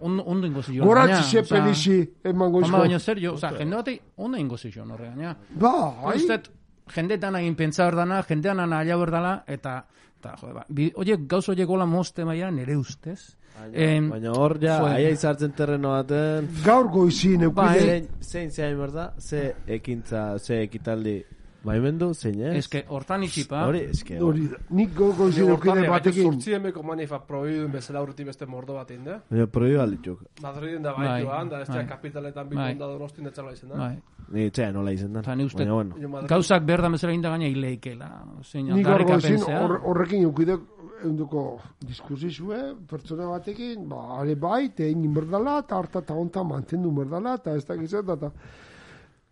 ondo, 0.00 0.24
ondo 0.26 0.46
ingo 0.46 0.62
zio. 0.62 0.84
Goratzi 0.84 1.22
ze 1.30 1.42
pelixi 1.46 2.00
emango 2.24 2.60
Baina, 2.60 2.78
baina 2.78 2.96
izko. 2.96 3.04
zer 3.04 3.20
jo, 3.22 3.34
oza, 3.34 3.52
jende 3.58 3.76
bat 3.76 3.88
ondo 4.16 4.38
ingo 4.38 4.56
zio, 4.58 4.82
horre 4.82 5.12
gaina. 5.14 5.36
Ba, 5.54 5.72
ai, 6.08 6.16
Ustet, 6.16 6.50
jendetan 6.94 7.36
egin 7.36 7.54
pentsa 7.56 7.84
berdana, 7.84 8.22
jendean 8.28 8.56
nahi 8.68 8.88
berdala, 8.98 9.44
eta, 9.46 9.84
eta, 10.18 10.34
jode, 10.40 10.54
ba, 10.54 10.64
bi, 10.68 10.90
oiek, 10.96 11.26
gauz 11.28 11.48
oiek 11.48 11.66
gola 11.66 11.86
mozte 11.86 12.24
maia, 12.24 12.50
nere 12.50 12.76
ustez. 12.76 13.36
Em, 13.72 14.08
Baina 14.10 14.32
hor 14.32 14.56
ja, 14.62 14.78
aia 14.94 15.10
izartzen 15.12 15.52
terreno 15.52 15.90
baten, 15.92 16.48
gaur 16.64 16.88
goizin 16.88 17.44
Bai. 17.52 17.76
eukide. 17.76 17.86
zein, 17.90 18.08
zein 18.20 18.50
zein 18.50 18.78
berda, 18.78 19.12
ze 19.20 19.54
ekintza, 19.66 20.38
ze 20.38 20.62
ekitaldi, 20.62 21.22
baimendu, 21.62 22.14
zein 22.14 22.40
ez? 22.40 22.54
eske, 22.64 22.84
hortan 22.88 23.22
itxipa, 23.22 23.66
Hori, 23.68 23.80
eske, 23.92 24.16
Hori 24.18 24.48
da, 24.48 24.56
nik 24.70 24.94
gaur 24.96 25.12
goizin 25.14 25.48
eukide 25.52 25.84
batekin. 25.88 26.30
Zortzi 26.32 26.52
emeko 26.56 26.82
manifa 26.82 27.20
prohibidun 27.26 27.70
bezala 27.72 28.00
aurretik 28.00 28.26
beste 28.32 28.46
mordo 28.46 28.74
bat 28.74 28.90
egin 28.90 29.04
da. 29.04 29.20
Baina 29.30 29.46
proibi 29.46 29.76
aldituk. 29.78 30.24
Madriden 30.42 30.82
da 30.82 30.94
Bai, 30.96 31.06
bai 31.06 31.22
joan, 31.22 31.48
da 31.52 31.60
ez 31.60 31.68
bai. 31.68 31.86
kapitaletan 31.86 32.48
Bai. 32.48 32.56
bikon 32.72 32.78
da 32.78 32.86
donostin 32.86 33.26
etzala 33.26 33.52
izan 33.52 33.68
da. 33.68 33.76
bai. 33.76 33.96
Ni 34.30 34.44
etxea 34.46 34.72
nola 34.72 34.92
izen 34.92 35.12
da. 35.12 35.34
Ni 35.34 35.44
uste- 35.44 35.66
bueno. 35.68 35.94
Madrid- 36.08 36.28
Gauzak 36.28 36.64
behar 36.64 36.82
da 36.82 36.88
bezala 36.88 37.12
inda 37.12 37.28
gaina 37.30 37.46
hileikela. 37.46 38.24
Zein, 38.42 38.66
Nik 38.66 38.84
gaur 38.86 39.02
goizin 39.04 39.14
aldarrikapenzea. 39.14 39.62
hor- 39.66 39.80
horrekin 39.84 40.22
eukide 40.22 40.58
eunduko 41.04 41.58
diskursizue, 41.80 42.76
pertsona 42.88 43.26
batekin, 43.26 43.88
ba, 43.88 44.20
are 44.20 44.34
bai, 44.36 44.68
te 44.70 44.86
egin 44.88 45.12
berdala, 45.12 45.58
eta 45.58 45.76
harta 45.78 45.98
eta 45.98 46.14
onta 46.14 46.44
mantendu 46.44 46.92
berdala, 46.92 47.34
eta 47.34 47.56
ez 47.56 47.64
da 47.66 47.74
gizet, 47.76 48.08
eta 48.08 48.30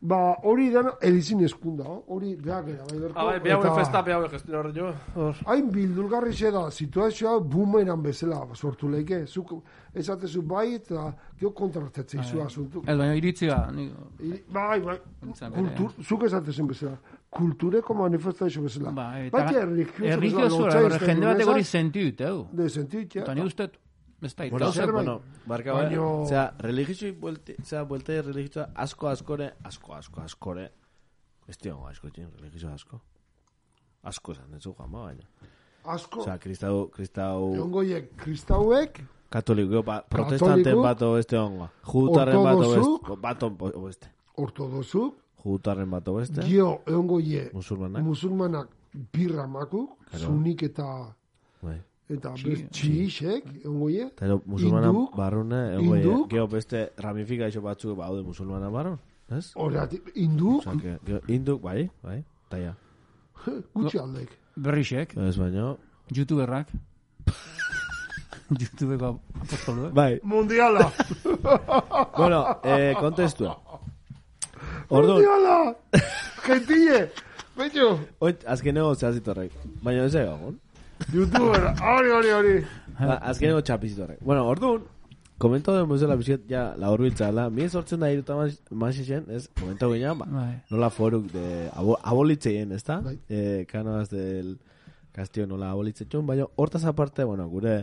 Ba, 0.03 0.17
hori 0.49 0.71
da, 0.73 0.81
elizin 1.05 1.43
eskunda, 1.45 1.85
oh? 1.85 1.99
hori 2.15 2.31
behar 2.41 2.63
gara, 2.65 2.85
bai 2.89 2.99
berko. 3.03 3.19
Ah, 3.21 3.25
bai, 3.27 3.41
behau 3.45 3.59
eta- 3.61 3.75
festa, 3.77 4.01
behau 4.03 4.29
gestin 4.33 4.55
horre 4.57 4.71
jo. 4.73 4.93
Hain 5.45 5.67
bildulgarri 5.75 6.33
xe 6.33 6.51
da, 6.55 6.63
situazioa 6.73 7.35
bumeran 7.41 8.01
bezala 8.03 8.39
sortu 8.55 8.89
leike. 8.89 9.27
Zuk 9.27 9.53
esatezu 9.95 10.41
bai, 10.43 10.75
eta 10.79 11.13
gio 11.39 11.51
kontratatzei 11.53 12.23
zu 12.25 12.41
asuntu. 12.41 12.81
Ez 12.87 12.97
baina 12.97 13.15
iritzia, 13.15 13.59
ni, 13.77 13.91
Bai, 14.49 14.81
bai, 14.81 14.97
bere. 15.21 15.51
kultur, 15.59 15.93
zuk 16.03 16.25
esatezen 16.31 16.67
bezala. 16.67 16.97
Kultureko 17.31 17.95
manifestazio 17.95 18.63
bezala. 18.63 18.91
ba, 18.93 19.11
eta 19.21 19.37
Baina 19.37 19.61
erlijioso, 19.61 20.65
bezala, 20.65 20.89
berre, 20.89 21.07
jende 21.07 21.27
batek 21.27 21.47
hori 21.49 21.65
sentiut, 21.65 22.21
eu. 22.21 22.47
De 22.53 22.69
sentit, 22.71 23.15
ja. 23.15 23.23
Eta 23.23 23.35
ni 23.35 23.45
uste, 23.45 23.69
ez 24.23 24.35
da, 24.37 24.49
Bueno, 24.51 24.73
zerbait. 24.73 24.95
bueno, 25.07 25.23
barka 25.47 25.73
Baino- 25.73 26.03
baina, 26.13 26.27
zera, 26.29 26.55
religiosui 26.59 27.11
buelte, 27.13 27.57
zera, 27.65 27.85
buelte 27.85 28.21
religioa 28.23 28.69
asko 28.75 29.09
askore, 29.09 29.53
asko, 29.65 29.95
asko, 29.95 30.21
askore, 30.21 30.71
ez 31.49 31.57
tiongo 31.59 31.87
asko 31.89 32.11
txin, 32.11 32.29
religioso 32.39 32.69
asko. 32.73 33.01
Asko 34.03 34.35
zan, 34.35 34.55
ez 34.55 34.67
ba, 34.67 34.87
baina. 34.87 35.25
Asko, 35.85 36.21
Osea, 36.21 36.39
kristau, 36.39 36.89
kristau, 36.91 37.55
egongoiek 37.55 38.11
kristauek, 38.17 39.01
katoliko, 39.31 39.83
ba, 39.83 40.03
protestanten 40.03 40.63
Katoliko, 40.65 40.83
bat 40.83 41.03
obeste 41.03 41.39
ongoa. 41.39 41.71
Jutarren 41.85 42.43
bat 42.45 42.55
ortodozuk, 42.57 43.09
obeste, 43.09 43.21
bat 43.23 43.43
o- 43.43 43.73
obeste. 43.81 44.11
ortodozuk, 44.37 45.17
Jutarren 45.45 45.91
bat 45.91 46.09
obeste, 46.09 46.43
gio 46.43 46.83
egongoie 46.87 47.51
musulmanak, 47.55 48.03
musulmanak 48.05 48.69
birra 49.13 49.47
makuk, 49.47 49.97
Claro. 50.11 50.27
sunik 50.27 50.63
eta 50.63 51.15
bai. 51.63 51.81
Eta 52.11 52.33
Txi- 52.35 52.49
bez- 52.49 52.65
txiisek, 52.75 53.45
egongoie. 53.65 54.07
Eta 54.09 54.27
ero, 54.27 54.41
musulmanak 54.47 54.91
Hinduk, 54.95 55.17
barrune, 55.17 55.61
hinduk. 55.79 55.97
egoe, 56.05 56.29
geho 56.35 56.47
beste 56.49 56.85
ramifikazio 56.99 57.63
batzuk 57.63 57.97
baude 57.99 58.23
musulmanak 58.27 58.73
barrun, 58.73 58.99
ez? 59.31 59.53
Osea, 59.55 59.87
que, 59.89 60.99
geho, 61.07 61.21
hinduk, 61.29 61.63
bai, 61.63 61.89
bai, 62.03 62.19
eta 62.49 62.59
ja. 62.59 62.75
gutxi 63.75 63.99
aldek. 63.99 64.31
berrixek, 64.57 65.17
Ez 65.17 65.37
baino, 65.39 65.79
youtuberrak, 66.11 66.69
youtubeko 68.61 69.21
apostoluek. 69.41 69.93
bai, 69.95 70.21
Mundiala! 70.23 70.91
bueno, 72.19 72.59
eh, 72.65 72.95
kontestua. 72.99 73.57
Orduan, 74.91 75.23
Mundiala! 75.23 75.77
Gentile! 76.47 77.11
Betxo, 77.57 77.99
oin, 78.25 78.37
azkeneko 78.47 78.95
zehazitorrek. 78.95 79.53
Baina 79.85 80.05
ez 80.09 80.15
egon. 80.17 80.59
Youtuber, 81.13 81.75
hori, 81.81 82.11
hori, 82.11 82.33
hori. 82.37 82.57
Ba, 83.01 83.17
azkeneko 83.33 83.63
txapizitorrek. 83.65 84.19
Bueno, 84.25 84.45
orduan, 84.49 84.83
komentau 85.41 85.75
den 85.77 85.89
bezala 85.89 86.17
bizet, 86.21 86.43
ja, 86.51 86.67
laur 86.81 87.01
biltzala, 87.01 87.47
mi 87.51 87.69
sortzen 87.69 88.03
da 88.03 88.11
iruta 88.13 88.37
masixen, 88.83 89.25
ez, 89.33 89.47
komentau 89.57 89.89
ginean, 89.95 90.19
ba, 90.21 90.27
Bai. 90.31 90.51
nola 90.71 90.91
foruk 90.93 91.31
de 91.33 91.47
abo, 91.73 91.97
abolitzeien, 92.13 92.73
ez 92.77 92.83
da? 92.85 93.01
Bai. 93.07 93.17
Eh, 93.29 93.65
kanoaz 93.71 94.11
del 94.13 94.59
Castillo 95.17 95.47
nola 95.49 95.73
abolitzetxun, 95.73 96.27
baina 96.29 96.47
hortaz 96.57 96.85
aparte, 96.85 97.25
bueno, 97.25 97.49
gure 97.49 97.79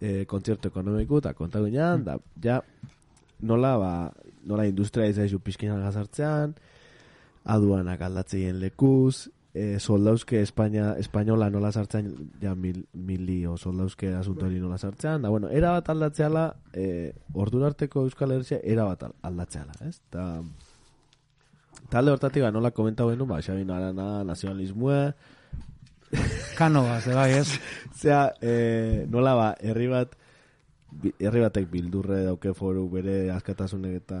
eh, 0.00 0.26
kontzertu 0.28 0.68
ekonomiku 0.68 1.22
eta 1.22 1.32
konta 1.34 1.64
ginean, 1.64 2.04
da, 2.04 2.18
ja, 2.44 2.60
nola, 3.40 3.76
ba, 3.80 3.92
nola 4.46 4.66
industria 4.68 5.08
izaizu 5.08 5.40
pizkinan 5.40 5.80
gazartzean, 5.82 6.54
aduanak 7.56 8.02
aldatzeien 8.02 8.60
lekuz, 8.60 9.30
eh, 9.56 9.78
soldauzke 9.80 10.42
Espainia, 10.44 10.90
espainola 11.00 11.48
nola 11.50 11.70
sartzean, 11.72 12.10
ja 12.42 12.52
mil, 12.54 12.82
mili 12.92 13.38
o 13.48 13.56
soldauzke 13.56 14.10
asuntori 14.14 14.60
nola 14.60 14.76
sartzean, 14.76 15.24
da, 15.24 15.30
bueno, 15.32 15.48
era 15.48 15.70
bat 15.72 15.88
aldatzeala, 15.94 16.44
eh, 16.76 17.14
ordun 17.32 17.64
arteko 17.64 18.04
Euskal 18.04 18.34
Herria 18.36 18.60
era 18.62 18.84
bat 18.84 19.06
al- 19.08 19.16
aldatzeala, 19.30 19.72
ez? 19.88 19.96
Ta, 20.12 20.26
talde 21.88 22.12
hortatik 22.12 22.44
nola 22.52 22.70
komentau 22.76 23.08
genuen, 23.10 23.30
ba, 23.32 23.40
Xabi 23.40 23.64
Arana, 23.64 24.24
nazionalismue, 24.28 25.00
Kanoaz, 26.58 27.06
bai, 27.18 27.32
ez? 27.40 27.48
Zea, 27.96 28.26
eh, 28.42 29.06
nola 29.08 29.34
ba, 29.40 29.48
herri 29.60 29.88
bat, 29.88 30.12
herri 31.16 31.40
batek 31.48 31.72
bildurre 31.72 32.22
dauke 32.28 32.52
foru 32.54 32.90
bere 32.92 33.30
askatasunek 33.32 34.02
eta 34.04 34.20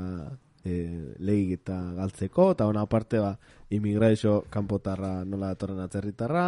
lehik 1.18 1.60
eta 1.60 1.76
galtzeko, 1.96 2.50
eta 2.56 2.66
ona 2.66 2.82
aparte 2.86 3.20
ba, 3.22 3.32
imigrazio 3.70 4.42
kanpotarra 4.50 5.24
nola 5.24 5.52
datorren 5.54 5.80
atzerritarra, 5.84 6.46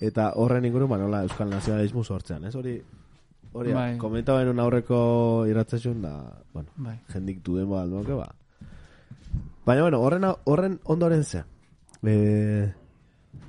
eta 0.00 0.32
horren 0.40 0.64
inguru 0.68 0.88
ba, 0.90 0.98
nola 0.98 1.22
euskal 1.26 1.50
nazionalismo 1.50 2.04
sortzean, 2.04 2.44
ez? 2.44 2.54
Hori, 2.54 2.76
hori, 3.52 3.74
Bai. 3.74 3.90
komentau 3.98 4.38
genuen 4.40 4.60
aurreko 4.60 5.00
irratzasun, 5.50 6.02
da, 6.02 6.14
bueno, 6.52 6.70
Bai. 6.76 6.98
jendik 7.12 7.42
ba, 7.44 7.82
almoke, 7.82 8.12
ba. 8.12 8.34
Baina, 9.64 9.82
bueno, 9.82 10.00
horren, 10.00 10.24
horren 10.44 10.80
ondoren 10.84 11.24
zea. 11.24 11.46
Eh, 12.02 12.72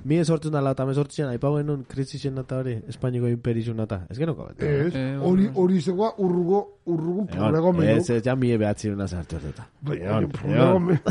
mi 0.06 0.18
esortzen 0.22 0.52
da 0.54 0.60
eta 0.70 0.84
mesortzen, 0.86 1.28
aipau 1.34 1.56
genuen 1.58 1.82
krisisen 1.90 2.38
eta 2.38 2.60
hori, 2.62 2.76
Espainiko 2.92 3.26
imperizun 3.32 3.80
eta, 3.82 4.04
ez 4.10 4.18
genoko 4.20 4.46
bat. 4.50 4.60
Ez, 4.62 4.92
Eh, 4.94 5.16
hori, 5.18 5.48
hori 5.54 5.80
zegoa 5.82 6.12
urrugo, 6.22 6.60
urrugun 6.86 7.26
problego 7.32 7.72
Egon, 7.72 7.80
menuk. 7.80 7.98
ez, 8.04 8.10
ez, 8.10 8.22
ja 8.24 8.36
mi 8.36 8.52
behatzi 8.62 8.90
una 8.94 9.08
sartu 9.08 9.36
eta. 9.42 9.66
Bai, 9.82 9.98
Egon, 10.04 10.28
problego 10.36 10.78
menuk. 10.90 11.10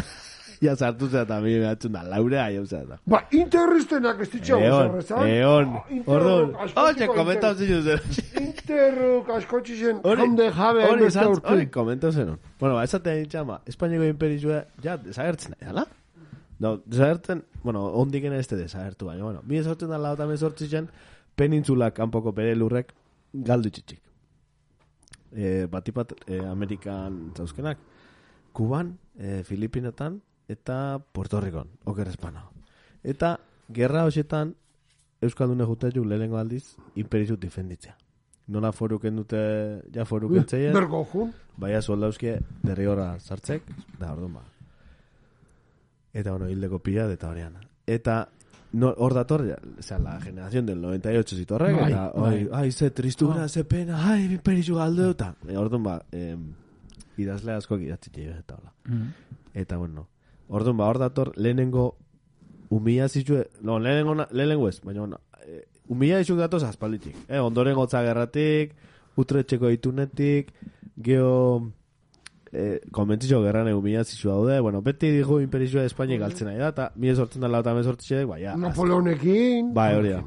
Ja 0.64 0.72
sartu 0.80 1.10
zera 1.12 1.26
eta 1.28 1.42
mi 1.44 1.58
behatzi 1.60 1.90
una 1.92 2.02
laure 2.08 2.40
aio 2.40 2.62
zera. 2.66 2.96
Ba, 3.06 3.20
interristenak 3.36 4.22
ez 4.24 4.30
ditxau, 4.32 4.62
zorrezan. 4.64 5.28
egon, 5.28 5.74
Interruk, 5.92 6.16
orduan, 6.16 6.56
oye, 6.86 7.08
komentau 7.12 7.52
zinu 7.60 7.82
zer. 7.84 8.02
Interruk 8.40 9.30
askotxisen, 9.36 10.00
Hori, 10.04 10.22
hande 10.24 10.48
jabe, 10.56 10.88
hori, 10.88 11.10
hori, 11.44 11.68
komentau 11.70 12.12
zenun. 12.16 12.40
Bueno, 12.60 12.76
ba, 12.80 12.84
esaten 12.88 13.20
ditxama, 13.26 13.60
Espainiko 13.68 14.08
imperizua, 14.08 14.64
ja, 14.82 14.96
desagertzen 14.98 15.60
da, 16.60 16.78
desagertzen, 16.86 17.44
bueno, 17.64 17.86
ondiken 18.02 18.34
ez 18.34 18.48
te 18.48 18.56
desagertu, 18.56 19.06
baina, 19.06 19.24
bueno, 19.24 19.42
mi 19.46 19.58
esortzen 19.58 19.90
da 19.90 19.98
lau 19.98 20.14
eta 20.16 20.28
mesortzen 20.30 20.70
zen, 20.70 20.90
penintzula 21.36 21.92
kanpoko 21.92 22.32
bere 22.32 22.56
lurrek 22.56 22.94
galdu 23.34 23.70
txitxik. 23.70 24.02
e, 25.36 25.68
batipat 25.68 26.14
e, 26.28 26.40
Amerikan 26.40 27.34
zauzkenak. 27.36 27.78
Kuban, 28.54 28.98
e, 29.18 29.44
Filipinetan, 29.44 30.22
eta 30.48 31.00
Puerto 31.12 31.42
Ricon, 31.42 31.70
oker 31.84 32.08
espana. 32.08 32.46
Eta, 33.04 33.40
gerra 33.70 34.06
hoxetan, 34.06 34.56
Euskaldune 35.22 35.66
jutaiu 35.66 36.04
lehenengo 36.06 36.38
aldiz, 36.38 36.76
imperizu 36.96 37.38
difenditzea. 37.38 37.96
Nola 38.48 38.72
foruken 38.72 39.16
dute, 39.16 39.40
ja 39.92 40.06
foruken 40.06 40.46
zeien, 40.48 40.74
Bergo 40.74 41.04
jun. 41.12 41.32
baina 41.58 41.82
soldauzke 41.82 42.40
derrigorra 42.64 43.16
sartzek, 43.20 43.64
da 44.00 44.12
orduan 44.14 44.36
ba. 44.38 44.44
Eta, 46.16 46.32
bueno, 46.32 46.48
hildeko 46.48 46.80
pila, 46.80 47.10
eta 47.12 47.28
horrean. 47.28 47.58
Eta, 47.86 48.30
no, 48.72 48.94
hor 49.04 49.14
dator, 49.14 49.44
ja, 49.50 49.58
o 49.80 49.82
sea, 49.84 50.00
la 50.00 50.20
generación 50.22 50.66
del 50.66 50.80
98 50.82 51.36
zitorrek, 51.36 51.76
Bai, 51.76 51.92
eta, 51.92 52.06
bai. 52.16 52.44
oi, 52.44 52.50
ai, 52.54 52.72
ze 52.72 52.90
tristura, 52.92 53.50
ze 53.50 53.66
pena, 53.66 54.00
ai, 54.12 54.24
imperizu 54.32 54.78
galdu, 54.80 55.10
eta, 55.12 55.34
e, 55.46 55.58
orduan 55.60 55.84
ba, 55.84 55.98
em, 56.16 56.54
idazle 57.20 57.52
asko 57.58 57.78
idatzi 57.84 58.14
txio, 58.16 58.32
eta 58.32 58.56
hola. 58.56 58.72
Mm. 58.88 59.36
Eta, 59.66 59.78
bueno, 59.78 60.08
orduan 60.48 60.80
ba, 60.80 60.88
hor 60.88 61.02
dator, 61.04 61.34
lehenengo, 61.36 61.98
humillazitue, 62.70 63.50
no, 63.62 63.78
lehenengo, 63.80 64.16
lehenengo 64.32 64.70
ez, 64.70 64.80
baina, 64.88 65.02
bueno, 65.02 65.20
e, 65.44 65.66
humillazitue 65.90 66.40
datoz 66.40 66.64
aspalditik, 66.64 67.26
eh, 67.28 67.44
ondoren 67.44 67.76
gotza 67.76 68.06
gerratik, 68.08 68.72
utretxeko 69.20 69.70
itunetik, 69.70 70.56
geho, 70.96 71.74
eh, 72.56 72.80
konbentzio 72.92 73.42
gerran 73.44 73.68
humillazitue 73.74 74.32
daude, 74.32 74.60
bueno, 74.60 74.82
beti 74.82 75.12
dijo 75.12 75.42
imperizua 75.44 75.84
Espainia 75.86 76.20
galtzen 76.22 76.50
nahi 76.50 76.62
da, 76.62 76.72
eta 76.74 76.90
mi 76.96 77.14
sortzen 77.16 77.44
da 77.44 77.52
lau 77.52 77.62
eta 77.64 77.76
mesortxek, 77.76 78.26
bai, 78.30 78.42
ja, 78.44 78.56
Napoleonekin. 78.58 79.74
Bai, 79.76 79.92
hori 80.00 80.16
da. 80.16 80.24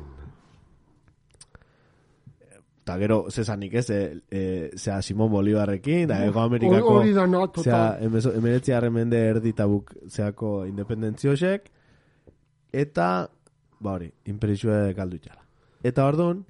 Eta 2.83 2.97
gero, 3.03 3.19
zezanik 3.29 3.75
ez, 3.77 3.87
e, 3.93 4.01
e, 4.31 4.43
zea 4.77 5.01
Simon 5.03 5.31
Bolivarrekin, 5.33 6.07
da 6.09 6.23
Ego 6.25 6.41
Amerikako... 6.41 6.95
Hori 7.01 7.13
da 7.17 7.27
na, 7.29 7.43
Zea, 7.61 7.83
emeretzi 8.39 8.73
mende 8.91 9.19
erdi 9.35 9.53
tabuk 9.53 9.93
zeako 10.09 10.65
independentziosek, 10.69 11.69
eta, 12.73 13.11
ba 13.81 13.93
hori, 13.99 14.09
imperizua 14.33 14.87
galdu 14.97 15.21
itxala. 15.21 15.45
Eta 15.85 16.07
orduan, 16.09 16.45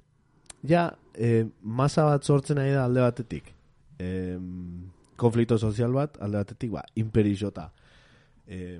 ja, 0.63 0.89
e, 1.13 1.45
masa 1.61 2.05
bat 2.07 2.23
sortzen 2.23 2.57
nahi 2.59 2.71
da 2.71 2.85
alde 2.87 3.03
batetik. 3.03 3.51
E, 3.99 4.37
konflikto 5.19 5.57
sozial 5.59 5.93
bat, 5.95 6.17
alde 6.23 6.41
batetik, 6.41 6.71
ba, 6.73 6.83
imperizio 6.99 7.51
eta 7.53 7.69
e, 8.47 8.79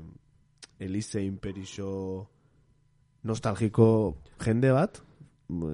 elize 0.79 1.21
imperizio 1.23 1.89
nostalgiko 3.27 4.17
jende 4.41 4.71
bat, 4.73 5.01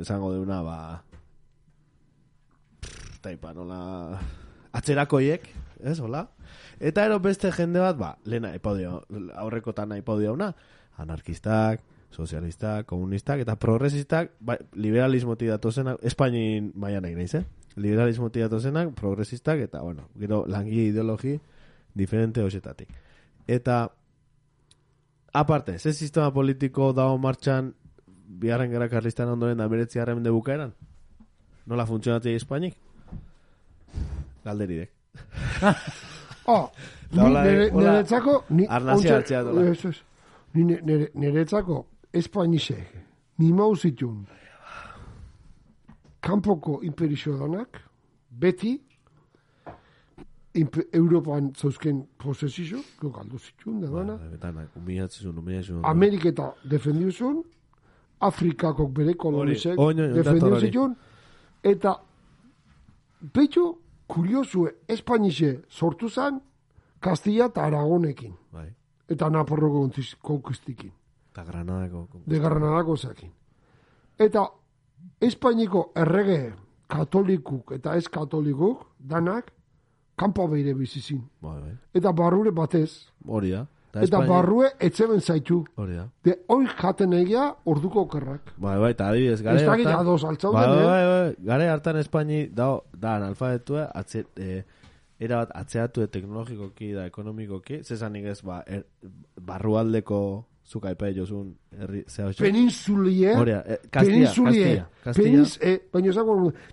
esango 0.01 0.31
deuna, 0.33 0.61
ba, 0.65 0.77
taipa, 3.25 3.53
nola, 3.57 4.19
atzerakoiek, 4.75 5.47
ez, 5.81 5.99
hola? 5.99 6.25
Eta 6.79 7.05
ero 7.07 7.19
beste 7.23 7.51
jende 7.55 7.81
bat, 7.83 7.97
ba, 7.99 8.15
lehena 8.25 8.53
epaudio, 8.57 9.03
aurrekotan 9.41 9.95
epaudio 9.97 10.33
una, 10.35 10.51
anarkistak, 11.01 11.83
sozialistak, 12.15 12.85
komunistak, 12.87 13.43
eta 13.43 13.57
progresistak, 13.59 14.35
ba, 14.39 14.57
liberalismoti 14.73 15.49
datozenak, 15.51 16.01
Espainin 16.05 16.71
nahi 16.75 17.15
naiz, 17.15 17.33
eh? 17.35 17.45
Liberalismoti 17.75 18.39
datozenak, 18.39 18.93
progresistak, 18.95 19.59
eta, 19.67 19.81
bueno, 19.83 20.07
gero, 20.19 20.45
langi 20.47 20.87
ideologi 20.89 21.35
diferente 21.93 22.43
hoxetatik. 22.43 22.89
Eta, 23.47 23.89
aparte, 25.33 25.77
ze 25.79 25.93
sistema 25.93 26.31
politiko 26.33 26.93
dago 26.93 27.17
martxan 27.17 27.73
biharren 28.27 28.71
gara 28.71 28.87
karlistan 28.89 29.29
ondoren 29.29 29.57
da 29.57 29.67
meretzi 29.69 29.99
harremen 29.99 30.23
de 30.23 30.31
bukaeran? 30.31 30.73
Nola 31.65 31.85
funtzionatzei 31.85 32.35
Espainik? 32.35 32.75
Galderidek. 34.45 34.91
Ah, 35.61 35.75
ni 37.11 37.19
Hola, 37.21 37.43
nere, 37.43 37.69
niretzako... 37.71 38.43
Ni, 38.49 38.67
Arnazia 38.69 39.15
hartzea 39.17 39.43
dola. 39.43 39.67
Ez, 39.71 39.85
ez. 39.85 39.95
Ni 40.53 40.63
ne- 40.63 40.81
nere, 40.85 41.09
niretzako 41.13 41.85
espainisek, 42.15 42.95
ni 43.41 43.51
mauzitun, 43.53 44.21
kanpoko 46.25 46.79
imperizio 46.83 47.37
danak, 47.37 47.79
beti, 48.29 48.79
Europan 50.93 51.49
zauzken 51.59 52.05
posesizio, 52.17 52.79
go 53.01 53.09
galdu 53.11 53.37
zitun, 53.37 53.81
da 53.81 53.89
dana, 53.91 54.67
umiatzizun, 54.79 55.37
umiatzizun. 55.37 55.81
Ameriketa 55.85 56.53
defendiuzun, 56.63 57.41
Afrikako 58.23 58.87
bere 58.87 59.13
kolonisek 59.19 59.75
Hori, 59.77 59.99
oin, 59.99 59.99
oin, 59.99 60.15
dator 60.15 60.33
defendiu 60.33 60.59
zitun, 60.63 60.95
eta 61.63 61.95
betxo, 63.35 63.65
kuriosue, 64.07 64.71
Espainixe 64.87 65.57
sortu 65.69 66.09
zan, 66.09 66.39
Kastilla 67.03 67.49
eta 67.51 67.65
Aragonekin, 67.67 68.33
Bai. 68.53 68.69
eta 69.09 69.29
Naparroko 69.29 69.89
konkistikin, 70.21 70.91
Eta 71.31 71.43
Granadako. 71.43 72.07
de 72.25 72.39
Granadako 72.39 72.95
zakin. 72.95 73.31
Eta 74.17 74.47
Espainiko 75.27 75.91
errege 75.95 76.53
katolikuk 76.87 77.71
eta 77.75 77.95
ez 77.97 78.07
katolikuk, 78.09 78.85
danak, 78.99 79.51
kanpo 80.15 80.47
beire 80.47 80.73
bizizin. 80.77 81.23
Bai, 81.41 81.59
bai. 81.61 81.73
Eta 81.93 82.11
barrure 82.15 82.51
batez, 82.55 82.91
Hori 83.27 83.49
da. 83.51 83.65
eta 83.95 84.03
Espainia- 84.05 84.27
barrue 84.29 84.69
etzeben 84.79 85.21
zaitu. 85.21 85.63
Hori 85.75 85.95
da. 85.95 86.05
De 86.23 86.37
hoi 86.47 86.65
jaten 86.81 87.13
egia 87.13 87.55
orduko 87.65 88.01
okerrak. 88.05 88.53
Bai, 88.57 88.77
bai, 88.79 88.91
eta 88.91 89.09
adibidez, 89.09 89.41
gare 89.41 89.61
Ez 89.61 89.67
dakit 89.67 89.85
hartan... 89.87 90.01
ados 90.05 90.23
altzauden, 90.23 90.61
Bai, 90.61 90.79
eh? 90.79 90.85
bai, 90.85 91.05
bai, 91.11 91.35
gare 91.51 91.69
hartan 91.69 91.97
Espaini, 91.97 92.47
da, 92.47 92.79
da, 92.93 93.15
analfabetua, 93.15 93.89
atze, 93.95 94.25
eh, 94.37 94.63
era 95.19 95.41
atzeatu 95.55 96.07
teknologikoki 96.11 96.91
da 96.93 97.05
ekonomikoki, 97.07 97.81
zezanik 97.83 98.25
ez, 98.25 98.41
ba, 98.43 98.61
er, 98.67 98.83
barrualdeko 99.41 100.45
zuka 100.65 100.89
epai 100.91 101.13
jozun, 101.15 101.55
herri. 101.77 102.03
Peninsulie, 102.39 103.35
Hori 103.37 103.51
da, 103.51 103.63
eh, 103.65 103.79
Castilla. 103.89 104.89
penins, 105.13 105.57
eh, 105.61 105.79
baina 105.93 106.11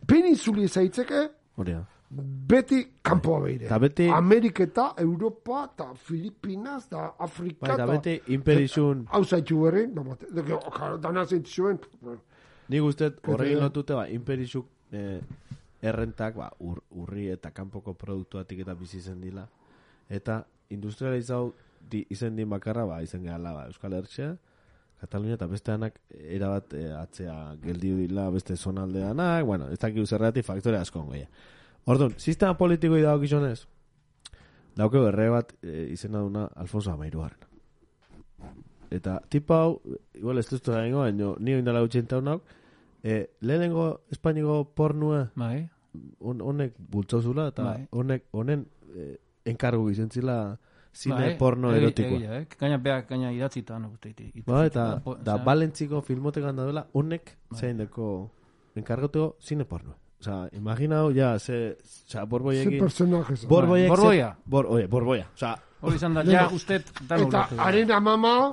peninsulie 0.06 0.68
zaitzeke, 0.68 1.28
Hori 1.56 1.72
da. 1.72 1.86
beti 2.10 2.86
kanpoa 3.02 3.40
beire. 3.40 3.68
Ta 3.68 3.78
beti- 3.78 4.08
Ameriketa, 4.10 4.94
Europa, 4.98 5.70
eta 5.74 5.94
Filipinas, 5.94 6.86
eta 6.86 7.14
Afrika, 7.18 7.66
Bai, 7.66 7.74
eta 7.74 7.86
beti 7.86 8.20
imperizun, 8.34 9.06
Hau 9.10 9.24
zaitu 9.24 9.60
berrin, 9.62 9.94
da 9.94 10.02
bate, 10.02 10.26
de, 10.32 10.40
okay, 10.54 10.98
dana 11.00 11.24
zaitzuen, 11.24 11.78
nik 12.68 12.82
uste 12.82 13.12
horregin 13.26 13.56
Eta- 13.56 13.64
lotute, 13.64 13.94
ba, 13.94 14.08
imperizuk 14.08 14.66
eh, 14.92 15.20
errentak, 15.82 16.36
ba, 16.36 16.50
ur, 16.60 16.82
urri 16.90 17.28
eta 17.30 17.50
kanpoko 17.50 17.94
produktuatik 17.94 18.60
eta 18.60 18.74
bizi 18.74 19.00
zen 19.00 19.20
dila. 19.20 19.48
Eta 20.08 20.46
industrializau 20.70 21.54
di, 21.90 22.06
izen 22.10 22.36
din 22.36 22.50
bakarra, 22.50 22.84
ba, 22.86 23.02
izen 23.02 23.24
gehala, 23.24 23.52
ba, 23.56 23.66
Euskal 23.70 23.94
Hertzea, 23.98 24.36
Katalunia 25.02 25.34
eta 25.34 25.48
beste 25.50 25.72
anak 25.74 25.96
erabat 26.14 26.76
e, 26.78 26.84
atzea 26.94 27.34
geldi 27.62 27.90
dila 28.04 28.28
beste 28.30 28.54
zonaldeanak, 28.54 29.42
bueno, 29.44 29.66
ez 29.74 29.80
dakik 29.82 30.06
zergatik 30.06 30.46
faktore 30.46 30.78
asko 30.78 31.00
ongoia. 31.00 31.26
Orduan, 31.90 32.14
sistema 32.22 32.54
politiko 32.54 32.94
idao 33.00 33.16
gizonez, 33.18 33.64
dauke 34.78 35.02
erre 35.08 35.26
bat 35.34 35.50
e, 35.58 35.88
izena 35.90 36.22
duna 36.22 36.46
Alfonso 36.54 36.92
Amairuarren. 36.94 37.50
Eta 38.94 39.18
tipa 39.32 39.64
hau, 39.64 39.80
igual 40.14 40.38
ez 40.38 40.46
duztu 40.46 40.70
da 40.70 40.84
ingo, 40.86 41.02
baina 41.02 41.34
ni 41.40 41.56
oindala 41.58 41.82
gutxenta 41.82 42.20
honak, 42.22 42.46
e, 43.02 43.26
lehenengo 43.40 44.04
Espainiko 44.12 44.62
pornua 44.76 45.24
Bai. 45.34 45.64
on, 46.20 46.40
honek 46.40 46.78
bultzauzula, 46.78 47.48
eta 47.50 47.64
Bai. 47.72 47.88
honek, 47.90 48.28
honen 48.30 48.68
e, 48.94 49.16
enkargu 49.50 49.90
izentzila 49.90 50.60
zine 50.92 51.14
Bai, 51.14 51.36
porno 51.38 51.70
egi- 51.72 51.78
erotikoa. 51.82 52.16
egia, 52.18 52.38
eh? 52.40 52.46
Gaina 52.60 52.76
beak, 52.78 53.08
gaina 53.08 53.32
idatzita, 53.32 53.78
no, 53.78 53.88
uste, 53.94 54.10
iti- 54.10 54.42
Ba, 54.46 54.66
eta 54.66 55.00
po- 55.04 55.14
da 55.16 55.34
osea, 55.34 55.44
balentziko 55.44 56.00
filmotekan 56.02 56.56
da 56.56 56.64
dela, 56.66 56.86
honek 56.92 57.36
Bai. 57.50 57.58
zein 57.60 57.76
deko 57.78 58.30
enkargoteko 58.76 59.36
zine 59.40 59.64
porno. 59.64 59.94
Osa, 60.20 60.48
imaginau, 60.52 61.10
ja, 61.10 61.38
ze, 61.38 61.76
oza, 61.82 62.20
ze 62.20 62.26
borboiekin... 62.26 62.78
personaje 62.78 63.36
zan. 63.36 63.48
Borboiek... 63.48 63.84
ze- 63.88 63.96
Borboia. 63.96 64.36
Bor, 64.44 64.66
oie, 64.68 64.86
borboia. 64.86 65.26
Osa, 65.34 65.56
Hori 65.82 65.96
izan 65.96 66.14
da, 66.14 66.22
ja, 66.22 66.48
usted, 66.52 66.84
dan 67.08 67.24
Eta 67.26 67.48
haren 67.58 67.90
amama, 67.90 68.52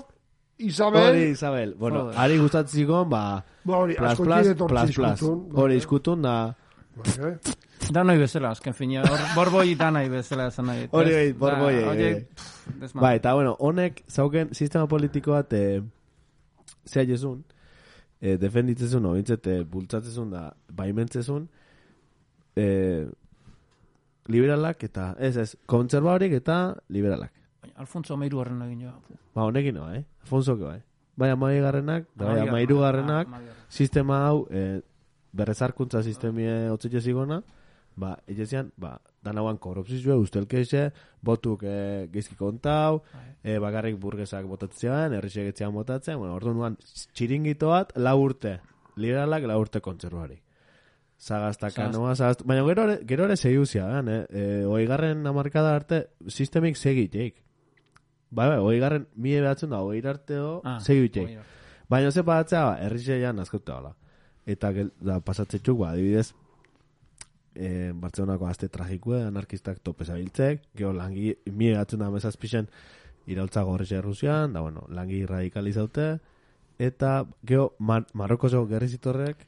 Isabel, 0.57 1.09
hori, 1.09 1.29
Isabel. 1.29 1.75
Bueno, 1.77 2.09
ari 2.17 2.39
gustatzikon, 2.39 3.07
ba... 3.09 3.43
ba 3.63 3.77
hori, 3.77 3.95
asko 3.95 4.23
plas, 4.23 4.47
plas, 4.67 4.91
plas. 4.95 5.21
Hori 5.53 5.75
izkutun 5.77 6.21
da... 6.25 6.55
Bai, 7.03 7.31
eh? 7.31 7.55
Da 7.89 8.03
nahi 8.03 8.19
bezala, 8.21 8.51
azken 8.53 8.75
fina. 8.77 9.03
Borboi 9.35 9.75
da 9.77 9.89
nahi 9.91 10.09
bezala 10.11 10.49
esan 10.51 10.67
nahi. 10.69 10.87
Hori, 10.91 11.13
bai, 11.15 11.31
borboi, 11.43 11.71
eh, 11.75 11.85
horiek, 11.89 12.17
eh. 12.17 12.75
desma. 12.81 13.01
Bai, 13.01 13.15
eta 13.17 13.33
bueno, 13.33 13.55
honek 13.59 14.03
zauken 14.09 14.53
sistema 14.53 14.87
politiko 14.87 15.33
bat 15.33 15.53
eh, 15.57 15.79
zea 16.85 17.05
jezun, 17.09 17.41
eh, 18.21 18.37
defenditzezun, 18.41 19.07
eh, 19.15 19.63
bultzatzezun 19.63 20.35
da, 20.35 20.43
baimentzezun, 20.75 21.47
eh, 22.55 23.07
liberalak 24.29 24.83
eta, 24.85 25.15
ez, 25.17 25.35
ez, 25.37 25.55
kontserbadorik 25.65 26.37
eta 26.41 26.59
liberalak. 26.89 27.33
Alfonso 27.79 28.13
Amairu 28.13 28.41
horren 28.41 28.61
egin 28.67 28.85
jo. 28.87 28.93
Ba, 29.33 29.47
honekin 29.47 29.75
no, 29.79 29.87
eh? 29.93 30.03
Alfonsoko, 30.25 30.73
eh? 30.75 30.83
Bai, 31.19 31.31
amai 31.33 31.57
garrenak, 31.59 32.07
bai, 32.15 32.37
amairu 32.45 32.79
garrenak, 32.83 33.27
amaigarren. 33.27 33.65
sistema 33.69 34.21
hau, 34.27 34.45
eh, 34.51 34.79
berrezarkuntza 35.31 36.01
sistemie 36.03 36.69
otzitxe 36.71 37.01
zigona, 37.01 37.41
ba, 37.99 38.13
egezian, 38.27 38.71
ba, 38.77 38.95
danauan 39.23 39.57
korrupzizue, 39.59 40.15
ustelkeixe, 40.15 40.91
botuk 41.21 41.63
e, 41.67 42.07
geizki 42.13 42.35
kontau, 42.39 43.01
e, 43.43 43.57
bakarrik 43.59 43.97
burgesak 43.99 44.45
botatzen, 44.47 45.13
errixegetzean 45.13 45.73
botatzen, 45.75 46.17
bueno, 46.17 46.35
orduan 46.35 46.55
nuan 46.55 46.77
txiringito 47.13 47.69
bat, 47.73 47.91
lau 47.97 48.15
urte, 48.23 48.59
liberalak 48.95 49.43
lau 49.51 49.59
urte 49.59 49.81
kontzeruari. 49.81 50.39
Zagaztaka, 51.19 51.89
Zagaz- 51.89 51.93
noa, 51.97 52.13
zagaztu, 52.15 52.45
baina 52.47 52.63
gero 52.63 52.85
gero 53.05 53.25
ere 53.27 53.35
segi 53.35 53.57
uzia, 53.59 53.89
eh? 53.99 54.25
e, 54.31 54.43
oigarren 54.65 55.27
amarkada 55.27 55.75
arte, 55.75 56.05
sistemik 56.31 56.77
segiteik. 56.79 57.41
Bai, 58.31 58.47
bai, 58.53 58.59
oigarren, 58.63 59.07
mie 59.15 59.41
behatzen 59.41 59.69
da, 59.73 59.81
oir 59.83 60.07
arteo, 60.07 60.61
Ah, 60.63 60.79
segiteik. 60.79 61.27
oira. 61.27 61.43
Baina 61.89 62.11
ze 62.11 62.21
batzea, 62.21 62.63
ba, 62.69 62.77
errixeian 62.85 63.39
azkauta 63.39 63.75
hola. 63.81 63.95
Eta 64.49 64.71
gel, 64.73 64.89
da, 65.03 65.19
pasatzetxuk, 65.21 65.77
ba, 65.83 65.91
adibidez, 65.93 66.31
e, 67.53 67.91
Bartzelonako 67.93 68.47
azte 68.49 68.69
tragikue, 68.71 69.21
anarkistak 69.27 69.79
tope 69.85 70.05
zabiltzek, 70.07 70.63
geho 70.77 70.93
langi, 70.95 71.33
mie 71.53 71.75
gatzen 71.75 71.99
da 72.01 72.09
mesazpixen, 72.13 72.69
iraultza 73.29 73.61
gorrixe 73.67 73.99
Rusian, 74.01 74.53
da, 74.55 74.61
bueno, 74.65 74.85
langi 74.89 75.21
radikalizaute, 75.29 76.07
eta 76.79 77.25
geho, 77.45 77.73
Mar 77.79 78.07
Marrokozo 78.13 78.63
gerrizitorrek, 78.67 79.45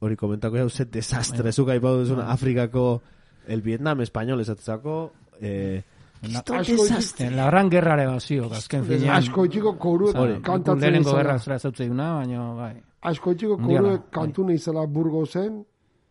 hori 0.00 0.16
komentako 0.16 0.56
jau, 0.56 0.68
ze 0.70 0.86
desastre, 0.88 1.52
zuka 1.52 1.76
ipau 1.76 1.98
duzuna, 2.00 2.30
Afrikako, 2.32 3.02
el 3.46 3.62
Vietnam 3.62 4.00
español 4.00 4.40
esatzako, 4.40 5.12
eh, 5.40 5.82
Asko 6.20 6.52
itxik- 6.60 7.20
En 7.24 7.34
la 7.36 7.46
gran 7.46 7.70
guerra 7.70 7.94
ere 7.94 8.06
bazio, 8.06 8.50
azken 8.52 8.84
finean. 8.84 9.16
asko 9.16 9.46
itxiko 9.46 9.78
koru 9.78 10.10
Hori, 10.14 10.34
kantatzen 10.44 10.80
lehenengo 10.80 11.14
gerra 11.16 11.36
izala. 11.36 11.38
zera 11.38 11.58
zautzei 11.58 11.86
duna, 11.88 12.12
baina, 12.18 12.52
bai. 12.52 12.74
Asko 13.02 13.32
itxiko 13.32 13.56
Mundiala, 13.58 13.88
koru 13.88 13.98
bai. 13.98 14.10
kantuna 14.12 14.52
izala 14.52 14.86
Burgosen, 14.86 15.64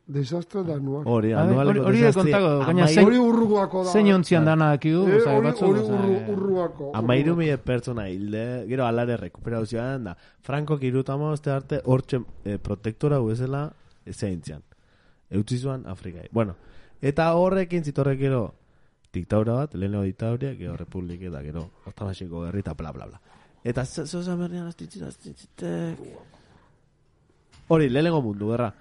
desastre 0.07 0.63
da 0.63 0.79
nuak. 0.79 1.05
hori, 1.05 1.33
anualeko 1.33 1.85
hori- 1.85 2.13
kontako, 2.13 2.65
gaina 2.65 2.87
zein- 2.87 3.05
Hori 3.05 3.17
urruguako 3.19 3.83
da. 3.83 3.91
Zein 3.91 4.11
ontzian 4.13 4.45
dana 4.45 4.71
akidu, 4.71 5.03
Eh, 5.07 5.17
oza, 5.17 5.35
hori 5.37 5.81
eh, 5.81 6.29
urruguako. 6.33 6.91
Amairu 6.95 7.35
mila 7.35 7.57
pertsona 7.57 8.07
hilde, 8.09 8.65
gero 8.67 8.85
alare 8.87 9.17
rekuperazioan 9.17 10.03
da. 10.03 10.15
Franko 10.41 10.79
kirutama 10.79 11.29
oste 11.31 11.51
arte, 11.51 11.81
hortxe 11.85 12.21
eh, 12.45 12.57
protektora 12.57 13.19
huezela 13.19 13.71
zeintzian. 14.11 14.63
Eutzizuan 15.29 15.85
Afrikai. 15.85 16.27
Bueno, 16.31 16.55
eta 17.01 17.31
horrekin 17.35 17.83
zitorrek 17.83 18.17
gero 18.19 18.55
diktaura 19.13 19.53
bat, 19.53 19.75
leheneo 19.75 20.01
diktauria, 20.01 20.55
gero 20.55 20.75
republik 20.75 21.21
eta 21.21 21.43
gero 21.43 21.69
otamasiko 21.85 22.47
herri 22.47 22.59
eta 22.65 22.73
bla 22.73 22.91
bla 22.91 23.05
bla. 23.05 23.21
Eta 23.63 23.85
zoza 23.85 24.35
berrian 24.35 24.65
astitzit, 24.65 25.03
astitzitek. 25.03 25.99
Hori, 27.69 27.87
lehenengo 27.89 28.21
mundu 28.21 28.49
gerra. 28.51 28.73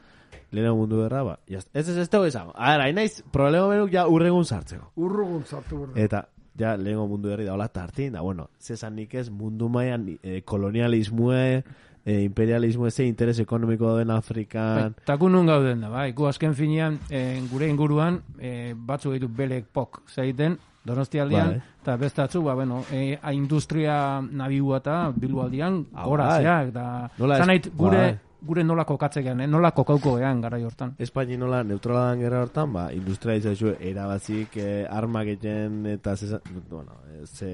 Lehenengo 0.50 0.76
mundu 0.82 1.02
gerra, 1.02 1.22
ba. 1.22 1.38
Ez 1.46 1.66
ez 1.74 1.88
ez 1.96 2.08
tegu 2.08 2.26
izango. 2.26 2.52
A 2.56 2.72
ver, 2.72 2.80
hain 2.86 2.94
naiz, 2.96 3.22
problema 3.32 3.68
benuk 3.68 3.92
ja 3.92 4.06
urregun 4.08 4.44
sartzeko. 4.48 4.90
Urrugun 4.96 5.44
zartu 5.44 5.82
berda. 5.84 6.00
Eta, 6.00 6.22
ja, 6.58 6.76
lehengo 6.76 7.06
mundu 7.06 7.30
herri 7.30 7.44
da 7.44 7.52
hola 7.54 7.68
tartin, 7.68 8.12
da, 8.16 8.22
bueno, 8.24 8.48
zezan 8.58 8.96
nik 8.96 9.14
ez 9.14 9.28
mundu 9.30 9.68
maian 9.68 10.08
eh, 10.22 10.40
kolonialismue, 10.44 11.62
eh, 12.04 12.22
imperialismue, 12.24 12.90
ze 12.90 13.04
interes 13.04 13.38
ekonomiko 13.40 13.96
den 13.98 14.10
Afrikan, 14.10 14.94
Taku 15.04 15.28
nun 15.28 15.46
gauden 15.46 15.80
da, 15.84 15.88
bai. 15.92 16.12
Gu 16.12 16.26
azken 16.26 16.54
finean, 16.54 16.98
eh, 17.10 17.42
gure 17.50 17.68
inguruan, 17.68 18.22
eh, 18.40 18.72
batzu 18.74 19.12
ditu 19.12 19.28
belek 19.28 19.66
pok 19.72 20.00
zaiten, 20.08 20.56
donostialdean, 20.88 21.48
Bai. 21.50 21.62
eta 21.82 21.96
bestatzu, 22.00 22.40
ba, 22.42 22.54
bueno, 22.54 22.82
eh, 22.90 23.18
a 23.22 23.32
industria 23.34 24.22
nabigua 24.22 24.78
eta 24.78 25.12
bilboaldian, 25.14 25.86
Ah, 25.92 26.04
gora 26.06 26.26
bai. 26.26 26.42
zeak, 26.42 26.68
eta 26.68 27.10
ez- 27.18 27.38
zanait, 27.38 27.68
gure, 27.76 27.96
bai. 27.98 28.18
Gure 28.40 28.62
nola 28.64 28.84
kokatzekean, 28.86 29.42
eh? 29.42 29.48
nola 29.50 29.72
kokauko 29.74 30.14
gean 30.20 30.40
gara 30.40 30.60
hortan. 30.62 30.94
Espaini 31.02 31.36
nola 31.36 31.62
neutrala 31.66 32.08
dan 32.10 32.22
gerra 32.22 32.42
hortan, 32.44 32.72
ba, 32.72 32.88
industrializazio 32.94 33.74
erabazik 33.80 34.56
eh, 34.62 34.86
armak 34.90 35.32
egiten 35.34 35.86
eta 35.94 36.14
zezan, 36.16 36.40
bueno, 36.70 37.00
eh, 37.10 37.26
ze 37.26 37.50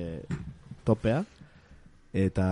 topea, 0.85 1.25
eta 2.13 2.49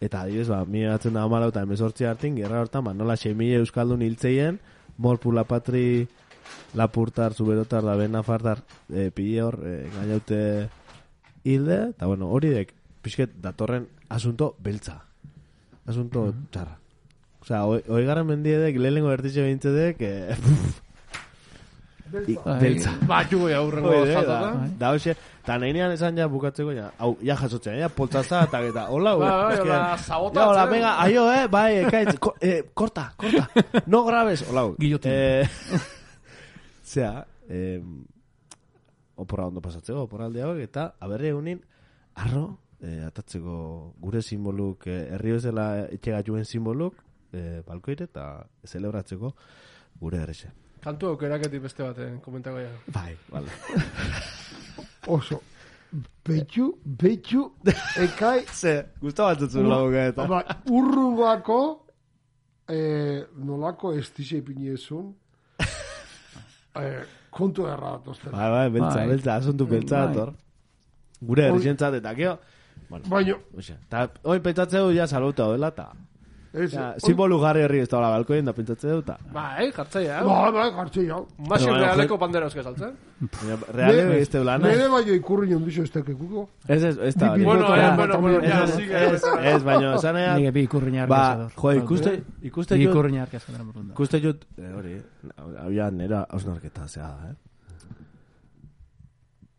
eta 0.00 0.22
adibidez, 0.22 0.48
ba, 0.52 0.64
mi 0.68 0.84
batzen 0.84 1.16
da 1.16 1.24
amalau 1.24 1.48
eta 1.48 1.64
emezortzi 1.64 2.04
hartin, 2.04 2.36
gerra 2.36 2.60
hortan, 2.60 2.84
ba, 2.84 2.94
nola 2.94 3.16
6.000 3.16 3.62
euskaldun 3.62 4.04
hiltzeien, 4.04 4.60
morpu 4.98 5.32
la 5.32 5.46
patri, 5.48 6.06
lapurtar, 6.76 7.32
zuberotar, 7.34 7.82
la 7.84 7.96
bena 7.96 8.22
fartar, 8.22 8.60
e, 8.92 9.08
pille 9.10 9.42
hor, 9.42 9.60
e, 9.64 9.76
gainaute 9.96 10.40
hilde, 11.44 11.80
eta 11.96 12.06
bueno, 12.06 12.28
hori 12.28 12.52
dek, 12.52 12.74
pixket, 13.02 13.38
datorren 13.40 13.88
asunto 14.12 14.54
beltza. 14.62 15.00
Asunto 15.86 16.28
txarra. 16.50 16.85
Osea, 17.46 17.62
oi- 17.70 17.84
oigarren 17.94 18.26
mendiedek, 18.26 18.74
lehenengo 18.82 19.12
ertitxe 19.14 19.44
behintzedek, 19.44 20.00
eh, 20.02 20.34
i- 22.26 22.34
Bai. 22.42 22.56
beltza. 22.60 22.90
Batxu 23.06 23.38
goi 23.44 23.52
aurrengo 23.54 23.92
Hoi, 23.92 24.00
da, 24.08 24.12
jatata. 24.16 24.38
da, 24.50 24.66
da, 24.80 24.90
hoxe, 24.96 25.14
eta 25.42 25.58
nahi 25.62 25.72
nian 25.76 25.92
esan 25.94 26.18
ja 26.18 26.26
bukatzeko, 26.30 26.72
ja, 26.74 26.88
hau, 26.98 27.12
ja 27.22 27.36
jasotzen, 27.38 27.78
ja, 27.78 27.88
poltzaza, 27.88 28.40
eta 28.48 28.60
eta, 28.66 28.88
hola, 28.90 29.14
Bai, 29.14 29.30
bai, 29.30 29.54
eske- 29.54 29.68
hola. 29.68 30.32
Ja, 30.34 30.48
hola, 30.48 30.66
venga, 30.72 30.92
aio, 31.04 31.28
eh, 31.32 31.46
bai, 31.46 31.70
ekaitz, 31.84 32.16
ko, 32.18 32.34
eh, 32.40 32.64
korta, 32.74 33.12
korta, 33.16 33.46
no 33.86 34.02
grabes, 34.04 34.42
hola, 34.50 34.66
Guillotin. 34.78 35.12
eh, 35.14 35.48
zea, 36.96 37.24
eh, 37.48 37.80
oporra 39.16 39.46
ondo 39.46 39.60
pasatzeko, 39.62 40.02
oporra 40.10 40.26
alde 40.26 40.42
hauek, 40.42 40.64
eta, 40.66 40.94
aberri 41.00 41.28
egunin, 41.30 41.62
arro, 42.16 42.58
eh, 42.82 43.04
atatzeko 43.06 43.94
gure 44.02 44.20
simboluk, 44.22 44.86
eh, 44.90 45.02
herri 45.14 45.32
bezala 45.38 45.86
etxe 45.90 46.10
gatuen 46.10 46.44
simboluk, 46.44 47.05
eh, 47.32 47.62
balkoire, 47.66 48.04
eta 48.04 48.46
celebratzeko 48.66 49.32
gure 50.00 50.22
errexe. 50.22 50.52
Kantu 50.84 51.08
aukeraketik 51.10 51.62
beste 51.62 51.82
baten 51.82 52.20
komentako 52.22 52.62
ja. 52.62 52.70
Bai, 52.94 53.16
vale. 53.32 53.50
Oso. 55.16 55.40
Betxu, 56.26 56.72
betxu, 56.84 57.44
ekai, 58.02 58.40
Ze, 58.60 58.74
gustabatzen 59.00 59.68
laguka 59.68 60.06
eta. 60.10 60.26
ba, 60.30 60.40
urrugako, 60.70 61.60
eh, 62.68 63.22
nolako 63.36 63.92
estixe 63.96 64.42
ipinezun, 64.42 65.12
eh, 66.82 67.04
kontu 67.30 67.68
erra 67.70 67.96
datozten. 67.96 68.32
Bai, 68.34 68.50
bai, 68.50 68.66
beltza, 68.74 68.98
Bai. 68.98 69.06
beltza, 69.14 69.36
asuntu 69.36 69.66
beltza 69.70 70.02
Bai. 70.02 70.08
dator. 70.14 70.34
Gure 71.26 71.46
errizentzat 71.48 71.94
eta 71.96 72.12
gero, 72.14 72.36
bueno, 72.90 73.08
Baina, 73.08 73.38
eta 73.72 74.02
hoi 74.28 74.40
pentsatzen 74.44 74.84
du 74.84 74.92
ja 74.94 75.06
salauta 75.06 75.46
dela, 75.52 75.70
eta 75.72 75.88
ez, 76.56 76.70
ja, 76.72 76.86
simbolu 77.04 77.36
jarri 77.42 77.60
herri 77.66 77.80
ez 77.84 77.88
da 77.92 77.98
hola 77.98 78.08
balkoen 78.14 78.44
da 78.48 78.52
pentsatzen 78.56 78.90
du, 78.94 78.98
eta 79.04 79.16
Bai, 79.34 79.66
jartzaia, 79.76 80.20
hau. 80.22 80.28
Ba, 80.28 80.50
bai, 80.56 80.66
jartzi 80.78 81.04
jau. 81.06 81.20
Masio 81.50 81.72
Baina, 81.72 81.86
realeko 81.90 82.18
bandera 82.22 82.48
euskal 82.48 82.64
saltzen. 82.64 82.94
reale 83.76 84.20
ez 84.20 84.28
te 84.32 84.40
blana. 84.40 84.66
Nere 84.68 84.88
baino 84.92 85.12
ikurri 85.18 85.54
ondizo 85.54 85.82
ez 85.86 85.90
tekekuko. 85.94 86.48
Ez, 86.68 86.82
ez, 86.82 86.96
ez 86.98 87.14
da. 87.16 87.30
Hori. 87.32 87.40
bi- 87.40 87.44
Bueno, 87.50 87.74
eh, 87.76 87.92
bueno, 87.96 88.20
bueno, 88.20 88.40
ya, 88.42 88.62
Ez, 88.64 88.74
sigue. 88.74 89.04
ez, 89.14 89.22
ez, 89.54 89.62
baina, 89.64 89.94
esan 89.96 90.16
ea, 90.16 90.36
Nire 90.36 90.50
bi 90.52 90.62
ikurriñar 90.66 91.08
ba, 91.08 91.48
jo, 91.54 91.72
ikuste, 91.72 92.22
ikuste 92.42 92.76
jut, 92.80 92.90
ikurriñar 92.90 93.28
kezkatera 93.28 93.64
burunda. 93.64 93.92
ikuste 93.94 94.20
jut, 94.20 94.44
eh, 94.58 94.72
hori, 94.76 94.96
había 95.58 95.90
nera 95.90 96.26
hausnarketa 96.30 96.88
zea 96.88 97.10
eh? 97.30 97.34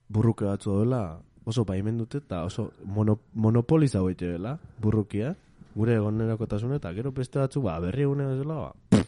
Burruke 0.10 0.46
batzu 0.48 0.80
dela, 0.80 1.20
oso 1.46 1.66
baimen 1.68 1.98
dute 2.00 2.22
eta 2.22 2.44
oso 2.48 2.70
mono, 2.86 3.18
monopoliza 3.34 4.02
hoite 4.02 4.28
dela, 4.32 4.58
burrukia, 4.80 5.34
gure 5.78 5.96
egonerokotasun 6.00 6.74
eta 6.78 6.92
gero 6.98 7.12
beste 7.16 7.40
batzu, 7.40 7.62
ba, 7.62 7.78
berri 7.84 8.06
egune 8.08 8.26
bezala, 8.32 8.56
ba, 8.66 9.04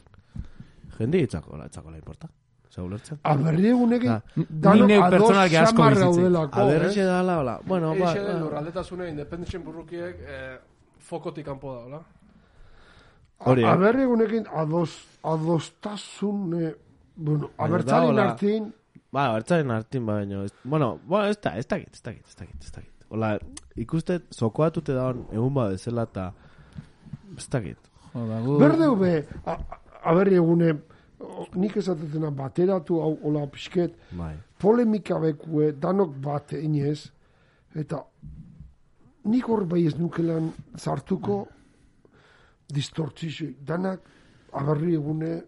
jende 0.99 1.23
itzako, 1.25 1.57
la, 1.57 1.65
itzako 1.71 1.91
la 1.91 1.97
importa. 1.97 2.29
Zer 2.69 2.83
ulertzen? 2.85 3.17
Aberri 3.25 3.71
egunekin, 3.71 4.11
Ah, 4.13 4.21
dano 4.35 4.85
ados 5.05 5.29
samar 5.71 5.95
gaudelako, 5.97 6.59
Aberrixe 6.61 7.01
eh? 7.01 7.05
dala, 7.07 7.39
hola, 7.41 7.55
bueno, 7.65 7.95
ba, 7.97 8.11
Eixe 8.13 8.25
ba, 8.27 8.35
lurraldetasune 8.43 9.07
independentzien 9.09 9.63
burrukiek 9.65 10.19
eh, 10.21 10.59
fokotik 10.99 11.45
kanpo 11.47 11.73
da, 11.73 11.79
hola? 11.87 12.01
Hori, 13.49 13.63
eh? 13.63 13.71
Aberri 13.71 14.03
egunekin 14.05 14.45
ados, 14.53 14.91
adostasun, 15.23 16.53
eh, 16.61 16.75
bueno, 17.15 17.49
Baina 17.57 17.65
abertzaren 17.73 18.05
da, 18.05 18.11
hola. 18.13 18.27
artin, 18.35 18.69
Ba, 19.11 19.23
bertzaren 19.33 19.71
artin 19.73 20.05
baino. 20.05 20.43
Ez, 20.45 20.53
bueno, 20.63 20.99
bueno, 21.07 21.25
ez 21.33 21.39
da, 21.41 21.55
ez 21.57 21.65
dakit, 21.67 21.89
ez 21.95 22.01
dakit, 22.05 22.27
ez 22.27 22.35
dakit, 22.37 22.61
ez 22.63 22.71
dakit. 22.75 23.05
Hola, 23.09 23.31
ikuste, 23.81 24.19
zokoatute 24.29 24.93
daun 24.93 25.23
egun 25.33 25.53
ba 25.55 25.69
bezala 25.71 26.03
eta 26.05 26.27
ez 27.37 27.47
dakit. 27.49 27.89
Ba, 28.13 28.41
berdeu 28.59 28.95
be, 28.95 29.13
aberri 30.03 30.35
egune, 30.35 30.73
nik 31.55 31.77
esatetena 31.77 32.31
bateratu 32.31 33.01
hau, 33.03 33.17
hola 33.23 33.45
pixket, 33.51 33.95
Bai. 34.17 34.35
polemika 34.57 35.19
bekue, 35.19 35.73
danok 35.73 36.15
bat 36.23 36.53
inez, 36.57 37.11
eta 37.75 38.01
nik 39.29 39.49
hor 39.49 39.65
bai 39.69 39.85
ez 39.85 39.95
nukelan 39.99 40.51
zartuko 40.77 41.43
distortzizio, 42.73 43.53
danak 43.65 44.01
aberri 44.53 44.95
egune 44.97 45.39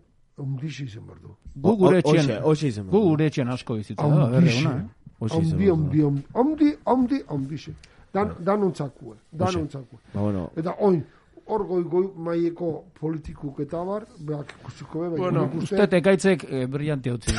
ondixi 0.42 0.86
izan 0.86 1.06
behar 1.08 1.22
du. 1.22 1.36
Gu 1.56 1.76
gure 1.78 2.02
etxean, 2.02 2.90
gu 2.90 3.02
gure 3.08 3.30
etxean 3.30 3.50
asko 3.54 3.78
bizitza 3.80 4.08
da, 4.08 4.28
berre 4.32 4.38
Ondixe, 4.38 4.66
una, 4.66 4.76
eh? 4.78 5.16
Hoxe 5.22 5.40
izan 5.40 5.56
ondi, 5.56 5.72
ondi, 5.72 6.04
ondi, 6.34 6.76
ondi, 6.86 7.24
ondi. 7.30 7.76
Dan, 8.12 8.34
danontzakue, 8.44 9.16
danontzakue. 9.32 10.00
Ba, 10.14 10.22
bueno, 10.22 10.50
Eta 10.60 10.76
oin, 10.80 11.04
hor 11.48 11.64
goi 11.68 11.84
goi 11.84 12.08
maieko 12.16 12.86
politikuk 13.00 13.60
eta 13.60 13.84
bar, 13.86 14.06
beak 14.20 14.54
ikusiko 14.62 15.00
be, 15.02 15.10
bai, 15.10 15.20
Bueno, 15.20 15.42
nik 15.46 15.56
uste, 15.64 15.76
Uste 15.84 15.98
ekaitzek 15.98 16.44
eh, 16.50 16.66
brillanti 16.68 17.10
utzi. 17.12 17.34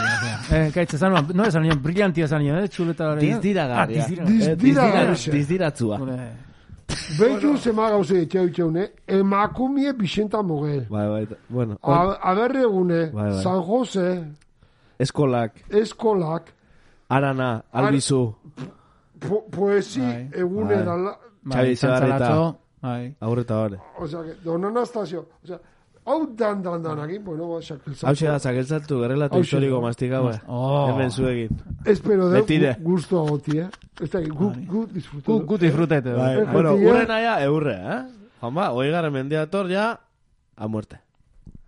eh, 0.53 0.69
ekaitze 0.69 0.97
zan, 0.99 1.15
no 1.35 1.45
esan 1.45 1.63
nion, 1.63 1.79
brillantia 1.83 2.27
zan 2.27 2.43
nion, 2.43 2.59
eh, 2.59 2.69
txuleta 2.69 3.13
hori. 3.13 3.21
Dizdiragarria. 3.27 4.03
Ah, 4.03 4.07
dizdira. 4.09 4.25
Diz- 4.25 4.49
Eh, 4.49 4.57
Dizdiragarria. 4.57 5.33
Dizdiratzua. 5.33 5.99
Gure- 5.99 6.33
behitu 7.19 7.57
zema 7.57 7.89
gauze 7.91 8.21
etxeu 8.23 8.47
etxeune, 8.49 8.91
emakumie 9.07 9.93
Bixenta 9.93 10.43
Mogel. 10.43 10.87
Bai, 10.91 11.09
bai. 11.09 11.27
Bueno, 11.49 11.79
hor- 11.83 12.19
A- 12.21 12.31
Aberregune, 12.31 13.11
Bai, 13.13 13.31
bai. 13.31 13.43
San 13.43 13.63
Jose, 13.63 14.25
eskolak, 14.99 15.53
eskolak, 15.71 16.53
arana, 17.09 17.63
albizu, 17.73 18.35
po 19.21 19.45
poesi 19.51 20.01
Bai. 20.01 20.29
egunera, 20.33 20.97
la- 20.97 21.19
Xabi 21.49 21.71
Etxebarrieta. 21.73 22.55
Bai. 22.83 23.15
aurreta 23.21 23.61
hori. 23.61 23.77
o 23.99 24.07
sea, 24.09 24.23
que, 24.23 24.35
don 24.45 24.65
Anastasio, 24.65 25.29
o 25.43 25.47
sea, 25.47 25.61
hau 26.05 26.27
dan 26.35 26.63
dan 26.63 26.83
danakin, 26.83 27.23
bueno, 27.25 27.47
ba, 27.49 27.61
xakelzatu. 27.63 28.07
Hau 28.09 28.15
xega, 28.17 28.39
zakeltzatu, 28.41 29.01
gerrelato 29.03 29.37
Hauxe 29.37 29.47
historiko 29.47 29.77
da. 29.77 29.83
mastikau, 29.87 30.31
eh. 30.33 30.41
Oh. 30.49 30.89
Hemen 30.91 31.11
zuegin. 31.11 31.49
Espero 31.85 32.29
de 32.29 32.77
gusto 32.81 33.21
agoti, 33.25 33.59
eh? 33.59 33.69
Ez 34.01 34.11
da, 34.11 34.21
gu, 34.21 34.53
gu 34.67 34.87
disfrutu. 34.91 35.31
Gu, 35.33 35.47
gu 35.47 35.59
disfrutete. 35.59 36.13
Bai, 36.13 36.41
Eh, 36.41 36.45
bueno, 36.53 36.73
jetia. 36.77 36.91
urren 36.91 37.11
aia, 37.11 37.43
eurre, 37.45 37.75
eh? 37.77 38.03
Juan 38.41 38.55
ba, 38.55 38.71
hoi 38.73 38.91
garren 38.91 39.13
mendiator, 39.13 39.69
ja, 39.71 40.01
a 40.57 40.67
muerte. 40.69 40.99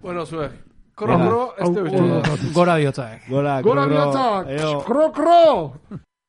Bueno, 0.01 0.27
zuek. 0.27 0.51
Koro, 0.97 1.13
Venga. 1.19 1.25
koro, 1.31 1.55
ez 1.59 1.65
Au, 1.69 1.75
te 1.75 1.81
au, 1.81 2.15
au. 2.15 2.53
Gora 2.53 2.77
bihotza, 2.77 3.15
eh. 3.15 3.21
Gora, 3.29 3.61
Gora 3.63 3.83
krokro, 3.87 3.95
bihotzak, 3.95 4.49
eo. 4.61 4.85
kro, 4.85 5.13
kro! 5.13 5.73